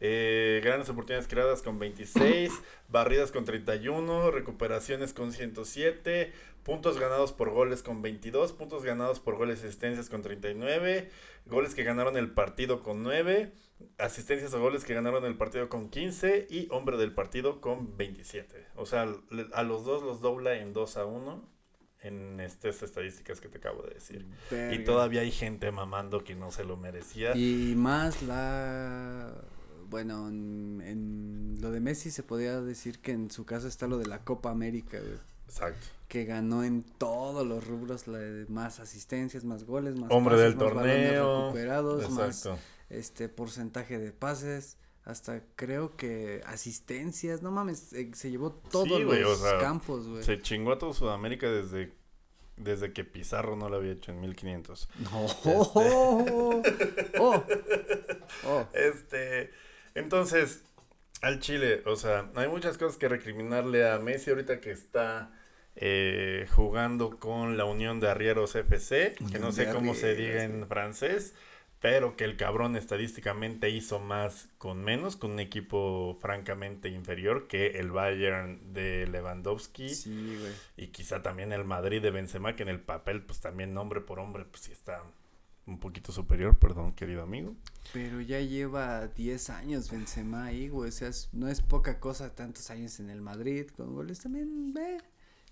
Eh, 0.01 0.61
grandes 0.63 0.87
oportunidades 0.89 1.27
creadas 1.27 1.61
con 1.61 1.77
26, 1.77 2.53
barridas 2.87 3.33
con 3.33 3.43
31, 3.43 4.31
recuperaciones 4.31 5.13
con 5.13 5.33
107, 5.33 6.31
puntos 6.63 6.97
ganados 6.97 7.33
por 7.33 7.49
goles 7.49 7.83
con 7.83 8.01
22, 8.01 8.53
puntos 8.53 8.85
ganados 8.85 9.19
por 9.19 9.35
goles 9.35 9.61
y 9.61 9.67
asistencias 9.67 10.09
con 10.09 10.21
39, 10.21 11.09
goles 11.47 11.75
que 11.75 11.83
ganaron 11.83 12.15
el 12.15 12.31
partido 12.31 12.81
con 12.81 13.03
9, 13.03 13.51
asistencias 13.97 14.53
o 14.53 14.61
goles 14.61 14.85
que 14.85 14.93
ganaron 14.93 15.25
el 15.25 15.35
partido 15.35 15.67
con 15.67 15.89
15 15.89 16.47
y 16.49 16.69
hombre 16.71 16.95
del 16.95 17.13
partido 17.13 17.59
con 17.59 17.97
27. 17.97 18.67
O 18.77 18.85
sea, 18.85 19.05
a 19.53 19.63
los 19.63 19.83
dos 19.83 20.01
los 20.01 20.21
dobla 20.21 20.55
en 20.59 20.71
2 20.71 20.95
a 20.95 21.05
1 21.05 21.58
en 22.01 22.39
estas 22.39 22.81
estadísticas 22.81 23.41
que 23.41 23.49
te 23.49 23.57
acabo 23.57 23.83
de 23.83 23.95
decir. 23.95 24.25
Y 24.71 24.83
todavía 24.83 25.21
hay 25.21 25.31
gente 25.31 25.71
mamando 25.71 26.23
que 26.23 26.35
no 26.35 26.51
se 26.51 26.63
lo 26.63 26.77
merecía. 26.77 27.35
Y 27.35 27.73
más 27.75 28.21
la 28.21 29.33
bueno, 29.89 30.27
en, 30.27 31.57
lo 31.59 31.71
de 31.71 31.79
Messi 31.79 32.11
se 32.11 32.23
podía 32.23 32.61
decir 32.61 32.99
que 32.99 33.11
en 33.11 33.31
su 33.31 33.45
caso 33.45 33.67
está 33.67 33.87
lo 33.87 33.97
de 33.97 34.05
la 34.05 34.23
Copa 34.23 34.51
América, 34.51 34.99
Exacto. 35.45 35.87
Que 36.07 36.25
ganó 36.25 36.63
en 36.63 36.83
todos 36.83 37.45
los 37.45 37.65
rubros 37.65 38.07
la 38.07 38.19
más 38.49 38.79
asistencias, 38.79 39.43
más 39.43 39.63
goles, 39.63 39.95
más 39.95 40.11
hombre 40.11 40.37
del 40.37 40.57
torneo, 40.57 41.45
recuperados, 41.45 42.03
Exacto. 42.03 42.51
más 42.51 42.59
este 42.89 43.29
porcentaje 43.29 43.97
de 43.97 44.11
pases, 44.11 44.77
hasta 45.09 45.41
creo 45.55 45.95
que 45.95 46.41
asistencias, 46.45 47.41
no 47.41 47.51
mames, 47.51 47.93
eh, 47.93 48.11
se 48.13 48.29
llevó 48.29 48.51
todos 48.51 49.01
los 49.01 49.41
campos, 49.59 50.07
güey. 50.07 50.23
Se 50.23 50.41
chingó 50.41 50.73
a 50.73 50.77
todo 50.77 50.93
Sudamérica 50.93 51.49
desde 51.49 51.93
desde 52.57 52.91
que 52.91 53.05
Pizarro 53.05 53.55
no 53.55 53.69
lo 53.69 53.77
había 53.77 53.93
hecho 53.93 54.11
en 54.11 54.19
1500. 54.19 54.89
No. 54.99 55.25
oh, 55.45 56.61
oh. 57.19 57.43
oh. 58.45 58.67
Este 58.73 59.51
entonces, 59.95 60.63
al 61.21 61.39
Chile, 61.39 61.81
o 61.85 61.95
sea, 61.95 62.29
hay 62.35 62.47
muchas 62.47 62.77
cosas 62.77 62.97
que 62.97 63.09
recriminarle 63.09 63.89
a 63.89 63.99
Messi 63.99 64.29
ahorita 64.29 64.59
que 64.61 64.71
está 64.71 65.31
eh, 65.75 66.47
jugando 66.55 67.19
con 67.19 67.57
la 67.57 67.65
Unión 67.65 67.99
de 67.99 68.09
Arrieros 68.09 68.55
FC, 68.55 69.15
que 69.31 69.39
no 69.39 69.51
sé 69.51 69.71
cómo 69.71 69.95
se 69.95 70.15
diga 70.15 70.43
en 70.43 70.67
francés, 70.67 71.33
pero 71.79 72.17
que 72.17 72.25
el 72.25 72.35
cabrón 72.35 72.75
estadísticamente 72.75 73.69
hizo 73.69 73.99
más 73.99 74.49
con 74.57 74.83
menos, 74.83 75.15
con 75.15 75.31
un 75.31 75.39
equipo 75.39 76.17
francamente 76.19 76.89
inferior 76.89 77.47
que 77.47 77.79
el 77.79 77.91
Bayern 77.91 78.73
de 78.73 79.07
Lewandowski. 79.07 79.89
Sí, 79.89 80.37
güey. 80.39 80.51
Y 80.75 80.87
quizá 80.87 81.21
también 81.21 81.53
el 81.53 81.63
Madrid 81.63 82.01
de 82.01 82.11
Benzema, 82.11 82.55
que 82.55 82.63
en 82.63 82.69
el 82.69 82.81
papel, 82.81 83.23
pues 83.23 83.39
también 83.39 83.77
hombre 83.77 84.01
por 84.01 84.19
hombre, 84.19 84.45
pues 84.45 84.63
sí 84.63 84.71
está 84.73 85.03
un 85.65 85.79
poquito 85.79 86.11
superior, 86.11 86.57
perdón, 86.57 86.93
querido 86.93 87.21
amigo. 87.21 87.55
Pero 87.93 88.19
ya 88.21 88.41
lleva 88.41 89.07
10 89.07 89.49
años 89.51 89.89
Benzema 89.89 90.45
ahí, 90.45 90.67
güey, 90.67 90.89
o 90.89 90.91
sea, 90.91 91.11
no 91.31 91.47
es 91.47 91.61
poca 91.61 91.99
cosa 91.99 92.35
tantos 92.35 92.69
años 92.71 92.99
en 92.99 93.09
el 93.09 93.21
Madrid, 93.21 93.67
con 93.67 93.93
goles 93.93 94.19
también, 94.19 94.73
ve, 94.73 94.97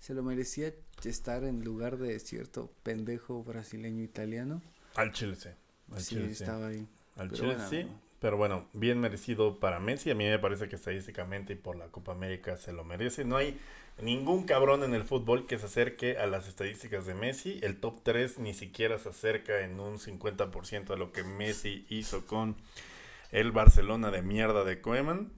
se 0.00 0.14
lo 0.14 0.22
merecía 0.22 0.74
estar 1.04 1.44
en 1.44 1.64
lugar 1.64 1.96
de 1.96 2.18
cierto 2.18 2.70
pendejo 2.82 3.42
brasileño 3.44 4.02
italiano. 4.02 4.60
Al 4.94 5.12
Chile 5.12 5.36
sí. 5.36 5.50
Al 5.92 6.02
sí, 6.02 6.18
estaba 6.30 6.68
ahí. 6.68 6.86
Al 7.16 7.32
Chile 7.32 7.56
sí. 7.68 7.86
Pero 8.20 8.36
bueno, 8.36 8.66
bien 8.72 9.00
merecido 9.00 9.60
para 9.60 9.78
Messi. 9.78 10.10
A 10.10 10.14
mí 10.14 10.24
me 10.24 10.38
parece 10.38 10.68
que 10.68 10.76
estadísticamente 10.76 11.52
y 11.52 11.56
por 11.56 11.76
la 11.76 11.86
Copa 11.86 12.12
América 12.12 12.56
se 12.56 12.72
lo 12.72 12.84
merece. 12.84 13.24
No 13.24 13.36
hay 13.36 13.60
ningún 14.02 14.44
cabrón 14.44 14.82
en 14.82 14.94
el 14.94 15.04
fútbol 15.04 15.46
que 15.46 15.58
se 15.58 15.66
acerque 15.66 16.18
a 16.18 16.26
las 16.26 16.48
estadísticas 16.48 17.06
de 17.06 17.14
Messi. 17.14 17.60
El 17.62 17.78
top 17.78 18.00
3 18.02 18.40
ni 18.40 18.54
siquiera 18.54 18.98
se 18.98 19.10
acerca 19.10 19.60
en 19.60 19.78
un 19.78 19.98
50% 19.98 20.90
a 20.90 20.96
lo 20.96 21.12
que 21.12 21.22
Messi 21.22 21.86
hizo 21.88 22.26
con 22.26 22.56
el 23.30 23.52
Barcelona 23.52 24.10
de 24.10 24.22
mierda 24.22 24.64
de 24.64 24.80
Koeman. 24.80 25.30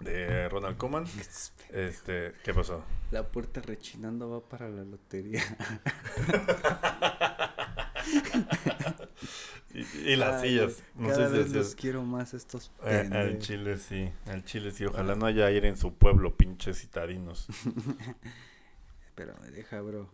De 0.00 0.48
Ronald 0.48 0.76
Koeman. 0.76 1.04
Este, 1.72 2.32
¿qué 2.42 2.52
pasó? 2.52 2.82
La 3.12 3.28
puerta 3.28 3.60
rechinando 3.60 4.28
va 4.28 4.40
para 4.40 4.68
la 4.68 4.82
lotería. 4.82 5.40
Y, 9.72 10.16
las 10.16 10.42
sillas. 10.42 10.82
No 10.96 11.08
cada 11.08 11.28
sé 11.28 11.38
vez 11.38 11.52
los 11.52 11.74
quiero 11.76 12.02
más 12.02 12.34
estos 12.34 12.72
eh, 12.84 13.08
Al 13.12 13.38
chile 13.38 13.76
sí, 13.78 14.10
al 14.26 14.44
chile 14.44 14.72
sí. 14.72 14.84
Ojalá 14.86 15.14
no 15.14 15.26
haya 15.26 15.46
aire 15.46 15.68
en 15.68 15.76
su 15.76 15.94
pueblo, 15.94 16.36
pinches 16.36 16.80
citadinos. 16.80 17.46
Pero 19.14 19.34
me 19.40 19.50
deja, 19.50 19.80
bro. 19.80 20.10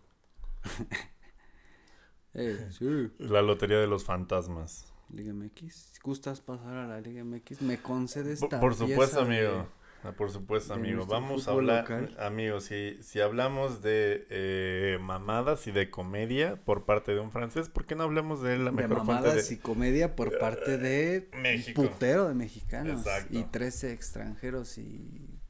eh, 2.35 2.69
sí. 2.71 3.11
La 3.19 3.41
lotería 3.41 3.79
de 3.79 3.87
los 3.87 4.05
fantasmas. 4.05 4.93
Liga 5.09 5.33
MX. 5.33 6.01
¿Gustas 6.03 6.41
pasar 6.41 6.77
a 6.77 6.87
la 6.87 7.01
Liga 7.01 7.25
MX? 7.25 7.63
¿Me 7.63 7.79
concedes 7.79 8.43
esta 8.43 8.61
Por 8.61 8.75
supuesto, 8.75 9.21
amigo. 9.21 9.67
Ah, 9.67 9.86
por 10.13 10.31
supuesto, 10.31 10.75
amigo. 10.75 11.07
Vamos 11.07 11.49
a 11.49 11.53
hablar, 11.53 12.15
amigo, 12.19 12.61
si, 12.61 12.99
si 13.03 13.21
hablamos 13.21 13.83
de 13.83 14.27
eh, 14.31 14.99
mamadas 15.01 15.67
y 15.67 15.73
de 15.73 15.91
comedia 15.91 16.57
por 16.65 16.85
parte 16.85 17.13
de 17.13 17.21
un 17.21 17.33
francés, 17.33 17.69
¿por 17.69 17.87
qué 17.87 17.95
no 17.95 18.05
hablamos 18.05 18.43
de 18.43 18.59
la 18.59 18.73
mejor 18.73 18.91
de 18.91 18.97
mamadas 18.97 19.51
y 19.51 19.57
comedia 19.57 20.15
por 20.15 20.39
parte 20.39 20.79
de 20.79 21.29
México. 21.41 21.83
putero 21.83 22.29
de 22.29 22.35
mexicanos 22.35 23.05
y 23.31 23.45
13 23.45 23.93
extranjeros 23.93 24.79
y 24.79 25.41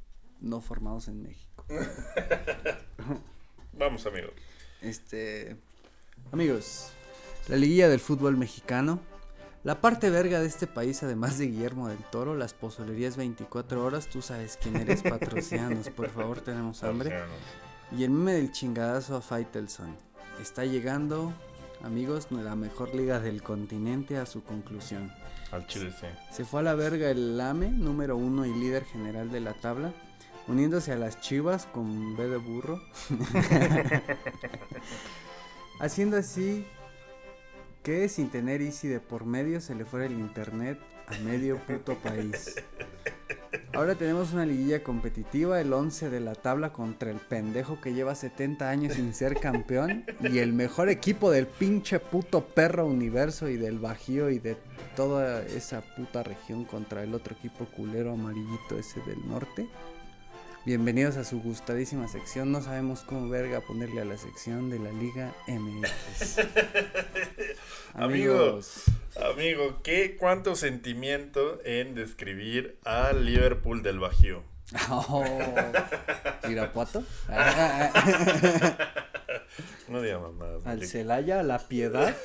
no 0.40 0.60
formados 0.60 1.08
en 1.08 1.22
México. 1.22 1.66
Vamos, 3.72 4.06
amigo. 4.06 4.28
Este, 4.80 5.56
amigos, 6.32 6.92
la 7.48 7.56
liguilla 7.56 7.88
del 7.88 8.00
fútbol 8.00 8.36
mexicano 8.36 9.00
la 9.66 9.80
parte 9.80 10.10
verga 10.10 10.38
de 10.38 10.46
este 10.46 10.68
país, 10.68 11.02
además 11.02 11.38
de 11.38 11.48
Guillermo 11.48 11.88
del 11.88 11.98
Toro, 11.98 12.36
las 12.36 12.54
pozolerías 12.54 13.16
24 13.16 13.84
horas, 13.84 14.06
tú 14.06 14.22
sabes 14.22 14.56
quién 14.62 14.76
eres, 14.76 15.02
patrocianos, 15.02 15.90
por 15.90 16.08
favor, 16.08 16.40
tenemos 16.40 16.84
hambre. 16.84 17.24
Y 17.90 18.04
el 18.04 18.10
meme 18.10 18.34
del 18.34 18.52
chingadazo 18.52 19.16
a 19.16 19.20
Faitelson. 19.20 19.96
Está 20.40 20.64
llegando, 20.64 21.32
amigos, 21.82 22.28
la 22.30 22.54
mejor 22.54 22.94
liga 22.94 23.18
del 23.18 23.42
continente 23.42 24.18
a 24.18 24.26
su 24.26 24.44
conclusión. 24.44 25.12
Al 25.50 25.66
Chile, 25.66 25.92
sí. 26.00 26.06
Se 26.30 26.44
fue 26.44 26.60
a 26.60 26.62
la 26.62 26.76
verga 26.76 27.10
el 27.10 27.36
Lame, 27.36 27.68
número 27.68 28.16
uno 28.16 28.46
y 28.46 28.54
líder 28.54 28.84
general 28.84 29.32
de 29.32 29.40
la 29.40 29.54
tabla, 29.54 29.92
uniéndose 30.46 30.92
a 30.92 30.96
las 30.96 31.20
chivas 31.20 31.66
con 31.66 32.16
B 32.16 32.28
de 32.28 32.36
burro. 32.36 32.80
Haciendo 35.80 36.18
así 36.18 36.64
que 37.86 38.08
sin 38.08 38.30
tener 38.30 38.62
Easy 38.62 38.88
de 38.88 38.98
por 38.98 39.26
medio 39.26 39.60
se 39.60 39.76
le 39.76 39.84
fuera 39.84 40.06
el 40.06 40.18
internet 40.18 40.76
a 41.06 41.16
medio 41.18 41.56
puto 41.58 41.94
país. 41.94 42.56
Ahora 43.74 43.94
tenemos 43.94 44.32
una 44.32 44.44
liguilla 44.44 44.82
competitiva, 44.82 45.60
el 45.60 45.72
11 45.72 46.10
de 46.10 46.18
la 46.18 46.34
tabla 46.34 46.72
contra 46.72 47.12
el 47.12 47.18
pendejo 47.18 47.80
que 47.80 47.94
lleva 47.94 48.16
70 48.16 48.68
años 48.68 48.94
sin 48.94 49.14
ser 49.14 49.38
campeón 49.38 50.04
y 50.20 50.38
el 50.38 50.52
mejor 50.52 50.88
equipo 50.88 51.30
del 51.30 51.46
pinche 51.46 52.00
puto 52.00 52.44
perro 52.44 52.86
universo 52.86 53.48
y 53.48 53.56
del 53.56 53.78
Bajío 53.78 54.30
y 54.30 54.40
de 54.40 54.56
toda 54.96 55.44
esa 55.44 55.80
puta 55.80 56.24
región 56.24 56.64
contra 56.64 57.04
el 57.04 57.14
otro 57.14 57.36
equipo 57.38 57.66
culero 57.66 58.14
amarillito 58.14 58.76
ese 58.76 59.00
del 59.02 59.28
norte. 59.28 59.68
Bienvenidos 60.66 61.16
a 61.16 61.22
su 61.22 61.40
gustadísima 61.40 62.08
sección. 62.08 62.50
No 62.50 62.60
sabemos 62.60 63.02
cómo 63.02 63.28
verga 63.28 63.60
ponerle 63.60 64.00
a 64.00 64.04
la 64.04 64.16
sección 64.16 64.68
de 64.68 64.80
la 64.80 64.90
Liga 64.90 65.32
MX. 65.46 66.40
Amigos. 67.94 68.82
Amigo, 69.14 69.78
¿qué 69.84 70.16
cuánto 70.18 70.56
sentimiento 70.56 71.60
en 71.64 71.94
describir 71.94 72.80
al 72.82 73.26
Liverpool 73.26 73.84
del 73.84 74.00
Bajío? 74.00 74.42
Oh, 74.90 75.24
¿Irapuato? 76.48 77.04
no 79.88 80.02
diga 80.02 80.18
más. 80.18 80.66
Al 80.66 80.84
Celaya, 80.84 81.38
a 81.38 81.44
la 81.44 81.60
Piedad, 81.60 82.16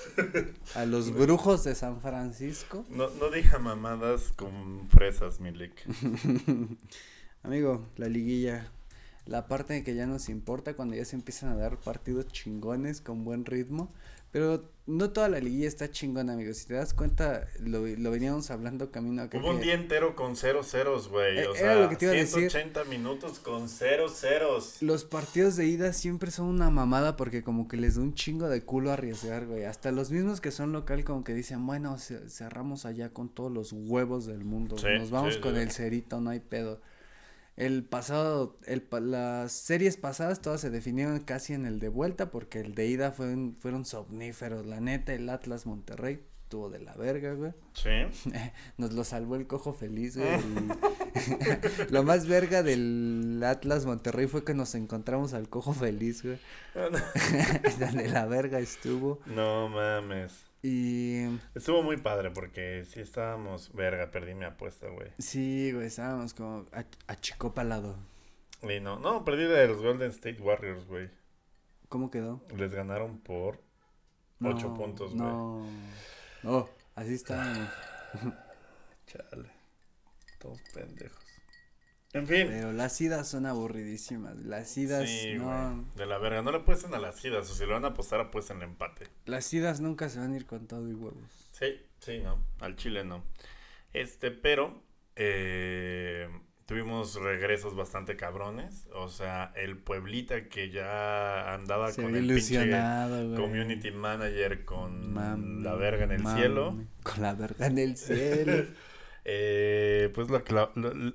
a 0.74 0.86
los 0.86 1.14
brujos 1.14 1.64
de 1.64 1.76
San 1.76 2.02
Francisco. 2.02 2.88
No, 2.90 3.12
no 3.12 3.30
diga 3.30 3.60
mamadas 3.60 4.34
con 4.36 4.90
fresas, 4.90 5.40
Milik. 5.40 5.86
Amigo, 7.44 7.88
la 7.98 8.08
liguilla. 8.08 8.72
La 9.26 9.48
parte 9.48 9.74
de 9.74 9.84
que 9.84 9.96
ya 9.96 10.08
nos 10.08 10.30
importa 10.30 10.74
cuando 10.74 10.96
ya 10.96 11.06
se 11.06 11.16
empiezan 11.16 11.50
a 11.50 11.56
dar 11.56 11.78
partidos 11.78 12.28
chingones 12.28 13.02
con 13.02 13.24
buen 13.24 13.46
ritmo. 13.46 13.92
Pero 14.32 14.64
no 14.88 15.12
toda 15.12 15.28
la 15.28 15.40
liguilla 15.40 15.68
está 15.68 15.92
chingona, 15.92 16.34
amigo. 16.34 16.54
Si 16.54 16.66
te 16.66 16.74
das 16.74 16.94
cuenta, 16.94 17.48
lo, 17.60 17.86
lo 17.86 18.12
veníamos 18.12 18.50
hablando 18.50 18.90
camino 18.90 19.22
acá. 19.22 19.38
Hubo 19.38 19.50
un 19.50 19.60
día 19.60 19.74
entero 19.74 20.16
con 20.16 20.38
cero 20.38 20.64
ceros, 20.64 21.10
güey. 21.10 21.40
Eh, 21.40 21.48
o 21.48 21.54
sea, 21.56 21.76
lo 21.76 21.90
que 21.90 21.98
te 21.98 22.06
iba 22.06 22.14
a 22.14 22.18
decir. 22.18 22.50
180 22.50 22.86
minutos 22.86 23.40
con 23.40 23.68
cero 23.68 24.08
ceros. 24.08 24.82
Los 24.82 25.04
partidos 25.04 25.58
de 25.58 25.66
ida 25.68 25.92
siempre 25.92 26.32
son 26.32 26.48
una 26.48 26.70
mamada 26.70 27.18
porque 27.18 27.44
como 27.44 27.68
que 27.68 27.76
les 27.76 27.96
da 27.96 28.02
un 28.02 28.14
chingo 28.14 28.48
de 28.48 28.64
culo 28.64 28.92
arriesgar, 28.92 29.46
güey. 29.48 29.66
Hasta 29.66 29.92
los 29.92 30.12
mismos 30.12 30.40
que 30.40 30.52
son 30.52 30.72
local 30.72 31.04
como 31.04 31.26
que 31.26 31.34
dicen, 31.34 31.66
bueno, 31.68 31.98
cerramos 31.98 32.86
allá 32.86 33.10
con 33.10 33.28
todos 33.28 33.52
los 33.52 33.74
huevos 33.74 34.26
del 34.26 34.46
mundo. 34.46 34.78
Nos 34.98 35.12
vamos 35.12 35.38
con 35.38 35.58
el 35.58 35.72
cerito, 35.72 36.22
no 36.22 36.30
hay 36.30 36.40
pedo. 36.40 36.80
El 37.62 37.84
pasado, 37.84 38.58
el, 38.66 38.88
las 39.02 39.52
series 39.52 39.96
pasadas 39.96 40.42
todas 40.42 40.62
se 40.62 40.72
definieron 40.72 41.20
casi 41.20 41.54
en 41.54 41.68
el 41.68 41.80
de 41.80 41.90
vuelta 41.90 42.32
porque 42.32 42.60
el 42.60 42.74
de 42.74 42.88
ida 42.88 43.12
fue 43.12 43.52
fueron 43.60 43.86
somníferos. 43.86 44.66
La 44.66 44.80
neta, 44.80 45.14
el 45.14 45.30
Atlas 45.30 45.68
Monterrey 45.68 46.26
estuvo 46.42 46.72
de 46.72 46.80
la 46.80 46.96
verga, 46.96 47.34
güey. 47.34 47.52
Sí. 47.74 48.32
Nos 48.78 48.94
lo 48.94 49.04
salvó 49.04 49.36
el 49.36 49.46
cojo 49.46 49.74
feliz, 49.74 50.18
güey. 50.18 50.28
lo 51.92 52.02
más 52.02 52.26
verga 52.26 52.64
del 52.64 53.40
Atlas 53.46 53.86
Monterrey 53.86 54.26
fue 54.26 54.44
que 54.44 54.56
nos 54.56 54.74
encontramos 54.74 55.36
al 55.36 55.48
cojo 55.48 55.74
feliz, 55.74 56.24
güey. 56.24 56.40
de 57.78 58.10
la 58.10 58.26
verga 58.26 58.58
estuvo. 58.58 59.20
No 59.28 59.70
mames. 59.70 60.51
Y. 60.64 61.26
Estuvo 61.56 61.82
muy 61.82 61.98
padre 61.98 62.32
porque 62.32 62.86
sí 62.86 63.00
estábamos. 63.00 63.74
Verga, 63.74 64.12
perdí 64.12 64.36
mi 64.36 64.46
apuesta, 64.46 64.88
güey. 64.90 65.12
Sí, 65.18 65.72
güey, 65.72 65.88
estábamos 65.88 66.34
como 66.34 66.68
a, 66.72 67.20
chico 67.20 67.54
palado. 67.54 67.96
Y 68.62 68.80
no, 68.80 69.00
no, 69.00 69.26
perdí 69.26 69.44
de 69.46 69.68
los 69.68 69.82
Golden 69.82 70.12
State 70.12 70.42
Warriors, 70.42 70.86
güey. 70.86 71.10
¿Cómo 71.90 72.12
quedó? 72.12 72.42
Les 72.56 72.72
ganaron 72.74 73.20
por 73.20 73.60
ocho 74.44 74.74
puntos, 74.74 75.14
güey. 75.14 75.28
No, 75.28 75.66
no, 76.44 76.70
así 76.96 77.16
estábamos. 77.16 77.70
Chale. 79.08 79.50
Todos 80.40 80.62
pendejos. 80.74 81.21
En 82.14 82.28
fin. 82.28 82.48
Pero 82.50 82.74
las 82.74 83.00
idas 83.00 83.28
son 83.28 83.46
aburridísimas. 83.46 84.36
Las 84.38 84.78
idas 84.78 85.10
no. 85.38 85.86
De 85.96 86.06
la 86.06 86.18
verga. 86.18 86.42
No 86.42 86.52
le 86.52 86.58
apuesten 86.58 86.94
a 86.94 87.00
las 87.00 87.24
idas. 87.24 87.50
O 87.50 87.54
si 87.54 87.66
lo 87.66 87.74
van 87.74 87.86
a 87.86 87.90
apostar, 87.90 88.20
apuesten 88.20 88.58
el 88.58 88.64
empate. 88.64 89.08
Las 89.26 89.54
idas 89.54 89.80
nunca 89.80 90.10
se 90.10 90.20
van 90.20 90.34
a 90.34 90.36
ir 90.36 90.46
con 90.46 90.68
todo 90.68 90.90
y 90.90 90.94
huevos. 90.94 91.50
Sí, 91.52 91.82
sí, 92.00 92.20
no. 92.20 92.44
Al 92.60 92.76
Chile 92.76 93.06
no. 93.06 93.24
Este, 93.94 94.32
pero. 94.32 94.84
Eh, 95.16 96.28
tuvimos 96.66 97.16
regresos 97.16 97.76
bastante 97.76 98.16
cabrones. 98.16 98.88
O 98.94 99.10
sea, 99.10 99.52
el 99.56 99.78
Pueblita 99.78 100.48
que 100.48 100.70
ya 100.70 101.54
andaba 101.54 101.94
con 101.94 102.16
el 102.16 102.28
pinche 102.28 102.72
community 103.36 103.92
manager 103.92 104.64
con 104.64 105.64
la 105.64 105.76
verga 105.76 106.06
en 106.06 106.12
el 106.12 106.28
cielo. 106.28 106.78
Con 107.04 107.22
la 107.22 107.34
verga 107.34 107.68
en 107.68 107.78
el 107.78 107.98
cielo. 107.98 108.66
Eh, 109.24 110.10
pues 110.16 110.30
lo, 110.30 110.42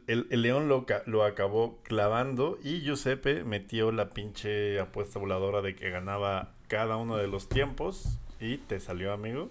el, 0.06 0.28
León 0.30 0.68
lo, 0.68 0.86
lo, 1.06 1.24
acabó 1.24 1.80
clavando 1.82 2.56
y 2.62 2.80
Giuseppe 2.82 3.42
metió 3.42 3.90
la 3.90 4.10
pinche 4.10 4.78
apuesta 4.78 5.18
voladora 5.18 5.60
de 5.60 5.74
que 5.74 5.90
ganaba 5.90 6.54
cada 6.68 6.96
uno 6.96 7.16
de 7.16 7.26
los 7.26 7.48
tiempos 7.48 8.18
y 8.40 8.58
te 8.58 8.78
salió, 8.78 9.12
amigo. 9.12 9.50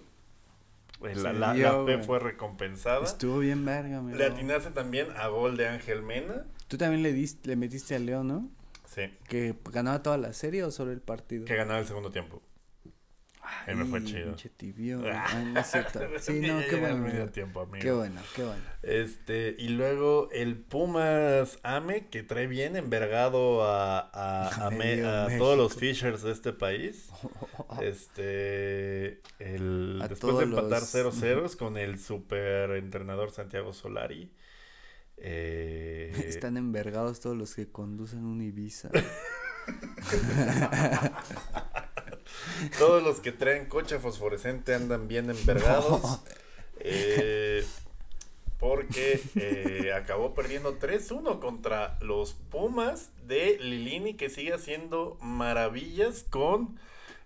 Pues 0.98 1.18
la, 1.18 1.32
la, 1.34 1.84
fe 1.84 1.98
fue 1.98 2.18
recompensada. 2.18 3.04
Estuvo 3.04 3.40
bien 3.40 3.64
verga, 3.66 3.98
amigo. 3.98 4.16
Le 4.16 4.24
atinaste 4.24 4.70
también 4.70 5.08
a 5.16 5.28
gol 5.28 5.58
de 5.58 5.68
Ángel 5.68 6.02
Mena. 6.02 6.46
Tú 6.68 6.78
también 6.78 7.02
le, 7.02 7.12
diste, 7.12 7.48
le 7.48 7.56
metiste 7.56 7.94
al 7.94 8.06
León, 8.06 8.28
¿no? 8.28 8.48
Sí. 8.86 9.02
¿Que 9.28 9.54
ganaba 9.70 10.02
toda 10.02 10.16
la 10.16 10.32
serie 10.32 10.64
o 10.64 10.70
solo 10.70 10.92
el 10.92 11.00
partido? 11.00 11.44
Que 11.44 11.54
ganaba 11.54 11.80
el 11.80 11.86
segundo 11.86 12.10
tiempo. 12.10 12.40
Ay, 13.66 13.74
me 13.74 13.84
fue 13.84 14.04
chido. 14.04 14.34
Tibio, 14.56 14.98
no 15.52 15.60
es 15.60 15.66
cierto. 15.66 16.00
Sí, 16.20 16.40
no, 16.40 16.60
qué 16.68 16.76
bueno. 16.76 17.28
Tiempo, 17.30 17.60
amigo. 17.60 17.82
Qué 17.82 17.92
bueno, 17.92 18.20
qué 18.34 18.42
bueno. 18.42 18.62
Este, 18.82 19.54
y 19.58 19.68
luego 19.68 20.28
el 20.32 20.56
Pumas 20.56 21.58
Ame, 21.62 22.08
que 22.08 22.22
trae 22.22 22.46
bien 22.46 22.76
envergado 22.76 23.64
a, 23.64 24.00
a, 24.00 24.48
a, 24.68 25.24
a 25.26 25.38
todos 25.38 25.56
los 25.56 25.74
Fishers 25.74 26.22
de 26.22 26.32
este 26.32 26.52
país. 26.52 27.08
Este, 27.82 29.20
el, 29.38 30.04
después 30.08 30.38
de 30.38 30.44
empatar 30.44 30.82
0-0 30.82 31.56
con 31.56 31.76
el 31.76 31.98
super 31.98 32.70
entrenador 32.72 33.30
Santiago 33.30 33.72
Solari. 33.72 34.32
Eh... 35.18 36.12
Están 36.26 36.56
envergados 36.56 37.20
todos 37.20 37.36
los 37.36 37.54
que 37.54 37.68
conducen 37.68 38.24
un 38.24 38.42
Ibiza. 38.42 38.90
Todos 42.78 43.02
los 43.02 43.20
que 43.20 43.32
traen 43.32 43.66
coche 43.66 43.98
fosforescente 43.98 44.74
andan 44.74 45.08
bien 45.08 45.30
envergados. 45.30 46.20
Eh, 46.80 47.64
porque 48.58 49.20
eh, 49.34 49.92
acabó 49.92 50.34
perdiendo 50.34 50.78
3-1 50.78 51.40
contra 51.40 51.98
los 52.00 52.34
Pumas 52.34 53.10
de 53.26 53.58
Lilini, 53.60 54.14
que 54.14 54.30
sigue 54.30 54.54
haciendo 54.54 55.18
maravillas 55.20 56.24
con 56.30 56.78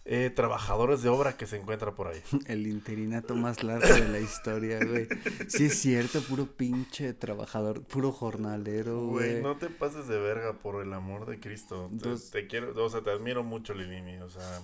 eh, 0.07 0.31
trabajadores 0.31 1.03
de 1.03 1.09
obra 1.09 1.37
que 1.37 1.47
se 1.47 1.57
encuentra 1.57 1.95
por 1.95 2.09
ahí. 2.09 2.21
El 2.47 2.67
interinato 2.67 3.37
más 3.37 3.63
largo 3.63 3.87
de 3.87 4.09
la 4.09 4.19
historia, 4.19 4.85
güey. 4.85 5.07
Sí 5.49 5.67
es 5.67 5.79
cierto, 5.79 6.21
puro 6.23 6.47
pinche 6.47 7.13
trabajador, 7.13 7.83
puro 7.83 8.11
jornalero, 8.11 9.07
güey. 9.07 9.31
Güey, 9.31 9.43
no 9.43 9.57
te 9.57 9.69
pases 9.69 10.09
de 10.09 10.19
verga 10.19 10.55
por 10.55 10.83
el 10.83 10.93
amor 10.93 11.27
de 11.27 11.39
Cristo. 11.39 11.91
Te, 12.33 12.47
quiero, 12.49 12.73
o 12.83 12.91
sea, 12.91 13.03
te 13.03 13.11
admiro 13.11 13.45
mucho, 13.45 13.75
Lilini, 13.75 14.19
o 14.19 14.31
sea... 14.31 14.63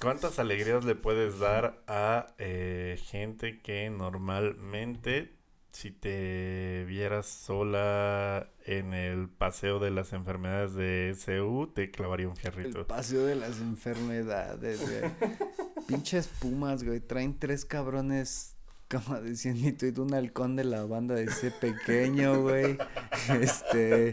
¿Cuántas 0.00 0.38
alegrías 0.38 0.84
le 0.84 0.94
puedes 0.94 1.38
dar 1.38 1.82
a 1.86 2.34
eh, 2.38 3.00
gente 3.04 3.60
que 3.60 3.88
normalmente 3.90 5.36
si 5.72 5.90
te 5.90 6.84
vieras 6.86 7.26
sola 7.26 8.50
en 8.64 8.92
el 8.92 9.28
paseo 9.28 9.78
de 9.78 9.90
las 9.90 10.12
enfermedades 10.12 10.74
de 10.74 11.14
SU, 11.16 11.72
te 11.74 11.90
clavaría 11.90 12.28
un 12.28 12.36
fierrito. 12.36 12.80
El 12.80 12.86
paseo 12.86 13.24
de 13.24 13.36
las 13.36 13.58
enfermedades, 13.58 14.80
güey. 14.82 15.10
Pinches 15.88 16.28
pumas, 16.28 16.84
güey. 16.84 17.00
Traen 17.00 17.38
tres 17.38 17.64
cabrones, 17.64 18.51
como 18.92 19.20
decían, 19.20 19.56
y 19.56 19.72
tú 19.72 20.02
un 20.02 20.14
halcón 20.14 20.56
de 20.56 20.64
la 20.64 20.84
banda 20.84 21.14
de 21.14 21.24
ese 21.24 21.50
pequeño, 21.50 22.42
güey. 22.42 22.76
Este. 23.40 24.12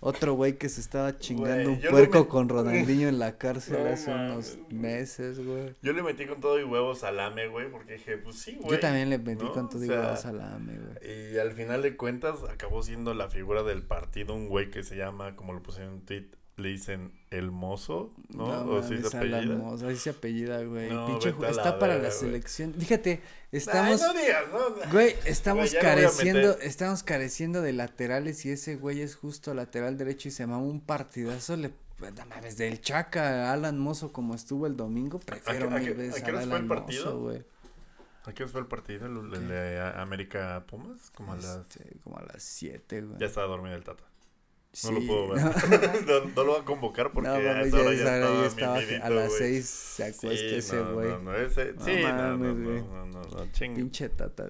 Otro 0.00 0.34
güey 0.34 0.58
que 0.58 0.68
se 0.68 0.82
estaba 0.82 1.16
chingando 1.16 1.70
un 1.70 1.80
puerco 1.80 2.28
con 2.28 2.50
Ronaldinho 2.50 3.08
en 3.08 3.18
la 3.18 3.38
cárcel 3.38 3.86
hace 3.86 4.12
unos 4.12 4.58
meses, 4.68 5.42
güey. 5.42 5.74
Yo 5.80 5.94
le 5.94 6.02
metí 6.02 6.26
con 6.26 6.40
todo 6.40 6.60
y 6.60 6.64
huevos 6.64 7.04
al 7.04 7.18
AME, 7.20 7.48
güey, 7.48 7.70
porque 7.70 7.94
dije, 7.94 8.18
pues 8.18 8.36
sí, 8.36 8.58
güey. 8.60 8.72
Yo 8.72 8.80
también 8.80 9.08
le 9.08 9.16
metí 9.16 9.46
con 9.46 9.70
todo 9.70 9.82
y 9.82 9.88
huevos 9.88 10.26
al 10.26 10.42
AME, 10.42 10.74
güey. 10.78 11.32
Y 11.32 11.38
al 11.38 11.52
final 11.52 11.80
de 11.80 11.96
cuentas 11.96 12.44
acabó 12.50 12.82
siendo 12.82 13.14
la 13.14 13.30
figura 13.30 13.62
del 13.62 13.82
partido 13.82 14.34
un 14.34 14.48
güey 14.48 14.70
que 14.70 14.82
se 14.82 14.94
llama, 14.94 15.36
como 15.36 15.54
lo 15.54 15.62
puse 15.62 15.82
en 15.82 15.88
un 15.88 16.04
tweet, 16.04 16.26
le 16.56 16.68
dicen 16.68 17.12
el 17.30 17.50
mozo, 17.50 18.12
¿no? 18.28 18.44
o 18.44 18.82
si 18.82 19.02
se 19.02 19.16
apellida. 19.16 19.56
Mozo, 19.56 19.88
así 19.88 19.96
se 19.96 20.10
apellida, 20.10 20.62
güey. 20.62 20.88
Pinche 20.88 21.34
está 21.48 21.78
para 21.78 21.98
la 21.98 22.10
selección. 22.10 22.74
Fíjate, 22.74 23.20
estamos. 23.50 24.00
no 24.00 24.12
digas, 24.14 24.44
no, 24.52 24.90
güey, 24.92 25.16
estamos 25.24 25.74
careciendo, 25.74 26.56
estamos 26.60 27.02
careciendo 27.02 27.60
de 27.60 27.72
laterales 27.72 28.44
y 28.46 28.50
ese 28.50 28.76
güey 28.76 29.00
es 29.00 29.16
justo 29.16 29.52
lateral 29.52 29.98
derecho 29.98 30.28
y 30.28 30.30
se 30.30 30.44
llama 30.44 30.58
un 30.58 30.80
partidazo. 30.80 31.56
Le, 31.56 31.72
desde 32.42 32.68
el 32.68 32.80
Chaca, 32.80 33.52
Alan 33.52 33.78
Mozo 33.78 34.12
como 34.12 34.34
estuvo 34.34 34.66
el 34.66 34.76
domingo, 34.76 35.18
prefiero 35.18 35.70
mil 35.70 35.94
veces 35.94 36.22
a, 36.22 36.26
Alan 36.26 36.68
Mozo, 36.68 37.18
güey. 37.18 37.42
¿A 38.26 38.32
qué 38.32 38.44
hora 38.44 38.52
fue 38.52 38.60
el 38.60 38.66
partido? 38.68 39.06
¿El, 39.06 39.48
de 39.48 39.80
América 39.96 40.64
Pumas? 40.66 41.10
Como 41.10 41.32
a 41.32 41.36
las... 41.36 41.56
Este, 41.56 41.98
como 42.02 42.16
a 42.16 42.22
las 42.22 42.42
7, 42.42 43.02
güey. 43.02 43.18
Ya 43.18 43.26
estaba 43.26 43.46
dormido 43.48 43.76
el 43.76 43.84
Tata. 43.84 44.04
No 44.82 44.90
lo 44.90 45.06
puedo 45.06 45.28
ver. 45.28 45.44
No, 46.34 46.42
lo 46.42 46.52
voy 46.52 46.60
a 46.60 46.64
convocar 46.64 47.12
porque 47.12 47.28
no, 47.28 47.34
hora 47.34 47.64
ya, 47.64 48.46
estaba, 48.46 48.78
A 49.02 49.10
las 49.10 49.32
seis 49.36 49.66
se 49.66 50.04
acuesta 50.04 50.56
ese 50.56 50.80
güey. 50.80 51.08
No, 51.08 51.18
no, 51.20 51.36
ese, 51.36 51.74
sí, 51.84 52.02
no, 52.02 52.36
no, 52.36 52.54
no, 52.54 53.06
no, 53.06 53.06
no, 53.06 53.52
Pinche 53.52 54.08
tata, 54.08 54.48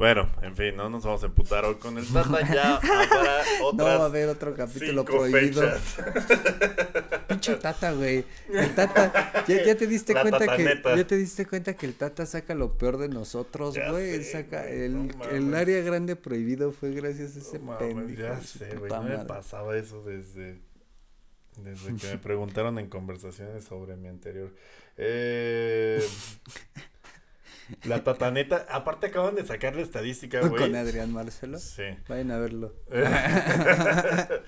Bueno, 0.00 0.30
en 0.40 0.56
fin, 0.56 0.74
no 0.76 0.88
nos 0.88 1.04
vamos 1.04 1.22
a 1.22 1.26
emputar 1.26 1.62
hoy 1.66 1.74
con 1.74 1.98
el 1.98 2.06
Tata. 2.10 2.54
Ya 2.54 2.76
habrá 2.82 3.42
otras 3.62 3.74
No 3.74 3.84
va 3.84 4.04
a 4.04 4.06
haber 4.06 4.30
otro 4.30 4.54
capítulo 4.54 5.04
prohibido. 5.04 5.62
Pinche 7.28 7.56
Tata, 7.56 7.92
güey. 7.92 8.24
El 8.48 8.74
Tata, 8.74 9.44
ya, 9.46 9.62
ya 9.62 9.74
te 9.76 9.86
diste 9.86 10.14
cuenta 10.22 10.56
que 10.56 10.82
ya 10.96 11.06
te 11.06 11.18
diste 11.18 11.44
cuenta 11.44 11.74
que 11.74 11.84
el 11.84 11.92
Tata 11.92 12.24
saca 12.24 12.54
lo 12.54 12.78
peor 12.78 12.96
de 12.96 13.10
nosotros, 13.10 13.76
güey. 13.90 14.24
saca 14.24 14.66
el, 14.66 15.14
el 15.32 15.54
área 15.54 15.82
grande 15.82 16.16
prohibido 16.16 16.72
fue 16.72 16.92
gracias 16.92 17.36
a 17.36 17.40
ese 17.40 17.58
no. 17.58 18.08
Ya 18.08 18.40
sé, 18.40 18.74
güey. 18.76 18.90
No 18.90 19.02
me 19.02 19.18
pasaba 19.26 19.76
eso 19.76 20.02
desde 20.02 20.62
desde 21.58 21.94
que 21.96 22.06
me 22.06 22.16
preguntaron 22.16 22.78
en 22.78 22.88
conversaciones 22.88 23.64
sobre 23.64 23.96
mi 23.96 24.08
anterior. 24.08 24.50
Eh 24.96 26.02
La 27.84 28.04
tataneta, 28.04 28.66
aparte 28.70 29.06
acaban 29.08 29.34
de 29.34 29.46
sacar 29.46 29.76
la 29.76 29.82
estadística, 29.82 30.40
güey. 30.40 30.62
Con 30.62 30.74
Adrián 30.74 31.12
Marcelo. 31.12 31.58
Sí. 31.58 31.84
Vayan 32.08 32.30
a 32.30 32.38
verlo. 32.38 32.74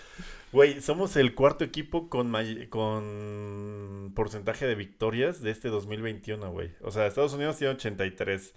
Güey, 0.52 0.82
somos 0.82 1.16
el 1.16 1.34
cuarto 1.34 1.64
equipo 1.64 2.10
con, 2.10 2.30
con 2.68 4.12
porcentaje 4.14 4.66
de 4.66 4.74
victorias 4.74 5.40
de 5.40 5.50
este 5.50 5.70
2021, 5.70 6.52
güey. 6.52 6.72
O 6.82 6.90
sea, 6.90 7.06
Estados 7.06 7.32
Unidos 7.32 7.56
tiene 7.56 7.72
83, 7.72 8.52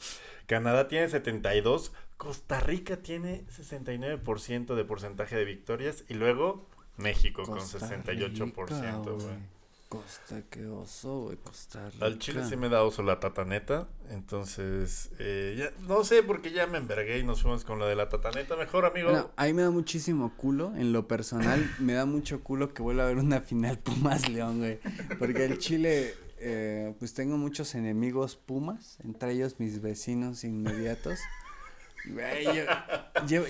Canadá 0.45 0.89
tiene 0.89 1.07
72, 1.07 1.93
Costa 2.17 2.59
Rica 2.59 2.97
tiene 2.97 3.45
69% 3.47 4.75
de 4.75 4.83
porcentaje 4.83 5.37
de 5.37 5.45
victorias 5.45 6.03
y 6.09 6.15
luego 6.15 6.67
México 6.97 7.43
con 7.43 7.59
68%, 7.59 9.03
güey. 9.03 9.54
Costa, 10.01 10.41
qué 10.49 10.67
oso, 10.67 11.21
güey, 11.21 11.37
Costa 11.37 11.89
Al 12.01 12.19
chile 12.19 12.43
sí 12.43 12.55
me 12.55 12.69
da 12.69 12.83
oso 12.83 13.03
la 13.03 13.19
tataneta, 13.19 13.87
entonces, 14.09 15.11
eh, 15.19 15.55
ya, 15.57 15.87
no 15.87 16.03
sé, 16.03 16.23
porque 16.23 16.51
ya 16.51 16.67
me 16.67 16.77
envergué 16.77 17.19
y 17.19 17.23
nos 17.23 17.41
fuimos 17.41 17.63
con 17.63 17.79
la 17.79 17.87
de 17.87 17.95
la 17.95 18.09
tataneta, 18.09 18.55
mejor 18.55 18.85
amigo. 18.85 19.09
Bueno, 19.09 19.31
a 19.35 19.45
mí 19.45 19.53
me 19.53 19.61
da 19.61 19.71
muchísimo 19.71 20.33
culo, 20.35 20.73
en 20.75 20.93
lo 20.93 21.07
personal, 21.07 21.69
me 21.79 21.93
da 21.93 22.05
mucho 22.05 22.43
culo 22.43 22.73
que 22.73 22.81
vuelva 22.81 23.03
a 23.03 23.05
haber 23.05 23.17
una 23.17 23.41
final 23.41 23.79
Pumas-León, 23.79 24.59
güey, 24.59 24.79
porque 25.19 25.45
el 25.45 25.57
chile, 25.57 26.13
eh, 26.39 26.93
pues 26.99 27.13
tengo 27.13 27.37
muchos 27.37 27.75
enemigos 27.75 28.35
Pumas, 28.35 28.97
entre 29.03 29.31
ellos 29.31 29.59
mis 29.59 29.81
vecinos 29.81 30.43
inmediatos 30.43 31.19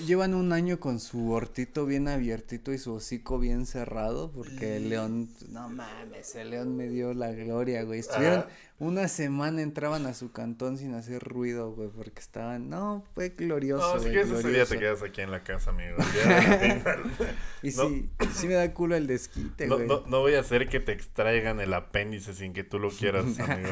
llevan 0.05 0.33
un 0.33 0.53
año 0.53 0.79
con 0.79 0.99
su 0.99 1.31
hortito 1.31 1.85
bien 1.85 2.07
abiertito 2.07 2.73
y 2.73 2.77
su 2.77 2.93
hocico 2.93 3.39
bien 3.39 3.65
cerrado 3.65 4.31
porque 4.31 4.77
el 4.77 4.89
león, 4.89 5.29
no 5.49 5.69
mames, 5.69 6.35
el 6.35 6.51
león 6.51 6.75
me 6.75 6.87
dio 6.87 7.13
la 7.13 7.31
gloria, 7.31 7.83
güey. 7.83 7.99
Estuvieron, 7.99 8.45
una 8.77 9.07
semana 9.07 9.61
entraban 9.61 10.05
a 10.05 10.13
su 10.13 10.33
cantón 10.33 10.77
sin 10.77 10.95
hacer 10.95 11.23
ruido, 11.23 11.71
güey, 11.71 11.87
porque 11.87 12.19
estaban, 12.19 12.69
no, 12.69 13.05
fue 13.13 13.29
glorioso. 13.29 13.95
No, 13.95 14.03
si 14.03 14.09
quieres 14.09 14.29
ese 14.29 14.49
día 14.49 14.65
te 14.65 14.77
quedas 14.77 15.01
aquí 15.01 15.21
en 15.21 15.31
la 15.31 15.43
casa, 15.43 15.69
amigo. 15.69 15.95
y 17.63 17.71
sí, 17.71 18.09
sí 18.33 18.47
me 18.47 18.55
da 18.55 18.73
culo 18.73 18.97
el 18.97 19.07
desquite, 19.07 19.69
güey. 19.69 19.87
No, 19.87 20.03
no, 20.07 20.19
voy 20.19 20.33
a 20.35 20.41
hacer 20.41 20.67
que 20.67 20.81
te 20.81 20.91
extraigan 20.91 21.61
el 21.61 21.73
apéndice 21.73 22.33
sin 22.33 22.51
que 22.51 22.65
tú 22.65 22.77
lo 22.77 22.89
quieras, 22.89 23.39
amigo. 23.39 23.69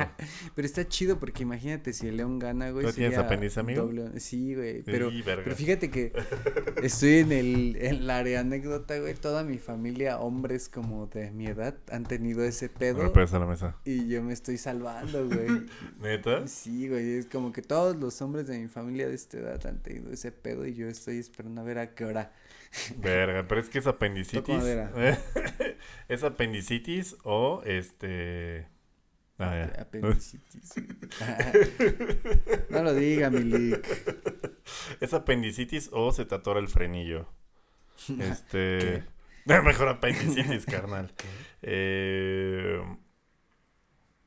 pero 0.55 0.65
está 0.65 0.87
chido 0.87 1.19
porque 1.19 1.43
imagínate 1.43 1.91
si 1.91 2.07
el 2.07 2.15
león 2.15 2.39
gana, 2.39 2.71
güey. 2.71 2.85
¿Tú 2.85 2.93
tienes 2.93 3.17
apéndice, 3.17 3.59
amigo? 3.59 3.91
Sí, 4.17 4.55
güey, 4.55 4.72
pero, 4.85 5.11
pero 5.25 5.55
fíjate 5.55 5.89
que 5.89 6.13
estoy 6.81 7.19
en 7.19 7.31
el, 7.31 7.77
en 7.79 8.07
la 8.07 8.17
área 8.17 8.39
anécdota, 8.39 8.97
güey, 8.97 9.13
toda 9.13 9.43
mi 9.43 9.57
familia, 9.57 10.19
hombres 10.19 10.69
como 10.69 11.07
de 11.07 11.31
mi 11.31 11.47
edad, 11.47 11.75
han 11.91 12.03
tenido 12.03 12.43
ese 12.43 12.69
pedo. 12.69 13.13
a 13.13 13.39
la 13.39 13.45
mesa. 13.45 13.77
Y 13.85 14.07
yo 14.07 14.23
me 14.23 14.33
estoy 14.33 14.57
salvando 14.57 15.27
güey. 15.27 15.47
¿Neta? 16.01 16.47
Sí, 16.47 16.87
güey, 16.87 17.13
es 17.13 17.25
como 17.27 17.51
que 17.51 17.61
todos 17.61 17.95
los 17.95 18.21
hombres 18.21 18.47
de 18.47 18.59
mi 18.59 18.67
familia 18.67 19.07
de 19.07 19.15
esta 19.15 19.37
edad 19.37 19.65
han 19.65 19.81
tenido 19.81 20.11
ese 20.11 20.31
pedo 20.31 20.65
y 20.65 20.73
yo 20.73 20.87
estoy 20.87 21.17
esperando 21.17 21.61
a 21.61 21.63
ver 21.63 21.79
a 21.79 21.93
qué 21.93 22.05
hora. 22.05 22.31
Verga, 22.97 23.45
pero 23.47 23.61
es 23.61 23.69
que 23.69 23.79
es 23.79 23.87
apendicitis. 23.87 24.63
¿Es 26.07 26.23
apendicitis 26.23 27.15
o 27.23 27.61
este... 27.65 28.72
Ah, 29.39 29.69
Apendicitis. 29.79 30.73
no 32.69 32.83
lo 32.83 32.93
diga, 32.93 33.29
Milik. 33.29 33.85
¿Es 34.99 35.13
apendicitis 35.13 35.89
o 35.91 36.11
se 36.11 36.25
te 36.25 36.35
atora 36.35 36.59
el 36.59 36.67
frenillo? 36.67 37.27
Este... 38.19 39.03
Mejor 39.45 39.89
apendicitis, 39.89 40.65
carnal. 40.65 41.11
Eh, 41.61 42.81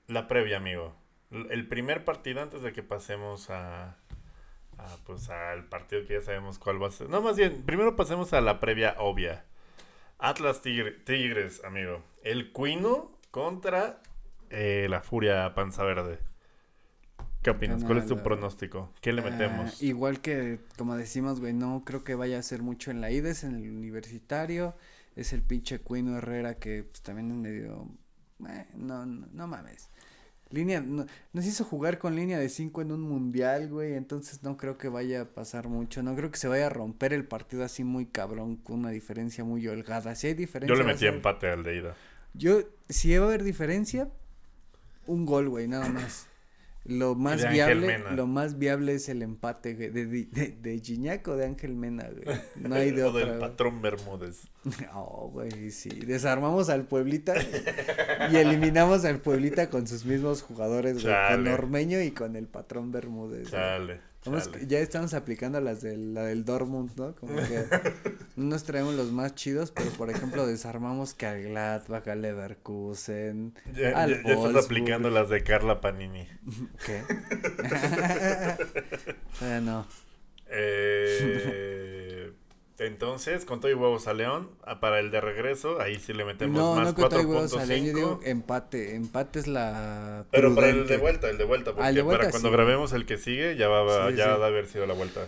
la 0.09 0.29
previa, 0.29 0.59
amigo. 0.59 0.95
El 1.31 1.67
primer 1.69 2.05
partido 2.05 2.43
antes 2.43 2.61
de 2.61 2.73
que 2.75 2.83
pasemos 2.83 3.49
a, 3.49 3.97
pues 5.07 5.31
al 5.31 5.65
partido 5.65 6.07
que 6.07 6.15
ya 6.15 6.21
sabemos 6.21 6.59
cuál 6.59 6.83
va 6.83 6.89
a 6.89 6.91
ser. 6.91 7.09
No, 7.09 7.23
más 7.23 7.37
bien, 7.37 7.63
primero 7.65 7.97
pasemos 7.97 8.35
a 8.35 8.43
la 8.43 8.61
previa 8.61 8.95
obvia. 8.99 9.47
Atlas 10.19 10.61
Tigres, 10.61 11.65
amigo. 11.65 12.03
El 12.23 12.53
Cuino 12.53 13.19
contra 13.31 14.03
eh, 14.51 14.87
la 14.89 15.01
Furia 15.01 15.55
Panza 15.55 15.85
Verde. 15.85 16.19
¿Qué 17.43 17.51
opinas? 17.51 17.85
¿Cuál 17.85 17.99
es 17.99 18.07
tu 18.07 18.23
pronóstico? 18.25 18.93
¿Qué 19.01 19.13
le 19.13 19.23
metemos? 19.23 19.71
Ah, 19.71 19.85
igual 19.85 20.21
que, 20.21 20.59
como 20.77 20.97
decimos, 20.97 21.39
güey, 21.39 21.53
no 21.53 21.85
creo 21.85 22.03
que 22.03 22.17
vaya 22.17 22.41
a 22.41 22.43
ser 22.43 22.61
mucho 22.61 22.91
en 22.91 23.01
la 23.01 23.13
ida, 23.13 23.31
es 23.31 23.45
en 23.45 23.55
el 23.55 23.71
universitario. 23.71 24.75
Es 25.15 25.33
el 25.33 25.43
pinche 25.43 25.79
Cuino 25.79 26.19
Herrera 26.19 26.59
que 26.59 26.83
pues, 26.83 27.03
también 27.03 27.31
es 27.31 27.37
medio... 27.37 27.89
Eh, 28.49 28.67
no, 28.75 29.07
no, 29.07 29.29
no 29.33 29.47
mames. 29.47 29.91
Línea, 30.51 30.81
no, 30.81 31.07
nos 31.33 31.47
hizo 31.47 31.65
jugar 31.65 31.99
con 31.99 32.17
línea 32.17 32.39
de 32.39 32.49
5 32.49 32.83
en 32.83 32.93
un 32.93 33.01
mundial, 33.01 33.69
güey, 33.69 33.95
entonces 33.95 34.43
no 34.43 34.57
creo 34.57 34.77
que 34.77 34.89
vaya 34.89 35.23
a 35.23 35.25
pasar 35.25 35.69
mucho, 35.69 36.03
no 36.05 36.15
creo 36.15 36.31
que 36.31 36.39
se 36.39 36.47
vaya 36.47 36.67
a 36.67 36.71
romper 36.71 37.13
el 37.13 37.25
partido 37.25 37.65
así 37.65 37.83
muy 37.83 38.07
cabrón, 38.07 38.57
con 38.57 38.81
una 38.81 38.91
diferencia 38.91 39.43
muy 39.43 39.67
holgada. 39.67 40.15
Si 40.15 40.29
hay 40.29 40.35
diferencia... 40.35 40.75
Yo 40.75 40.81
le 40.81 40.87
metí 40.87 41.07
empate 41.07 41.49
al 41.49 41.63
de 41.63 41.77
ida. 41.77 41.97
Yo, 42.35 42.61
si 42.89 43.17
va 43.17 43.25
a 43.25 43.29
haber 43.29 43.43
diferencia, 43.43 44.09
un 45.07 45.27
gol, 45.27 45.49
güey, 45.49 45.69
nada 45.69 45.89
más. 45.89 46.27
Lo 46.89 47.17
más 47.17 47.51
viable, 47.51 47.99
lo 48.15 48.29
más 48.29 48.59
viable 48.59 48.95
es 48.95 49.09
el 49.09 49.23
empate, 49.23 49.75
güey, 49.75 49.91
de, 49.91 50.07
de, 50.07 50.57
de 50.61 50.79
Gignac 50.79 51.27
o 51.27 51.35
de 51.35 51.45
Ángel 51.45 51.75
Mena, 51.75 52.09
güey. 52.09 52.39
No 52.55 52.77
hay 52.77 52.93
de 52.93 53.03
o 53.05 53.13
del 53.13 53.39
patrón 53.39 53.83
Bermúdez. 53.83 54.49
Oh, 54.95 55.31
güey, 55.33 55.71
sí. 55.71 55.89
Desarmamos 55.89 56.69
al 56.71 56.87
Pueblita 56.87 57.35
y 58.31 58.37
eliminamos 58.37 59.05
al 59.05 59.21
Pueblita 59.21 59.69
con 59.69 59.87
sus 59.89 60.05
mismos 60.05 60.43
jugadores, 60.43 61.03
güey. 61.03 61.15
Con 61.31 61.49
Ormeño 61.49 62.01
y 62.01 62.13
con 62.13 62.37
el 62.37 62.47
patrón 62.47 62.93
Bermúdez. 62.93 63.51
Chale 63.51 64.01
ya 64.67 64.79
estamos 64.79 65.15
aplicando 65.15 65.61
las 65.61 65.83
del, 65.83 66.15
la 66.15 66.25
del 66.25 66.45
Dortmund, 66.45 66.93
¿no? 66.97 67.15
Como 67.15 67.37
que 67.37 67.65
no 68.37 68.45
nos 68.45 68.65
traemos 68.65 68.95
los 68.95 69.13
más 69.13 69.35
chidos, 69.35 69.71
pero 69.71 69.91
por 69.91 70.11
ejemplo 70.11 70.47
desarmamos 70.47 71.15
que 71.15 71.27
al 71.27 71.43
Gladbach, 71.43 72.07
al 72.09 72.23
Leverkusen, 72.23 73.55
ya, 73.75 74.03
al 74.03 74.23
ya, 74.23 74.33
estás 74.33 74.65
aplicando 74.65 75.11
las 75.11 75.29
de 75.29 75.43
Carla 75.43 75.81
Panini. 75.81 76.29
¿Qué? 76.87 77.03
bueno. 79.41 79.87
Eh... 80.49 81.96
Entonces, 82.79 83.47
con 83.47 83.61
todo 83.61 83.71
y 83.71 83.75
huevos 83.75 84.07
a 84.07 84.13
León, 84.13 84.51
ah, 84.63 84.81
para 84.81 85.01
el 85.01 85.11
de 85.11 85.23
regreso, 85.23 85.81
ahí 85.81 85.99
sí 85.99 86.13
le 86.13 86.27
metemos 86.27 86.59
no, 86.59 86.75
más 86.75 86.97
no 86.97 87.09
4.5. 87.09 87.67
Yo 87.67 87.95
digo 87.95 88.21
empate, 88.23 88.95
empate 88.95 89.39
es 89.39 89.47
la 89.47 90.27
Pero 90.31 90.55
para 90.55 90.69
el 90.69 90.87
de 90.87 90.99
vuelta, 90.99 91.31
el 91.31 91.39
de 91.39 91.45
vuelta, 91.45 91.75
porque 91.75 91.93
de 91.93 92.03
vuelta, 92.03 92.25
para 92.25 92.31
cuando 92.31 92.51
grabemos 92.51 92.93
el 92.93 93.07
que 93.07 93.17
sigue 93.17 93.57
ya 93.57 93.69
va, 93.69 94.11
ya 94.11 94.37
va 94.37 94.45
a 94.45 94.49
haber 94.49 94.67
sido 94.67 94.87
la 94.87 94.93
vuelta. 94.93 95.27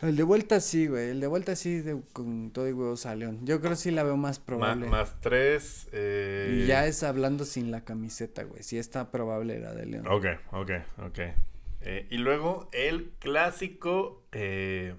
El 0.00 0.16
de 0.16 0.22
vuelta 0.22 0.60
sí, 0.60 0.86
güey, 0.86 1.10
el 1.10 1.20
de 1.20 1.26
vuelta 1.26 1.56
sí 1.56 1.82
con 2.12 2.52
todo 2.52 2.68
y 2.68 2.72
huevos 2.72 3.04
a 3.04 3.14
León. 3.16 3.40
Yo 3.42 3.60
creo 3.60 3.72
que 3.72 3.76
sí 3.76 3.90
la 3.90 4.04
veo 4.04 4.16
más 4.16 4.38
probable. 4.38 4.86
más 4.86 5.20
tres. 5.20 5.88
Eh... 5.92 6.62
Y 6.62 6.66
ya 6.66 6.86
es 6.86 7.02
hablando 7.02 7.44
sin 7.44 7.70
la 7.70 7.84
camiseta, 7.84 8.44
güey, 8.44 8.62
sí 8.62 8.78
está 8.78 9.10
probable 9.10 9.58
la 9.58 9.74
de 9.74 9.86
León. 9.86 10.06
Ok, 10.06 10.24
ok, 10.52 10.70
ok. 11.04 11.18
Eh, 11.82 12.06
y 12.08 12.16
luego 12.16 12.70
el 12.72 13.10
clásico... 13.18 14.22
Eh 14.32 14.94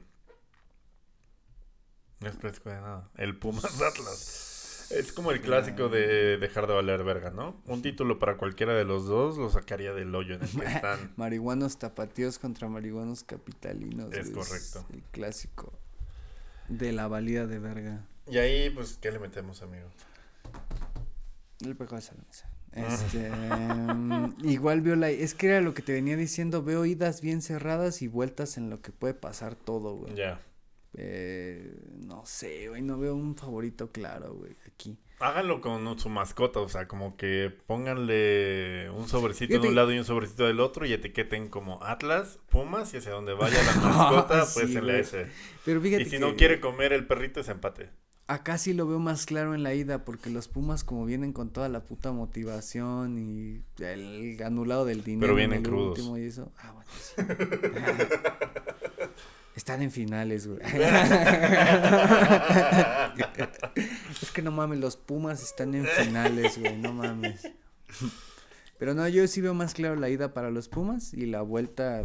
no 2.21 2.29
es 2.29 2.35
clásico 2.35 2.69
de 2.69 2.75
nada. 2.75 3.09
El 3.15 3.37
Pumas 3.37 3.81
Atlas. 3.81 4.87
Es 4.89 5.11
como 5.13 5.31
el 5.31 5.41
clásico 5.41 5.87
de 5.87 6.37
dejar 6.37 6.65
de 6.65 6.73
valer 6.73 7.03
verga, 7.03 7.29
¿no? 7.29 7.61
Un 7.67 7.83
título 7.83 8.17
para 8.17 8.37
cualquiera 8.37 8.73
de 8.73 8.85
los 8.85 9.05
dos 9.05 9.37
lo 9.37 9.51
sacaría 9.51 9.93
del 9.93 10.13
hoyo 10.15 10.35
en 10.35 10.41
el 10.41 10.49
que 10.49 10.65
están. 10.65 11.13
marihuanos 11.17 11.77
tapatíos 11.77 12.39
contra 12.39 12.67
marihuanos 12.67 13.23
capitalinos. 13.23 14.11
Es 14.13 14.31
correcto. 14.31 14.85
el 14.91 15.03
clásico 15.11 15.71
de 16.69 16.91
la 16.91 17.07
valía 17.07 17.45
de 17.45 17.59
verga. 17.59 18.05
Y 18.27 18.39
ahí, 18.39 18.69
pues, 18.71 18.97
¿qué 18.99 19.11
le 19.11 19.19
metemos, 19.19 19.61
amigo? 19.61 19.89
El 21.61 21.75
pecado 21.75 22.01
de 22.01 22.23
mesa. 22.25 22.49
Este, 22.71 23.29
mm, 23.31 24.37
igual 24.43 24.81
veo 24.81 24.95
la, 24.95 25.09
es 25.09 25.33
que 25.33 25.47
era 25.47 25.61
lo 25.61 25.73
que 25.73 25.81
te 25.81 25.93
venía 25.93 26.15
diciendo, 26.15 26.63
veo 26.63 26.85
idas 26.85 27.21
bien 27.21 27.41
cerradas 27.41 28.01
y 28.01 28.07
vueltas 28.07 28.57
en 28.57 28.69
lo 28.69 28.81
que 28.81 28.91
puede 28.91 29.13
pasar 29.13 29.55
todo, 29.55 29.95
güey. 29.95 30.15
Ya. 30.15 30.39
Eh, 30.93 31.79
no 32.05 32.25
sé, 32.25 32.67
güey, 32.69 32.81
no 32.81 32.97
veo 32.97 33.15
un 33.15 33.35
favorito 33.35 33.91
claro, 33.91 34.33
güey, 34.33 34.55
aquí. 34.65 34.97
Háganlo 35.19 35.59
con 35.59 35.99
su 35.99 36.07
mascota, 36.09 36.61
o 36.61 36.69
sea, 36.69 36.87
como 36.87 37.17
que 37.17 37.53
pónganle 37.67 38.89
un 38.89 39.07
sobrecito 39.09 39.59
de 39.59 39.67
un 39.67 39.75
lado 39.75 39.91
y 39.91 39.99
un 39.99 40.05
sobrecito 40.05 40.47
del 40.47 40.61
otro 40.61 40.85
y 40.85 40.93
etiqueten 40.93 41.49
como 41.49 41.83
Atlas, 41.83 42.39
Pumas 42.49 42.93
y 42.93 42.97
hacia 42.97 43.11
donde 43.11 43.33
vaya 43.33 43.61
la 43.63 43.73
mascota, 43.81 44.47
pues 44.53 44.73
en 44.75 44.87
la. 44.87 45.03
Pero 45.65 45.81
fíjate 45.81 46.03
y 46.03 46.05
si 46.05 46.19
no 46.19 46.35
quiere 46.37 46.61
comer 46.61 46.93
el 46.93 47.05
perrito 47.05 47.41
es 47.41 47.49
empate. 47.49 47.89
Acá 48.27 48.57
sí 48.59 48.73
lo 48.73 48.87
veo 48.87 48.99
más 48.99 49.25
claro 49.25 49.55
en 49.55 49.63
la 49.63 49.73
ida, 49.73 50.05
porque 50.05 50.29
los 50.29 50.47
Pumas 50.47 50.83
como 50.83 51.03
vienen 51.03 51.33
con 51.33 51.49
toda 51.49 51.67
la 51.67 51.81
puta 51.81 52.11
motivación 52.11 53.17
y 53.17 53.63
el 53.83 54.41
anulado 54.43 54.85
del 54.85 55.03
dinero. 55.03 55.21
Pero 55.21 55.35
vienen 55.35 55.63
crudos. 55.63 55.97
Último 55.97 56.17
y 56.17 56.25
eso. 56.25 56.51
Ah, 56.59 56.71
bueno, 56.71 56.89
sí. 56.93 57.15
Están 59.55 59.81
en 59.81 59.91
finales, 59.91 60.47
güey. 60.47 60.59
es 64.21 64.31
que 64.31 64.41
no 64.41 64.51
mames, 64.51 64.79
los 64.79 64.95
Pumas 64.95 65.43
están 65.43 65.75
en 65.75 65.85
finales, 65.85 66.57
güey, 66.59 66.77
no 66.77 66.93
mames. 66.93 67.47
Pero 68.77 68.93
no, 68.93 69.07
yo 69.09 69.27
sí 69.27 69.41
veo 69.41 69.53
más 69.53 69.73
claro 69.73 69.95
la 69.95 70.09
ida 70.09 70.33
para 70.33 70.49
los 70.51 70.69
Pumas 70.69 71.13
y 71.13 71.25
la 71.25 71.41
vuelta 71.41 72.03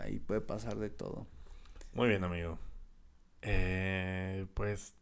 ahí 0.00 0.18
puede 0.18 0.40
pasar 0.40 0.76
de 0.78 0.90
todo. 0.90 1.26
Muy 1.92 2.08
bien, 2.08 2.24
amigo. 2.24 2.58
Eh, 3.42 4.46
pues 4.54 4.94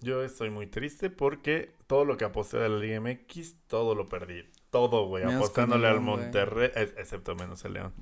yo 0.00 0.22
estoy 0.22 0.50
muy 0.50 0.66
triste 0.66 1.10
porque 1.10 1.74
todo 1.86 2.04
lo 2.04 2.16
que 2.16 2.24
aposté 2.24 2.58
de 2.58 2.68
la 2.68 2.78
Liga 2.78 3.00
MX, 3.00 3.56
todo 3.66 3.94
lo 3.94 4.08
perdí. 4.08 4.44
Todo, 4.70 5.06
güey, 5.06 5.24
apostándole 5.24 5.88
al 5.88 6.00
Monterrey, 6.00 6.70
excepto 6.74 7.34
menos 7.34 7.64
el 7.64 7.74
León. 7.74 7.94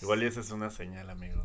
Igual 0.00 0.22
y 0.22 0.26
esa 0.26 0.40
es 0.40 0.50
una 0.50 0.70
señal, 0.70 1.10
amigo. 1.10 1.44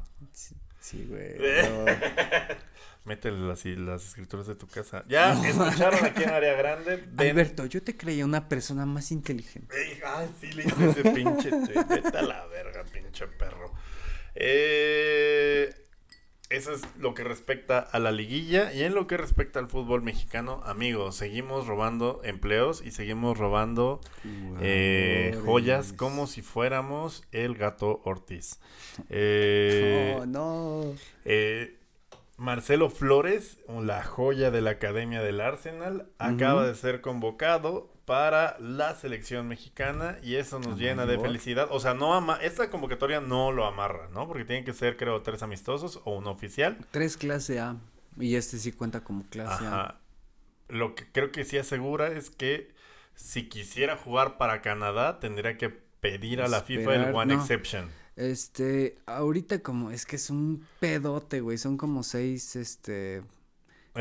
Sí, 0.79 1.05
güey. 1.09 1.35
Métele 3.05 3.51
así 3.51 3.75
las 3.75 4.05
escrituras 4.05 4.47
de 4.47 4.55
tu 4.55 4.67
casa. 4.67 5.03
Ya 5.07 5.33
escucharon 5.47 6.03
aquí 6.05 6.23
en 6.23 6.29
Área 6.29 6.53
Grande. 6.53 7.07
Alberto, 7.17 7.65
yo 7.65 7.81
te 7.81 7.95
creía 7.95 8.25
una 8.25 8.49
persona 8.49 8.85
más 8.85 9.11
inteligente. 9.11 9.73
Ay, 10.05 10.29
sí, 10.39 10.51
le 10.51 10.63
hice 10.65 10.89
ese 10.89 11.11
pinche. 11.11 11.49
Vete 11.49 12.17
a 12.17 12.21
la 12.21 12.45
verga, 12.47 12.83
pinche 12.83 13.27
perro. 13.27 13.73
Eh 14.35 15.86
eso 16.49 16.71
es 16.71 16.81
lo 16.97 17.13
que 17.13 17.23
respecta 17.23 17.79
a 17.79 17.99
la 17.99 18.11
liguilla 18.11 18.71
y 18.73 18.83
en 18.83 18.95
lo 18.95 19.05
que 19.05 19.17
respecta 19.17 19.59
al 19.59 19.67
fútbol 19.67 20.01
mexicano, 20.01 20.61
amigos, 20.65 21.15
seguimos 21.15 21.67
robando 21.67 22.21
empleos 22.23 22.81
y 22.85 22.91
seguimos 22.91 23.37
robando 23.37 23.99
eh, 24.61 25.37
joyas 25.43 25.91
como 25.91 26.25
si 26.25 26.41
fuéramos 26.41 27.23
el 27.31 27.55
gato 27.55 28.01
Ortiz. 28.03 28.59
Eh, 29.09 30.19
no. 30.27 30.95
Eh, 31.23 31.77
Marcelo 32.37 32.89
Flores, 32.89 33.59
la 33.67 34.03
joya 34.03 34.49
de 34.49 34.61
la 34.61 34.71
Academia 34.71 35.21
del 35.21 35.39
Arsenal, 35.39 36.07
acaba 36.17 36.65
de 36.65 36.73
ser 36.73 37.01
convocado 37.01 37.91
para 38.07 38.55
la 38.61 38.95
selección 38.95 39.49
mexicana 39.49 40.17
y 40.23 40.35
eso 40.35 40.59
nos 40.59 40.79
llena 40.79 41.05
de 41.05 41.19
felicidad. 41.19 41.67
O 41.71 41.81
sea, 41.81 41.93
no 41.93 42.13
ama 42.13 42.39
esta 42.41 42.69
convocatoria 42.69 43.19
no 43.19 43.51
lo 43.51 43.65
amarra, 43.65 44.07
¿no? 44.13 44.25
Porque 44.29 44.45
tienen 44.45 44.63
que 44.63 44.71
ser, 44.71 44.95
creo, 44.95 45.21
tres 45.23 45.43
amistosos 45.43 45.99
o 46.05 46.15
uno 46.15 46.31
oficial. 46.31 46.77
Tres 46.91 47.17
clase 47.17 47.59
A 47.59 47.75
y 48.17 48.35
este 48.35 48.59
sí 48.59 48.71
cuenta 48.71 49.03
como 49.03 49.25
clase 49.29 49.65
A. 49.65 49.99
Lo 50.69 50.95
que 50.95 51.03
creo 51.11 51.33
que 51.33 51.43
sí 51.43 51.57
asegura 51.57 52.07
es 52.07 52.29
que 52.29 52.73
si 53.13 53.49
quisiera 53.49 53.97
jugar 53.97 54.37
para 54.37 54.61
Canadá 54.61 55.19
tendría 55.19 55.57
que 55.57 55.67
pedir 55.67 56.41
a 56.41 56.47
la 56.47 56.61
FIFA 56.61 56.95
el 56.95 57.13
One 57.13 57.33
Exception. 57.33 57.89
Este, 58.15 58.99
ahorita 59.05 59.59
como 59.59 59.91
es 59.91 60.05
que 60.05 60.15
es 60.15 60.29
un 60.29 60.65
pedote, 60.79 61.41
güey, 61.41 61.57
son 61.57 61.75
como 61.75 62.03
seis, 62.03 62.55
este, 62.55 63.21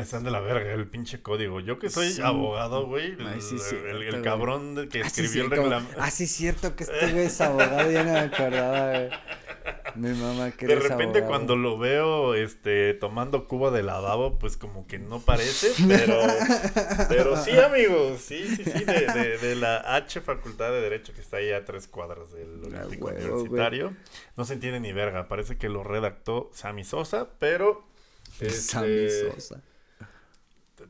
están 0.01 0.23
de 0.23 0.31
la 0.31 0.39
verga, 0.39 0.73
el 0.73 0.87
pinche 0.87 1.21
código. 1.21 1.59
Yo 1.59 1.79
que 1.79 1.89
soy 1.89 2.19
abogado, 2.21 2.85
güey. 2.85 3.17
el, 3.17 4.21
cabrón 4.21 4.87
que 4.89 5.01
escribió 5.01 5.45
el 5.45 5.51
reglamento. 5.51 5.95
Ah, 5.99 6.11
sí, 6.11 6.27
cierto 6.27 6.75
que 6.75 6.83
este 6.83 7.11
güey 7.11 7.25
es 7.25 7.41
abogado, 7.41 7.89
ya 7.91 8.03
no 8.03 8.13
me 8.13 8.19
acordaba, 8.19 8.89
güey. 8.89 9.09
Mi 9.95 10.11
mamá 10.11 10.51
que 10.51 10.67
De 10.67 10.75
repente 10.75 11.23
cuando 11.23 11.55
lo 11.55 11.77
veo 11.77 12.35
este 12.35 12.93
tomando 12.93 13.47
cuba 13.47 13.71
de 13.71 13.83
lavabo, 13.83 14.37
pues 14.37 14.55
como 14.55 14.85
que 14.85 14.99
no 14.99 15.19
parece, 15.19 15.71
pero 15.87 16.19
pero 17.09 17.35
sí, 17.43 17.51
amigos, 17.57 18.21
sí, 18.21 18.43
sí, 18.55 18.63
sí, 18.63 18.85
de, 18.85 19.37
de, 19.39 19.55
la 19.55 19.95
H 19.95 20.21
Facultad 20.21 20.71
de 20.71 20.81
Derecho 20.81 21.13
que 21.13 21.21
está 21.21 21.37
ahí 21.37 21.51
a 21.51 21.65
tres 21.65 21.87
cuadras 21.87 22.31
del 22.31 22.61
ah, 22.75 22.85
Olímpico 22.85 23.07
Universitario. 23.07 23.93
No 24.35 24.45
se 24.45 24.53
entiende 24.53 24.79
ni 24.79 24.93
verga, 24.93 25.27
parece 25.27 25.57
que 25.57 25.67
lo 25.67 25.83
redactó 25.83 26.51
Sammy 26.53 26.83
Sosa, 26.83 27.29
pero 27.39 27.83
Sammy 28.39 28.87
este, 28.87 29.31
Sosa 29.31 29.63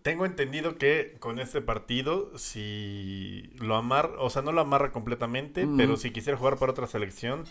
tengo 0.08 0.26
entendido 0.26 0.78
que 0.78 1.18
con 1.20 1.38
este 1.38 1.60
partido, 1.62 2.32
si 2.38 3.52
lo 3.60 3.76
amarra, 3.76 4.14
o 4.20 4.30
sea, 4.30 4.42
no 4.42 4.54
lo 4.54 4.62
amarra 4.62 4.94
completamente, 4.94 5.68
pero 5.76 5.98
si 5.98 6.12
quisiera 6.12 6.38
jugar 6.38 6.56
para 6.56 6.72
otra 6.72 6.88
selección, 6.88 7.44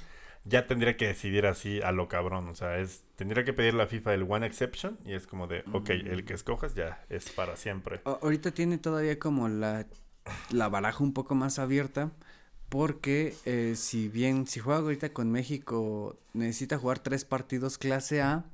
ya 0.46 0.66
tendría 0.66 0.96
que 0.96 1.06
decidir 1.06 1.44
así 1.44 1.82
a 1.82 1.92
lo 1.92 2.08
cabrón. 2.08 2.48
O 2.48 2.54
sea, 2.54 2.78
es 2.78 3.04
tendría 3.14 3.44
que 3.44 3.52
pedir 3.52 3.74
la 3.74 3.86
FIFA 3.86 4.14
el 4.14 4.22
One 4.22 4.46
Exception 4.46 4.98
y 5.04 5.12
es 5.12 5.26
como 5.26 5.48
de, 5.48 5.64
ok, 5.70 5.90
el 5.90 6.24
que 6.24 6.32
escojas 6.32 6.74
ya 6.74 7.04
es 7.10 7.28
para 7.28 7.56
siempre. 7.56 8.00
ahorita 8.06 8.52
tiene 8.52 8.78
todavía 8.78 9.18
como 9.18 9.50
la, 9.50 9.86
la 10.50 10.70
baraja 10.70 11.04
un 11.04 11.12
poco 11.12 11.34
más 11.34 11.58
abierta. 11.58 12.10
Porque 12.70 13.34
eh, 13.44 13.74
si 13.76 14.08
bien, 14.08 14.46
si 14.46 14.60
juega 14.60 14.80
ahorita 14.80 15.10
con 15.10 15.30
México, 15.30 16.18
necesita 16.32 16.78
jugar 16.78 17.00
tres 17.00 17.26
partidos 17.26 17.76
clase 17.76 18.22
A. 18.22 18.46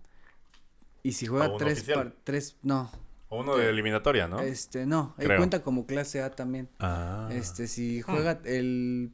Y 1.05 1.13
si 1.13 1.27
juega 1.27 1.57
tres, 1.57 1.87
tres, 2.25 2.57
no, 2.63 2.91
o 3.33 3.41
uno 3.41 3.57
de 3.57 3.71
eliminatoria, 3.71 4.29
¿no? 4.29 4.41
Este, 4.41 4.85
no, 4.85 5.15
él 5.17 5.27
cuenta 5.39 5.63
como 5.63 5.87
clase 5.87 6.21
A 6.21 6.31
también. 6.33 6.69
Ah. 6.79 7.31
Este, 7.33 7.67
si 7.67 8.03
juega 8.03 8.39
el... 8.45 9.11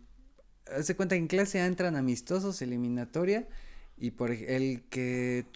Hace 0.76 0.96
cuenta 0.96 1.14
que 1.14 1.20
en 1.20 1.28
clase 1.28 1.60
A 1.60 1.66
entran 1.66 1.94
amistosos, 1.94 2.60
eliminatoria, 2.60 3.46
y 3.96 4.10
por 4.10 4.32
el 4.32 4.82
que 4.90 5.46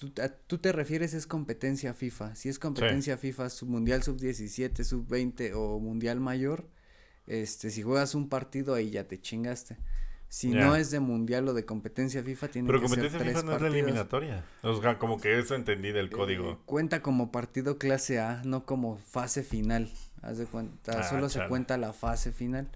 tú, 0.46 0.58
te 0.58 0.70
refieres 0.70 1.12
es 1.12 1.26
competencia 1.26 1.92
FIFA. 1.92 2.36
Si 2.36 2.48
es 2.48 2.60
competencia 2.60 3.16
FIFA, 3.16 3.50
sub 3.50 3.68
mundial 3.68 4.04
sub-17, 4.04 4.84
sub-20 4.84 5.54
o 5.56 5.80
mundial 5.80 6.20
mayor, 6.20 6.68
este, 7.26 7.68
si 7.70 7.82
juegas 7.82 8.14
un 8.14 8.28
partido 8.28 8.74
ahí 8.74 8.90
ya 8.90 9.08
te 9.08 9.20
chingaste. 9.20 9.76
Si 10.32 10.48
no 10.48 10.76
es 10.76 10.90
de 10.90 10.98
mundial 10.98 11.46
o 11.46 11.52
de 11.52 11.66
competencia 11.66 12.22
FIFA, 12.22 12.48
tiene 12.48 12.66
que 12.66 12.72
ser 12.72 12.80
tres 12.80 12.90
Pero 12.90 13.10
competencia 13.10 13.18
FIFA 13.20 13.42
no 13.42 13.54
es 13.54 13.60
la 13.60 13.68
eliminatoria. 13.68 14.44
O 14.62 14.80
sea, 14.80 14.98
como 14.98 15.20
que 15.20 15.38
eso 15.38 15.54
entendí 15.54 15.92
del 15.92 16.08
código. 16.08 16.52
Eh, 16.52 16.58
cuenta 16.64 17.02
como 17.02 17.30
partido 17.30 17.76
clase 17.76 18.18
A, 18.18 18.40
no 18.42 18.64
como 18.64 18.96
fase 18.96 19.42
final. 19.42 19.90
Haz 20.22 20.38
de 20.38 20.46
cuenta, 20.46 21.00
ah, 21.00 21.02
solo 21.02 21.28
se 21.28 21.46
cuenta 21.48 21.76
la 21.76 21.92
fase 21.92 22.32
final. 22.32 22.70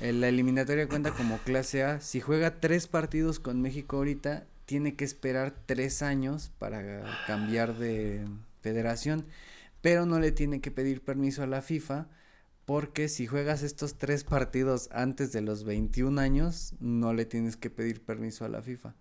Eh, 0.00 0.14
la 0.14 0.28
eliminatoria 0.28 0.88
cuenta 0.88 1.10
como 1.10 1.36
clase 1.36 1.84
A. 1.84 2.00
Si 2.00 2.22
juega 2.22 2.60
tres 2.60 2.86
partidos 2.86 3.40
con 3.40 3.60
México 3.60 3.98
ahorita, 3.98 4.46
tiene 4.64 4.94
que 4.94 5.04
esperar 5.04 5.52
tres 5.66 6.00
años 6.00 6.50
para 6.58 7.04
cambiar 7.26 7.74
de 7.74 8.26
federación. 8.62 9.26
Pero 9.82 10.06
no 10.06 10.18
le 10.18 10.32
tiene 10.32 10.62
que 10.62 10.70
pedir 10.70 11.02
permiso 11.02 11.42
a 11.42 11.46
la 11.46 11.60
FIFA 11.60 12.08
porque 12.66 13.08
si 13.08 13.28
juegas 13.28 13.62
estos 13.62 13.96
tres 13.96 14.24
partidos 14.24 14.88
antes 14.92 15.32
de 15.32 15.40
los 15.40 15.62
21 15.64 16.20
años, 16.20 16.74
no 16.80 17.14
le 17.14 17.24
tienes 17.24 17.56
que 17.56 17.70
pedir 17.70 18.04
permiso 18.04 18.44
a 18.44 18.48
la 18.48 18.60
FIFA. 18.60 18.94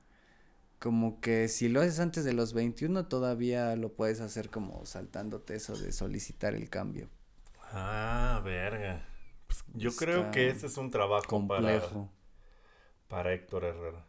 Como 0.78 1.20
que 1.20 1.48
si 1.48 1.68
lo 1.68 1.82
haces 1.82 2.00
antes 2.00 2.24
de 2.24 2.34
los 2.34 2.54
21, 2.54 3.08
todavía 3.08 3.76
lo 3.76 3.92
puedes 3.92 4.22
hacer 4.22 4.52
como 4.52 4.86
saltándote 4.86 5.56
eso 5.56 5.76
de 5.76 5.92
solicitar 5.92 6.54
el 6.54 6.70
cambio. 6.70 7.10
Ah, 7.72 8.40
verga. 8.46 9.04
Pues 9.48 9.64
yo 9.74 9.96
creo 9.96 10.30
que 10.30 10.50
ese 10.50 10.68
es 10.68 10.78
un 10.78 10.92
trabajo 10.92 11.26
complejo. 11.28 12.12
para, 13.08 13.24
para 13.24 13.34
Héctor 13.34 13.64
Herrera. 13.64 14.06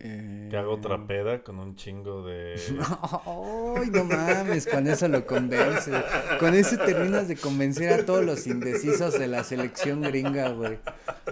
Que 0.00 0.56
haga 0.56 0.70
otra 0.70 0.94
eh. 0.94 1.04
peda 1.06 1.42
con 1.42 1.58
un 1.58 1.76
chingo 1.76 2.24
de. 2.24 2.54
Ay, 3.26 3.90
no 3.90 4.04
mames, 4.04 4.66
con 4.66 4.86
eso 4.86 5.06
lo 5.08 5.26
convence. 5.26 5.92
Con 6.38 6.54
eso 6.54 6.78
terminas 6.78 7.28
de 7.28 7.36
convencer 7.36 7.92
a 7.92 8.06
todos 8.06 8.24
los 8.24 8.46
indecisos 8.46 9.18
de 9.18 9.28
la 9.28 9.44
selección 9.44 10.00
gringa, 10.00 10.48
güey. 10.50 10.78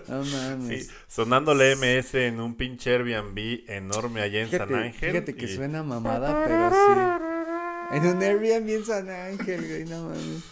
No 0.06 0.22
mames. 0.22 0.86
Sí, 0.86 0.92
sonándole 1.06 1.76
MS 1.76 2.14
en 2.16 2.40
un 2.40 2.56
pinche 2.56 2.90
Airbnb 2.90 3.64
enorme 3.70 4.20
allá 4.20 4.42
en 4.42 4.50
San 4.50 4.74
Ángel. 4.74 5.12
Fíjate 5.12 5.34
que 5.34 5.48
suena 5.48 5.82
mamada, 5.82 6.44
pero 6.44 6.70
sí. 6.70 7.96
En 7.96 8.16
un 8.16 8.22
Airbnb 8.22 8.68
en 8.68 8.84
San 8.84 9.08
Ángel, 9.08 9.66
güey, 9.66 9.84
no 9.86 10.08
mames. 10.08 10.44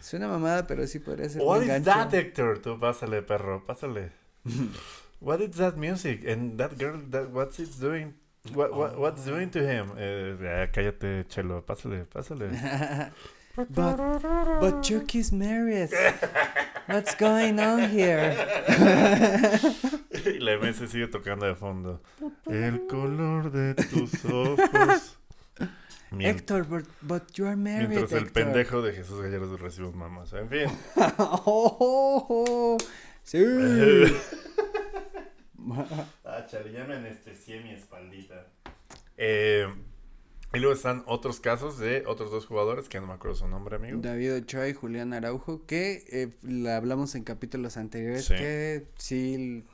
Suena 0.00 0.28
mamada, 0.28 0.64
pero 0.68 0.86
sí 0.86 1.00
podría 1.00 1.28
ser. 1.28 1.42
What 1.42 1.62
is 1.62 1.82
that, 1.82 2.14
Héctor? 2.14 2.60
Tú 2.60 2.78
pásale, 2.78 3.22
perro, 3.22 3.66
pásale. 3.66 4.12
what 5.20 5.40
is 5.40 5.56
that 5.56 5.76
music? 5.76 6.24
And 6.24 6.58
that 6.58 6.78
girl, 6.78 7.00
that 7.10 7.30
what's 7.30 7.58
it 7.58 7.70
doing? 7.80 8.14
What, 8.52 8.74
what 8.74 8.98
what's 8.98 9.24
doing 9.24 9.50
to 9.50 9.66
him? 9.66 9.92
Eh, 9.98 10.66
cállate, 10.72 11.24
Chelo, 11.28 11.62
pásale, 11.62 12.06
pásale. 12.06 13.10
but 13.56 13.96
but 14.60 14.82
Chucky's 14.82 15.32
married. 15.32 15.90
What's 16.86 17.14
going 17.16 17.60
on 17.60 17.90
here? 17.90 18.32
y 20.24 20.38
la 20.38 20.56
MS 20.56 20.88
sigue 20.88 21.08
tocando 21.08 21.46
de 21.46 21.54
fondo. 21.54 22.00
El 22.46 22.86
color 22.86 23.50
de 23.50 23.74
tus 23.74 24.24
ojos. 24.24 25.18
Héctor, 26.10 26.64
but, 26.64 26.84
but 27.02 27.36
you 27.36 27.46
are 27.46 27.56
married. 27.56 27.90
Mientras 27.90 28.12
el 28.12 28.30
pendejo 28.30 28.80
de 28.80 28.92
Jesús 28.94 29.20
Gallardo 29.20 29.58
recibe 29.58 29.90
mamás. 29.92 30.32
En 30.32 30.48
fin. 30.48 30.70
oh, 31.18 32.78
sí. 33.22 33.38
Ah, 36.24 36.46
chale, 36.46 36.72
ya 36.72 36.84
me 36.84 36.94
anestesié 36.94 37.60
mi 37.60 37.70
espaldita. 37.70 38.46
Eh, 39.16 39.66
y 40.54 40.58
luego 40.58 40.74
están 40.74 41.02
otros 41.06 41.40
casos 41.40 41.78
de 41.78 42.04
otros 42.06 42.30
dos 42.30 42.46
jugadores 42.46 42.88
que 42.88 43.00
no 43.00 43.06
me 43.06 43.12
acuerdo 43.12 43.36
su 43.36 43.48
nombre, 43.48 43.76
amigo. 43.76 44.00
David 44.00 44.36
Ochoa 44.36 44.68
y 44.68 44.72
Julián 44.72 45.12
Araujo, 45.12 45.66
que 45.66 46.04
eh, 46.08 46.70
hablamos 46.70 47.14
en 47.14 47.24
capítulos 47.24 47.76
anteriores, 47.76 48.28
que 48.28 48.86
sí, 48.96 49.64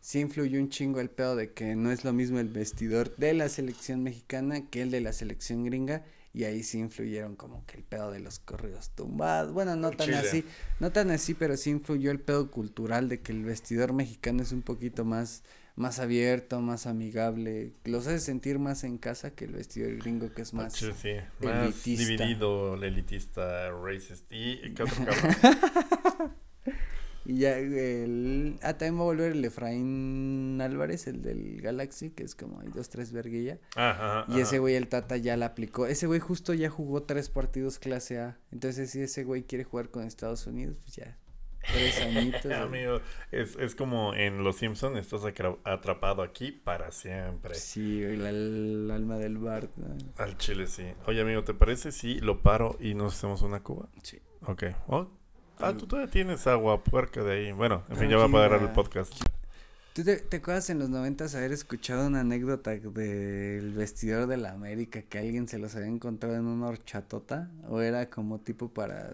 sí 0.00 0.20
influyó 0.20 0.60
un 0.60 0.68
chingo 0.68 1.00
el 1.00 1.08
pedo 1.08 1.34
de 1.34 1.52
que 1.52 1.74
no 1.76 1.90
es 1.90 2.04
lo 2.04 2.12
mismo 2.12 2.38
el 2.40 2.48
vestidor 2.48 3.16
de 3.16 3.32
la 3.32 3.48
selección 3.48 4.02
mexicana 4.02 4.68
que 4.68 4.82
el 4.82 4.90
de 4.90 5.00
la 5.00 5.14
selección 5.14 5.64
gringa 5.64 6.04
y 6.38 6.44
ahí 6.44 6.62
sí 6.62 6.78
influyeron 6.78 7.34
como 7.34 7.66
que 7.66 7.78
el 7.78 7.82
pedo 7.82 8.12
de 8.12 8.20
los 8.20 8.38
corridos 8.38 8.90
tumbados. 8.90 9.52
Bueno, 9.52 9.74
no 9.74 9.90
tan 9.90 10.14
así, 10.14 10.44
no 10.78 10.92
tan 10.92 11.10
así, 11.10 11.34
pero 11.34 11.56
sí 11.56 11.70
influyó 11.70 12.12
el 12.12 12.20
pedo 12.20 12.48
cultural 12.52 13.08
de 13.08 13.20
que 13.20 13.32
el 13.32 13.42
vestidor 13.42 13.92
mexicano 13.92 14.44
es 14.44 14.52
un 14.52 14.62
poquito 14.62 15.04
más 15.04 15.42
más 15.74 15.98
abierto, 15.98 16.60
más 16.60 16.86
amigable, 16.86 17.72
los 17.84 18.06
hace 18.06 18.20
sentir 18.20 18.60
más 18.60 18.84
en 18.84 18.98
casa 18.98 19.32
que 19.32 19.46
el 19.46 19.52
vestidor 19.52 19.96
gringo 19.96 20.32
que 20.32 20.42
es 20.42 20.54
más, 20.54 20.74
sí, 20.74 20.86
más 21.40 21.84
dividido, 21.84 22.76
elitista, 22.76 23.72
racist. 23.72 24.30
Y 24.30 24.74
¿qué 24.74 24.84
otro 24.84 25.06
Y 27.28 27.40
ya 27.40 27.58
el. 27.58 28.58
Ah, 28.62 28.78
también 28.78 28.96
va 28.96 29.02
a 29.02 29.04
volver 29.04 29.32
el 29.32 29.44
Efraín 29.44 30.58
Álvarez, 30.62 31.06
el 31.08 31.20
del 31.20 31.60
Galaxy, 31.60 32.08
que 32.08 32.22
es 32.22 32.34
como 32.34 32.60
hay 32.60 32.68
dos, 32.68 32.88
tres 32.88 33.12
verguilla. 33.12 33.58
Ajá, 33.76 34.24
y 34.28 34.40
ese 34.40 34.58
güey, 34.58 34.76
el 34.76 34.88
Tata 34.88 35.18
ya 35.18 35.36
la 35.36 35.44
aplicó. 35.44 35.86
Ese 35.86 36.06
güey 36.06 36.20
justo 36.20 36.54
ya 36.54 36.70
jugó 36.70 37.02
tres 37.02 37.28
partidos 37.28 37.78
clase 37.78 38.18
A. 38.18 38.38
Entonces, 38.50 38.90
si 38.90 39.02
ese 39.02 39.24
güey 39.24 39.42
quiere 39.42 39.64
jugar 39.64 39.90
con 39.90 40.04
Estados 40.04 40.46
Unidos, 40.46 40.78
pues 40.82 40.96
ya. 40.96 41.18
Tres 41.70 42.00
añitos. 42.00 42.46
Amigo, 42.52 43.02
es, 43.30 43.56
es 43.56 43.74
como 43.74 44.14
en 44.14 44.42
Los 44.42 44.56
Simpsons, 44.56 44.98
estás 44.98 45.20
atrapado 45.64 46.22
aquí 46.22 46.50
para 46.50 46.90
siempre. 46.92 47.56
Sí, 47.56 48.02
el, 48.02 48.90
alma 48.90 49.18
del 49.18 49.36
bar. 49.36 49.68
Al 50.16 50.38
chile, 50.38 50.66
sí. 50.66 50.86
Oye, 51.06 51.20
amigo, 51.20 51.44
¿te 51.44 51.52
parece 51.52 51.92
si 51.92 52.20
lo 52.20 52.40
paro 52.40 52.78
y 52.80 52.94
nos 52.94 53.16
hacemos 53.16 53.42
una 53.42 53.62
cuba? 53.62 53.90
Sí. 54.02 54.18
Ok. 54.46 54.64
Oh, 54.86 55.10
Ah, 55.60 55.74
tú 55.76 55.86
todavía 55.86 56.10
tienes 56.10 56.46
agua 56.46 56.82
puerca 56.82 57.22
de 57.22 57.32
ahí. 57.32 57.52
Bueno, 57.52 57.84
en 57.88 57.96
fin, 57.96 58.08
ya 58.08 58.16
va 58.16 58.24
a 58.24 58.26
agarrar 58.26 58.62
el 58.62 58.70
podcast. 58.70 59.14
¿Tú 59.98 60.04
te, 60.04 60.36
acuerdas 60.36 60.70
en 60.70 60.78
los 60.78 60.88
noventas 60.88 61.34
haber 61.34 61.50
escuchado 61.50 62.06
una 62.06 62.20
anécdota 62.20 62.70
del 62.70 63.72
vestidor 63.72 64.28
de 64.28 64.36
la 64.36 64.52
América 64.52 65.02
que 65.02 65.18
alguien 65.18 65.48
se 65.48 65.58
los 65.58 65.74
había 65.74 65.88
encontrado 65.88 66.36
en 66.36 66.46
una 66.46 66.68
horchatota? 66.68 67.50
¿O 67.68 67.80
era 67.80 68.08
como 68.08 68.38
tipo 68.38 68.72
para 68.72 69.10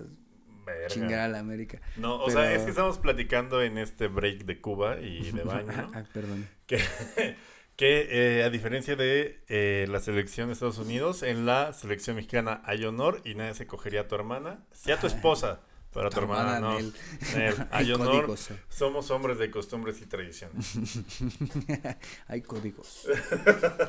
chingar 0.88 1.20
a 1.20 1.28
la 1.28 1.38
América? 1.38 1.80
No, 1.96 2.16
o 2.16 2.30
sea, 2.30 2.52
es 2.52 2.64
que 2.64 2.70
estamos 2.70 2.98
platicando 2.98 3.62
en 3.62 3.78
este 3.78 4.08
break 4.08 4.44
de 4.44 4.60
Cuba 4.60 5.00
y 5.00 5.32
de 5.32 5.42
baño. 5.44 5.72
ah, 5.94 6.04
perdón. 6.12 6.46
Que, 6.66 6.76
que 7.76 8.08
eh, 8.10 8.44
a 8.44 8.50
diferencia 8.50 8.94
de 8.94 9.42
eh, 9.48 9.86
la 9.88 10.00
selección 10.00 10.48
de 10.48 10.52
Estados 10.52 10.76
Unidos, 10.76 11.22
en 11.22 11.46
la 11.46 11.72
selección 11.72 12.16
mexicana 12.16 12.60
hay 12.66 12.84
honor 12.84 13.22
y 13.24 13.34
nadie 13.36 13.54
se 13.54 13.66
cogería 13.66 14.02
a 14.02 14.08
tu 14.08 14.16
hermana, 14.16 14.66
sí 14.72 14.92
a 14.92 15.00
tu 15.00 15.06
esposa. 15.06 15.62
Para 15.94 16.10
tu, 16.10 16.18
hermana, 16.18 16.58
no. 16.58 16.76
Hay 17.70 17.92
honor. 17.92 18.36
Somos 18.68 19.12
hombres 19.12 19.38
de 19.38 19.48
costumbres 19.48 20.02
y 20.02 20.06
tradiciones. 20.06 20.76
Hay 22.26 22.42
códigos. 22.42 23.06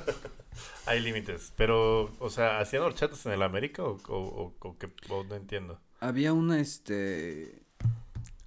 Hay 0.86 1.00
límites. 1.02 1.52
Pero, 1.58 2.16
o 2.20 2.30
sea, 2.30 2.60
¿hacían 2.60 2.84
horchatas 2.84 3.26
en 3.26 3.32
el 3.32 3.42
América 3.42 3.84
o, 3.84 3.98
o, 4.08 4.78
qué? 4.78 4.88
no 5.10 5.36
entiendo? 5.36 5.80
Había 6.00 6.32
una, 6.34 6.60
este... 6.60 7.64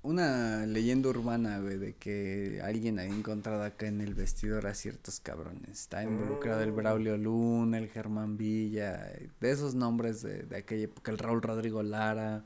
Una 0.03 0.65
leyenda 0.65 1.09
urbana, 1.09 1.59
güey, 1.59 1.79
de 1.79 1.97
que 1.97 2.61
alguien 2.63 3.01
había 3.01 3.13
encontrado 3.13 3.65
acá 3.65 3.89
en 3.89 4.01
el 4.01 4.15
vestidor 4.15 4.69
a 4.69 4.75
ciertos 4.75 5.19
cabrones. 5.19 5.81
Está 5.81 6.05
involucrado 6.05 6.63
el 6.63 6.71
mm. 6.71 6.77
Braulio 6.77 7.17
Luna, 7.17 7.79
el 7.79 7.89
Germán 7.89 8.37
Villa, 8.37 9.13
de 9.41 9.51
esos 9.51 9.75
nombres 9.75 10.23
de, 10.23 10.45
de 10.45 10.57
aquella 10.57 10.85
época, 10.85 11.11
el 11.11 11.19
Raúl 11.19 11.43
Rodrigo 11.43 11.83
Lara. 11.83 12.45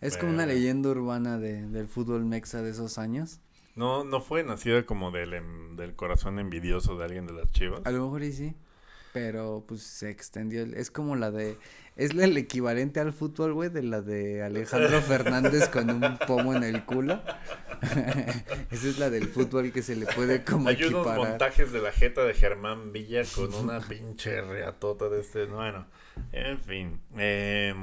Es 0.00 0.16
como 0.16 0.32
una 0.32 0.46
leyenda 0.46 0.90
urbana 0.90 1.38
de, 1.38 1.66
del 1.66 1.86
fútbol 1.86 2.24
mexa 2.24 2.62
de 2.62 2.70
esos 2.70 2.96
años. 2.98 3.40
No, 3.76 4.04
no 4.04 4.20
fue 4.20 4.42
nacida 4.44 4.84
como 4.84 5.10
del, 5.10 5.34
em, 5.34 5.76
del 5.76 5.94
corazón 5.94 6.38
envidioso 6.38 6.96
de 6.96 7.04
alguien 7.04 7.26
de 7.26 7.34
las 7.34 7.50
chivas. 7.52 7.80
A 7.84 7.90
lo 7.90 8.04
mejor 8.04 8.22
y 8.22 8.32
sí. 8.32 8.54
Pero 9.12 9.64
pues 9.66 9.82
se 9.82 10.08
extendió. 10.08 10.62
Es 10.62 10.90
como 10.90 11.16
la 11.16 11.30
de. 11.30 11.58
Es 11.96 12.12
el 12.12 12.36
equivalente 12.36 13.00
al 13.00 13.12
fútbol, 13.12 13.52
güey, 13.52 13.68
de 13.68 13.82
la 13.82 14.00
de 14.00 14.42
Alejandro 14.42 15.00
Fernández 15.02 15.68
con 15.68 15.90
un 15.90 16.18
pomo 16.26 16.54
en 16.54 16.62
el 16.62 16.84
culo. 16.84 17.20
Esa 18.70 18.88
es 18.88 18.98
la 18.98 19.10
del 19.10 19.26
fútbol 19.28 19.72
que 19.72 19.82
se 19.82 19.96
le 19.96 20.06
puede 20.06 20.44
como 20.44 20.68
Hay 20.68 20.82
unos 20.84 21.06
montajes 21.06 21.72
de 21.72 21.80
la 21.80 21.92
jeta 21.92 22.24
de 22.24 22.34
Germán 22.34 22.92
Villa 22.92 23.22
con 23.34 23.52
una 23.54 23.80
pinche 23.80 24.40
reatota 24.42 25.08
de 25.08 25.20
este. 25.20 25.46
Bueno, 25.46 25.86
en 26.32 26.60
fin. 26.60 27.00
Eh, 27.16 27.74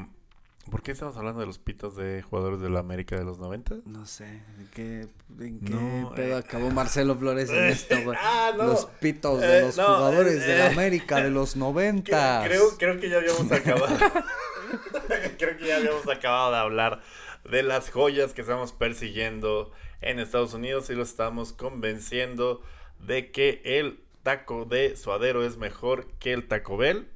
¿Por 0.70 0.82
qué 0.82 0.92
estamos 0.92 1.16
hablando 1.16 1.40
de 1.40 1.46
los 1.46 1.60
pitos 1.60 1.96
de 1.96 2.22
jugadores 2.22 2.60
de 2.60 2.70
la 2.70 2.80
América 2.80 3.18
de 3.18 3.24
los 3.24 3.40
90? 3.40 3.76
No 3.86 4.06
sé, 4.06 4.26
¿en 4.26 4.68
qué, 4.74 5.08
en 5.40 5.60
qué 5.62 6.08
pedo 6.16 6.36
eh, 6.36 6.40
acabó 6.40 6.70
Marcelo 6.72 7.16
Flores 7.16 7.50
en 7.50 7.66
esto, 7.66 7.96
ah, 8.18 8.52
Los 8.56 8.86
pitos 9.00 9.40
de 9.40 9.60
eh, 9.60 9.62
los 9.62 9.76
jugadores 9.76 10.46
de 10.46 10.58
la 10.58 10.66
eh, 10.66 10.74
América 10.74 11.22
de 11.22 11.30
los 11.30 11.56
90. 11.58 12.44
Creo, 12.46 12.78
creo 12.78 13.00
que 13.00 13.10
ya 13.10 13.18
habíamos 13.18 13.50
acabado. 13.50 13.98
creo 15.38 15.58
que 15.58 15.68
ya 15.68 15.78
habíamos 15.78 16.08
acabado 16.10 16.52
de 16.52 16.58
hablar 16.58 17.02
de 17.50 17.64
las 17.64 17.90
joyas 17.90 18.34
que 18.34 18.42
estamos 18.42 18.74
persiguiendo 18.74 19.72
en 20.02 20.20
Estados 20.20 20.54
Unidos 20.54 20.90
y 20.90 20.96
lo 20.96 21.04
estamos 21.04 21.54
convenciendo 21.54 22.62
de 23.00 23.32
que 23.32 23.62
el 23.64 24.02
taco 24.24 24.66
de 24.66 24.98
suadero 24.98 25.46
es 25.46 25.56
mejor 25.58 26.08
que 26.20 26.34
el 26.34 26.48
Taco 26.48 26.76
Bell. 26.76 27.08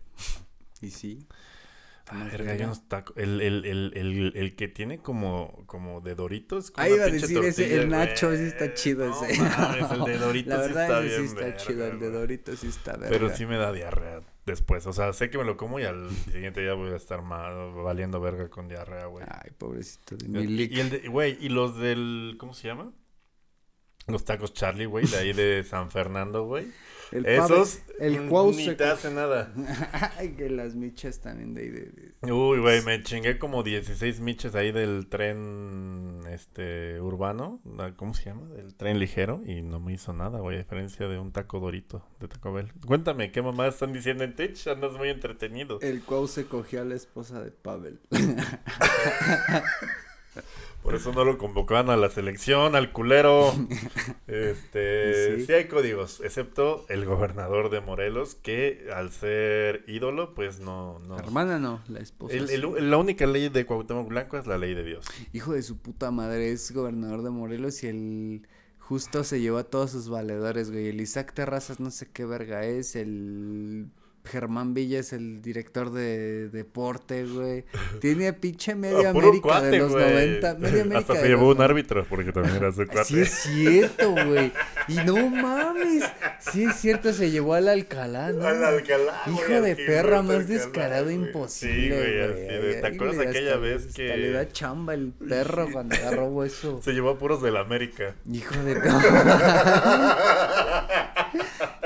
Y 0.81 0.91
sí. 0.91 1.27
Ah, 2.13 2.27
verga, 2.31 2.51
hay 2.51 2.61
unos 2.63 2.87
tacos. 2.87 3.15
El, 3.17 3.39
el, 3.41 3.65
el, 3.65 3.93
el, 3.95 4.33
el 4.35 4.55
que 4.55 4.67
tiene 4.67 4.99
como, 4.99 5.63
como 5.65 6.01
de 6.01 6.13
Doritos. 6.15 6.73
Ah, 6.75 6.89
iba 6.89 7.05
a 7.05 7.07
decir 7.09 7.37
ese, 7.43 7.75
el 7.81 7.89
Nacho, 7.89 8.35
sí 8.35 8.43
está 8.43 8.73
chido 8.73 9.07
no, 9.07 9.23
ese. 9.25 9.41
Mames, 9.41 9.91
el 9.91 10.03
de 10.03 10.17
Doritos 10.19 10.53
La 10.53 10.57
verdad, 10.59 11.01
sí 11.01 11.07
está 11.07 11.07
ese 11.07 11.07
bien. 11.07 11.21
sí 11.21 11.25
está 11.27 11.41
verga, 11.45 11.57
chido, 11.57 11.87
el 11.87 11.99
de. 11.99 12.09
Doritos 12.11 12.59
sí 12.59 12.67
está 12.67 12.91
verga. 12.93 13.09
Pero 13.09 13.29
sí 13.35 13.45
me 13.45 13.57
da 13.57 13.71
diarrea 13.71 14.21
después. 14.45 14.85
O 14.87 14.93
sea, 14.93 15.13
sé 15.13 15.29
que 15.29 15.37
me 15.37 15.45
lo 15.45 15.55
como 15.57 15.79
y 15.79 15.83
al 15.83 16.09
siguiente 16.31 16.61
día 16.61 16.73
voy 16.73 16.91
a 16.91 16.97
estar 16.97 17.21
mal, 17.21 17.73
valiendo 17.83 18.19
verga 18.19 18.49
con 18.49 18.67
diarrea, 18.67 19.05
güey. 19.05 19.25
Ay, 19.29 19.51
pobrecito 19.57 20.17
de 20.17 20.25
Y, 20.25 20.29
Milik. 20.29 20.71
y 20.71 20.79
el 20.79 20.89
de, 20.89 21.07
güey, 21.07 21.37
y 21.39 21.49
los 21.49 21.77
del, 21.77 22.35
¿cómo 22.37 22.53
se 22.53 22.67
llama? 22.67 22.91
Los 24.07 24.25
tacos 24.25 24.53
Charlie, 24.53 24.85
güey, 24.85 25.05
de 25.05 25.17
ahí 25.17 25.33
de 25.33 25.63
San 25.63 25.91
Fernando, 25.91 26.45
güey. 26.45 26.67
El 27.11 27.25
Esos 27.25 27.81
pave- 27.97 28.07
el 28.07 28.29
ni 28.55 28.73
te 28.75 28.85
hace 28.85 29.11
nada. 29.11 29.53
Ay, 30.17 30.29
que 30.29 30.49
las 30.49 30.75
michas 30.75 31.19
también 31.19 31.53
de 31.53 31.61
ahí 31.63 31.69
de... 31.69 31.81
de- 32.21 32.31
Uy, 32.31 32.59
güey, 32.59 32.81
me 32.83 33.03
chingué 33.03 33.37
como 33.37 33.63
16 33.63 34.21
miches 34.21 34.55
ahí 34.55 34.71
del 34.71 35.07
tren 35.09 36.21
este 36.29 37.01
urbano, 37.01 37.59
ah, 37.79 37.91
¿cómo 37.97 38.13
se 38.13 38.23
llama? 38.29 38.47
Del 38.51 38.75
tren 38.75 38.97
ligero 38.97 39.41
y 39.45 39.61
no 39.61 39.81
me 39.81 39.91
hizo 39.91 40.13
nada, 40.13 40.39
güey, 40.39 40.55
a 40.55 40.59
diferencia 40.59 41.09
de 41.09 41.19
un 41.19 41.33
taco 41.33 41.59
dorito 41.59 42.01
de 42.21 42.29
Taco 42.29 42.53
Bell. 42.53 42.71
Cuéntame, 42.87 43.29
¿qué 43.33 43.41
mamá 43.41 43.67
están 43.67 43.91
diciendo 43.91 44.23
en 44.23 44.33
Twitch? 44.33 44.67
Andas 44.67 44.93
muy 44.93 45.09
entretenido. 45.09 45.79
El 45.81 46.03
cuau 46.03 46.29
se 46.29 46.45
cogió 46.45 46.81
a 46.81 46.85
la 46.85 46.95
esposa 46.95 47.43
de 47.43 47.51
Pavel. 47.51 47.99
Por 50.83 50.95
eso 50.95 51.11
no 51.13 51.23
lo 51.25 51.37
convocaban 51.37 51.89
a 51.89 51.97
la 51.97 52.09
selección, 52.09 52.75
al 52.75 52.91
culero. 52.91 53.53
Este, 54.27 55.37
Sí. 55.39 55.45
sí. 55.45 55.53
hay 55.53 55.65
códigos, 55.67 56.21
excepto 56.23 56.85
el 56.89 57.05
gobernador 57.05 57.69
de 57.69 57.81
Morelos, 57.81 58.35
que 58.35 58.87
al 58.95 59.11
ser 59.11 59.83
ídolo, 59.87 60.33
pues 60.33 60.59
no, 60.59 60.99
no. 61.07 61.17
La 61.17 61.23
hermana 61.23 61.59
no, 61.59 61.81
la 61.87 61.99
esposa. 61.99 62.35
El- 62.35 62.47
sí. 62.47 62.55
el- 62.55 62.89
la 62.89 62.97
única 62.97 63.25
ley 63.25 63.49
de 63.49 63.65
Cuauhtémoc 63.65 64.07
Blanco 64.07 64.37
es 64.37 64.47
la 64.47 64.57
ley 64.57 64.73
de 64.73 64.83
Dios. 64.83 65.05
Hijo 65.33 65.53
de 65.53 65.61
su 65.63 65.77
puta 65.77 66.11
madre, 66.11 66.51
es 66.51 66.71
gobernador 66.71 67.23
de 67.23 67.29
Morelos 67.29 67.83
y 67.83 67.87
el 67.87 68.47
justo 68.79 69.23
se 69.23 69.39
llevó 69.41 69.57
a 69.57 69.63
todos 69.65 69.91
sus 69.91 70.09
valedores, 70.09 70.71
güey. 70.71 70.89
El 70.89 71.01
Isaac 71.01 71.33
Terrazas 71.33 71.79
no 71.79 71.91
sé 71.91 72.09
qué 72.11 72.25
verga 72.25 72.63
es, 72.65 72.95
el 72.95 73.87
Germán 74.23 74.73
Villa 74.73 74.99
es 74.99 75.13
el 75.13 75.41
director 75.41 75.91
de 75.91 76.49
deporte, 76.49 77.25
güey. 77.25 77.65
Tiene 77.99 78.33
pinche 78.33 78.75
media 78.75 79.09
América 79.09 79.61
de 79.61 79.79
los 79.79 79.91
güey. 79.91 80.11
90, 80.39 80.55
media 80.55 80.81
América 80.83 80.97
Hasta 80.99 81.15
se 81.15 81.27
llevó 81.27 81.49
un 81.49 81.61
árbitro, 81.61 82.05
porque 82.07 82.31
también 82.31 82.55
era 82.57 82.71
su 82.71 82.85
cuate. 82.87 83.05
Sí 83.05 83.19
es 83.19 83.29
cierto, 83.31 84.11
güey. 84.11 84.51
Y 84.87 84.95
no 84.97 85.29
mames. 85.29 86.03
Sí 86.39 86.63
es 86.65 86.75
cierto, 86.75 87.13
se 87.13 87.31
llevó 87.31 87.55
al 87.55 87.67
Alcalá, 87.67 88.31
¿no? 88.31 88.45
Al 88.47 88.63
Alcalá, 88.63 89.21
Hijo 89.27 89.41
güey, 89.47 89.61
de 89.61 89.75
perra, 89.75 90.21
más 90.21 90.35
Alcalá, 90.37 90.47
descarado 90.59 91.03
güey. 91.05 91.15
imposible, 91.15 91.73
Sí, 91.81 91.89
güey, 91.89 92.13
güey. 92.13 92.21
así 92.31 92.65
de- 92.67 92.73
¿te 92.81 92.87
acuerdas 92.87 93.27
aquella 93.27 93.57
vez 93.57 93.81
hasta 93.87 93.93
que- 93.95 94.17
le 94.17 94.31
da 94.31 94.47
chamba 94.51 94.93
el 94.93 95.11
perro 95.11 95.67
cuando 95.71 95.95
agarró 95.95 96.43
eso. 96.43 96.79
Se 96.83 96.91
llevó 96.93 97.09
a 97.11 97.17
puros 97.19 97.41
del 97.41 97.57
América. 97.57 98.15
Hijo 98.31 98.55
de 98.63 98.75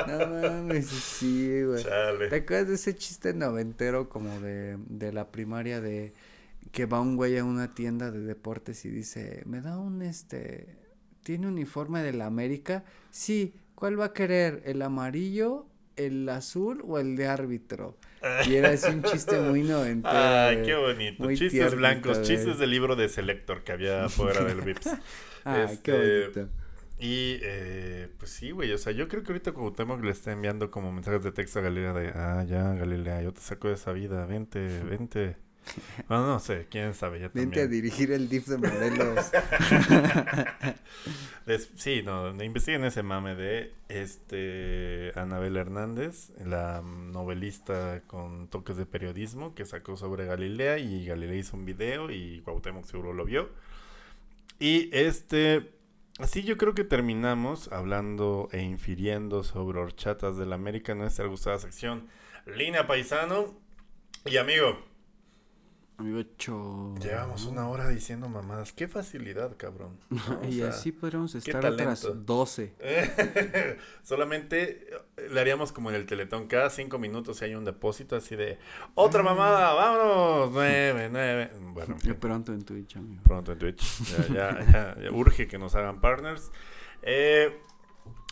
No 0.20 0.28
mames, 0.28 0.88
sí, 0.88 1.64
güey. 1.64 1.84
¿Te 2.28 2.36
acuerdas 2.38 2.68
de 2.70 2.76
ese 2.76 2.95
chiste 2.95 3.34
noventero 3.34 4.10
como 4.10 4.39
de, 4.39 4.78
de 4.88 5.12
la 5.14 5.32
primaria 5.32 5.82
de 5.82 6.14
que 6.72 6.86
va 6.86 6.99
un 7.01 7.16
güey 7.16 7.38
a 7.38 7.43
una 7.45 7.74
tienda 7.74 8.12
de 8.12 8.20
deportes 8.20 8.86
y 8.86 8.89
dice, 8.89 9.43
me 9.45 9.62
da 9.62 9.78
un 9.78 10.01
este, 10.01 10.68
¿tiene 11.24 11.47
uniforme 11.47 12.01
de 12.03 12.14
la 12.14 12.26
América? 12.26 12.84
Sí, 13.12 13.56
¿cuál 13.76 13.99
va 13.99 14.06
a 14.06 14.14
querer? 14.14 14.62
¿El 14.66 14.82
amarillo, 14.82 15.68
el 15.95 16.28
azul 16.30 16.84
o 16.88 16.99
el 16.99 17.16
de 17.16 17.28
árbitro? 17.28 17.97
Y 18.47 18.56
era 18.56 18.72
así 18.72 18.91
un 18.91 19.03
chiste 19.03 19.39
muy 19.39 19.64
noventero. 19.64 20.16
Ay, 20.18 20.62
qué 20.64 20.76
bonito. 20.76 21.24
Muy 21.24 21.36
Chistes 21.36 21.51
tiernito, 21.51 21.78
blancos, 21.78 22.22
chistes 22.24 22.58
del 22.58 22.72
libro 22.72 22.95
de 22.95 23.08
Selector 23.10 23.64
que 23.64 23.72
había 23.72 24.10
fuera 24.10 24.43
del 24.43 24.62
Vips. 24.62 24.97
Ay, 25.43 25.80
qué 25.84 25.91
Este, 25.91 26.41
bonito. 26.41 26.64
Y 26.98 27.39
eh, 27.41 28.10
pues 28.18 28.32
sí, 28.32 28.52
güey. 28.52 28.72
O 28.72 28.78
sea, 28.78 28.93
yo 28.93 29.08
creo 29.08 29.24
que 29.24 29.32
ahorita 29.32 29.52
Cuauhtémoc 29.52 30.02
le 30.04 30.12
está 30.12 30.32
enviando 30.32 30.72
como 30.72 30.91
mensajes 30.91 31.24
de 31.24 31.32
texto 31.32 31.60
a 31.60 31.64
Galilea 31.64 31.93
de, 31.93 32.08
ah, 32.16 32.46
ya, 32.48 32.74
Galilea, 32.74 33.22
yo 33.22 33.34
te 33.34 33.41
saco 33.41 33.68
de 33.68 33.74
esa 33.74 33.91
vida, 33.91 34.26
vente, 34.26 34.84
vente. 34.84 35.38
Bueno, 36.08 36.28
no 36.28 36.39
sé, 36.39 36.68
quién 36.70 36.93
sabe, 36.93 37.20
ya 37.20 37.32
Vente 37.34 37.62
a 37.62 37.68
dirigir 37.68 38.12
el 38.12 38.30
DIF 38.30 38.46
de 38.48 38.58
Morelos. 38.58 39.32
Sí, 41.76 42.02
no, 42.04 42.30
investiguen 42.43 42.84
ese 42.86 43.04
mame 43.04 43.36
de 43.36 43.72
este 43.88 45.12
Anabel 45.16 45.58
Hernández, 45.58 46.32
la 46.43 46.82
novelista 46.82 48.02
con 48.08 48.48
toques 48.48 48.78
de 48.78 48.88
periodismo 48.88 49.54
que 49.54 49.66
sacó 49.66 49.96
sobre 49.96 50.26
Galilea 50.26 50.80
y 50.80 51.06
Galilea 51.06 51.38
hizo 51.38 51.56
un 51.56 51.66
video 51.66 52.10
y 52.10 52.41
Cuauhtémoc 52.41 52.86
seguro 52.86 53.14
lo 53.14 53.26
vio. 53.26 53.50
Y 54.60 54.89
este, 54.91 55.72
así 56.20 56.43
yo 56.43 56.57
creo 56.57 56.74
que 56.74 56.84
terminamos 56.84 57.72
hablando 57.72 58.49
e 58.51 58.61
infiriendo 58.61 59.43
sobre 59.43 59.80
horchatas 59.80 60.38
del 60.38 60.53
América 60.53 60.95
nuestra 60.95 61.28
gustada 61.28 61.59
sección. 61.59 62.07
Línea 62.45 62.88
Paisano 62.88 63.53
y 64.26 64.38
amigo, 64.38 64.80
Amigo 65.98 66.22
Cho. 66.38 66.93
llevamos 67.02 67.46
una 67.46 67.70
hora 67.70 67.88
diciendo 67.88 68.28
mamadas. 68.28 68.74
Qué 68.74 68.88
facilidad, 68.88 69.56
cabrón. 69.58 69.98
Y 70.50 70.56
sea, 70.60 70.70
así 70.70 70.91
podríamos 70.91 71.34
estar 71.36 71.66
otras 71.66 72.02
talento. 72.02 72.22
12. 72.26 72.74
Solamente 74.04 74.88
eh, 75.18 75.30
le 75.32 75.39
haríamos 75.39 75.72
como 75.72 75.89
en 75.89 75.96
el 75.96 76.06
teletón, 76.06 76.48
cada 76.48 76.70
cinco 76.70 77.00
minutos 77.00 77.38
si 77.38 77.46
hay 77.46 77.56
un 77.56 77.64
depósito 77.66 78.16
así 78.16 78.36
de 78.36 78.58
otra 78.93 79.24
mamada, 79.24 79.74
vámonos, 79.74 80.52
nueve, 80.52 81.10
nueve. 81.12 81.52
Bueno, 81.74 81.96
Yo 82.04 82.20
pronto 82.20 82.52
en 82.54 82.64
Twitch, 82.64 82.98
amigo. 82.98 83.22
pronto 83.24 83.54
en 83.54 83.60
Twitch. 83.60 84.04
Ya, 84.30 84.60
ya, 84.60 84.72
ya, 84.72 85.02
ya 85.02 85.12
urge 85.12 85.48
que 85.48 85.58
nos 85.58 85.76
hagan 85.76 86.02
partners. 86.02 86.52
Eh, 87.02 87.58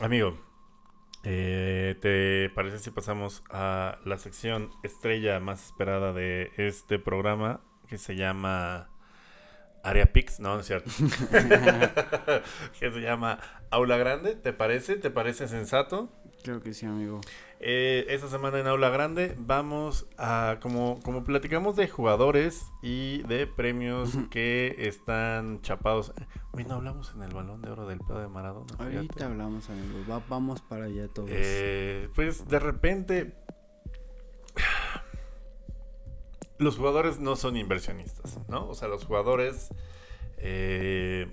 amigo, 0.01 0.38
eh, 1.24 1.95
¿te 2.01 2.49
parece 2.53 2.80
si 2.80 2.91
pasamos 2.91 3.43
a 3.49 3.97
la 4.03 4.17
sección 4.17 4.71
estrella 4.84 5.39
más 5.39 5.65
esperada 5.65 6.11
de 6.11 6.51
este 6.57 6.99
programa 6.99 7.61
que 7.88 7.97
se 7.97 8.15
llama 8.15 8.89
Area 9.84 10.11
Pix? 10.11 10.39
No, 10.39 10.55
no 10.55 10.61
es 10.61 10.67
cierto. 10.67 10.91
que 12.80 12.91
se 12.91 12.99
llama 12.99 13.39
Aula 13.69 13.97
Grande, 13.97 14.36
¿te 14.36 14.51
parece? 14.51 14.97
¿Te 14.97 15.11
parece 15.11 15.47
sensato? 15.47 16.09
Creo 16.43 16.59
que 16.59 16.74
sí, 16.74 16.86
amigo. 16.86 17.21
Eh, 17.66 18.07
esta 18.09 18.28
semana 18.28 18.59
en 18.59 18.68
Aula 18.68 18.89
Grande 18.89 19.36
vamos 19.39 20.05
a, 20.18 20.57
como, 20.61 20.99
como 21.01 21.24
platicamos 21.24 21.78
de 21.78 21.88
jugadores 21.88 22.66
y 22.82 23.24
de 23.24 23.47
premios 23.47 24.11
que 24.32 24.76
están 24.80 25.61
chapados. 25.61 26.11
Hoy 26.51 26.66
no 26.66 26.76
hablamos 26.76 27.14
en 27.16 27.24
el 27.24 27.34
balón 27.34 27.61
de 27.61 27.72
oro 27.72 27.88
del 27.88 27.99
pedo 27.99 28.20
de 28.20 28.28
Maradona. 28.28 28.66
fíjate. 28.68 28.95
Ahorita 28.97 29.26
hablamos, 29.28 29.70
amigo. 29.70 29.99
Va- 30.11 30.22
vamos 30.28 30.59
para 30.61 30.86
allá 30.86 31.07
todos. 31.07 31.30
Eh, 31.32 32.09
pues 32.16 32.45
de 32.49 32.59
repente 32.59 33.34
los 36.57 36.76
jugadores 36.76 37.20
no 37.20 37.38
son 37.38 37.55
inversionistas, 37.55 38.39
¿no? 38.49 38.68
O 38.68 38.76
sea, 38.76 38.89
los 38.89 39.05
jugadores 39.05 39.70
eh, 40.38 41.32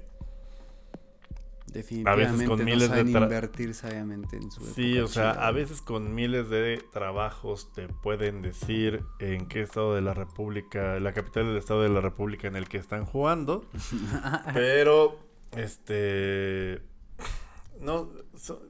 Definitivamente 1.73 2.47
con 2.47 2.59
no 2.59 2.65
miles 2.65 2.91
de 2.91 2.97
saben 2.97 3.09
invertir 3.09 3.75
sabiamente 3.75 4.37
en 4.37 4.51
su 4.51 4.61
Sí, 4.65 4.99
o 4.99 5.07
sea, 5.07 5.33
chida. 5.35 5.47
a 5.47 5.51
veces 5.53 5.81
con 5.83 6.15
miles 6.15 6.49
de 6.51 6.83
trabajos 6.93 7.73
te 7.73 7.89
pueden 7.89 8.43
decir 8.43 9.03
en 9.19 9.47
qué 9.49 9.63
estado 9.63 9.95
de 9.95 10.01
la 10.01 10.15
República, 10.15 10.99
la 11.01 11.13
capital 11.13 11.47
del 11.47 11.57
estado 11.57 11.83
de 11.83 11.89
la 11.91 12.01
República 12.01 12.49
en 12.49 12.57
el 12.57 12.69
que 12.69 12.79
están 12.79 13.05
jugando, 13.05 13.65
pero 14.55 15.19
este 15.57 16.83
no 17.81 18.11
so- 18.37 18.63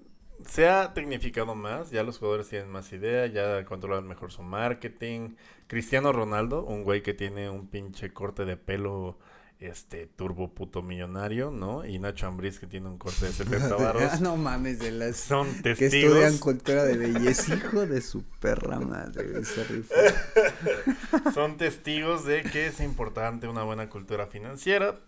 se 0.47 0.69
ha 0.69 0.95
tecnificado 0.95 1.55
más, 1.55 1.91
ya 1.91 2.03
los 2.03 2.19
jugadores 2.19 2.49
tienen 2.49 2.71
más 2.71 2.91
idea, 2.95 3.27
ya 3.27 3.63
controlan 3.67 4.09
mejor 4.09 4.33
su 4.33 4.43
marketing. 4.43 5.35
Cristiano 5.67 6.13
Ronaldo, 6.13 6.65
un 6.65 6.83
güey 6.83 7.03
que 7.03 7.13
tiene 7.13 7.51
un 7.51 7.69
pinche 7.69 8.13
corte 8.15 8.47
de 8.47 8.57
pelo 8.57 9.19
este 9.61 10.07
turbo 10.07 10.55
puto 10.55 10.83
millonario, 10.83 11.51
¿no? 11.51 11.85
Y 11.85 11.99
Nacho 11.99 12.27
Ambriz 12.27 12.59
que 12.59 12.67
tiene 12.67 12.89
un 12.89 12.97
corte 12.99 13.27
de 13.27 13.33
70 13.35 13.77
barros. 13.77 14.03
Ah, 14.13 14.19
no 14.21 14.37
mames, 14.37 14.79
de 14.79 14.91
las 14.91 15.17
Son 15.17 15.47
que 15.63 15.75
testigos. 15.75 16.17
estudian 16.17 16.39
cultura 16.39 16.85
de 16.85 16.97
belleza. 16.97 17.55
Hijo 17.55 17.87
de 17.87 18.01
su 18.01 18.23
perra 18.41 18.81
madre, 18.81 19.43
son 21.35 21.57
testigos 21.57 22.25
de 22.25 22.43
que 22.43 22.67
es 22.67 22.81
importante 22.81 23.49
una 23.49 23.63
buena 23.63 23.89
cultura 23.89 24.27
financiera, 24.27 24.99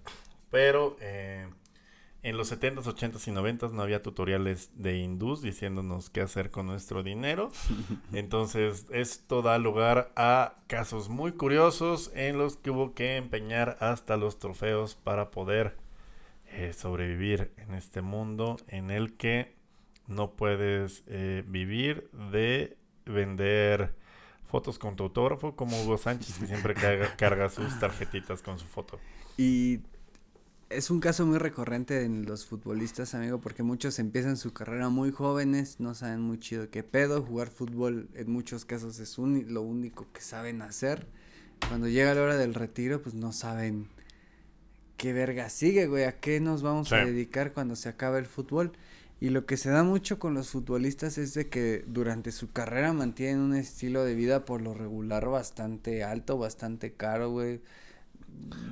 pero 0.50 0.96
eh, 1.00 1.48
en 2.22 2.36
los 2.36 2.52
70s, 2.52 2.84
80s 2.84 3.26
y 3.26 3.32
90s 3.32 3.72
no 3.72 3.82
había 3.82 4.02
tutoriales 4.02 4.70
de 4.76 4.96
hindús 4.98 5.42
diciéndonos 5.42 6.08
qué 6.08 6.20
hacer 6.20 6.50
con 6.50 6.66
nuestro 6.66 7.02
dinero. 7.02 7.50
Entonces, 8.12 8.86
esto 8.90 9.42
da 9.42 9.58
lugar 9.58 10.12
a 10.14 10.54
casos 10.68 11.08
muy 11.08 11.32
curiosos 11.32 12.12
en 12.14 12.38
los 12.38 12.56
que 12.56 12.70
hubo 12.70 12.94
que 12.94 13.16
empeñar 13.16 13.76
hasta 13.80 14.16
los 14.16 14.38
trofeos 14.38 14.94
para 14.94 15.30
poder 15.30 15.76
eh, 16.46 16.72
sobrevivir 16.72 17.52
en 17.56 17.74
este 17.74 18.02
mundo 18.02 18.56
en 18.68 18.90
el 18.90 19.16
que 19.16 19.56
no 20.06 20.32
puedes 20.32 21.02
eh, 21.08 21.42
vivir 21.46 22.08
de 22.30 22.76
vender 23.04 23.96
fotos 24.44 24.78
con 24.78 24.94
tu 24.94 25.04
autógrafo, 25.04 25.56
como 25.56 25.82
Hugo 25.82 25.98
Sánchez, 25.98 26.38
que 26.38 26.46
siempre 26.46 26.74
carga, 26.74 27.16
carga 27.16 27.48
sus 27.48 27.80
tarjetitas 27.80 28.42
con 28.42 28.58
su 28.58 28.66
foto. 28.66 29.00
Y 29.36 29.80
es 30.74 30.90
un 30.90 31.00
caso 31.00 31.26
muy 31.26 31.38
recurrente 31.38 32.04
en 32.04 32.24
los 32.26 32.46
futbolistas, 32.46 33.14
amigo, 33.14 33.40
porque 33.40 33.62
muchos 33.62 33.98
empiezan 33.98 34.36
su 34.36 34.52
carrera 34.52 34.88
muy 34.88 35.10
jóvenes, 35.10 35.80
no 35.80 35.94
saben 35.94 36.20
muy 36.20 36.38
chido 36.38 36.70
qué 36.70 36.82
pedo, 36.82 37.22
jugar 37.22 37.48
fútbol 37.48 38.08
en 38.14 38.30
muchos 38.30 38.64
casos 38.64 38.98
es 38.98 39.18
lo 39.18 39.62
único 39.62 40.06
que 40.12 40.20
saben 40.20 40.62
hacer. 40.62 41.06
Cuando 41.68 41.88
llega 41.88 42.14
la 42.14 42.22
hora 42.22 42.36
del 42.36 42.54
retiro, 42.54 43.02
pues 43.02 43.14
no 43.14 43.32
saben 43.32 43.88
qué 44.96 45.12
verga 45.12 45.48
sigue, 45.48 45.86
güey, 45.86 46.04
a 46.04 46.18
qué 46.20 46.40
nos 46.40 46.62
vamos 46.62 46.92
a 46.92 47.04
dedicar 47.04 47.52
cuando 47.52 47.76
se 47.76 47.88
acabe 47.88 48.18
el 48.18 48.26
fútbol. 48.26 48.72
Y 49.20 49.30
lo 49.30 49.46
que 49.46 49.56
se 49.56 49.70
da 49.70 49.84
mucho 49.84 50.18
con 50.18 50.34
los 50.34 50.50
futbolistas 50.50 51.16
es 51.16 51.32
de 51.34 51.48
que 51.48 51.84
durante 51.86 52.32
su 52.32 52.50
carrera 52.50 52.92
mantienen 52.92 53.38
un 53.38 53.54
estilo 53.54 54.04
de 54.04 54.16
vida 54.16 54.44
por 54.44 54.60
lo 54.60 54.74
regular 54.74 55.28
bastante 55.28 56.02
alto, 56.02 56.38
bastante 56.38 56.94
caro, 56.94 57.30
güey. 57.30 57.60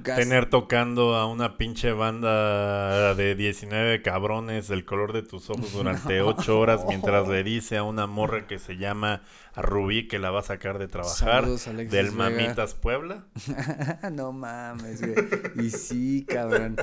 Tener 0.02 0.48
tocando 0.48 1.14
a 1.14 1.26
una 1.26 1.58
pinche 1.58 1.92
banda 1.92 3.14
de 3.14 3.34
19 3.34 4.00
cabrones 4.02 4.70
el 4.70 4.84
color 4.84 5.12
de 5.12 5.22
tus 5.22 5.50
ojos 5.50 5.72
durante 5.72 6.20
8 6.22 6.58
horas 6.58 6.80
mientras 6.88 7.28
le 7.28 7.44
dice 7.44 7.76
a 7.76 7.82
una 7.82 8.06
morra 8.06 8.46
que 8.46 8.58
se 8.58 8.76
llama 8.76 9.22
Rubí 9.54 10.08
que 10.08 10.18
la 10.18 10.30
va 10.30 10.40
a 10.40 10.42
sacar 10.42 10.78
de 10.78 10.88
trabajar 10.88 11.46
del 11.46 12.12
Mamitas 12.12 12.74
Puebla. 12.74 13.26
no 14.12 14.32
mames, 14.32 15.00
güey. 15.02 15.66
Y 15.66 15.70
sí, 15.70 16.24
cabrón. 16.26 16.76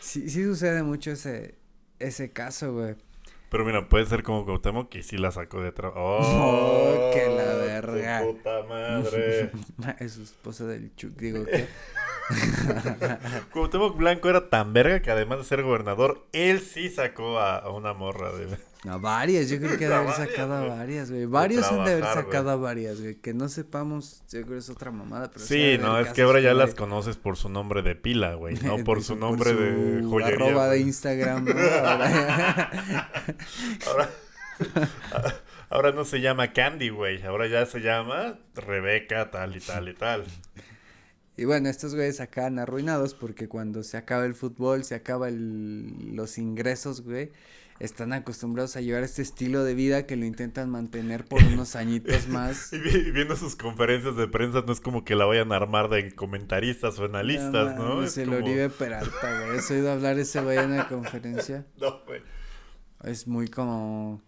Sí, 0.00 0.30
sí 0.30 0.44
sucede 0.44 0.82
mucho 0.82 1.10
ese, 1.10 1.56
ese 1.98 2.32
caso, 2.32 2.72
güey. 2.72 2.96
Pero 3.50 3.64
mira, 3.64 3.88
puede 3.88 4.04
ser 4.04 4.22
como 4.22 4.44
Cuauhtémoc 4.44 4.90
que 4.90 5.02
sí 5.02 5.16
la 5.16 5.30
sacó 5.30 5.62
de 5.62 5.72
trabajo. 5.72 6.00
¡Oh! 6.00 7.10
¡Que 7.14 7.26
la 7.28 7.54
verga! 7.54 8.22
puta 8.22 8.62
madre! 8.68 9.50
es 9.98 10.12
su 10.12 10.22
esposa 10.22 10.66
del 10.66 10.94
Chuck, 10.96 11.16
digo 11.16 11.44
que... 11.44 11.66
Cuauhtémoc 13.52 13.96
Blanco 13.96 14.28
era 14.28 14.50
tan 14.50 14.74
verga 14.74 15.00
que 15.00 15.10
además 15.10 15.38
de 15.38 15.44
ser 15.44 15.62
gobernador, 15.62 16.26
él 16.32 16.60
sí 16.60 16.90
sacó 16.90 17.38
a 17.38 17.70
una 17.70 17.94
morra 17.94 18.32
de... 18.32 18.58
A 18.84 18.96
varias, 18.96 19.48
yo 19.48 19.58
creo 19.58 19.72
que 19.72 19.86
debe 19.86 19.94
haber 19.96 20.14
sacado 20.14 20.54
a 20.54 20.64
varias, 20.64 21.10
güey. 21.10 21.26
Varios 21.26 21.66
han 21.66 21.84
de 21.84 21.92
haber 21.94 22.04
sacado 22.04 22.50
a 22.50 22.56
varias, 22.56 23.00
güey. 23.00 23.16
Que 23.16 23.34
no 23.34 23.48
sepamos, 23.48 24.22
yo 24.30 24.42
creo 24.42 24.52
que 24.52 24.58
es 24.58 24.70
otra 24.70 24.92
mamada. 24.92 25.30
Pero 25.32 25.44
sí, 25.44 25.78
no, 25.80 25.98
es 25.98 26.10
que 26.10 26.22
ahora 26.22 26.38
ya 26.40 26.54
las 26.54 26.76
conoces 26.76 27.16
por 27.16 27.36
su 27.36 27.48
nombre 27.48 27.82
de 27.82 27.96
pila, 27.96 28.34
güey. 28.34 28.54
No 28.62 28.78
por 28.84 29.02
su 29.02 29.16
nombre 29.16 29.52
de 29.52 30.04
joyería. 30.04 30.46
Arroba 30.46 30.68
de 30.68 30.78
Instagram, 30.80 31.46
¿no? 31.46 31.54
ahora, 33.86 34.10
ahora 35.70 35.92
no 35.92 36.04
se 36.04 36.20
llama 36.20 36.52
Candy, 36.52 36.90
güey. 36.90 37.20
Ahora 37.22 37.48
ya 37.48 37.66
se 37.66 37.80
llama 37.80 38.38
Rebeca, 38.54 39.32
tal 39.32 39.56
y 39.56 39.60
tal 39.60 39.88
y 39.88 39.94
tal. 39.94 40.24
Y 41.36 41.46
bueno, 41.46 41.68
estos 41.68 41.96
güeyes 41.96 42.20
acaban 42.20 42.60
arruinados 42.60 43.14
porque 43.14 43.48
cuando 43.48 43.82
se 43.82 43.96
acaba 43.96 44.24
el 44.24 44.34
fútbol, 44.34 44.84
se 44.84 44.94
acaba 44.94 45.30
los 45.30 46.38
ingresos, 46.38 47.00
güey 47.00 47.32
están 47.80 48.12
acostumbrados 48.12 48.76
a 48.76 48.80
llevar 48.80 49.02
este 49.04 49.22
estilo 49.22 49.64
de 49.64 49.74
vida 49.74 50.06
que 50.06 50.16
lo 50.16 50.24
intentan 50.24 50.70
mantener 50.70 51.24
por 51.24 51.42
unos 51.42 51.76
añitos 51.76 52.28
más. 52.28 52.72
y 52.72 52.78
viendo 53.10 53.36
sus 53.36 53.56
conferencias 53.56 54.16
de 54.16 54.28
prensa 54.28 54.62
no 54.66 54.72
es 54.72 54.80
como 54.80 55.04
que 55.04 55.14
la 55.14 55.24
vayan 55.26 55.52
a 55.52 55.56
armar 55.56 55.88
de 55.88 56.14
comentaristas 56.14 56.98
o 56.98 57.04
analistas, 57.04 57.76
¿no? 57.76 57.96
¿no? 57.96 58.02
Es 58.02 58.18
el 58.18 58.32
Oribe 58.34 58.68
Peralta, 58.70 59.44
güey. 59.46 59.58
¿Has 59.58 59.70
oído 59.70 59.92
hablar 59.92 60.18
ese 60.18 60.40
güey 60.40 60.58
en 60.58 60.76
la 60.76 60.88
conferencia? 60.88 61.66
No, 61.80 62.00
güey. 62.06 62.22
Es 63.04 63.28
muy 63.28 63.48
como 63.48 64.22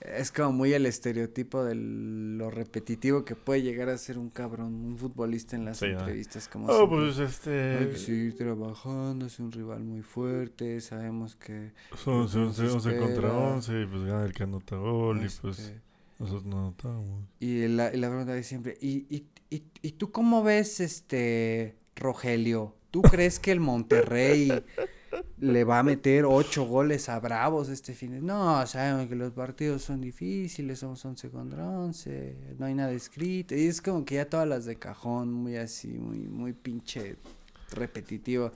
es 0.00 0.32
como 0.32 0.52
muy 0.52 0.72
el 0.72 0.86
estereotipo 0.86 1.62
de 1.62 1.74
lo 1.74 2.50
repetitivo 2.50 3.24
que 3.24 3.36
puede 3.36 3.62
llegar 3.62 3.90
a 3.90 3.98
ser 3.98 4.18
un 4.18 4.30
cabrón, 4.30 4.74
un 4.84 4.96
futbolista 4.96 5.56
en 5.56 5.66
las 5.66 5.82
entrevistas. 5.82 6.48
Como 6.48 6.68
oh, 6.68 6.88
pues 6.88 7.18
este. 7.18 7.78
Hay 7.78 7.86
que 7.88 7.98
seguir 7.98 8.36
trabajando, 8.36 9.26
es 9.26 9.38
un 9.38 9.52
rival 9.52 9.80
muy 9.80 10.02
fuerte, 10.02 10.80
sabemos 10.80 11.36
que. 11.36 11.72
Son 11.96 12.22
11 12.22 12.96
contra 12.98 13.32
11, 13.32 13.82
y 13.82 13.86
pues 13.86 14.04
gana 14.04 14.24
el 14.24 14.32
que 14.32 14.42
anota 14.42 14.76
gol, 14.76 15.18
y 15.18 15.28
pues 15.40 15.58
este, 15.58 15.80
nosotros 16.18 16.46
no 16.46 16.60
anotamos. 16.60 17.24
Y 17.38 17.68
la, 17.68 17.94
y 17.94 17.98
la 17.98 18.08
pregunta 18.08 18.36
es 18.36 18.46
siempre: 18.46 18.78
¿y, 18.80 19.06
y, 19.14 19.26
y, 19.50 19.64
¿y 19.82 19.92
tú 19.92 20.10
cómo 20.10 20.42
ves, 20.42 20.80
este, 20.80 21.76
Rogelio? 21.94 22.74
¿Tú 22.90 23.02
crees 23.02 23.38
que 23.38 23.52
el 23.52 23.60
Monterrey 23.60 24.64
le 25.38 25.64
va 25.64 25.78
a 25.78 25.82
meter 25.82 26.24
ocho 26.24 26.64
goles 26.64 27.08
a 27.08 27.18
Bravos 27.20 27.68
este 27.68 27.94
fin 27.94 28.12
de... 28.12 28.20
No, 28.20 28.66
sabemos 28.66 29.08
que 29.08 29.14
los 29.14 29.32
partidos 29.32 29.82
son 29.82 30.00
difíciles, 30.00 30.78
somos 30.78 31.04
11 31.04 31.30
contra 31.30 31.68
11, 31.68 32.56
no 32.58 32.66
hay 32.66 32.74
nada 32.74 32.92
escrito. 32.92 33.54
Y 33.54 33.66
es 33.66 33.80
como 33.80 34.04
que 34.04 34.16
ya 34.16 34.28
todas 34.28 34.48
las 34.48 34.64
de 34.64 34.76
cajón, 34.76 35.32
muy 35.32 35.56
así, 35.56 35.88
muy, 35.88 36.20
muy 36.28 36.52
pinche 36.52 37.16
repetitivo. 37.72 38.52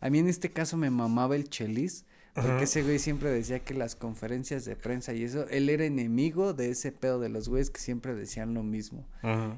A 0.00 0.10
mí 0.10 0.18
en 0.18 0.28
este 0.28 0.50
caso 0.50 0.76
me 0.76 0.90
mamaba 0.90 1.36
el 1.36 1.48
Chelis. 1.48 2.04
Porque 2.34 2.64
ese 2.64 2.82
güey 2.82 2.98
siempre 2.98 3.28
decía 3.28 3.58
que 3.58 3.74
las 3.74 3.94
conferencias 3.94 4.64
de 4.64 4.74
prensa 4.74 5.12
y 5.12 5.22
eso, 5.22 5.46
él 5.50 5.68
era 5.68 5.84
enemigo 5.84 6.54
de 6.54 6.70
ese 6.70 6.90
pedo 6.90 7.20
de 7.20 7.28
los 7.28 7.50
güeyes 7.50 7.68
que 7.68 7.78
siempre 7.78 8.14
decían 8.14 8.54
lo 8.54 8.62
mismo. 8.62 9.06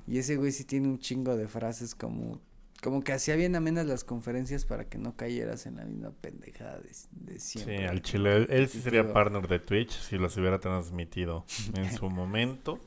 Y 0.08 0.18
ese 0.18 0.36
güey 0.36 0.50
sí 0.50 0.64
tiene 0.64 0.88
un 0.88 0.98
chingo 0.98 1.36
de 1.36 1.46
frases 1.46 1.94
como 1.94 2.40
como 2.84 3.02
que 3.02 3.14
hacía 3.14 3.34
bien 3.34 3.56
amenas 3.56 3.86
las 3.86 4.04
conferencias 4.04 4.66
para 4.66 4.84
que 4.90 4.98
no 4.98 5.16
cayeras 5.16 5.64
en 5.64 5.76
la 5.76 5.86
misma 5.86 6.10
pendejada 6.20 6.78
de, 7.12 7.40
siempre. 7.40 7.78
Sí, 7.78 7.84
al 7.84 8.02
chile. 8.02 8.46
Él, 8.50 8.68
sí 8.68 8.82
sería 8.82 9.10
partner 9.10 9.48
de 9.48 9.58
Twitch 9.58 9.92
si 9.92 10.18
los 10.18 10.36
hubiera 10.36 10.58
transmitido 10.60 11.46
en 11.74 11.90
su 11.96 12.10
momento. 12.10 12.78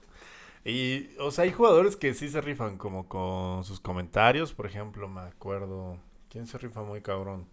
Y, 0.64 1.10
o 1.18 1.32
sea, 1.32 1.46
hay 1.46 1.52
jugadores 1.52 1.96
que 1.96 2.14
sí 2.14 2.30
se 2.30 2.42
rifan 2.42 2.78
como 2.78 3.10
con 3.10 3.64
sus 3.64 3.80
comentarios. 3.80 4.54
Por 4.54 4.68
ejemplo, 4.68 5.08
me 5.08 5.22
acuerdo. 5.22 5.98
¿Quién 6.30 6.46
se 6.46 6.60
rifa 6.60 6.84
muy 6.84 7.02
cabrón? 7.02 7.48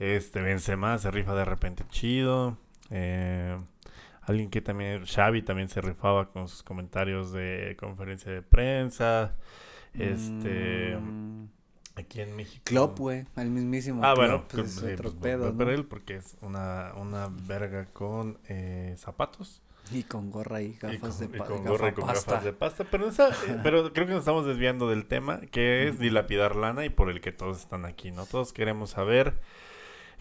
Este, 0.00 0.40
Benzema 0.40 0.98
se 0.98 1.12
rifa 1.12 1.36
de 1.36 1.44
repente 1.44 1.84
chido. 1.90 2.58
Eh, 2.90 3.56
alguien 4.22 4.50
que 4.50 4.62
también, 4.62 5.06
Xavi 5.06 5.42
también 5.42 5.68
se 5.68 5.80
rifaba 5.80 6.28
con 6.32 6.48
sus 6.48 6.64
comentarios 6.64 7.30
de 7.30 7.76
conferencia 7.78 8.32
de 8.32 8.42
prensa. 8.42 9.36
Este. 9.98 10.96
Mm. 10.96 11.48
Aquí 11.96 12.20
en 12.20 12.36
México. 12.36 12.62
Klopp, 12.64 12.98
güey. 12.98 13.24
El 13.36 13.50
mismísimo. 13.50 14.04
Ah, 14.04 14.14
bueno. 14.14 14.44
Pues, 14.48 14.76
es 14.76 14.82
otro 14.82 15.10
pues, 15.10 15.22
pedo. 15.22 15.54
Pero 15.56 15.72
él, 15.72 15.86
porque 15.86 16.16
es 16.16 16.36
una, 16.42 16.92
una 16.96 17.28
verga 17.46 17.86
con 17.86 18.38
eh, 18.48 18.94
zapatos. 18.98 19.62
Y 19.92 20.02
con 20.02 20.30
gorra 20.30 20.60
y 20.62 20.74
gafas 20.74 21.20
de 21.20 21.28
pasta. 21.28 21.54
Y 21.54 21.56
con 21.56 21.64
gorra 21.64 21.88
y 21.88 21.92
con 21.92 22.06
gafas 22.06 22.44
de 22.44 22.52
pasta. 22.52 22.84
Pero, 22.90 23.08
esa, 23.08 23.30
pero 23.62 23.92
creo 23.92 24.06
que 24.06 24.12
nos 24.12 24.20
estamos 24.20 24.44
desviando 24.44 24.90
del 24.90 25.06
tema, 25.06 25.40
que 25.40 25.88
es 25.88 25.98
dilapidar 25.98 26.56
lana 26.56 26.84
y 26.84 26.90
por 26.90 27.08
el 27.08 27.20
que 27.20 27.32
todos 27.32 27.60
están 27.60 27.84
aquí, 27.84 28.10
¿no? 28.10 28.26
Todos 28.26 28.52
queremos 28.52 28.90
saber 28.90 29.40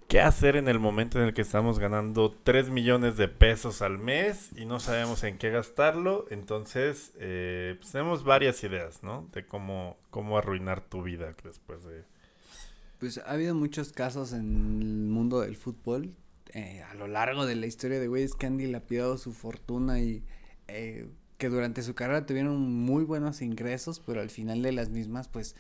qué 0.08 0.22
hacer 0.22 0.56
en 0.56 0.68
el 0.68 0.80
momento 0.80 1.20
en 1.20 1.28
el 1.28 1.34
que 1.34 1.42
estamos 1.42 1.80
ganando 1.80 2.36
3 2.44 2.70
millones 2.70 3.18
de 3.18 3.28
pesos 3.28 3.82
al 3.82 3.98
mes 3.98 4.50
y 4.56 4.66
no 4.66 4.80
sabemos 4.80 5.24
en 5.24 5.38
qué 5.38 5.50
gastarlo. 5.50 6.26
Entonces, 6.30 7.14
eh, 7.18 7.76
pues 7.80 7.92
tenemos 7.92 8.24
varias 8.24 8.64
ideas, 8.64 9.04
¿no? 9.04 9.28
De 9.34 9.46
cómo, 9.46 9.98
cómo 10.12 10.38
arruinar 10.38 10.82
tu 10.82 11.04
vida 11.04 11.36
después 11.44 11.84
de... 11.84 12.04
Pues 13.00 13.18
ha 13.18 13.32
habido 13.32 13.56
muchos 13.56 13.92
casos 13.92 14.32
en 14.32 14.82
el 14.82 15.08
mundo 15.08 15.42
del 15.42 15.58
fútbol 15.58 16.16
eh, 16.54 16.84
a 16.90 16.94
lo 16.94 17.08
largo 17.08 17.46
de 17.46 17.56
la 17.56 17.66
historia 17.66 18.00
de 18.00 18.08
güeyes 18.08 18.36
que 18.36 18.46
han 18.46 18.58
dilapidado 18.58 19.18
su 19.18 19.34
fortuna 19.34 20.00
y 20.00 20.24
eh, 20.68 21.10
que 21.38 21.50
durante 21.50 21.82
su 21.82 21.96
carrera 21.96 22.26
tuvieron 22.26 22.62
muy 22.62 23.04
buenos 23.04 23.42
ingresos, 23.42 24.00
pero 24.00 24.22
al 24.22 24.30
final 24.30 24.62
de 24.62 24.72
las 24.72 24.90
mismas, 24.90 25.28
pues 25.28 25.56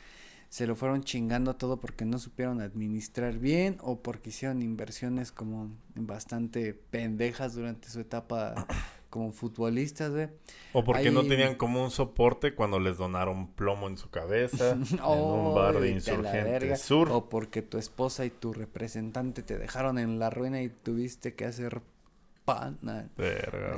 se 0.55 0.65
lo 0.67 0.77
fueron 0.77 1.03
chingando 1.03 1.57
todo 1.57 1.81
porque 1.81 2.05
no 2.05 2.17
supieron 2.17 2.61
administrar 2.61 3.39
bien 3.39 3.75
o 3.81 3.99
porque 3.99 4.29
hicieron 4.29 4.61
inversiones 4.61 5.33
como 5.33 5.69
bastante 5.95 6.73
pendejas 6.73 7.55
durante 7.55 7.89
su 7.89 7.99
etapa 7.99 8.65
como 9.09 9.33
futbolistas, 9.33 10.11
güey. 10.11 10.29
O 10.71 10.85
porque 10.85 11.11
no 11.11 11.23
tenían 11.23 11.55
como 11.55 11.83
un 11.83 11.91
soporte 11.91 12.55
cuando 12.55 12.79
les 12.79 12.95
donaron 12.95 13.49
plomo 13.49 13.89
en 13.89 13.97
su 13.97 14.09
cabeza 14.09 14.71
en 14.79 15.01
un 15.03 15.53
bar 15.53 15.77
de 15.81 15.91
insurgentes 15.91 16.79
sur. 16.79 17.09
O 17.11 17.27
porque 17.27 17.61
tu 17.61 17.77
esposa 17.77 18.25
y 18.25 18.29
tu 18.29 18.53
representante 18.53 19.43
te 19.43 19.57
dejaron 19.57 19.99
en 19.99 20.19
la 20.19 20.29
ruina 20.29 20.61
y 20.61 20.69
tuviste 20.69 21.33
que 21.35 21.43
hacer 21.43 21.81
pan. 22.45 22.79
verga, 23.17 23.77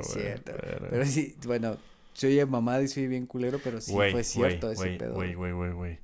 Pero 0.90 1.04
sí, 1.06 1.34
bueno, 1.44 1.76
soy 2.12 2.46
mamá 2.46 2.80
y 2.80 2.86
soy 2.86 3.08
bien 3.08 3.26
culero, 3.26 3.58
pero 3.64 3.80
sí 3.80 3.92
fue 3.92 4.22
cierto 4.22 4.70
ese 4.70 4.90
pedo. 4.90 5.14
Güey, 5.14 5.34
güey, 5.34 5.50
güey, 5.50 5.72
güey 5.72 5.98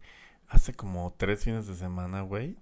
hace 0.54 0.72
como 0.72 1.14
tres 1.16 1.44
fines 1.44 1.66
de 1.66 1.74
semana, 1.74 2.22
güey, 2.22 2.56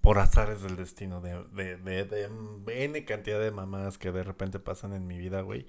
por 0.00 0.18
azares 0.18 0.62
del 0.62 0.76
destino, 0.76 1.20
de, 1.20 1.44
de, 1.52 1.76
de, 1.76 2.04
de 2.04 2.84
N 2.84 3.04
cantidad 3.04 3.40
de 3.40 3.50
mamadas 3.50 3.98
que 3.98 4.12
de 4.12 4.22
repente 4.22 4.58
pasan 4.58 4.92
en 4.92 5.06
mi 5.06 5.18
vida, 5.18 5.40
güey. 5.40 5.66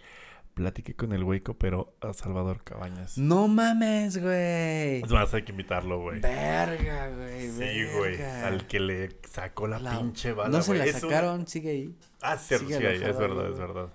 Platiqué 0.54 0.96
con 0.96 1.12
el 1.12 1.24
güey, 1.24 1.40
pero 1.60 1.96
a 2.02 2.14
Salvador 2.14 2.64
Cabañas. 2.64 3.16
No 3.18 3.48
mames, 3.48 4.20
güey. 4.20 5.04
Es 5.04 5.12
más, 5.12 5.32
hay 5.36 5.44
que 5.44 5.52
invitarlo, 5.52 6.02
güey. 6.02 6.20
Verga, 6.20 7.10
güey. 7.10 7.52
Sí, 7.52 7.86
güey. 7.96 8.20
Al 8.24 8.66
que 8.66 8.80
le 8.80 9.20
sacó 9.30 9.68
la, 9.68 9.78
pinche 9.78 10.34
bala. 10.34 10.50
No 10.50 10.64
se 10.64 10.74
la 10.74 10.88
sacaron, 10.92 11.46
sigue 11.46 11.70
ahí. 11.70 11.96
Ah, 12.22 12.38
cierto, 12.38 12.66
sigue, 12.66 12.88
ahí, 12.88 12.96
es 12.96 13.18
verdad, 13.18 13.52
es 13.52 13.60
verdad. 13.60 13.90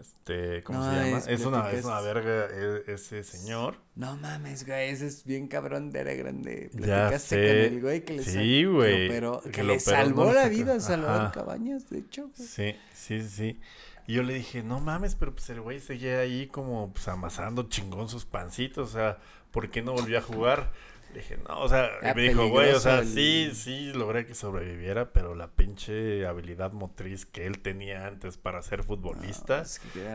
Este, 0.00 0.62
¿cómo 0.62 0.82
se 0.82 0.96
llama? 0.96 1.18
Es 1.18 1.44
una, 1.44 1.70
es 1.70 1.84
una 1.84 2.00
verga 2.00 2.46
e, 2.46 2.94
ese 2.94 3.22
señor. 3.22 3.76
No 3.94 4.16
mames, 4.16 4.66
güey, 4.66 4.88
ese 4.88 5.06
es 5.06 5.24
bien 5.24 5.46
cabrón 5.46 5.90
de 5.90 6.00
era 6.00 6.14
grande. 6.14 6.70
Platicaste 6.74 7.36
con 7.36 7.74
el 7.74 7.80
güey 7.82 8.04
que 8.04 8.14
le 8.14 8.22
Sí, 8.22 8.64
güey. 8.64 9.08
Pero 9.08 9.42
que, 9.52 9.62
le 9.62 9.78
salvó 9.78 10.32
la 10.32 10.48
vida 10.48 10.76
a 10.76 10.80
Salvador 10.80 11.32
Cabañas, 11.32 11.90
de 11.90 11.98
hecho. 11.98 12.30
Sí, 12.34 12.74
sí, 12.94 13.28
sí. 13.28 13.60
Y 14.06 14.14
yo 14.14 14.22
le 14.22 14.34
dije, 14.34 14.62
no 14.62 14.80
mames, 14.80 15.14
pero 15.16 15.32
pues 15.34 15.50
el 15.50 15.60
güey 15.60 15.80
seguía 15.80 16.20
ahí 16.20 16.46
como 16.46 16.92
pues 16.92 17.06
amasando 17.08 17.68
chingón 17.68 18.08
sus 18.08 18.24
pancitos, 18.24 18.88
o 18.88 18.92
sea, 18.92 19.18
¿por 19.50 19.70
qué 19.70 19.82
no 19.82 19.92
volvió 19.92 20.16
a 20.18 20.22
jugar? 20.22 20.72
Dije, 21.14 21.38
no, 21.48 21.60
o 21.60 21.68
sea, 21.68 21.90
me 22.14 22.22
dijo, 22.22 22.48
güey, 22.48 22.72
o 22.72 22.80
sea, 22.80 23.04
sí, 23.04 23.50
sí, 23.54 23.92
logré 23.92 24.26
que 24.26 24.34
sobreviviera, 24.34 25.12
pero 25.12 25.34
la 25.34 25.48
pinche 25.48 26.24
habilidad 26.26 26.72
motriz 26.72 27.26
que 27.26 27.46
él 27.46 27.58
tenía 27.58 28.06
antes 28.06 28.36
para 28.36 28.62
ser 28.62 28.84
futbolista 28.84 29.64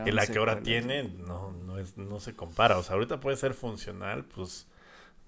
y 0.06 0.12
la 0.12 0.26
que 0.26 0.38
ahora 0.38 0.62
tiene, 0.62 1.04
no, 1.04 1.52
no, 1.52 1.80
es, 1.80 1.98
no 1.98 2.20
se 2.20 2.34
compara. 2.34 2.78
O 2.78 2.84
sea, 2.84 2.96
ahorita 2.96 3.20
puede 3.20 3.36
ser 3.36 3.54
funcional, 3.54 4.24
pues 4.24 4.68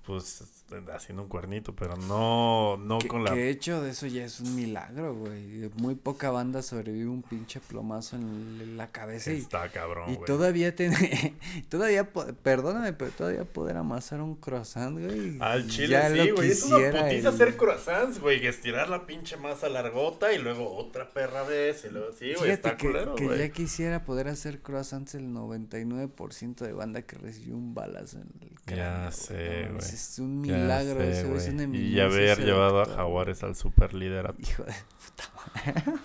pues 0.07 0.65
haciendo 0.93 1.23
un 1.23 1.29
cuernito, 1.29 1.75
pero 1.75 1.95
no, 1.95 2.77
no 2.77 2.99
con 3.07 3.23
la... 3.23 3.33
Que 3.33 3.49
hecho 3.49 3.81
de 3.81 3.91
eso 3.91 4.07
ya 4.07 4.23
es 4.23 4.39
un 4.39 4.55
milagro, 4.55 5.13
güey. 5.13 5.69
Muy 5.75 5.95
poca 5.95 6.31
banda 6.31 6.61
sobrevive 6.61 7.07
un 7.07 7.21
pinche 7.23 7.59
plomazo 7.59 8.15
en 8.15 8.77
la 8.77 8.91
cabeza. 8.91 9.31
Y, 9.31 9.37
Está 9.37 9.69
cabrón, 9.69 10.11
Y 10.11 10.17
todavía 10.25 10.75
tiene, 10.75 11.35
todavía, 11.69 12.09
perdóname, 12.43 12.93
pero 12.93 13.11
todavía 13.11 13.43
poder 13.43 13.77
amasar 13.77 14.21
un 14.21 14.35
croissant, 14.35 14.97
güey. 14.99 15.37
Al 15.39 15.67
chile 15.67 15.99
sí, 16.09 16.31
güey. 16.31 16.51
Es 16.51 16.63
una 16.63 17.03
putiza 17.03 17.29
hacer 17.29 17.57
croissants, 17.57 18.19
güey. 18.19 18.45
Estirar 18.45 18.89
la 18.89 19.05
pinche 19.05 19.37
masa 19.37 19.69
largota 19.69 20.31
y 20.33 20.37
luego 20.37 20.75
otra 20.75 21.09
perra 21.09 21.43
vez 21.43 21.85
y 21.85 21.89
luego 21.89 22.13
sí, 22.17 22.33
güey. 22.37 22.51
Está 22.51 22.77
que, 22.77 22.87
culero, 22.87 23.15
que 23.15 23.37
ya 23.37 23.49
quisiera 23.49 24.03
poder 24.05 24.27
hacer 24.27 24.61
croissants 24.61 25.15
el 25.15 25.27
99% 25.29 26.55
de 26.55 26.73
banda 26.73 27.01
que 27.01 27.17
recibió 27.17 27.55
un 27.55 27.73
balazo 27.73 28.17
en 28.17 28.29
el 28.41 28.59
cráneo. 28.61 29.05
Ya 29.05 29.11
sé, 29.11 29.69
güey 29.71 29.97
es 29.97 30.19
un 30.19 30.41
milagro, 30.41 30.56
eso 30.57 31.35
es 31.35 31.47
una 31.49 31.77
Y 31.77 31.99
haber 31.99 32.43
llevado 32.43 32.81
a 32.81 32.85
Jaguares 32.85 33.43
al 33.43 33.55
super 33.55 33.93
liderato. 33.93 34.37
Hijo 34.39 34.63
de 34.63 34.73
puta 34.73 36.01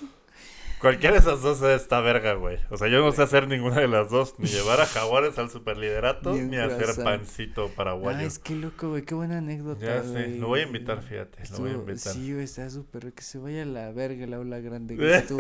Cualquiera 0.83 1.15
de 1.15 1.21
esas 1.21 1.43
dos 1.43 1.63
es 1.63 1.81
esta 1.83 2.01
verga, 2.01 2.35
güey. 2.35 2.59
O 2.69 2.77
sea, 2.77 2.89
yo 2.89 2.99
no 2.99 3.13
sé 3.13 3.23
hacer 3.23 3.47
ninguna 3.47 3.79
de 3.79 3.87
las 3.87 4.11
dos. 4.11 4.35
Ni 4.39 4.49
llevar 4.49 4.81
a 4.81 4.87
Jaguares 4.87 5.39
al 5.39 5.49
superliderato, 5.49 6.35
ni, 6.35 6.41
ni 6.41 6.57
hacer 6.57 7.05
pancito 7.05 7.69
paraguayo. 7.69 8.19
Ay, 8.19 8.27
es 8.27 8.41
que 8.41 8.57
loco, 8.57 8.89
güey. 8.91 9.03
Qué 9.03 9.15
buena 9.15 9.39
anécdota, 9.39 9.81
Ya 9.81 10.03
sé. 10.03 10.27
Lo 10.39 10.49
voy 10.49 10.59
a 10.59 10.63
invitar, 10.65 11.01
fíjate. 11.01 11.45
lo 11.53 11.59
voy 11.59 11.71
a 11.71 11.75
invitar. 11.75 12.13
Sí, 12.13 12.33
güey, 12.33 12.43
está 12.43 12.69
súper. 12.69 13.13
Que 13.13 13.23
se 13.23 13.39
vaya 13.39 13.63
a 13.63 13.67
la 13.67 13.93
verga 13.93 14.27
la 14.27 14.39
aula 14.39 14.59
grande 14.59 14.97
que 14.97 15.15
estuvo. 15.19 15.39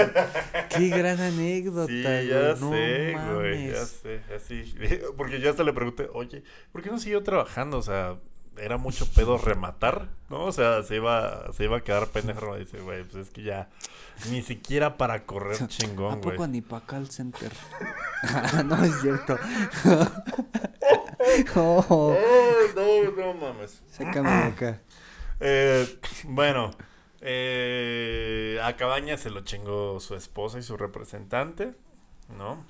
Qué 0.76 0.89
gran 0.90 1.18
anécdota, 1.20 1.89
Sí, 1.89 2.02
ya 2.05 2.55
sé, 2.55 3.16
güey. 3.34 3.66
Ya 3.72 3.84
sé. 3.84 4.20
Así. 4.36 4.72
Porque 5.16 5.40
yo 5.40 5.51
hasta 5.51 5.64
le 5.64 5.72
pregunté, 5.72 6.09
oye, 6.12 6.44
¿por 6.70 6.82
qué 6.82 6.90
no 6.90 7.01
siguió 7.01 7.20
trabajando? 7.24 7.78
O 7.78 7.82
sea 7.82 8.16
era 8.59 8.77
mucho 8.77 9.07
pedo 9.07 9.39
rematar, 9.39 10.09
¿no? 10.29 10.45
O 10.45 10.53
sea, 10.53 10.83
se 10.83 10.97
iba, 10.97 11.53
se 11.53 11.65
iba 11.65 11.79
a 11.79 11.81
quedar 11.81 12.09
pendejo. 12.09 12.57
Dice, 12.57 12.81
güey, 12.81 13.05
pues 13.05 13.27
es 13.27 13.33
que 13.33 13.43
ya 13.43 13.69
ni 14.31 14.43
siquiera 14.43 14.97
para 14.97 15.24
correr 15.24 15.57
chingón, 15.69 16.20
güey. 16.20 16.35
¿A 16.35 16.37
poco 16.37 16.47
ni 16.49 16.61
para 16.61 16.85
call 16.87 17.11
center? 17.11 17.53
no 18.65 18.85
es 18.85 19.01
cierto. 19.01 19.39
oh. 21.57 22.16
no, 22.77 23.11
no 23.12 23.35
mames. 23.35 23.83
Sácame 23.91 24.31
de 24.31 24.45
acá. 24.45 24.81
Eh, 25.41 25.99
bueno, 26.24 26.70
eh, 27.20 28.61
a 28.62 28.77
Cabaña 28.77 29.16
se 29.16 29.31
lo 29.31 29.41
chingó 29.41 29.99
su 30.01 30.15
esposa 30.15 30.59
y 30.59 30.62
su 30.62 30.77
representante, 30.77 31.73
¿no? 32.37 32.65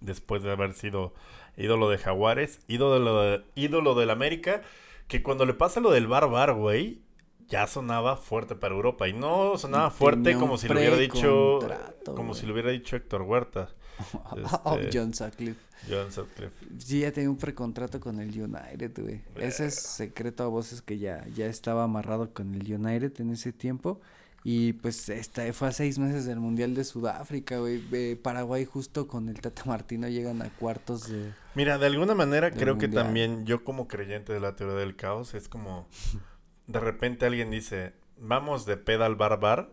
Después 0.00 0.42
de 0.42 0.50
haber 0.50 0.74
sido 0.74 1.14
ídolo 1.56 1.88
de 1.88 1.98
Jaguares, 1.98 2.60
ídolo, 2.68 3.22
de, 3.22 3.44
ídolo 3.54 3.94
del 3.94 4.10
América, 4.10 4.62
que 5.08 5.22
cuando 5.22 5.46
le 5.46 5.54
pasa 5.54 5.80
lo 5.80 5.90
del 5.90 6.06
Bar 6.06 6.52
güey, 6.54 7.02
ya 7.48 7.66
sonaba 7.66 8.16
fuerte 8.16 8.54
para 8.54 8.74
Europa. 8.74 9.08
Y 9.08 9.12
no 9.12 9.56
sonaba 9.58 9.90
fuerte 9.90 10.34
como 10.34 10.58
si 10.58 10.68
lo 10.68 10.74
hubiera 10.74 10.96
dicho. 10.96 11.60
Como 12.04 12.34
si 12.34 12.46
lo 12.46 12.52
hubiera 12.52 12.70
dicho 12.70 12.96
Héctor 12.96 13.22
Huerta. 13.22 13.70
este, 14.36 14.98
John 14.98 15.14
Sutcliffe. 15.14 15.60
John 15.88 16.10
Sutcliffe. 16.10 16.54
Sí, 16.78 17.00
ya 17.00 17.12
tenía 17.12 17.30
un 17.30 17.36
precontrato 17.36 18.00
con 18.00 18.20
el 18.20 18.28
United, 18.30 18.92
güey. 19.00 19.22
Ese 19.36 19.66
es 19.66 19.74
secreto 19.74 20.42
a 20.42 20.48
voces 20.48 20.82
que 20.82 20.98
ya, 20.98 21.26
ya 21.34 21.46
estaba 21.46 21.84
amarrado 21.84 22.32
con 22.32 22.54
el 22.54 22.72
United 22.72 23.20
en 23.20 23.30
ese 23.30 23.52
tiempo. 23.52 24.00
Y 24.46 24.74
pues 24.74 25.08
esta 25.08 25.50
fue 25.54 25.68
a 25.68 25.72
seis 25.72 25.98
meses 25.98 26.26
del 26.26 26.38
Mundial 26.38 26.74
de 26.74 26.84
Sudáfrica, 26.84 27.56
güey. 27.58 28.14
Paraguay 28.16 28.66
justo 28.66 29.08
con 29.08 29.30
el 29.30 29.40
Tata 29.40 29.62
Martino 29.64 30.06
llegan 30.06 30.42
a 30.42 30.50
cuartos 30.50 31.08
de... 31.08 31.32
Mira, 31.54 31.78
de 31.78 31.86
alguna 31.86 32.14
manera 32.14 32.50
creo 32.50 32.76
que 32.76 32.88
también 32.88 33.46
yo 33.46 33.64
como 33.64 33.88
creyente 33.88 34.34
de 34.34 34.40
la 34.40 34.54
teoría 34.54 34.76
del 34.76 34.96
caos 34.96 35.32
es 35.32 35.48
como... 35.48 35.88
De 36.66 36.80
repente 36.80 37.26
alguien 37.26 37.50
dice, 37.50 37.92
vamos 38.18 38.64
de 38.64 38.78
pedal 38.78 39.16
bar 39.16 39.38
bar. 39.38 39.70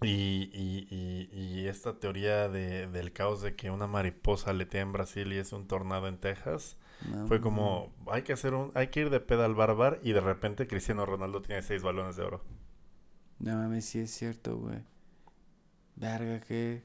Y, 0.00 0.50
y, 0.52 0.88
y, 0.90 1.28
y 1.32 1.66
esta 1.68 2.00
teoría 2.00 2.48
de, 2.48 2.88
del 2.88 3.12
caos 3.12 3.40
de 3.40 3.54
que 3.54 3.70
una 3.70 3.86
mariposa 3.86 4.50
aletea 4.50 4.80
en 4.80 4.92
Brasil 4.92 5.32
y 5.32 5.38
es 5.38 5.52
un 5.52 5.66
tornado 5.66 6.08
en 6.08 6.18
Texas... 6.18 6.76
fue 7.26 7.40
como, 7.40 7.92
hay 8.10 8.22
que 8.22 8.32
hacer 8.32 8.54
un, 8.54 8.70
hay 8.74 8.88
que 8.88 9.00
ir 9.00 9.10
de 9.10 9.18
pedal 9.18 9.54
bar 9.54 9.74
bar 9.74 9.98
y 10.04 10.12
de 10.12 10.20
repente 10.20 10.68
Cristiano 10.68 11.04
Ronaldo 11.04 11.42
tiene 11.42 11.62
seis 11.62 11.82
balones 11.82 12.14
de 12.14 12.22
oro. 12.22 12.42
No 13.42 13.56
mames, 13.56 13.84
sí 13.84 13.98
es 13.98 14.12
cierto, 14.12 14.56
güey. 14.56 14.78
Verga, 15.96 16.40
qué, 16.40 16.82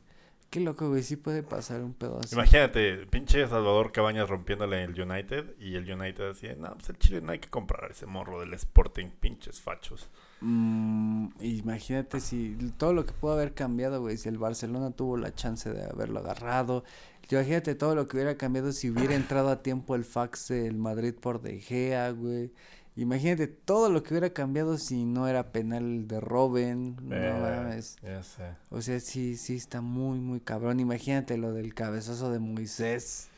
qué 0.50 0.60
loco, 0.60 0.90
güey. 0.90 1.04
Sí 1.04 1.16
puede 1.16 1.44
pasar 1.44 1.84
un 1.84 1.94
pedazo. 1.94 2.34
Imagínate, 2.34 3.06
pinche 3.06 3.48
Salvador 3.48 3.92
Cabañas 3.92 4.28
rompiéndole 4.28 4.84
el 4.84 5.00
United 5.00 5.56
y 5.60 5.76
el 5.76 5.90
United 5.90 6.30
decía, 6.30 6.56
no, 6.58 6.74
pues 6.74 6.90
el 6.90 6.98
Chile 6.98 7.22
no 7.22 7.32
hay 7.32 7.40
que 7.40 7.50
comprar 7.50 7.92
ese 7.92 8.08
morro 8.08 8.40
del 8.40 8.56
Sporting, 8.56 9.10
pinches 9.20 9.62
fachos. 9.62 10.10
Mm, 10.42 11.28
imagínate 11.42 12.20
si 12.20 12.58
todo 12.78 12.92
lo 12.94 13.06
que 13.06 13.14
pudo 13.14 13.34
haber 13.34 13.54
cambiado, 13.54 14.02
güey. 14.02 14.18
Si 14.18 14.28
el 14.28 14.40
Barcelona 14.40 14.90
tuvo 14.90 15.16
la 15.16 15.36
chance 15.36 15.72
de 15.72 15.84
haberlo 15.84 16.20
agarrado. 16.20 16.84
Imagínate 17.30 17.76
todo 17.76 17.94
lo 17.94 18.08
que 18.08 18.18
hubiera 18.18 18.36
cambiado 18.36 18.72
si 18.72 18.90
hubiera 18.90 19.14
entrado 19.14 19.50
a 19.50 19.62
tiempo 19.62 19.94
el 19.96 20.06
fax 20.06 20.48
del 20.48 20.78
Madrid 20.78 21.14
por 21.14 21.40
De 21.40 21.60
Gea, 21.60 22.10
güey. 22.12 22.52
Imagínate 22.98 23.46
todo 23.46 23.90
lo 23.92 24.02
que 24.02 24.16
hubiera 24.16 24.32
cambiado 24.32 24.80
si 24.80 25.06
no 25.06 25.28
era 25.28 25.52
penal 25.52 26.08
de 26.08 26.20
Robin. 26.20 26.96
no 27.00 27.16
mames. 27.16 27.96
Ya 28.02 28.24
sé. 28.24 28.56
O 28.72 28.82
sea, 28.82 29.00
sí, 29.00 29.38
sí 29.38 29.56
está 29.56 29.82
muy, 29.82 30.20
muy 30.20 30.40
cabrón. 30.40 30.80
Imagínate 30.80 31.38
lo 31.38 31.54
del 31.54 31.76
cabezazo 31.76 32.32
de 32.32 32.40
Moisés. 32.40 33.30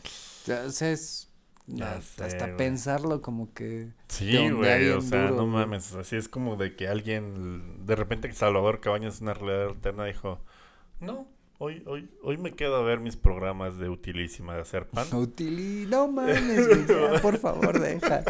O 0.66 0.72
sea, 0.72 0.92
es. 0.92 1.28
hasta 2.20 2.56
pensarlo 2.56 3.22
como 3.22 3.54
que. 3.54 3.90
Sí, 4.08 4.50
güey. 4.50 4.92
O 4.92 5.02
sea, 5.02 5.30
no 5.32 5.46
mames. 5.46 5.94
Así 5.94 6.16
es 6.16 6.30
como 6.30 6.56
de 6.56 6.78
que 6.78 6.88
alguien. 6.88 7.86
De 7.86 7.98
repente 7.98 8.32
Salvador 8.32 8.80
Cabañas, 8.80 9.20
una 9.20 9.34
realidad 9.34 9.68
alterna, 9.72 10.06
dijo: 10.06 10.40
No, 11.02 11.28
Hoy, 11.62 11.84
hoy, 11.88 12.10
hoy 12.24 12.38
me 12.38 12.54
quedo 12.54 12.78
a 12.78 12.84
ver 12.84 13.02
mis 13.02 13.18
programas 13.18 13.78
de 13.78 13.90
Utilísima 13.90 14.56
de 14.56 14.62
hacer 14.62 14.88
pan. 14.88 15.14
Utilí, 15.14 15.86
no 15.90 16.08
mames, 16.08 16.88
por 17.22 17.38
favor, 17.38 17.82
deja, 17.82 18.24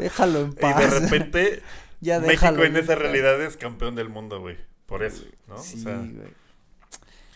déjalo 0.00 0.40
en 0.40 0.52
paz. 0.52 0.74
Y 0.76 0.82
de 0.82 1.00
repente, 1.00 1.62
ya 2.00 2.18
México 2.18 2.64
en 2.64 2.76
esa 2.76 2.96
realidad 2.96 3.40
es 3.40 3.56
campeón 3.56 3.94
del 3.94 4.08
mundo, 4.08 4.40
güey. 4.40 4.56
Por 4.86 5.04
eso, 5.04 5.24
¿no? 5.46 5.58
Sí, 5.58 5.84
güey. 5.84 6.34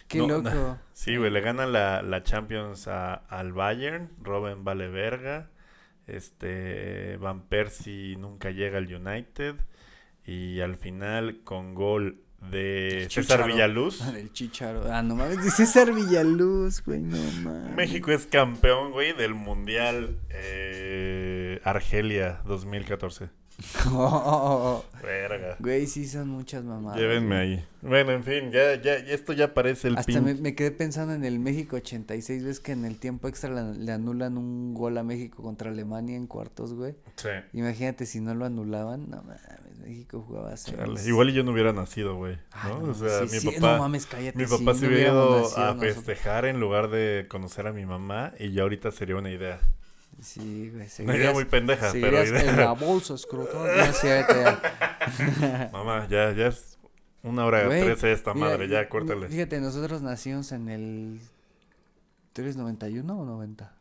Qué 0.09 0.19
loco. 0.19 0.79
sí, 0.93 1.17
güey, 1.17 1.31
le 1.31 1.41
ganan 1.41 1.73
la, 1.73 2.03
la 2.03 2.25
Champions 2.25 2.89
a, 2.89 3.15
al 3.15 3.53
Bayern, 3.53 4.11
Robin 4.21 4.65
vale 4.65 4.89
verga, 4.89 5.51
este, 6.09 7.19
Van 7.19 7.43
Persie 7.43 8.17
nunca 8.17 8.51
llega 8.51 8.79
al 8.79 8.93
United 8.93 9.55
y 10.25 10.59
al 10.59 10.77
final 10.77 11.45
con 11.45 11.77
gol 11.77 12.26
de 12.51 13.07
César 13.11 13.47
Villaluz. 13.47 14.01
El 14.03 14.33
Chicharo. 14.33 14.91
Ah, 14.93 15.03
no 15.03 15.15
mames, 15.17 15.43
de 15.43 15.51
César 15.51 15.93
Villaluz, 15.93 16.83
güey, 16.85 17.01
no 17.01 17.17
mames. 17.43 17.75
México 17.75 18.13
es 18.13 18.27
campeón, 18.27 18.93
güey, 18.93 19.13
del 19.15 19.35
Mundial 19.35 20.17
eh, 20.31 21.36
Argelia 21.67 22.41
2014. 22.47 23.29
Oh, 23.91 24.85
Verga. 25.03 25.57
Güey, 25.59 25.87
sí 25.87 26.07
son 26.07 26.29
muchas 26.29 26.63
mamadas. 26.63 27.01
Llévenme 27.01 27.37
ahí. 27.37 27.65
Bueno, 27.81 28.13
en 28.13 28.23
fin, 28.23 28.51
ya, 28.53 28.75
ya, 28.81 28.97
esto 28.97 29.33
ya 29.33 29.55
parece 29.55 29.89
el 29.89 29.97
Hasta 29.97 30.21
me, 30.21 30.55
quedé 30.55 30.71
pensando 30.73 31.15
en 31.15 31.25
el 31.25 31.39
México 31.39 31.77
86, 31.77 32.45
ves 32.45 32.61
que 32.61 32.73
en 32.73 32.85
el 32.85 32.99
tiempo 32.99 33.29
extra 33.29 33.51
le, 33.73 33.93
anulan 33.93 34.37
un 34.37 34.75
gol 34.75 34.99
a 34.99 35.03
México 35.03 35.43
contra 35.43 35.71
Alemania 35.71 36.17
en 36.17 36.27
cuartos, 36.27 36.75
güey. 36.75 36.97
Sí. 37.17 37.31
Imagínate 37.55 38.05
si 38.05 38.21
no 38.21 38.35
lo 38.35 38.45
anulaban, 38.45 39.09
no 39.09 39.23
mames, 39.23 39.41
México 39.81 40.23
jugaba 40.27 40.53
así. 40.53 40.73
Igual 41.07 41.31
y 41.31 41.33
yo 41.33 41.43
no 41.43 41.53
hubiera 41.53 41.73
nacido, 41.73 42.15
güey, 42.17 42.37
¿no? 42.65 42.91
o 42.91 42.95
sea, 42.95 43.23
mi 43.23 43.41
papá, 43.53 43.73
no 43.73 43.79
mames, 43.79 44.05
cállate, 44.05 44.39
mi 44.39 44.45
papá 44.45 44.75
se 44.75 44.87
hubiera 44.87 45.13
ido 45.13 45.57
a 45.57 45.75
festejar 45.77 46.45
en 46.45 46.61
lugar 46.61 46.91
de 46.91 47.27
conocer 47.29 47.67
a 47.67 47.73
mi 47.73 47.87
mamá 47.87 48.35
y 48.39 48.53
ya 48.53 48.63
ahorita 48.63 48.91
sería 48.91 49.17
una 49.17 49.31
idea. 49.31 49.61
Sí, 50.21 50.71
güey. 50.71 50.89
Una 51.01 51.17
idea 51.17 51.33
muy 51.33 51.45
pendeja, 51.45 51.91
pero 51.93 52.23
en 52.23 52.57
la 52.57 52.73
bolsa, 52.73 53.15
escroto. 53.15 53.65
No 53.65 53.67
es 53.67 54.03
Mamá, 55.73 56.07
ya, 56.09 56.33
ya 56.33 56.49
es 56.49 56.79
una 57.23 57.45
hora 57.45 57.69
de 57.69 57.83
trece 57.83 58.13
esta 58.13 58.35
madre, 58.35 58.69
ya, 58.69 58.89
córtale. 58.89 59.29
Fíjate, 59.29 59.61
nosotros 59.61 60.03
nacimos 60.03 60.53
en 60.53 60.69
el 60.69 61.21
¿Tú 62.37 62.43
eres 62.43 62.59
91 62.59 63.19
o 63.19 63.25
90? 63.25 63.73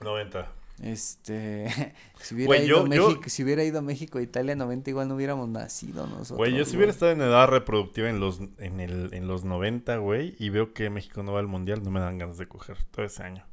90. 0.00 0.52
Este, 0.82 1.68
si 2.20 2.34
hubiera, 2.34 2.56
ido 2.56 2.84
México, 2.84 3.22
si 3.26 3.44
hubiera 3.44 3.62
ido 3.62 3.78
a 3.78 3.82
México 3.82 4.18
Italia 4.20 4.56
90 4.56 4.90
igual 4.90 5.06
no 5.06 5.14
hubiéramos 5.14 5.48
nacido 5.48 6.04
nosotros. 6.08 6.36
Güey, 6.36 6.56
yo 6.56 6.64
si 6.64 6.76
hubiera 6.76 6.90
estado 6.90 7.12
en 7.12 7.20
edad 7.20 7.46
reproductiva 7.46 8.10
en 8.10 8.18
los 8.18 8.40
en 8.58 8.80
el 8.80 9.14
en 9.14 9.28
los 9.28 9.44
90, 9.44 9.98
güey, 9.98 10.34
y 10.40 10.48
veo 10.48 10.74
que 10.74 10.90
México 10.90 11.22
no 11.22 11.32
va 11.32 11.38
al 11.38 11.46
mundial, 11.46 11.84
no 11.84 11.92
me 11.92 12.00
dan 12.00 12.18
ganas 12.18 12.36
de 12.36 12.48
coger 12.48 12.76
todo 12.90 13.06
ese 13.06 13.22
año. 13.22 13.46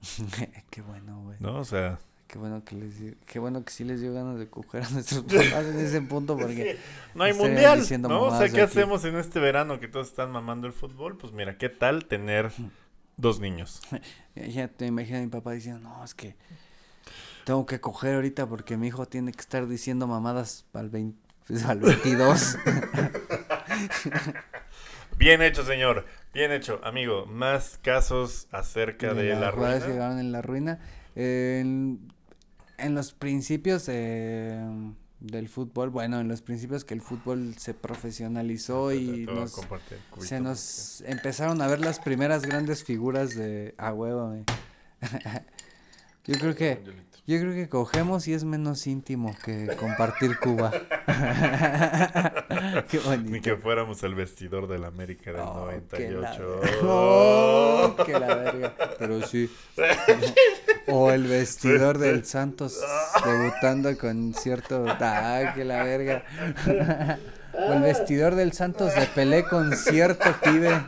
qué 0.70 0.82
bueno, 0.82 1.22
güey. 1.22 1.36
No, 1.40 1.58
o 1.58 1.64
sea, 1.64 1.98
qué 2.26 2.38
bueno 2.38 2.64
que 2.64 2.76
les 2.76 2.94
qué 3.26 3.38
bueno 3.38 3.64
que 3.64 3.72
sí 3.72 3.84
les 3.84 4.00
dio 4.00 4.14
ganas 4.14 4.38
de 4.38 4.48
coger 4.48 4.84
a 4.84 4.90
nuestros 4.90 5.22
papás 5.24 5.66
en 5.66 5.80
ese 5.80 6.00
punto 6.00 6.36
porque 6.36 6.78
no 7.14 7.24
hay 7.24 7.32
mundial, 7.34 7.84
¿no? 8.00 8.22
O 8.22 8.38
sea, 8.38 8.48
¿qué 8.48 8.62
hacemos 8.62 9.04
en 9.04 9.16
este 9.16 9.40
verano 9.40 9.80
que 9.80 9.88
todos 9.88 10.08
están 10.08 10.30
mamando 10.30 10.66
el 10.66 10.72
fútbol? 10.72 11.16
Pues 11.18 11.32
mira, 11.32 11.58
¿qué 11.58 11.68
tal 11.68 12.06
tener 12.06 12.52
dos 13.16 13.40
niños? 13.40 13.80
ya 14.34 14.68
te 14.68 14.86
imaginas 14.86 15.20
a 15.20 15.24
mi 15.24 15.30
papá 15.30 15.52
diciendo, 15.52 15.80
"No, 15.80 16.04
es 16.04 16.14
que 16.14 16.36
tengo 17.44 17.66
que 17.66 17.80
coger 17.80 18.14
ahorita 18.14 18.46
porque 18.46 18.76
mi 18.76 18.86
hijo 18.88 19.06
tiene 19.06 19.32
que 19.32 19.40
estar 19.40 19.66
diciendo 19.66 20.06
mamadas 20.06 20.66
al, 20.72 20.88
20, 20.88 21.18
pues, 21.46 21.64
al 21.64 21.80
22." 21.80 22.56
Bien 25.20 25.42
hecho, 25.42 25.66
señor. 25.66 26.06
Bien 26.32 26.50
hecho, 26.50 26.80
amigo. 26.82 27.26
Más 27.26 27.78
casos 27.82 28.48
acerca 28.52 29.12
de, 29.12 29.34
la, 29.34 29.50
ruina. 29.50 29.78
que 29.78 29.86
llegaron 29.88 30.18
en 30.18 30.32
la 30.32 30.40
ruina. 30.40 30.78
en, 31.14 32.08
los 32.78 33.12
principios 33.12 33.84
del 33.84 35.48
fútbol, 35.50 35.90
bueno, 35.90 36.20
en 36.20 36.28
los 36.28 36.40
principios 36.40 36.86
que 36.86 36.94
el 36.94 37.02
fútbol 37.02 37.54
se 37.58 37.74
profesionalizó 37.74 38.94
y 38.94 39.28
se 40.20 40.40
nos 40.40 41.02
empezaron 41.02 41.60
a 41.60 41.66
ver 41.66 41.80
las 41.80 42.00
primeras 42.00 42.46
grandes 42.46 42.82
figuras 42.82 43.34
de 43.34 43.74
a 43.76 43.92
huevo. 43.92 44.34
Yo 46.24 46.38
creo 46.38 46.54
que 46.54 46.78
yo 47.30 47.38
creo 47.38 47.54
que 47.54 47.68
cogemos 47.68 48.26
y 48.26 48.34
es 48.34 48.42
menos 48.42 48.88
íntimo 48.88 49.36
que 49.44 49.68
compartir 49.76 50.36
Cuba. 50.38 50.72
Qué 52.90 52.98
bonito. 52.98 53.30
Ni 53.30 53.40
que 53.40 53.54
fuéramos 53.54 54.02
el 54.02 54.16
vestidor 54.16 54.66
del 54.66 54.84
América 54.84 55.30
del 55.30 55.44
98. 55.44 55.80
Qué 55.92 56.10
la... 56.10 56.36
Oh, 56.82 57.94
que 58.04 58.18
la 58.18 58.34
verga. 58.34 58.74
Pero 58.98 59.24
sí. 59.24 59.48
o 60.88 61.12
el 61.12 61.28
vestidor 61.28 61.98
del 61.98 62.24
Santos 62.24 62.80
debutando 63.24 63.96
con 63.96 64.34
cierto. 64.34 64.84
Ah, 64.88 65.52
que 65.54 65.64
la 65.64 65.84
verga. 65.84 66.24
o 67.54 67.74
el 67.74 67.82
vestidor 67.82 68.34
del 68.34 68.54
Santos 68.54 68.92
de 68.96 69.06
Pelé 69.06 69.44
con 69.44 69.76
cierto 69.76 70.34
pibe 70.42 70.82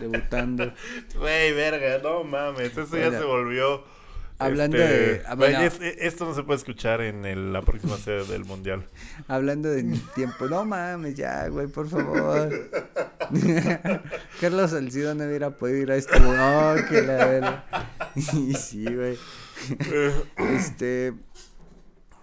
debutando. 0.00 0.72
Güey, 1.14 1.52
verga, 1.52 1.98
no 2.02 2.24
mames, 2.24 2.74
eso 2.74 2.96
ya 2.96 3.10
se 3.10 3.24
volvió 3.24 3.97
Hablando 4.38 4.78
de. 4.78 5.22
Este, 5.64 6.06
esto 6.06 6.24
no 6.24 6.34
se 6.34 6.44
puede 6.44 6.58
escuchar 6.58 7.00
en 7.00 7.52
la 7.52 7.62
próxima 7.62 7.96
sede 7.96 8.24
del 8.24 8.44
mundial. 8.44 8.86
Hablando 9.28 9.68
de 9.68 9.82
mi 9.82 9.98
tiempo. 10.14 10.46
No 10.46 10.64
mames, 10.64 11.16
ya, 11.16 11.48
güey, 11.48 11.66
por 11.66 11.88
favor. 11.88 12.70
Carlos 14.40 14.70
Salcido 14.70 15.14
no 15.14 15.24
hubiera 15.24 15.50
podido 15.50 15.78
ir 15.78 15.90
a 15.90 15.96
este. 15.96 16.20
No, 16.20 16.74
que 16.88 17.02
la 17.02 17.26
verdad. 17.26 17.64
y 18.14 18.54
sí, 18.54 18.84
güey. 18.84 19.18
este. 20.36 21.14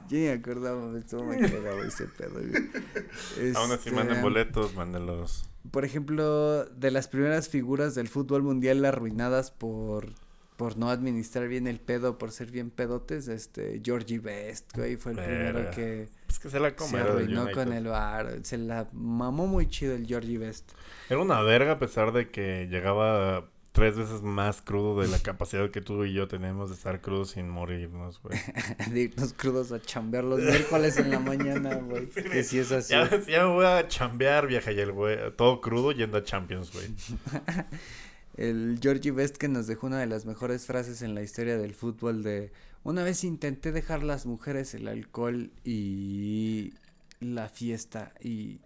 Yo 0.07 0.17
ni 0.17 0.25
me 0.25 0.33
acordaba, 0.33 0.97
estuvo 0.99 1.23
muy 1.23 1.39
cagado 1.39 1.83
ese 1.83 2.05
pedo, 2.05 2.33
güey. 2.33 3.55
Aún 3.55 3.71
así, 3.71 3.89
manden 3.89 4.17
este, 4.17 4.23
boletos, 4.23 4.75
mándenlos. 4.75 5.49
Por 5.71 5.83
ejemplo, 5.83 6.63
de 6.65 6.91
las 6.91 7.07
primeras 7.07 7.49
figuras 7.49 7.95
del 7.95 8.07
fútbol 8.07 8.43
mundial 8.43 8.85
arruinadas 8.85 9.49
por 9.49 10.13
por 10.57 10.77
no 10.77 10.89
administrar 10.89 11.47
bien 11.47 11.67
el 11.67 11.79
pedo, 11.79 12.17
por 12.17 12.31
ser 12.31 12.51
bien 12.51 12.69
pedotes, 12.69 13.27
este, 13.27 13.81
Georgie 13.83 14.19
Best, 14.19 14.75
güey, 14.75 14.95
fue 14.95 15.13
el 15.13 15.17
primero 15.17 15.71
que, 15.71 16.07
pues 16.25 16.39
que 16.39 16.49
se 16.49 16.59
la 16.59 16.73
se 16.77 16.97
arruinó 16.97 17.51
con 17.51 17.73
el 17.73 17.87
bar, 17.87 18.39
se 18.43 18.57
la 18.57 18.87
mamó 18.93 19.47
muy 19.47 19.67
chido 19.67 19.95
el 19.95 20.07
Georgie 20.07 20.37
Best. 20.37 20.71
Era 21.09 21.19
una 21.19 21.41
verga 21.41 21.73
a 21.73 21.79
pesar 21.79 22.13
de 22.13 22.29
que 22.29 22.67
llegaba 22.69 23.45
tres 23.75 23.97
veces 23.97 24.21
más 24.21 24.61
crudo 24.61 25.01
de 25.01 25.09
la 25.09 25.19
capacidad 25.19 25.69
que 25.69 25.81
tú 25.81 26.05
y 26.05 26.13
yo 26.13 26.29
tenemos 26.29 26.69
de 26.69 26.75
estar 26.75 27.01
crudos 27.01 27.31
sin 27.31 27.49
morirnos, 27.49 28.21
güey. 28.21 28.39
de 28.89 29.01
irnos 29.01 29.33
crudos 29.33 29.73
a 29.73 29.81
chambear 29.81 30.23
los 30.23 30.39
miércoles 30.39 30.97
en 30.97 31.11
la 31.11 31.19
mañana, 31.19 31.75
güey. 31.75 32.07
que 32.09 32.43
si 32.45 32.59
es 32.59 32.71
así. 32.71 32.93
Ya, 32.93 33.09
ya, 33.27 33.45
me 33.45 33.53
voy 33.53 33.65
a 33.65 33.85
chambear, 33.89 34.47
vieja, 34.47 34.71
y 34.71 34.79
el 34.79 34.93
güey, 34.93 35.17
todo 35.35 35.59
crudo 35.59 35.91
yendo 35.91 36.17
a 36.17 36.23
Champions, 36.23 36.71
güey. 36.71 36.87
el 38.35 38.79
Georgie 38.81 39.11
Best 39.11 39.37
que 39.37 39.47
nos 39.47 39.67
dejó 39.67 39.87
una 39.87 39.99
de 39.99 40.07
las 40.07 40.25
mejores 40.25 40.65
frases 40.65 41.01
en 41.01 41.15
la 41.15 41.21
historia 41.21 41.57
del 41.57 41.73
fútbol 41.73 42.23
de 42.23 42.51
una 42.83 43.03
vez 43.03 43.23
intenté 43.23 43.71
dejar 43.71 44.03
las 44.03 44.25
mujeres 44.25 44.73
el 44.73 44.87
alcohol 44.87 45.51
y 45.63 46.73
la 47.19 47.49
fiesta 47.49 48.13
y 48.21 48.59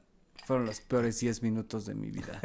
fueron 0.45 0.65
los 0.65 0.81
peores 0.81 1.19
10 1.19 1.43
minutos 1.43 1.85
de 1.85 1.93
mi 1.93 2.09
vida. 2.09 2.41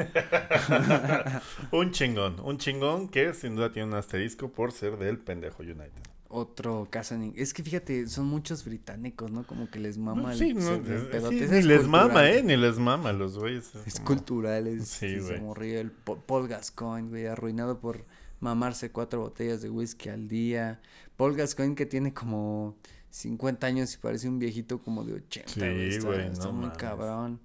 un 1.73 1.91
chingón, 1.91 2.39
un 2.41 2.59
chingón 2.59 3.09
que 3.09 3.33
sin 3.33 3.57
duda 3.57 3.73
tiene 3.73 3.89
un 3.89 3.95
asterisco 3.95 4.53
por 4.53 4.73
ser 4.73 4.99
del 4.99 5.19
pendejo 5.19 5.63
United 5.63 6.14
otro 6.35 6.89
caso. 6.91 7.15
Es 7.37 7.55
que 7.55 7.63
fíjate, 7.63 8.09
son 8.09 8.27
muchos 8.27 8.65
británicos, 8.65 9.31
¿no? 9.31 9.47
Como 9.47 9.71
que 9.71 9.79
les 9.79 9.97
mama 9.99 10.33
el, 10.33 10.39
sí, 10.39 10.55
ni 10.55 11.63
les 11.63 11.87
mama, 11.87 12.29
¿eh? 12.29 12.43
Ni 12.43 12.57
les 12.57 12.79
mama 12.79 13.13
los 13.13 13.39
güeyes. 13.39 13.73
Es, 13.87 14.01
cultural, 14.01 14.67
es, 14.67 14.89
sí, 14.89 15.19
güey. 15.19 15.39
Se 15.57 15.81
el 15.81 15.91
Paul 15.93 16.49
Gascoigne, 16.49 17.09
güey, 17.09 17.27
arruinado 17.27 17.79
por 17.81 18.05
mamarse 18.41 18.91
cuatro 18.91 19.21
botellas 19.21 19.63
de 19.63 19.71
whisky 19.71 20.09
al 20.09 20.29
día. 20.29 20.81
Paul 21.17 21.37
Gascoigne 21.37 21.77
que 21.77 21.87
tiene 21.87 22.13
como 22.13 22.77
50 23.11 23.67
años 23.67 23.95
y 23.95 23.99
parece 23.99 24.29
un 24.29 24.39
viejito 24.39 24.83
como 24.83 25.05
de 25.05 25.15
80, 25.15 25.53
sí, 25.53 25.99
güey. 26.01 26.27
Está, 26.27 26.51
muy 26.51 26.71
cabrón. 26.71 27.41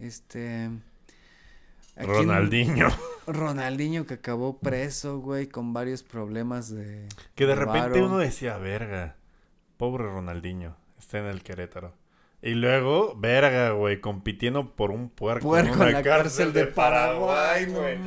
Este... 0.00 0.70
Ronaldinho. 1.98 2.88
Ronaldinho 3.26 4.06
que 4.06 4.14
acabó 4.14 4.58
preso, 4.58 5.18
güey, 5.18 5.48
con 5.48 5.72
varios 5.72 6.02
problemas 6.02 6.70
de. 6.70 7.08
Que 7.34 7.46
de, 7.46 7.54
repente 7.54 8.00
uno 8.00 8.18
decía, 8.18 8.56
verga, 8.58 9.16
pobre 9.76 10.04
Ronaldinho, 10.04 10.76
está 10.98 11.18
en 11.18 11.26
el 11.26 11.42
Querétaro. 11.42 11.94
Y 12.40 12.54
luego, 12.54 13.14
verga, 13.16 13.70
güey, 13.70 14.00
compitiendo 14.00 14.76
por 14.76 14.92
un 14.92 15.10
puerco, 15.10 15.58
en, 15.58 15.76
la 15.76 16.02
cárcel, 16.02 16.52
de, 16.52 16.66
Paraguay, 16.66 17.66
güey. 17.66 17.98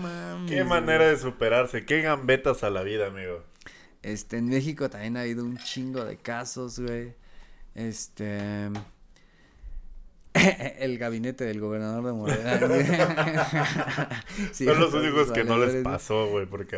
Qué 0.47 0.63
manera 0.63 1.07
de 1.07 1.17
superarse, 1.17 1.85
qué 1.85 2.01
gambetas 2.01 2.63
a 2.63 2.69
la 2.69 2.81
vida, 2.81 3.07
amigo. 3.07 3.43
Este, 4.01 4.37
en 4.37 4.47
México 4.47 4.89
también 4.89 5.17
ha 5.17 5.21
habido 5.21 5.43
un 5.43 5.57
chingo 5.57 6.05
de 6.05 6.17
casos, 6.17 6.79
güey. 6.79 7.13
Este. 7.75 8.69
el 10.79 10.97
gabinete 10.97 11.43
del 11.43 11.59
gobernador 11.59 12.05
de 12.05 12.13
Morelia. 12.13 12.59
Son 14.53 14.79
los 14.79 14.93
únicos 14.93 15.31
que 15.31 15.43
no 15.43 15.57
les 15.57 15.83
pasó, 15.83 16.29
güey, 16.29 16.45
porque, 16.45 16.77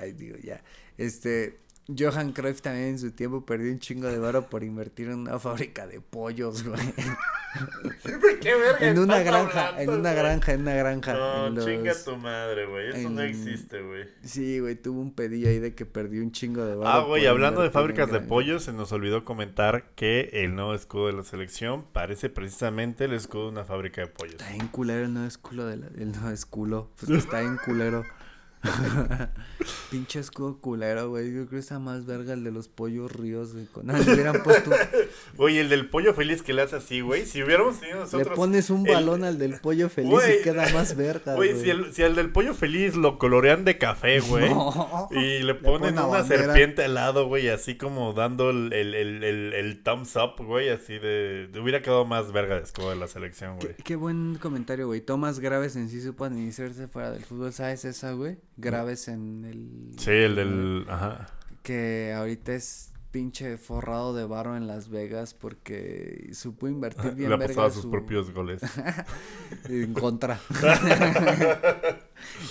ay, 0.00 0.12
digo, 0.12 0.36
ya. 0.42 0.62
Este, 0.98 1.58
Johan 1.88 2.32
Cruyff 2.32 2.62
también 2.62 2.88
en 2.88 2.98
su 2.98 3.12
tiempo 3.12 3.46
perdió 3.46 3.70
un 3.70 3.78
chingo 3.78 4.08
de 4.08 4.18
varo 4.18 4.48
por 4.48 4.64
invertir 4.64 5.08
en 5.08 5.20
una 5.20 5.38
fábrica 5.38 5.86
de 5.86 6.00
pollos, 6.00 6.64
güey. 6.64 6.80
¿Qué 8.40 8.54
verga 8.54 8.88
en 8.88 8.98
una 8.98 9.20
granja, 9.20 9.80
en 9.80 9.90
una 9.90 10.12
granja, 10.12 10.52
en 10.52 10.60
una 10.62 10.74
granja. 10.74 11.14
No, 11.14 11.64
chinga 11.64 11.92
tu 12.04 12.16
madre, 12.16 12.66
güey. 12.66 12.90
Eso 12.90 13.10
no 13.10 13.22
existe, 13.22 13.82
güey. 13.82 14.04
Sí, 14.22 14.58
güey, 14.58 14.74
tuvo 14.74 15.00
un 15.00 15.14
pedillo 15.14 15.48
ahí 15.48 15.58
de 15.58 15.74
que 15.74 15.86
perdió 15.86 16.22
un 16.22 16.32
chingo 16.32 16.64
de 16.64 16.74
varo. 16.74 16.90
Ah, 16.90 17.04
güey, 17.06 17.26
hablando 17.26 17.62
de 17.62 17.70
fábricas 17.70 18.10
de 18.10 18.20
pollos, 18.20 18.64
se 18.64 18.72
nos 18.72 18.90
olvidó 18.92 19.24
comentar 19.24 19.90
que 19.94 20.30
el 20.32 20.54
nuevo 20.54 20.74
escudo 20.74 21.06
de 21.06 21.12
la 21.12 21.22
selección 21.22 21.84
parece 21.92 22.30
precisamente 22.30 23.04
el 23.04 23.12
escudo 23.12 23.44
de 23.44 23.48
una 23.50 23.64
fábrica 23.64 24.00
de 24.00 24.08
pollos. 24.08 24.34
Está 24.34 24.54
en 24.54 24.66
culero 24.68 25.04
el 25.04 25.12
nuevo 25.12 25.28
escudo 25.28 25.66
de 25.66 25.76
la, 25.76 25.86
el 25.86 26.12
nuevo 26.12 26.30
escudo. 26.30 26.90
Pues 26.98 27.10
está 27.10 27.42
en 27.42 27.56
culero. 27.58 28.04
Pinche 29.90 30.20
escudo 30.20 30.58
culero, 30.60 31.08
güey. 31.08 31.26
Yo 31.26 31.46
creo 31.46 31.48
que 31.48 31.58
está 31.58 31.78
más 31.78 32.06
verga 32.06 32.34
el 32.34 32.44
de 32.44 32.50
los 32.50 32.68
pollos 32.68 33.12
ríos, 33.12 33.52
güey. 33.52 33.66
Con... 33.66 33.90
hubieran 33.94 34.42
puesto. 34.42 34.70
Oye, 35.36 35.60
el 35.60 35.68
del 35.68 35.88
pollo 35.88 36.14
feliz 36.14 36.42
que 36.42 36.52
le 36.52 36.62
hace 36.62 36.76
así, 36.76 37.00
güey. 37.00 37.26
Si 37.26 37.42
hubiéramos 37.42 37.80
tenido 37.80 38.00
nosotros. 38.00 38.28
Le 38.28 38.34
pones 38.34 38.70
un 38.70 38.84
balón 38.84 39.24
al 39.24 39.38
del 39.38 39.60
pollo 39.60 39.88
feliz 39.88 40.20
y 40.40 40.42
queda 40.42 40.68
más 40.72 40.96
verga, 40.96 41.34
güey. 41.34 41.60
Si 41.60 41.70
el, 41.70 41.92
si 41.92 42.02
el 42.02 42.14
del 42.14 42.30
pollo 42.30 42.54
feliz 42.54 42.96
lo 42.96 43.18
colorean 43.18 43.64
de 43.64 43.78
café, 43.78 44.20
güey. 44.28 44.50
Y 45.10 45.42
le 45.42 45.54
ponen 45.54 45.98
una, 45.98 46.24
serpiente 46.24 46.84
al 46.84 46.94
lado, 46.94 47.26
güey. 47.26 47.48
Así 47.48 47.76
como 47.76 48.12
dando 48.12 48.50
el, 48.50 48.72
el, 48.72 48.94
el, 48.94 49.52
el, 49.52 49.82
thumbs 49.82 50.16
up, 50.16 50.44
güey. 50.44 50.68
Así 50.68 50.98
de. 50.98 51.48
Hubiera 51.60 51.82
quedado 51.82 52.04
más 52.04 52.32
verga 52.32 52.56
de 52.56 52.62
escudo 52.62 52.90
de 52.90 52.96
la 52.96 53.08
selección, 53.08 53.56
güey. 53.56 53.74
Qué, 53.76 53.82
qué, 53.82 53.96
buen 53.96 54.36
comentario, 54.36 54.86
güey. 54.86 55.00
Tomas 55.00 55.40
graves 55.40 55.76
en 55.76 55.88
sí 55.88 56.00
supan 56.00 56.36
iniciarse 56.36 56.88
fuera 56.88 57.10
del 57.10 57.24
fútbol. 57.24 57.52
¿Sabes 57.52 57.84
esa, 57.84 58.12
güey? 58.12 58.38
Graves 58.56 59.08
en 59.08 59.44
el... 59.44 59.92
Sí, 59.98 60.10
el 60.10 60.34
del... 60.36 60.86
Ajá. 60.88 61.26
Que 61.62 62.12
ahorita 62.14 62.54
es 62.54 62.92
pinche 63.16 63.56
forrado 63.56 64.14
de 64.14 64.26
barro 64.26 64.58
en 64.58 64.66
Las 64.66 64.90
Vegas 64.90 65.32
porque 65.32 66.28
supo 66.34 66.68
invertir 66.68 67.12
bien. 67.14 67.30
Le 67.30 67.38
pasado 67.38 67.70
sus 67.70 67.86
propios 67.86 68.30
goles. 68.30 68.60
en 69.70 69.94
contra. 69.94 70.38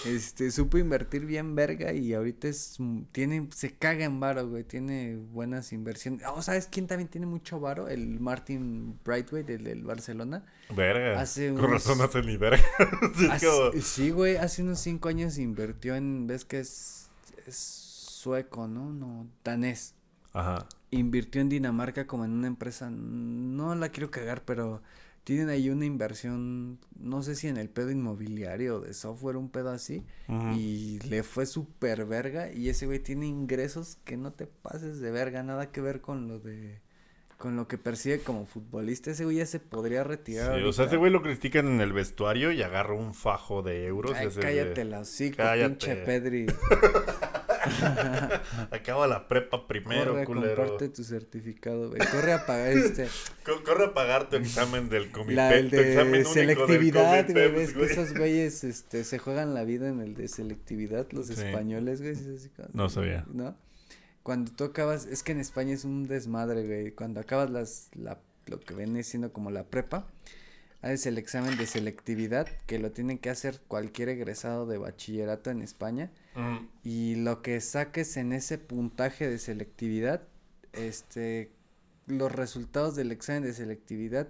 este, 0.07 0.49
supo 0.49 0.79
invertir 0.79 1.27
bien 1.27 1.53
verga 1.53 1.93
y 1.93 2.15
ahorita 2.15 2.47
es, 2.47 2.77
tiene, 3.11 3.47
se 3.53 3.75
caga 3.75 4.05
en 4.05 4.19
varo, 4.19 4.49
güey, 4.49 4.63
tiene 4.63 5.17
buenas 5.17 5.71
inversiones. 5.71 6.23
Oh, 6.27 6.41
¿sabes 6.41 6.65
quién 6.65 6.87
también 6.87 7.09
tiene 7.09 7.27
mucho 7.27 7.59
varo? 7.59 7.87
El 7.87 8.19
Martin 8.19 8.99
Brightway, 9.05 9.45
el 9.47 9.65
del 9.65 9.83
Barcelona. 9.83 10.45
Verga. 10.75 11.21
Hace 11.21 11.53
Con 11.53 11.73
razón 11.73 12.01
hace 12.01 12.23
ni 12.23 12.37
verga. 12.37 12.63
sí, 13.83 14.09
güey, 14.09 14.37
hace 14.37 14.63
unos 14.63 14.79
cinco 14.79 15.09
años 15.09 15.37
invirtió 15.37 15.95
en, 15.95 16.25
ves 16.25 16.43
que 16.43 16.61
es, 16.61 17.11
es 17.45 17.57
sueco, 18.25 18.67
¿no? 18.67 18.91
No, 18.91 19.27
danés. 19.43 19.94
Ajá. 20.35 20.67
Invirtió 20.91 21.41
en 21.41 21.49
Dinamarca 21.49 22.05
como 22.07 22.25
en 22.25 22.31
una 22.31 22.47
empresa, 22.47 22.89
no 22.89 23.73
la 23.75 23.89
quiero 23.89 24.11
cagar, 24.11 24.43
pero 24.43 24.81
tienen 25.23 25.49
ahí 25.49 25.69
una 25.69 25.85
inversión, 25.85 26.77
no 26.99 27.23
sé 27.23 27.35
si 27.35 27.47
en 27.47 27.57
el 27.57 27.69
pedo 27.69 27.89
inmobiliario 27.89 28.79
de 28.79 28.93
software, 28.93 29.37
un 29.37 29.49
pedo 29.49 29.71
así, 29.71 30.03
y 30.55 30.99
le 31.09 31.23
fue 31.23 31.45
súper 31.47 32.05
verga, 32.05 32.51
y 32.51 32.69
ese 32.69 32.85
güey 32.85 32.99
tiene 32.99 33.25
ingresos 33.25 33.97
que 34.05 34.17
no 34.17 34.33
te 34.33 34.45
pases 34.45 34.99
de 34.99 35.11
verga, 35.11 35.41
nada 35.41 35.71
que 35.71 35.81
ver 35.81 36.01
con 36.01 36.27
lo 36.27 36.39
de, 36.39 36.79
con 37.37 37.55
lo 37.55 37.67
que 37.67 37.77
percibe 37.77 38.19
como 38.19 38.45
futbolista, 38.45 39.11
ese 39.11 39.25
güey 39.25 39.37
ya 39.37 39.45
se 39.47 39.59
podría 39.59 40.03
retirar. 40.03 40.59
Sí, 40.59 40.63
o 40.63 40.71
sea, 40.73 40.85
ese 40.85 40.97
güey 40.97 41.11
lo 41.11 41.23
critican 41.23 41.67
en 41.67 41.81
el 41.81 41.91
vestuario 41.91 42.51
y 42.51 42.61
agarra 42.61 42.93
un 42.93 43.15
fajo 43.15 43.63
de 43.63 43.85
euros. 43.85 44.13
Ay, 44.15 44.29
cállate 44.39 44.85
la 44.85 45.03
cállate. 45.35 45.69
pinche 45.69 45.95
Pedri. 45.95 46.45
Acaba 48.71 49.07
la 49.07 49.27
prepa 49.27 49.67
primero, 49.67 50.13
Corre 50.13 50.25
culero. 50.25 50.55
comparte 50.55 50.89
tu 50.89 51.03
certificado, 51.03 51.89
güey. 51.89 51.99
Corre 52.11 52.33
a 52.33 52.45
pagar 52.45 52.73
este. 52.73 53.07
Corre 53.43 53.85
a 53.85 53.93
pagar 53.93 54.29
tu 54.29 54.35
examen 54.37 54.89
del 54.89 55.11
comité. 55.11 55.59
el 55.59 55.69
de 55.69 56.25
selectividad, 56.25 57.29
güey. 57.29 57.51
Ves 57.51 57.73
que 57.73 57.85
esos 57.85 58.13
güeyes 58.13 58.63
este, 58.63 59.03
se 59.03 59.17
juegan 59.19 59.53
la 59.53 59.63
vida 59.63 59.87
en 59.89 60.01
el 60.01 60.15
de 60.15 60.27
selectividad, 60.27 61.07
los 61.11 61.29
españoles, 61.29 62.01
güey. 62.01 62.15
no 62.73 62.89
sabía. 62.89 63.25
¿No? 63.31 63.55
Cuando 64.23 64.51
tú 64.51 64.63
acabas, 64.63 65.05
es 65.05 65.21
que 65.21 65.33
en 65.33 65.39
España 65.39 65.73
es 65.73 65.85
un 65.85 66.07
desmadre, 66.07 66.65
güey. 66.65 66.91
Cuando 66.91 67.19
acabas 67.19 67.51
las, 67.51 67.89
la, 67.93 68.17
lo 68.47 68.59
que 68.59 68.73
viene 68.73 69.03
siendo 69.03 69.31
como 69.31 69.51
la 69.51 69.65
prepa, 69.65 70.07
haces 70.85 71.07
el 71.07 71.17
examen 71.17 71.57
de 71.57 71.65
selectividad, 71.65 72.47
que 72.67 72.77
lo 72.77 72.91
tienen 72.91 73.17
que 73.17 73.31
hacer 73.31 73.59
cualquier 73.67 74.09
egresado 74.09 74.67
de 74.67 74.77
bachillerato 74.77 75.49
en 75.49 75.63
España. 75.63 76.11
Y 76.83 77.15
lo 77.15 77.41
que 77.41 77.59
saques 77.61 78.17
en 78.17 78.33
ese 78.33 78.57
puntaje 78.57 79.27
de 79.27 79.39
selectividad, 79.39 80.27
este, 80.73 81.51
los 82.05 82.31
resultados 82.31 82.95
del 82.95 83.11
examen 83.11 83.43
de 83.43 83.53
selectividad 83.53 84.27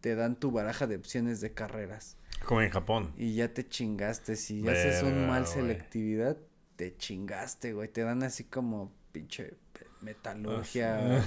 te 0.00 0.14
dan 0.14 0.36
tu 0.36 0.50
baraja 0.50 0.86
de 0.86 0.96
opciones 0.96 1.40
de 1.40 1.52
carreras. 1.52 2.16
Como 2.46 2.62
en 2.62 2.70
Japón. 2.70 3.12
Y 3.18 3.34
ya 3.34 3.52
te 3.52 3.68
chingaste. 3.68 4.36
Si 4.36 4.66
haces 4.66 5.02
un 5.02 5.26
mal 5.26 5.46
selectividad, 5.46 6.38
te 6.76 6.96
chingaste, 6.96 7.74
güey. 7.74 7.88
Te 7.88 8.02
dan 8.02 8.22
así 8.22 8.44
como 8.44 8.92
pinche 9.12 9.56
metalurgia, 10.00 11.22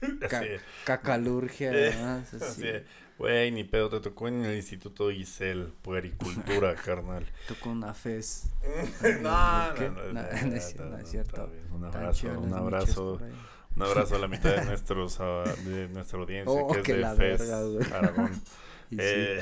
cacalurgia. 0.86 2.22
así. 2.40 2.64
Güey, 3.22 3.52
ni 3.52 3.62
pedo, 3.62 3.88
te 3.88 4.00
tocó 4.00 4.26
en 4.26 4.44
el 4.44 4.56
Instituto 4.56 5.12
Isel, 5.12 5.72
Puericultura, 5.82 6.74
carnal. 6.84 7.24
Tocó 7.46 7.70
una 7.70 7.94
FES. 7.94 8.50
no, 9.22 9.74
no, 9.74 9.90
no, 9.90 10.12
no, 10.12 10.26
es 10.56 10.74
cierto. 11.08 11.48
Un 11.70 11.84
abrazo, 11.84 12.28
un 12.40 12.52
abrazo. 12.52 13.20
Un 13.76 13.82
abrazo 13.84 14.16
a 14.16 14.18
la 14.18 14.26
mitad 14.26 14.56
de 14.56 14.64
nuestros 14.66 15.18
de 15.18 15.88
nuestra 15.90 16.18
audiencia, 16.18 16.52
oh, 16.52 16.72
que 16.82 17.00
es 17.00 17.16
de 17.16 17.36
FES, 17.38 17.92
Aragón. 17.92 18.42
eh, 18.98 19.40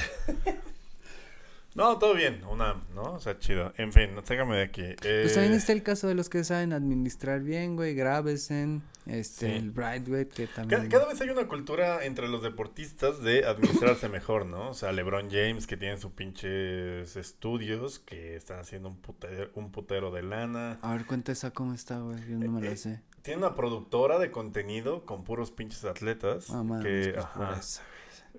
no, 1.74 1.98
todo 1.98 2.14
bien, 2.14 2.40
una, 2.50 2.82
¿no? 2.94 3.14
O 3.14 3.20
sea, 3.20 3.38
chido. 3.38 3.72
En 3.76 3.92
fin, 3.92 4.14
no 4.14 4.22
téngame 4.22 4.56
de 4.56 4.62
aquí. 4.64 4.82
Eh... 4.82 4.96
Pues 5.22 5.34
también 5.34 5.54
está 5.54 5.72
el 5.72 5.84
caso 5.84 6.08
de 6.08 6.14
los 6.14 6.28
que 6.28 6.42
saben 6.42 6.72
administrar 6.72 7.40
bien, 7.42 7.76
güey, 7.76 7.94
Gravesen, 7.94 8.82
este, 9.06 9.56
el 9.56 9.70
Brightway, 9.70 10.26
que 10.26 10.48
también... 10.48 10.88
Cada, 10.88 11.06
vez 11.06 11.20
hay 11.20 11.30
una 11.30 11.46
cultura 11.46 12.04
entre 12.04 12.26
los 12.26 12.42
deportistas 12.42 13.22
de 13.22 13.44
administrarse 13.46 14.08
mejor, 14.10 14.46
¿no? 14.46 14.70
O 14.70 14.74
sea, 14.74 14.90
LeBron 14.90 15.30
James, 15.30 15.68
que 15.68 15.76
tiene 15.76 15.96
sus 15.96 16.10
pinches 16.12 17.16
estudios, 17.16 18.00
que 18.00 18.34
están 18.34 18.58
haciendo 18.58 18.88
un 18.88 18.96
putero, 18.96 19.50
un 19.54 19.70
putero 19.70 20.10
de 20.10 20.22
lana. 20.22 20.78
A 20.82 20.92
ver, 20.92 21.06
cuenta 21.06 21.30
esa 21.30 21.52
cómo 21.52 21.72
está, 21.72 22.00
güey, 22.00 22.18
yo 22.28 22.36
no 22.36 22.50
me 22.50 22.62
la 22.62 22.72
eh, 22.72 22.76
sé. 22.76 23.00
Tiene 23.22 23.38
una 23.38 23.54
productora 23.54 24.18
de 24.18 24.32
contenido 24.32 25.04
con 25.04 25.22
puros 25.22 25.52
pinches 25.52 25.84
atletas. 25.84 26.48
Ah, 26.50 26.64
que, 26.82 27.14
pues, 27.36 27.82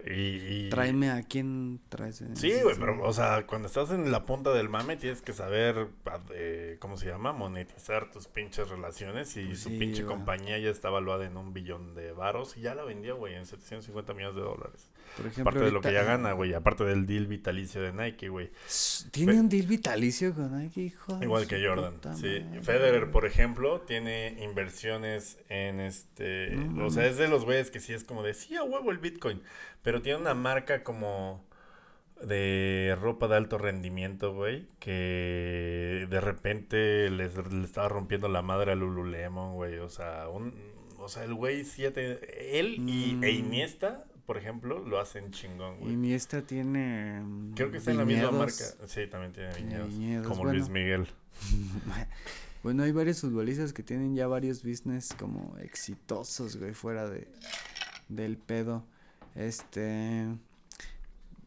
y, 0.06 0.70
Tráeme 0.70 1.12
a 1.12 1.22
quién 1.24 1.80
traes. 1.90 2.24
Sí, 2.34 2.54
güey, 2.64 2.76
pero, 2.80 3.04
o 3.04 3.14
sea, 3.14 3.46
cuando 3.46 3.68
estás 3.68 3.92
en 3.92 4.12
la 4.12 4.24
punta 4.24 4.52
del 4.52 4.68
mame 4.68 4.98
tienes 4.98 5.22
que 5.22 5.34
saber, 5.34 5.90
eh, 6.34 6.78
¿cómo 6.80 6.98
se 6.98 7.08
llama? 7.08 7.34
Monetizar 7.34 8.10
tus 8.10 8.28
pinches 8.28 8.70
relaciones 8.70 9.38
y 9.38 9.46
pues 9.46 9.62
su 9.62 9.70
pinche 9.70 10.04
compañía 10.04 10.58
ya 10.58 10.70
está 10.70 10.88
evaluada 10.88 11.26
en 11.26 11.38
un 11.38 11.54
billón 11.54 11.94
de 11.94 12.14
varos 12.14 12.58
y 12.58 12.62
ya 12.62 12.74
la 12.74 12.84
vendió, 12.84 13.18
güey, 13.18 13.36
en 13.36 13.46
750 13.46 14.14
millones 14.14 14.36
de 14.36 14.42
dólares. 14.42 14.90
Por 15.18 15.28
ejemplo, 15.28 15.42
aparte 15.42 15.66
de 15.66 15.72
lo 15.72 15.82
que 15.82 15.94
ya 15.94 16.04
gana, 16.04 16.32
güey, 16.34 16.54
aparte 16.54 16.84
del 16.84 17.06
deal 17.06 17.28
vitalicio 17.28 17.82
de 17.82 17.92
Nike, 17.92 18.30
güey. 18.30 18.50
¿Tiene 19.12 19.40
un 19.40 19.50
deal 19.50 19.68
vitalicio 19.68 20.34
con 20.34 20.58
Nike, 20.58 20.82
hijo? 20.82 21.20
Igual 21.22 21.48
que 21.48 21.66
Jordan, 21.66 21.96
sí. 22.16 22.46
Federer, 22.62 23.12
por 23.12 23.26
ejemplo, 23.26 23.82
tiene 23.82 24.38
inversiones 24.42 25.38
en 25.50 25.80
este, 25.80 26.56
o 26.80 26.90
sea, 26.90 27.06
es 27.06 27.18
de 27.18 27.28
los 27.28 27.46
güeyes 27.46 27.72
que 27.72 27.80
sí 27.80 27.94
es 27.94 28.04
como 28.04 28.24
de, 28.24 28.34
sí, 28.34 28.56
a 28.56 28.64
huevo 28.64 28.92
el 28.92 28.98
Bitcoin. 29.00 29.42
Pero 29.82 30.02
tiene 30.02 30.20
una 30.20 30.34
marca 30.34 30.84
como 30.84 31.44
de 32.24 32.96
ropa 33.00 33.28
de 33.28 33.36
alto 33.36 33.58
rendimiento, 33.58 34.34
güey, 34.34 34.68
que 34.80 36.08
de 36.10 36.22
repente 36.22 37.10
les, 37.10 37.36
le 37.36 37.64
estaba 37.64 37.90
rompiendo 37.90 38.28
la 38.30 38.42
madre 38.42 38.74
a 38.74 38.76
Lululemon, 38.76 39.56
güey, 39.56 39.80
o 39.80 39.90
sea, 39.90 40.30
un, 40.30 40.54
o 41.00 41.10
sea, 41.10 41.24
el 41.24 41.34
güey 41.34 41.64
siete, 41.64 42.60
él 42.60 42.76
y, 42.88 43.12
e 43.12 43.16
mm. 43.16 43.46
Iniesta, 43.46 44.06
por 44.26 44.38
ejemplo, 44.38 44.80
lo 44.80 45.00
hacen 45.00 45.32
chingón, 45.32 45.80
güey. 45.80 45.94
Iniesta 45.94 46.42
tiene 46.42 47.22
mm, 47.22 47.54
Creo 47.54 47.72
que 47.72 47.78
está 47.78 47.92
en 47.92 47.98
la 47.98 48.06
misma 48.06 48.32
marca. 48.32 48.66
Sí, 48.88 49.08
también 49.08 49.34
tiene 49.34 49.84
viñedos, 49.86 50.28
como 50.28 50.46
Luis 50.46 50.70
Miguel. 50.70 51.08
bueno, 52.64 52.84
hay 52.84 52.92
varios 52.92 53.22
futbolistas 53.22 53.74
que 53.74 53.84
tienen 53.84 54.16
ya 54.16 54.28
varios 54.28 54.64
business 54.64 55.14
como 55.18 55.58
exitosos, 55.60 56.58
güey, 56.58 56.74
fuera 56.74 57.10
de 57.10 57.28
del 58.10 58.38
pedo. 58.38 58.86
Este. 59.36 60.28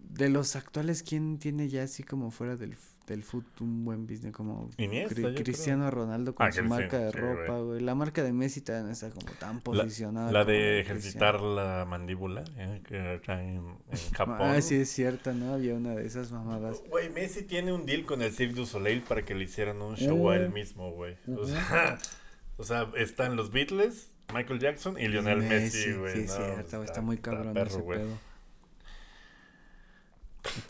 De 0.01 0.29
los 0.29 0.55
actuales, 0.55 1.03
¿quién 1.03 1.39
tiene 1.39 1.69
ya 1.69 1.83
así 1.83 2.03
como 2.03 2.31
fuera 2.31 2.57
del, 2.57 2.77
del 3.07 3.23
fútbol 3.23 3.45
un 3.61 3.85
buen 3.85 4.07
business? 4.07 4.33
Como 4.33 4.71
Cristiano 4.77 5.91
Ronaldo 5.91 6.35
con 6.35 6.47
ah, 6.47 6.53
su 6.53 6.65
marca 6.65 6.99
de 6.99 7.13
ropa, 7.13 7.59
güey. 7.59 7.81
La 7.81 7.95
marca 7.95 8.23
de 8.23 8.33
Messi 8.33 8.61
también 8.61 8.93
está 8.93 9.11
como 9.11 9.33
tan 9.39 9.61
posicionada. 9.61 10.33
La, 10.33 10.45
de 10.45 10.81
ejercitar 10.81 11.41
la 11.41 11.85
mandíbula 11.89 12.45
eh, 12.57 12.81
que 12.85 13.21
en, 13.33 13.77
Japón. 14.13 14.39
Ah, 14.41 14.61
sí, 14.61 14.77
es 14.77 14.91
cierto, 14.91 15.33
¿no? 15.33 15.55
Había 15.55 15.75
una 15.75 15.95
de 15.95 16.07
esas 16.07 16.33
mamadas. 16.33 16.83
Güey, 16.89 17.11
Messi 17.11 17.43
tiene 17.43 17.73
un 17.73 17.87
deal 17.87 18.05
con 18.05 18.23
el 18.23 18.33
Cirque 18.33 18.55
du 18.55 18.67
Soleil 18.67 19.03
para 19.03 19.25
que 19.25 19.35
le 19.35 19.45
hicieran 19.45 19.81
un 19.83 19.97
show 19.97 20.31
a 20.31 20.37
él 20.37 20.51
mismo, 20.51 20.91
güey. 20.93 21.17
O 21.37 21.47
sea, 21.47 21.99
o 22.57 22.65
sea, 22.65 22.91
están 22.97 23.37
los 23.37 23.51
Beatles, 23.51 24.11
Michael 24.33 24.59
Jackson 24.61 24.99
y 24.99 25.09
Lionel 25.09 25.39
Messi, 25.39 25.93
güey. 25.93 26.23
Sí, 26.23 26.29
cierto, 26.29 26.83
está, 26.83 27.01
muy 27.01 27.19
cabrón 27.19 27.57
ese 27.57 27.81
pedo. 27.83 28.19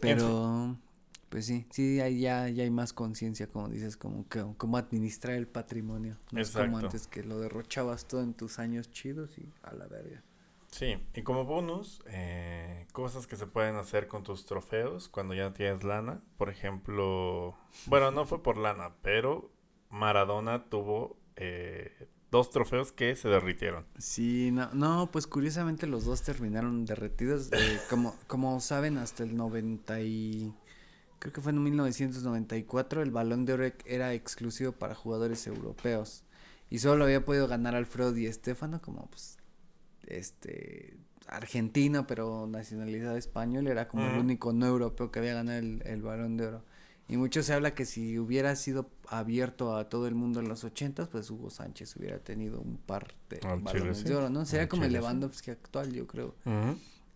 Pero, 0.01 0.77
pues 1.35 1.47
sí, 1.47 1.67
sí, 1.71 1.97
ya, 1.97 2.49
ya 2.49 2.63
hay 2.63 2.71
más 2.71 2.93
conciencia, 2.93 3.49
como 3.49 3.69
dices, 3.69 3.97
como 3.97 4.29
que 4.29 4.47
cómo 4.57 4.77
administrar 4.77 5.35
el 5.35 5.49
patrimonio. 5.49 6.17
No 6.31 6.41
es 6.41 6.53
como 6.53 6.79
antes 6.79 7.09
que 7.09 7.25
lo 7.25 7.41
derrochabas 7.41 8.07
todo 8.07 8.23
en 8.23 8.35
tus 8.35 8.61
años 8.61 8.93
chidos 8.93 9.37
y 9.37 9.53
a 9.65 9.75
la 9.75 9.89
verga. 9.89 10.23
Sí, 10.69 10.97
y 11.13 11.23
como 11.23 11.45
bonus, 11.45 12.05
eh, 12.07 12.87
cosas 12.93 13.27
que 13.27 13.35
se 13.35 13.49
pueden 13.49 13.75
hacer 13.75 14.07
con 14.07 14.23
tus 14.23 14.47
trofeos 14.47 15.09
cuando 15.09 15.35
ya 15.35 15.53
tienes 15.53 15.83
lana. 15.83 16.23
Por 16.37 16.51
ejemplo, 16.51 17.57
bueno, 17.87 18.13
no 18.13 18.27
fue 18.27 18.41
por 18.41 18.57
lana, 18.57 18.95
pero 19.03 19.51
Maradona 19.91 20.67
tuvo 20.67 21.17
eh, 21.35 22.07
dos 22.31 22.51
trofeos 22.51 22.93
que 22.93 23.17
se 23.17 23.29
derritieron. 23.29 23.87
Sí, 23.99 24.53
no, 24.53 24.73
no 24.73 25.09
pues 25.11 25.27
curiosamente 25.27 25.89
los 25.89 26.05
dos 26.05 26.23
terminaron 26.23 26.85
derretidos. 26.85 27.51
Eh, 27.51 27.81
como, 27.91 28.15
como 28.29 28.61
saben, 28.61 28.99
hasta 28.99 29.25
el 29.25 29.37
90 29.37 30.01
y... 30.03 30.55
Creo 31.25 31.33
que 31.33 31.41
fue 31.41 31.53
en 31.53 31.63
1994 31.63 33.01
el 33.01 33.11
balón 33.11 33.47
de 33.47 33.55
oro 33.55 33.65
era 33.87 34.13
exclusivo 34.13 34.73
para 34.73 34.95
jugadores 34.95 35.47
europeos. 35.47 36.23
Y 36.69 36.81
solo 36.81 36.97
lo 36.97 37.05
había 37.07 37.25
podido 37.25 37.49
ganar 37.49 37.75
Alfredo 37.75 38.13
Di 38.13 38.31
Stefano 38.31 38.83
como 38.83 39.07
pues 39.07 39.39
este 40.07 40.99
argentino 41.27 42.07
pero 42.07 42.47
nacionalidad 42.47 43.17
español 43.17 43.69
era 43.69 43.89
como 43.89 44.07
el 44.07 44.19
único 44.19 44.53
no 44.53 44.67
europeo 44.67 45.11
que 45.11 45.19
había 45.19 45.33
ganado 45.33 45.57
el, 45.59 45.83
el 45.87 46.03
balón 46.03 46.37
de 46.37 46.49
oro. 46.49 46.65
Y 47.09 47.17
mucho 47.17 47.43
se 47.43 47.55
habla 47.55 47.75
que 47.75 47.87
si 47.87 48.19
hubiera 48.19 48.55
sido 48.55 48.91
abierto 49.09 49.79
a 49.79 49.89
todo 49.89 50.07
el 50.07 50.15
mundo 50.15 50.41
en 50.41 50.49
los 50.51 50.63
ochentas, 50.63 51.09
pues 51.09 51.31
Hugo 51.31 51.49
Sánchez 51.49 51.97
hubiera 51.97 52.19
tenido 52.19 52.61
un 52.61 52.77
par 52.77 53.15
de 53.31 53.41
balones 53.63 54.05
de 54.05 54.15
oro, 54.15 54.29
¿no? 54.29 54.45
Sería 54.45 54.69
como 54.69 54.85
el 54.85 54.93
Lewandowski 54.93 55.53
actual, 55.53 55.91
yo 55.91 56.07
creo. 56.07 56.35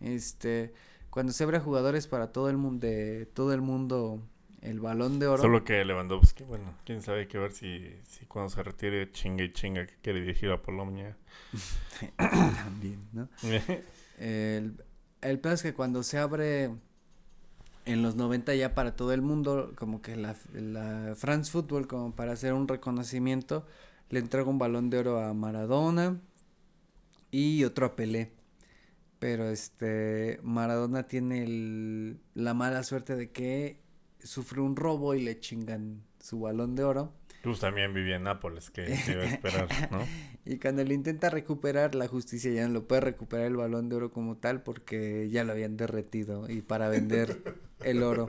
Este, 0.00 0.72
cuando 1.18 1.32
se 1.32 1.42
abre 1.42 1.58
jugadores 1.58 2.06
para 2.06 2.30
todo 2.30 2.48
el 2.48 2.56
mundo, 2.56 2.86
de 2.86 3.26
todo 3.26 3.52
el 3.52 3.60
mundo 3.60 4.22
el 4.60 4.78
balón 4.78 5.18
de 5.18 5.26
oro. 5.26 5.42
Solo 5.42 5.64
que 5.64 5.84
Lewandowski, 5.84 6.44
bueno, 6.44 6.76
quién 6.84 7.02
sabe, 7.02 7.22
hay 7.22 7.26
que 7.26 7.38
ver 7.38 7.50
si, 7.50 7.90
si 8.04 8.24
cuando 8.26 8.50
se 8.50 8.62
retire 8.62 9.10
chinga 9.10 9.42
y 9.42 9.52
chinga 9.52 9.84
que 9.84 9.96
quiere 10.00 10.20
dirigir 10.20 10.48
a 10.52 10.62
Polonia. 10.62 11.16
También, 12.16 13.00
¿no? 13.12 13.28
el, 14.20 14.80
el 15.20 15.40
peor 15.40 15.54
es 15.54 15.62
que 15.64 15.74
cuando 15.74 16.04
se 16.04 16.18
abre 16.18 16.70
en 17.84 18.02
los 18.02 18.14
90 18.14 18.54
ya 18.54 18.76
para 18.76 18.94
todo 18.94 19.12
el 19.12 19.20
mundo, 19.20 19.72
como 19.74 20.00
que 20.00 20.14
la, 20.14 20.36
la 20.52 21.16
France 21.16 21.50
Football, 21.50 21.88
como 21.88 22.14
para 22.14 22.34
hacer 22.34 22.52
un 22.52 22.68
reconocimiento, 22.68 23.66
le 24.08 24.20
entrega 24.20 24.48
un 24.48 24.60
balón 24.60 24.88
de 24.88 24.98
oro 24.98 25.20
a 25.20 25.34
Maradona 25.34 26.20
y 27.32 27.64
otro 27.64 27.86
a 27.86 27.96
Pelé. 27.96 28.37
Pero 29.18 29.50
este 29.50 30.38
Maradona 30.42 31.08
tiene 31.08 31.42
el, 31.42 32.20
la 32.34 32.54
mala 32.54 32.82
suerte 32.82 33.16
de 33.16 33.30
que 33.30 33.80
sufre 34.22 34.60
un 34.60 34.76
robo 34.76 35.14
y 35.14 35.22
le 35.22 35.40
chingan 35.40 36.02
su 36.20 36.40
balón 36.40 36.74
de 36.74 36.84
oro. 36.84 37.12
Pues 37.42 37.60
también 37.60 37.94
vivía 37.94 38.16
en 38.16 38.24
Nápoles, 38.24 38.70
que 38.70 38.82
iba 38.82 39.22
a 39.22 39.26
esperar, 39.26 39.68
¿no? 39.90 40.00
y 40.44 40.58
cuando 40.58 40.84
le 40.84 40.92
intenta 40.92 41.30
recuperar, 41.30 41.94
la 41.94 42.08
justicia 42.08 42.50
ya 42.52 42.66
no 42.66 42.74
lo 42.74 42.88
puede 42.88 43.00
recuperar 43.00 43.46
el 43.46 43.56
balón 43.56 43.88
de 43.88 43.96
oro 43.96 44.10
como 44.10 44.36
tal 44.36 44.62
porque 44.62 45.28
ya 45.30 45.44
lo 45.44 45.52
habían 45.52 45.76
derretido 45.76 46.50
y 46.50 46.62
para 46.62 46.88
vender 46.88 47.40
el 47.84 48.02
oro. 48.02 48.28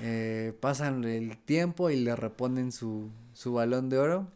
Eh, 0.00 0.52
pasan 0.60 1.04
el 1.04 1.38
tiempo 1.38 1.90
y 1.90 1.96
le 1.96 2.14
reponen 2.14 2.70
su, 2.70 3.10
su 3.32 3.52
balón 3.52 3.88
de 3.88 3.98
oro 3.98 4.30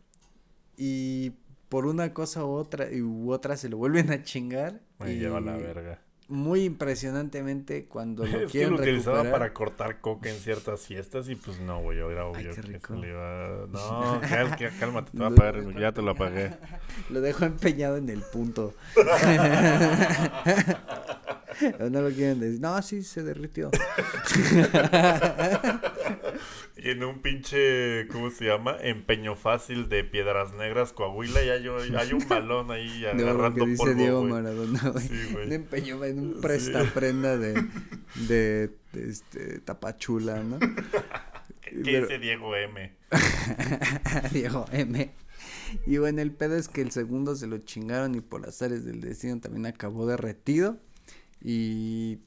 y 0.77 1.33
por 1.71 1.87
una 1.87 2.13
cosa 2.13 2.45
u 2.45 2.51
otra, 2.51 2.89
u 2.93 3.33
otra 3.33 3.57
se 3.57 3.71
lo 3.71 3.79
vuelven 3.79 4.11
a 4.11 4.23
chingar. 4.23 4.83
y 5.07 5.15
lleva 5.15 5.41
la 5.41 5.57
verga 5.57 6.03
muy 6.31 6.63
impresionantemente 6.65 7.87
cuando 7.87 8.25
lo 8.25 8.41
es 8.45 8.53
quieren 8.53 8.71
que 8.71 8.77
lo 8.77 8.83
utilizaba 8.83 9.31
para 9.31 9.53
cortar 9.53 10.01
coca 10.01 10.31
en 10.31 10.37
ciertas 10.37 10.81
fiestas 10.83 11.29
y 11.29 11.35
pues 11.35 11.61
no, 11.61 11.81
güey, 11.81 11.99
era 11.99 12.25
obvio 12.27 12.55
que 12.55 12.63
se 12.63 12.63
le 12.63 13.09
iba... 13.09 13.67
No, 13.69 14.21
cálmate, 14.79 15.11
te 15.11 15.19
voy 15.19 15.27
a 15.27 15.35
pagar, 15.35 15.79
ya 15.79 15.93
te 15.93 16.03
lo 16.03 16.13
apagué. 16.13 16.53
Lo 17.11 17.21
dejo 17.21 17.45
empeñado 17.45 17.97
en 17.97 18.09
el 18.09 18.23
punto. 18.23 18.75
no 21.91 22.03
lo 22.03 22.11
quieren 22.11 22.41
decir. 22.41 22.61
No, 22.61 22.81
sí, 22.83 23.03
se 23.03 23.23
derritió. 23.23 23.71
Y 26.83 26.91
en 26.91 27.05
un 27.05 27.21
pinche, 27.21 28.09
¿cómo 28.09 28.31
se 28.31 28.47
llama? 28.47 28.77
Empeño 28.81 29.37
fácil 29.37 29.89
de 29.89 30.03
Piedras 30.03 30.55
Negras, 30.55 30.93
Coahuila, 30.93 31.43
y 31.43 31.51
hay, 31.51 31.67
hay 31.97 32.13
un 32.13 32.27
balón 32.27 32.71
ahí 32.71 33.05
agarrando 33.13 33.65
de 33.65 33.71
dice 33.73 33.95
Diego 33.95 34.25
Maradona, 34.25 34.89
güey. 34.89 35.09
Sí, 35.09 35.29
güey. 35.33 35.47
Un 35.47 35.53
empeño 35.53 36.05
en 36.05 36.19
un 36.19 36.41
presta 36.41 36.85
prenda 36.95 37.37
de, 37.37 37.67
de, 38.29 38.71
este, 38.95 39.61
Tapachula, 39.61 40.43
¿no? 40.43 40.59
¿Qué 41.63 42.01
dice 42.01 42.19
Diego 42.19 42.57
M? 42.57 42.95
Diego 44.33 44.65
M. 44.73 45.11
Y 45.87 45.99
bueno, 45.99 46.23
el 46.23 46.33
pedo 46.33 46.57
es 46.57 46.69
que 46.69 46.81
el 46.81 46.93
segundo 46.93 47.37
se 47.37 47.47
lo 47.47 47.59
chingaron 47.59 48.15
y 48.15 48.21
por 48.21 48.41
las 48.41 48.63
áreas 48.63 48.85
del 48.85 49.01
destino 49.01 49.39
también 49.39 49.67
acabó 49.67 50.07
derretido. 50.07 50.79
Y 51.43 52.21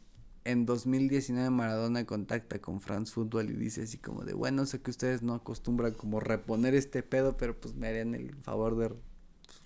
en 0.46 0.66
2019 0.66 1.50
Maradona 1.50 2.06
contacta 2.06 2.60
con 2.60 2.82
France 2.82 3.14
Football 3.14 3.50
y 3.50 3.54
dice 3.54 3.84
así 3.84 3.98
como 3.98 4.24
de, 4.24 4.34
bueno, 4.34 4.66
sé 4.66 4.82
que 4.82 4.92
ustedes 4.92 5.22
no 5.22 5.36
acostumbran 5.36 5.94
como 5.94 6.20
reponer 6.20 6.76
este 6.76 7.04
pedo, 7.04 7.38
pero 7.38 7.60
pues 7.60 7.76
me 7.76 7.88
harían 7.88 8.16
el 8.16 8.36
favor 8.36 8.76
de 8.78 8.92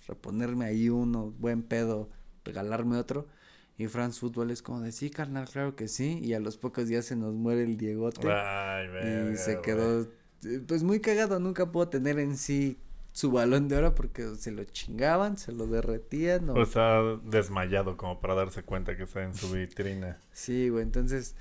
reponerme 0.06 0.66
ahí 0.66 0.88
uno, 0.88 1.34
buen 1.38 1.62
pedo, 1.62 2.08
regalarme 2.44 2.96
otro. 2.96 3.26
Y 3.76 3.86
France 3.86 4.18
Football 4.18 4.50
es 4.50 4.60
como 4.60 4.80
de, 4.80 4.90
sí, 4.90 5.08
carnal, 5.08 5.48
claro 5.48 5.76
que 5.76 5.86
sí. 5.86 6.18
Y 6.20 6.34
a 6.34 6.40
los 6.40 6.56
pocos 6.56 6.88
días 6.88 7.04
se 7.04 7.14
nos 7.14 7.34
muere 7.34 7.62
el 7.62 7.76
Diegote. 7.76 8.26
y 9.32 9.36
se 9.36 9.60
quedó, 9.60 10.02
eh, 10.44 10.60
pues 10.66 10.82
muy 10.82 11.00
cagado, 11.00 11.38
nunca 11.38 11.70
puedo 11.70 11.88
tener 11.88 12.18
en 12.18 12.36
sí 12.36 12.78
su 13.18 13.32
balón 13.32 13.66
de 13.66 13.76
oro 13.76 13.96
porque 13.96 14.36
se 14.36 14.52
lo 14.52 14.62
chingaban, 14.62 15.38
se 15.38 15.50
lo 15.50 15.66
derretían. 15.66 16.50
O, 16.50 16.52
o 16.52 16.62
está 16.62 17.02
desmayado 17.24 17.96
como 17.96 18.20
para 18.20 18.36
darse 18.36 18.62
cuenta 18.62 18.96
que 18.96 19.02
está 19.02 19.24
en 19.24 19.34
su 19.34 19.50
vitrina. 19.50 20.20
sí, 20.30 20.68
güey, 20.68 20.84
entonces 20.84 21.34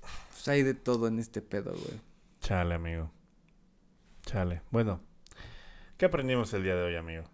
pues 0.00 0.46
hay 0.46 0.62
de 0.62 0.74
todo 0.74 1.08
en 1.08 1.18
este 1.18 1.42
pedo, 1.42 1.72
güey. 1.72 2.00
Chale, 2.38 2.76
amigo. 2.76 3.10
Chale. 4.22 4.62
Bueno, 4.70 5.00
¿qué 5.96 6.04
aprendimos 6.04 6.54
el 6.54 6.62
día 6.62 6.76
de 6.76 6.82
hoy, 6.84 6.94
amigo? 6.94 7.24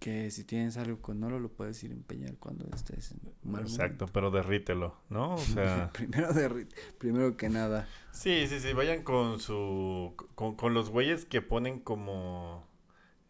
Que 0.00 0.32
si 0.32 0.42
tienes 0.42 0.76
algo 0.76 1.00
con 1.00 1.22
oro 1.22 1.38
lo 1.38 1.48
puedes 1.48 1.80
ir 1.84 1.92
a 1.92 1.94
empeñar 1.94 2.34
cuando 2.38 2.66
estés 2.74 3.12
en 3.12 3.54
Exacto, 3.60 4.06
pero 4.12 4.32
derrítelo, 4.32 4.96
¿no? 5.10 5.34
O 5.34 5.38
sea... 5.54 5.92
primero 5.92 6.32
derrite, 6.32 6.74
primero 6.98 7.36
que 7.36 7.48
nada. 7.48 7.86
Sí, 8.10 8.48
sí, 8.48 8.58
sí, 8.58 8.72
vayan 8.72 9.04
con 9.04 9.38
su... 9.38 10.12
con, 10.34 10.56
con 10.56 10.74
los 10.74 10.90
güeyes 10.90 11.24
que 11.24 11.40
ponen 11.40 11.78
como 11.78 12.71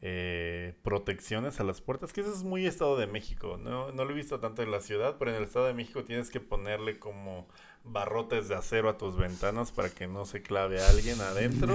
eh, 0.05 0.74
protecciones 0.83 1.61
a 1.61 1.65
las 1.65 1.81
puertas, 1.81 2.12
que 2.12 2.23
eso 2.23 2.33
es 2.33 2.43
muy 2.43 2.66
Estado 2.66 2.99
de 2.99 3.07
México, 3.07 3.57
¿no? 3.57 3.93
No 3.93 4.05
lo 4.05 4.11
he 4.11 4.15
visto 4.15 4.41
tanto 4.41 4.61
en 4.61 4.73
la 4.73 4.81
ciudad, 4.81 5.15
pero 5.16 5.31
en 5.31 5.37
el 5.37 5.45
Estado 5.45 5.66
de 5.66 5.74
México 5.74 6.03
tienes 6.03 6.29
que 6.29 6.41
ponerle 6.41 6.99
como 6.99 7.47
barrotes 7.85 8.49
de 8.49 8.57
acero 8.57 8.89
a 8.89 8.99
tus 8.99 9.16
ventanas 9.16 9.70
para 9.70 9.91
que 9.91 10.09
no 10.09 10.24
se 10.24 10.43
clave 10.43 10.81
a 10.81 10.89
alguien 10.89 11.20
adentro. 11.20 11.74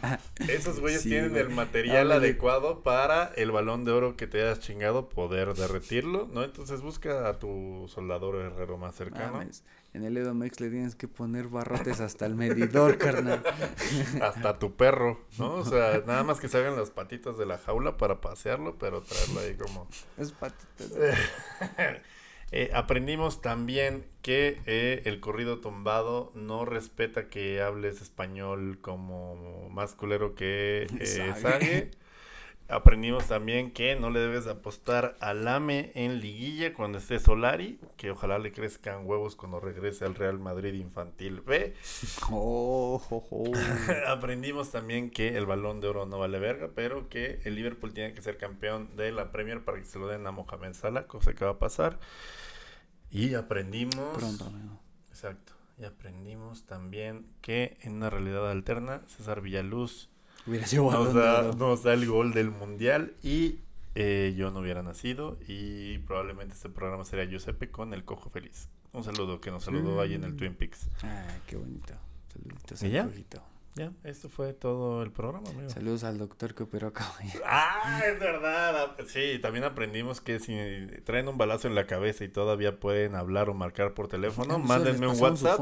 Esos 0.48 0.80
güeyes 0.80 1.04
tienen 1.04 1.36
el 1.36 1.50
material 1.50 2.10
adecuado 2.10 2.82
para 2.82 3.26
el 3.36 3.52
balón 3.52 3.84
de 3.84 3.92
oro 3.92 4.16
que 4.16 4.26
te 4.26 4.42
hayas 4.42 4.58
chingado 4.58 5.08
poder 5.08 5.54
derretirlo, 5.54 6.28
¿no? 6.32 6.42
Entonces 6.42 6.80
busca 6.80 7.28
a 7.28 7.38
tu 7.38 7.86
soldador 7.88 8.36
herrero 8.36 8.76
más 8.76 8.96
cercano. 8.96 9.40
En 9.94 10.04
el 10.04 10.16
Edomex 10.16 10.60
le 10.60 10.68
tienes 10.70 10.94
que 10.94 11.08
poner 11.08 11.48
barrotes 11.48 12.00
hasta 12.00 12.26
el 12.26 12.34
medidor, 12.34 12.98
carnal. 12.98 13.42
hasta 14.22 14.58
tu 14.58 14.76
perro, 14.76 15.20
¿no? 15.38 15.54
O 15.54 15.64
sea, 15.64 16.02
nada 16.06 16.22
más 16.24 16.40
que 16.40 16.48
salgan 16.48 16.76
las 16.76 16.90
patitas 16.90 17.38
de 17.38 17.46
la 17.46 17.58
jaula 17.58 17.96
para 17.96 18.20
pasearlo, 18.20 18.76
pero 18.78 19.02
traerlo 19.02 19.40
ahí 19.40 19.54
como... 19.54 19.88
Es 20.18 20.32
patitas. 20.32 20.92
Eh, 22.50 22.70
aprendimos 22.72 23.42
también 23.42 24.06
que 24.22 24.62
eh, 24.64 25.02
el 25.04 25.20
corrido 25.20 25.58
tumbado 25.58 26.32
no 26.34 26.64
respeta 26.64 27.28
que 27.28 27.60
hables 27.60 28.00
español 28.00 28.78
como 28.80 29.68
más 29.68 29.94
culero 29.94 30.34
que 30.34 30.86
eh, 30.98 31.90
Aprendimos 32.70 33.26
también 33.26 33.70
que 33.70 33.96
no 33.96 34.10
le 34.10 34.20
debes 34.20 34.46
apostar 34.46 35.16
al 35.20 35.48
AME 35.48 35.90
en 35.94 36.20
liguilla 36.20 36.74
cuando 36.74 36.98
esté 36.98 37.18
Solari, 37.18 37.80
que 37.96 38.10
ojalá 38.10 38.38
le 38.38 38.52
crezcan 38.52 39.06
huevos 39.06 39.36
cuando 39.36 39.58
regrese 39.58 40.04
al 40.04 40.14
Real 40.14 40.38
Madrid 40.38 40.74
Infantil 40.74 41.40
B. 41.40 41.74
Oh, 42.30 43.00
Aprendimos 44.06 44.70
también 44.70 45.08
que 45.10 45.38
el 45.38 45.46
balón 45.46 45.80
de 45.80 45.88
oro 45.88 46.04
no 46.04 46.18
vale 46.18 46.38
verga, 46.38 46.68
pero 46.74 47.08
que 47.08 47.40
el 47.44 47.54
Liverpool 47.54 47.94
tiene 47.94 48.12
que 48.12 48.20
ser 48.20 48.36
campeón 48.36 48.94
de 48.96 49.12
la 49.12 49.32
Premier 49.32 49.64
para 49.64 49.78
que 49.78 49.84
se 49.84 49.98
lo 49.98 50.06
den 50.06 50.26
a 50.26 50.30
Mohamed 50.30 50.74
Salah, 50.74 51.06
cosa 51.06 51.32
que 51.32 51.46
va 51.46 51.52
a 51.52 51.58
pasar. 51.58 51.98
Y 53.10 53.34
aprendimos... 53.34 54.14
Pronto, 54.18 54.44
amigo. 54.44 54.78
Exacto. 55.08 55.54
Y 55.78 55.84
aprendimos 55.84 56.66
también 56.66 57.26
que 57.40 57.78
en 57.80 57.94
una 57.94 58.10
realidad 58.10 58.50
alterna, 58.50 59.02
César 59.06 59.40
Villaluz 59.40 60.10
nos, 60.48 61.14
da, 61.14 61.52
nos 61.52 61.82
da 61.82 61.94
el 61.94 62.06
gol 62.06 62.32
del 62.32 62.50
mundial 62.50 63.14
y 63.22 63.60
eh, 63.94 64.34
yo 64.36 64.50
no 64.50 64.60
hubiera 64.60 64.82
nacido 64.82 65.38
y 65.46 65.98
probablemente 65.98 66.54
este 66.54 66.68
programa 66.68 67.04
sería 67.04 67.24
Giuseppe 67.24 67.70
con 67.70 67.94
el 67.94 68.04
cojo 68.04 68.30
feliz. 68.30 68.68
Un 68.92 69.04
saludo 69.04 69.40
que 69.40 69.50
nos 69.50 69.64
saludó 69.64 70.00
ahí 70.00 70.14
en 70.14 70.24
el 70.24 70.32
mm. 70.32 70.36
Twin 70.36 70.54
Peaks. 70.54 70.88
Ah, 71.02 71.26
qué 71.46 71.56
bonito. 71.56 71.94
Saluditos 72.32 72.82
¿Y 72.82 72.90
ya? 72.90 73.08
Ya, 73.78 73.92
esto 74.02 74.28
fue 74.28 74.54
todo 74.54 75.04
el 75.04 75.12
programa, 75.12 75.48
amigo. 75.50 75.70
Saludos 75.70 76.02
al 76.02 76.18
doctor 76.18 76.52
que 76.52 76.64
operó 76.64 76.88
acá. 76.88 77.06
Ah, 77.46 78.02
es 78.04 78.18
verdad. 78.18 78.96
Sí, 79.06 79.38
también 79.40 79.64
aprendimos 79.64 80.20
que 80.20 80.40
si 80.40 80.56
traen 81.04 81.28
un 81.28 81.38
balazo 81.38 81.68
en 81.68 81.74
la 81.74 81.86
cabeza 81.86 82.24
y 82.24 82.28
todavía 82.28 82.80
pueden 82.80 83.14
hablar 83.14 83.48
o 83.48 83.54
marcar 83.54 83.94
por 83.94 84.08
teléfono, 84.08 84.58
mándenme 84.58 85.06
un 85.06 85.20
WhatsApp 85.20 85.60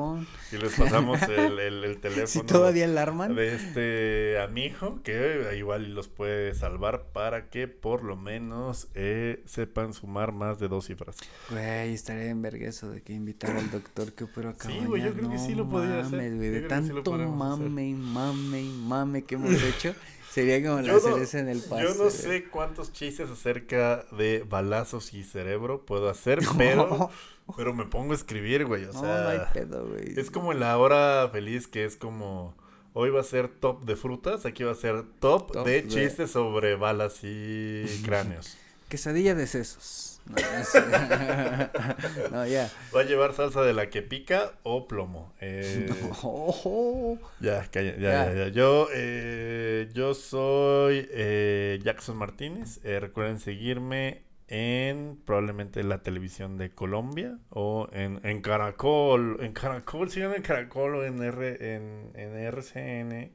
y 0.50 0.56
les 0.56 0.74
pasamos 0.74 1.20
el, 1.28 1.58
el, 1.58 2.00
teléfono. 2.00 2.26
Si 2.26 2.42
todavía 2.42 2.86
alarman. 2.86 3.34
De 3.34 3.54
este 3.54 4.40
amigo 4.40 5.00
que 5.02 5.54
igual 5.58 5.94
los 5.94 6.08
puede 6.08 6.54
salvar 6.54 7.08
para 7.12 7.50
que 7.50 7.68
por 7.68 8.02
lo 8.02 8.16
menos 8.16 8.88
eh, 8.94 9.42
sepan 9.44 9.92
sumar 9.92 10.32
más 10.32 10.58
de 10.58 10.68
dos 10.68 10.86
cifras. 10.86 11.16
Güey, 11.50 11.92
estaría 11.92 12.30
en 12.30 12.40
vergüenza 12.40 12.88
de 12.88 13.02
que 13.02 13.12
invitar 13.12 13.54
al 13.56 13.70
doctor 13.70 14.12
que 14.14 14.24
operó 14.24 14.50
acá. 14.50 14.68
Sí, 14.68 14.80
güey, 14.86 15.02
yo 15.02 15.12
creo 15.12 15.30
que 15.30 15.38
sí 15.38 15.54
lo 15.54 15.68
podía 15.68 16.00
hacer. 16.00 16.34
Güey, 16.36 16.50
de 16.50 16.60
tanto 16.62 17.12
mame 17.12 17.96
mame 18.06 18.62
y 18.62 18.70
mame 18.70 19.24
que 19.24 19.34
hemos 19.34 19.52
hecho. 19.62 19.94
Sería 20.30 20.62
como 20.62 20.82
la 20.82 21.00
cereza 21.00 21.38
en 21.38 21.48
el 21.48 21.62
paso. 21.62 21.82
Yo 21.82 21.94
no 21.94 22.10
sé 22.10 22.44
cuántos 22.44 22.92
chistes 22.92 23.30
acerca 23.30 24.04
de 24.12 24.44
balazos 24.46 25.14
y 25.14 25.24
cerebro 25.24 25.86
puedo 25.86 26.10
hacer, 26.10 26.40
pero, 26.58 27.10
pero 27.56 27.72
me 27.72 27.86
pongo 27.86 28.12
a 28.12 28.16
escribir, 28.16 28.66
güey. 28.66 28.84
O 28.84 28.92
sea, 28.92 29.22
no 29.22 29.28
hay 29.30 29.40
pedo, 29.54 29.86
güey. 29.88 30.18
Es 30.18 30.30
como 30.30 30.52
en 30.52 30.60
la 30.60 30.76
hora 30.76 31.28
feliz 31.32 31.66
que 31.66 31.86
es 31.86 31.96
como. 31.96 32.54
Hoy 32.92 33.10
va 33.10 33.20
a 33.20 33.24
ser 33.24 33.48
top 33.48 33.84
de 33.84 33.96
frutas, 33.96 34.46
aquí 34.46 34.62
va 34.62 34.72
a 34.72 34.74
ser 34.74 35.04
top, 35.20 35.64
de, 35.64 35.86
chistes 35.86 36.30
sobre 36.30 36.76
balas 36.76 37.20
y 37.22 37.84
cráneos. 38.04 38.56
quesadilla 38.88 39.34
de 39.34 39.46
sesos. 39.46 40.15
No, 42.30 42.46
ya. 42.46 42.70
¿Va 42.94 43.00
a 43.00 43.04
llevar 43.04 43.32
salsa 43.32 43.62
de 43.62 43.72
la 43.72 43.90
que 43.90 44.02
pica 44.02 44.52
o 44.62 44.88
plomo? 44.88 45.34
Eh, 45.40 45.88
ya, 47.40 47.68
ya, 47.70 47.82
ya, 47.82 48.34
ya, 48.34 48.48
Yo, 48.48 48.88
eh, 48.92 49.88
yo 49.94 50.14
soy 50.14 51.08
eh, 51.10 51.78
Jackson 51.82 52.16
Martínez. 52.16 52.80
Eh, 52.84 53.00
recuerden 53.00 53.38
seguirme 53.38 54.24
en 54.48 55.20
probablemente 55.24 55.82
la 55.82 56.02
televisión 56.02 56.56
de 56.56 56.70
Colombia 56.70 57.38
o 57.50 57.88
en, 57.92 58.20
en 58.24 58.42
Caracol. 58.42 59.38
En 59.40 59.52
Caracol, 59.52 60.10
síganme 60.10 60.36
en 60.36 60.42
Caracol 60.42 60.96
o 60.96 61.04
en, 61.04 61.22
R, 61.22 61.74
en, 61.74 62.10
en 62.14 62.36
RCN. 62.36 63.32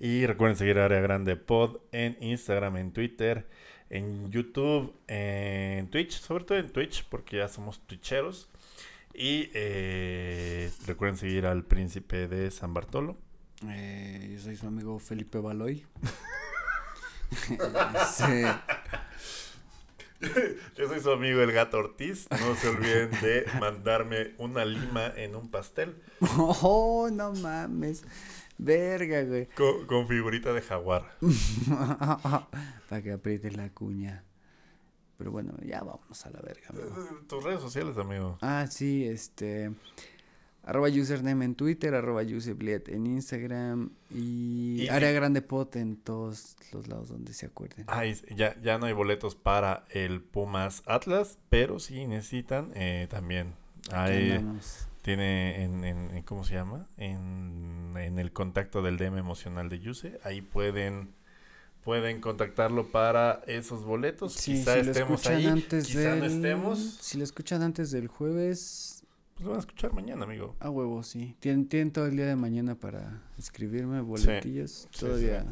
Y 0.00 0.26
recuerden 0.26 0.56
seguir 0.56 0.78
a 0.78 0.84
Área 0.84 1.00
Grande 1.00 1.36
Pod 1.36 1.80
en 1.90 2.16
Instagram, 2.20 2.76
en 2.76 2.92
Twitter 2.92 3.48
en 3.90 4.30
YouTube, 4.30 4.94
en 5.06 5.88
Twitch, 5.90 6.20
sobre 6.20 6.44
todo 6.44 6.58
en 6.58 6.70
Twitch, 6.70 7.04
porque 7.08 7.38
ya 7.38 7.48
somos 7.48 7.80
twitcheros. 7.86 8.48
Y 9.14 9.50
eh, 9.54 10.70
recuerden 10.86 11.16
seguir 11.16 11.46
al 11.46 11.64
príncipe 11.64 12.28
de 12.28 12.50
San 12.50 12.72
Bartolo. 12.74 13.16
Eh, 13.66 14.30
yo 14.32 14.40
soy 14.40 14.56
su 14.56 14.66
amigo 14.66 14.98
Felipe 14.98 15.38
Baloy. 15.38 15.84
Yo 20.76 20.88
soy 20.88 21.00
su 21.00 21.12
amigo 21.12 21.42
el 21.42 21.52
gato 21.52 21.78
Ortiz. 21.78 22.26
No 22.30 22.54
se 22.56 22.68
olviden 22.68 23.10
de 23.22 23.46
mandarme 23.60 24.34
una 24.38 24.64
lima 24.64 25.12
en 25.16 25.36
un 25.36 25.50
pastel. 25.50 25.94
Oh, 26.38 27.08
no 27.12 27.32
mames. 27.34 28.02
Verga, 28.58 29.22
güey. 29.22 29.48
Con, 29.86 30.08
figurita 30.08 30.52
de 30.52 30.60
jaguar. 30.60 31.16
Para 32.88 33.02
que 33.02 33.12
apriete 33.12 33.50
la 33.52 33.70
cuña. 33.70 34.24
Pero 35.16 35.30
bueno, 35.30 35.54
ya 35.64 35.80
vámonos 35.80 36.26
a 36.26 36.30
la 36.30 36.40
verga. 36.40 36.68
Tus 37.28 37.42
redes 37.42 37.60
sociales, 37.60 37.96
amigo. 37.96 38.38
Ah, 38.40 38.66
sí, 38.68 39.04
este. 39.06 39.72
Arroba 40.64 40.88
username 40.88 41.46
en 41.46 41.54
Twitter, 41.54 41.94
arroba 41.94 42.22
usebliet 42.22 42.90
en 42.90 43.06
Instagram 43.06 43.90
y, 44.10 44.86
área 44.90 45.12
grande 45.12 45.40
pot 45.40 45.74
en 45.76 45.96
todos 45.96 46.56
los 46.72 46.88
lados 46.88 47.08
donde 47.08 47.32
se 47.32 47.46
acuerden. 47.46 47.86
Ah, 47.88 48.04
ya, 48.04 48.60
ya 48.60 48.76
no 48.76 48.84
hay 48.84 48.92
boletos 48.92 49.34
para 49.34 49.86
el 49.88 50.20
Pumas 50.20 50.82
Atlas, 50.84 51.38
pero 51.48 51.78
si 51.78 52.06
necesitan, 52.06 52.70
eh, 52.74 53.06
también 53.08 53.54
hay, 53.92 54.44
tiene 55.02 55.64
en, 55.64 55.84
en, 55.84 56.22
¿cómo 56.22 56.44
se 56.44 56.54
llama? 56.54 56.86
En, 56.96 57.92
en, 57.96 58.18
el 58.18 58.32
contacto 58.32 58.82
del 58.82 58.96
DM 58.96 59.18
emocional 59.18 59.68
de 59.68 59.80
Yuse. 59.80 60.18
Ahí 60.24 60.42
pueden 60.42 61.14
pueden 61.82 62.20
contactarlo 62.20 62.88
para 62.88 63.42
esos 63.46 63.84
boletos. 63.84 64.36
quizá 64.36 64.76
estemos 64.76 65.26
ahí, 65.26 65.46
antes 65.46 65.86
quizá 65.86 66.16
no 66.16 66.26
estemos. 66.26 66.78
Si 67.00 67.16
lo 67.16 67.24
escuchan 67.24 67.62
antes 67.62 67.90
del 67.90 68.08
jueves... 68.08 69.04
Pues 69.34 69.44
lo 69.44 69.50
van 69.50 69.56
a 69.56 69.60
escuchar 69.60 69.92
mañana, 69.92 70.24
amigo. 70.24 70.56
A 70.60 70.68
huevo, 70.68 71.02
sí. 71.02 71.36
Tienen, 71.38 71.68
tienen 71.68 71.92
todo 71.92 72.06
el 72.06 72.16
día 72.16 72.26
de 72.26 72.36
mañana 72.36 72.74
para 72.74 73.22
escribirme 73.38 74.00
boletillos. 74.00 74.88
Todavía 74.98 75.46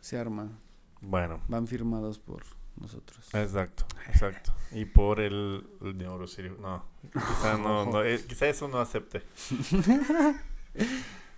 se 0.00 0.16
arma. 0.16 0.58
Bueno. 1.00 1.42
Van 1.48 1.66
firmados 1.66 2.18
por 2.18 2.57
nosotros. 2.80 3.28
Exacto, 3.32 3.86
exacto. 4.08 4.52
Y 4.72 4.84
por 4.84 5.20
el, 5.20 5.66
el 5.82 5.98
No, 5.98 6.84
quizá, 7.12 7.56
no, 7.56 7.86
no 7.86 8.04
eh, 8.04 8.22
quizá 8.26 8.48
eso 8.48 8.68
no 8.68 8.80
acepte. 8.80 9.22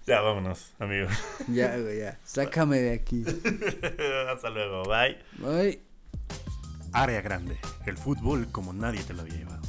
ya, 0.07 0.21
vámonos, 0.21 0.73
amigos. 0.79 1.13
Ya, 1.49 1.77
ya. 1.77 2.19
Sácame 2.25 2.79
de 2.79 2.95
aquí. 2.95 3.25
Hasta 4.29 4.51
luego. 4.51 4.83
Bye. 4.85 5.19
Bye. 5.39 5.81
Área 6.93 7.21
grande. 7.21 7.59
El 7.87 7.97
fútbol 7.97 8.51
como 8.51 8.73
nadie 8.73 9.03
te 9.05 9.15
lo 9.15 9.23
había 9.23 9.37
llevado. 9.37 9.63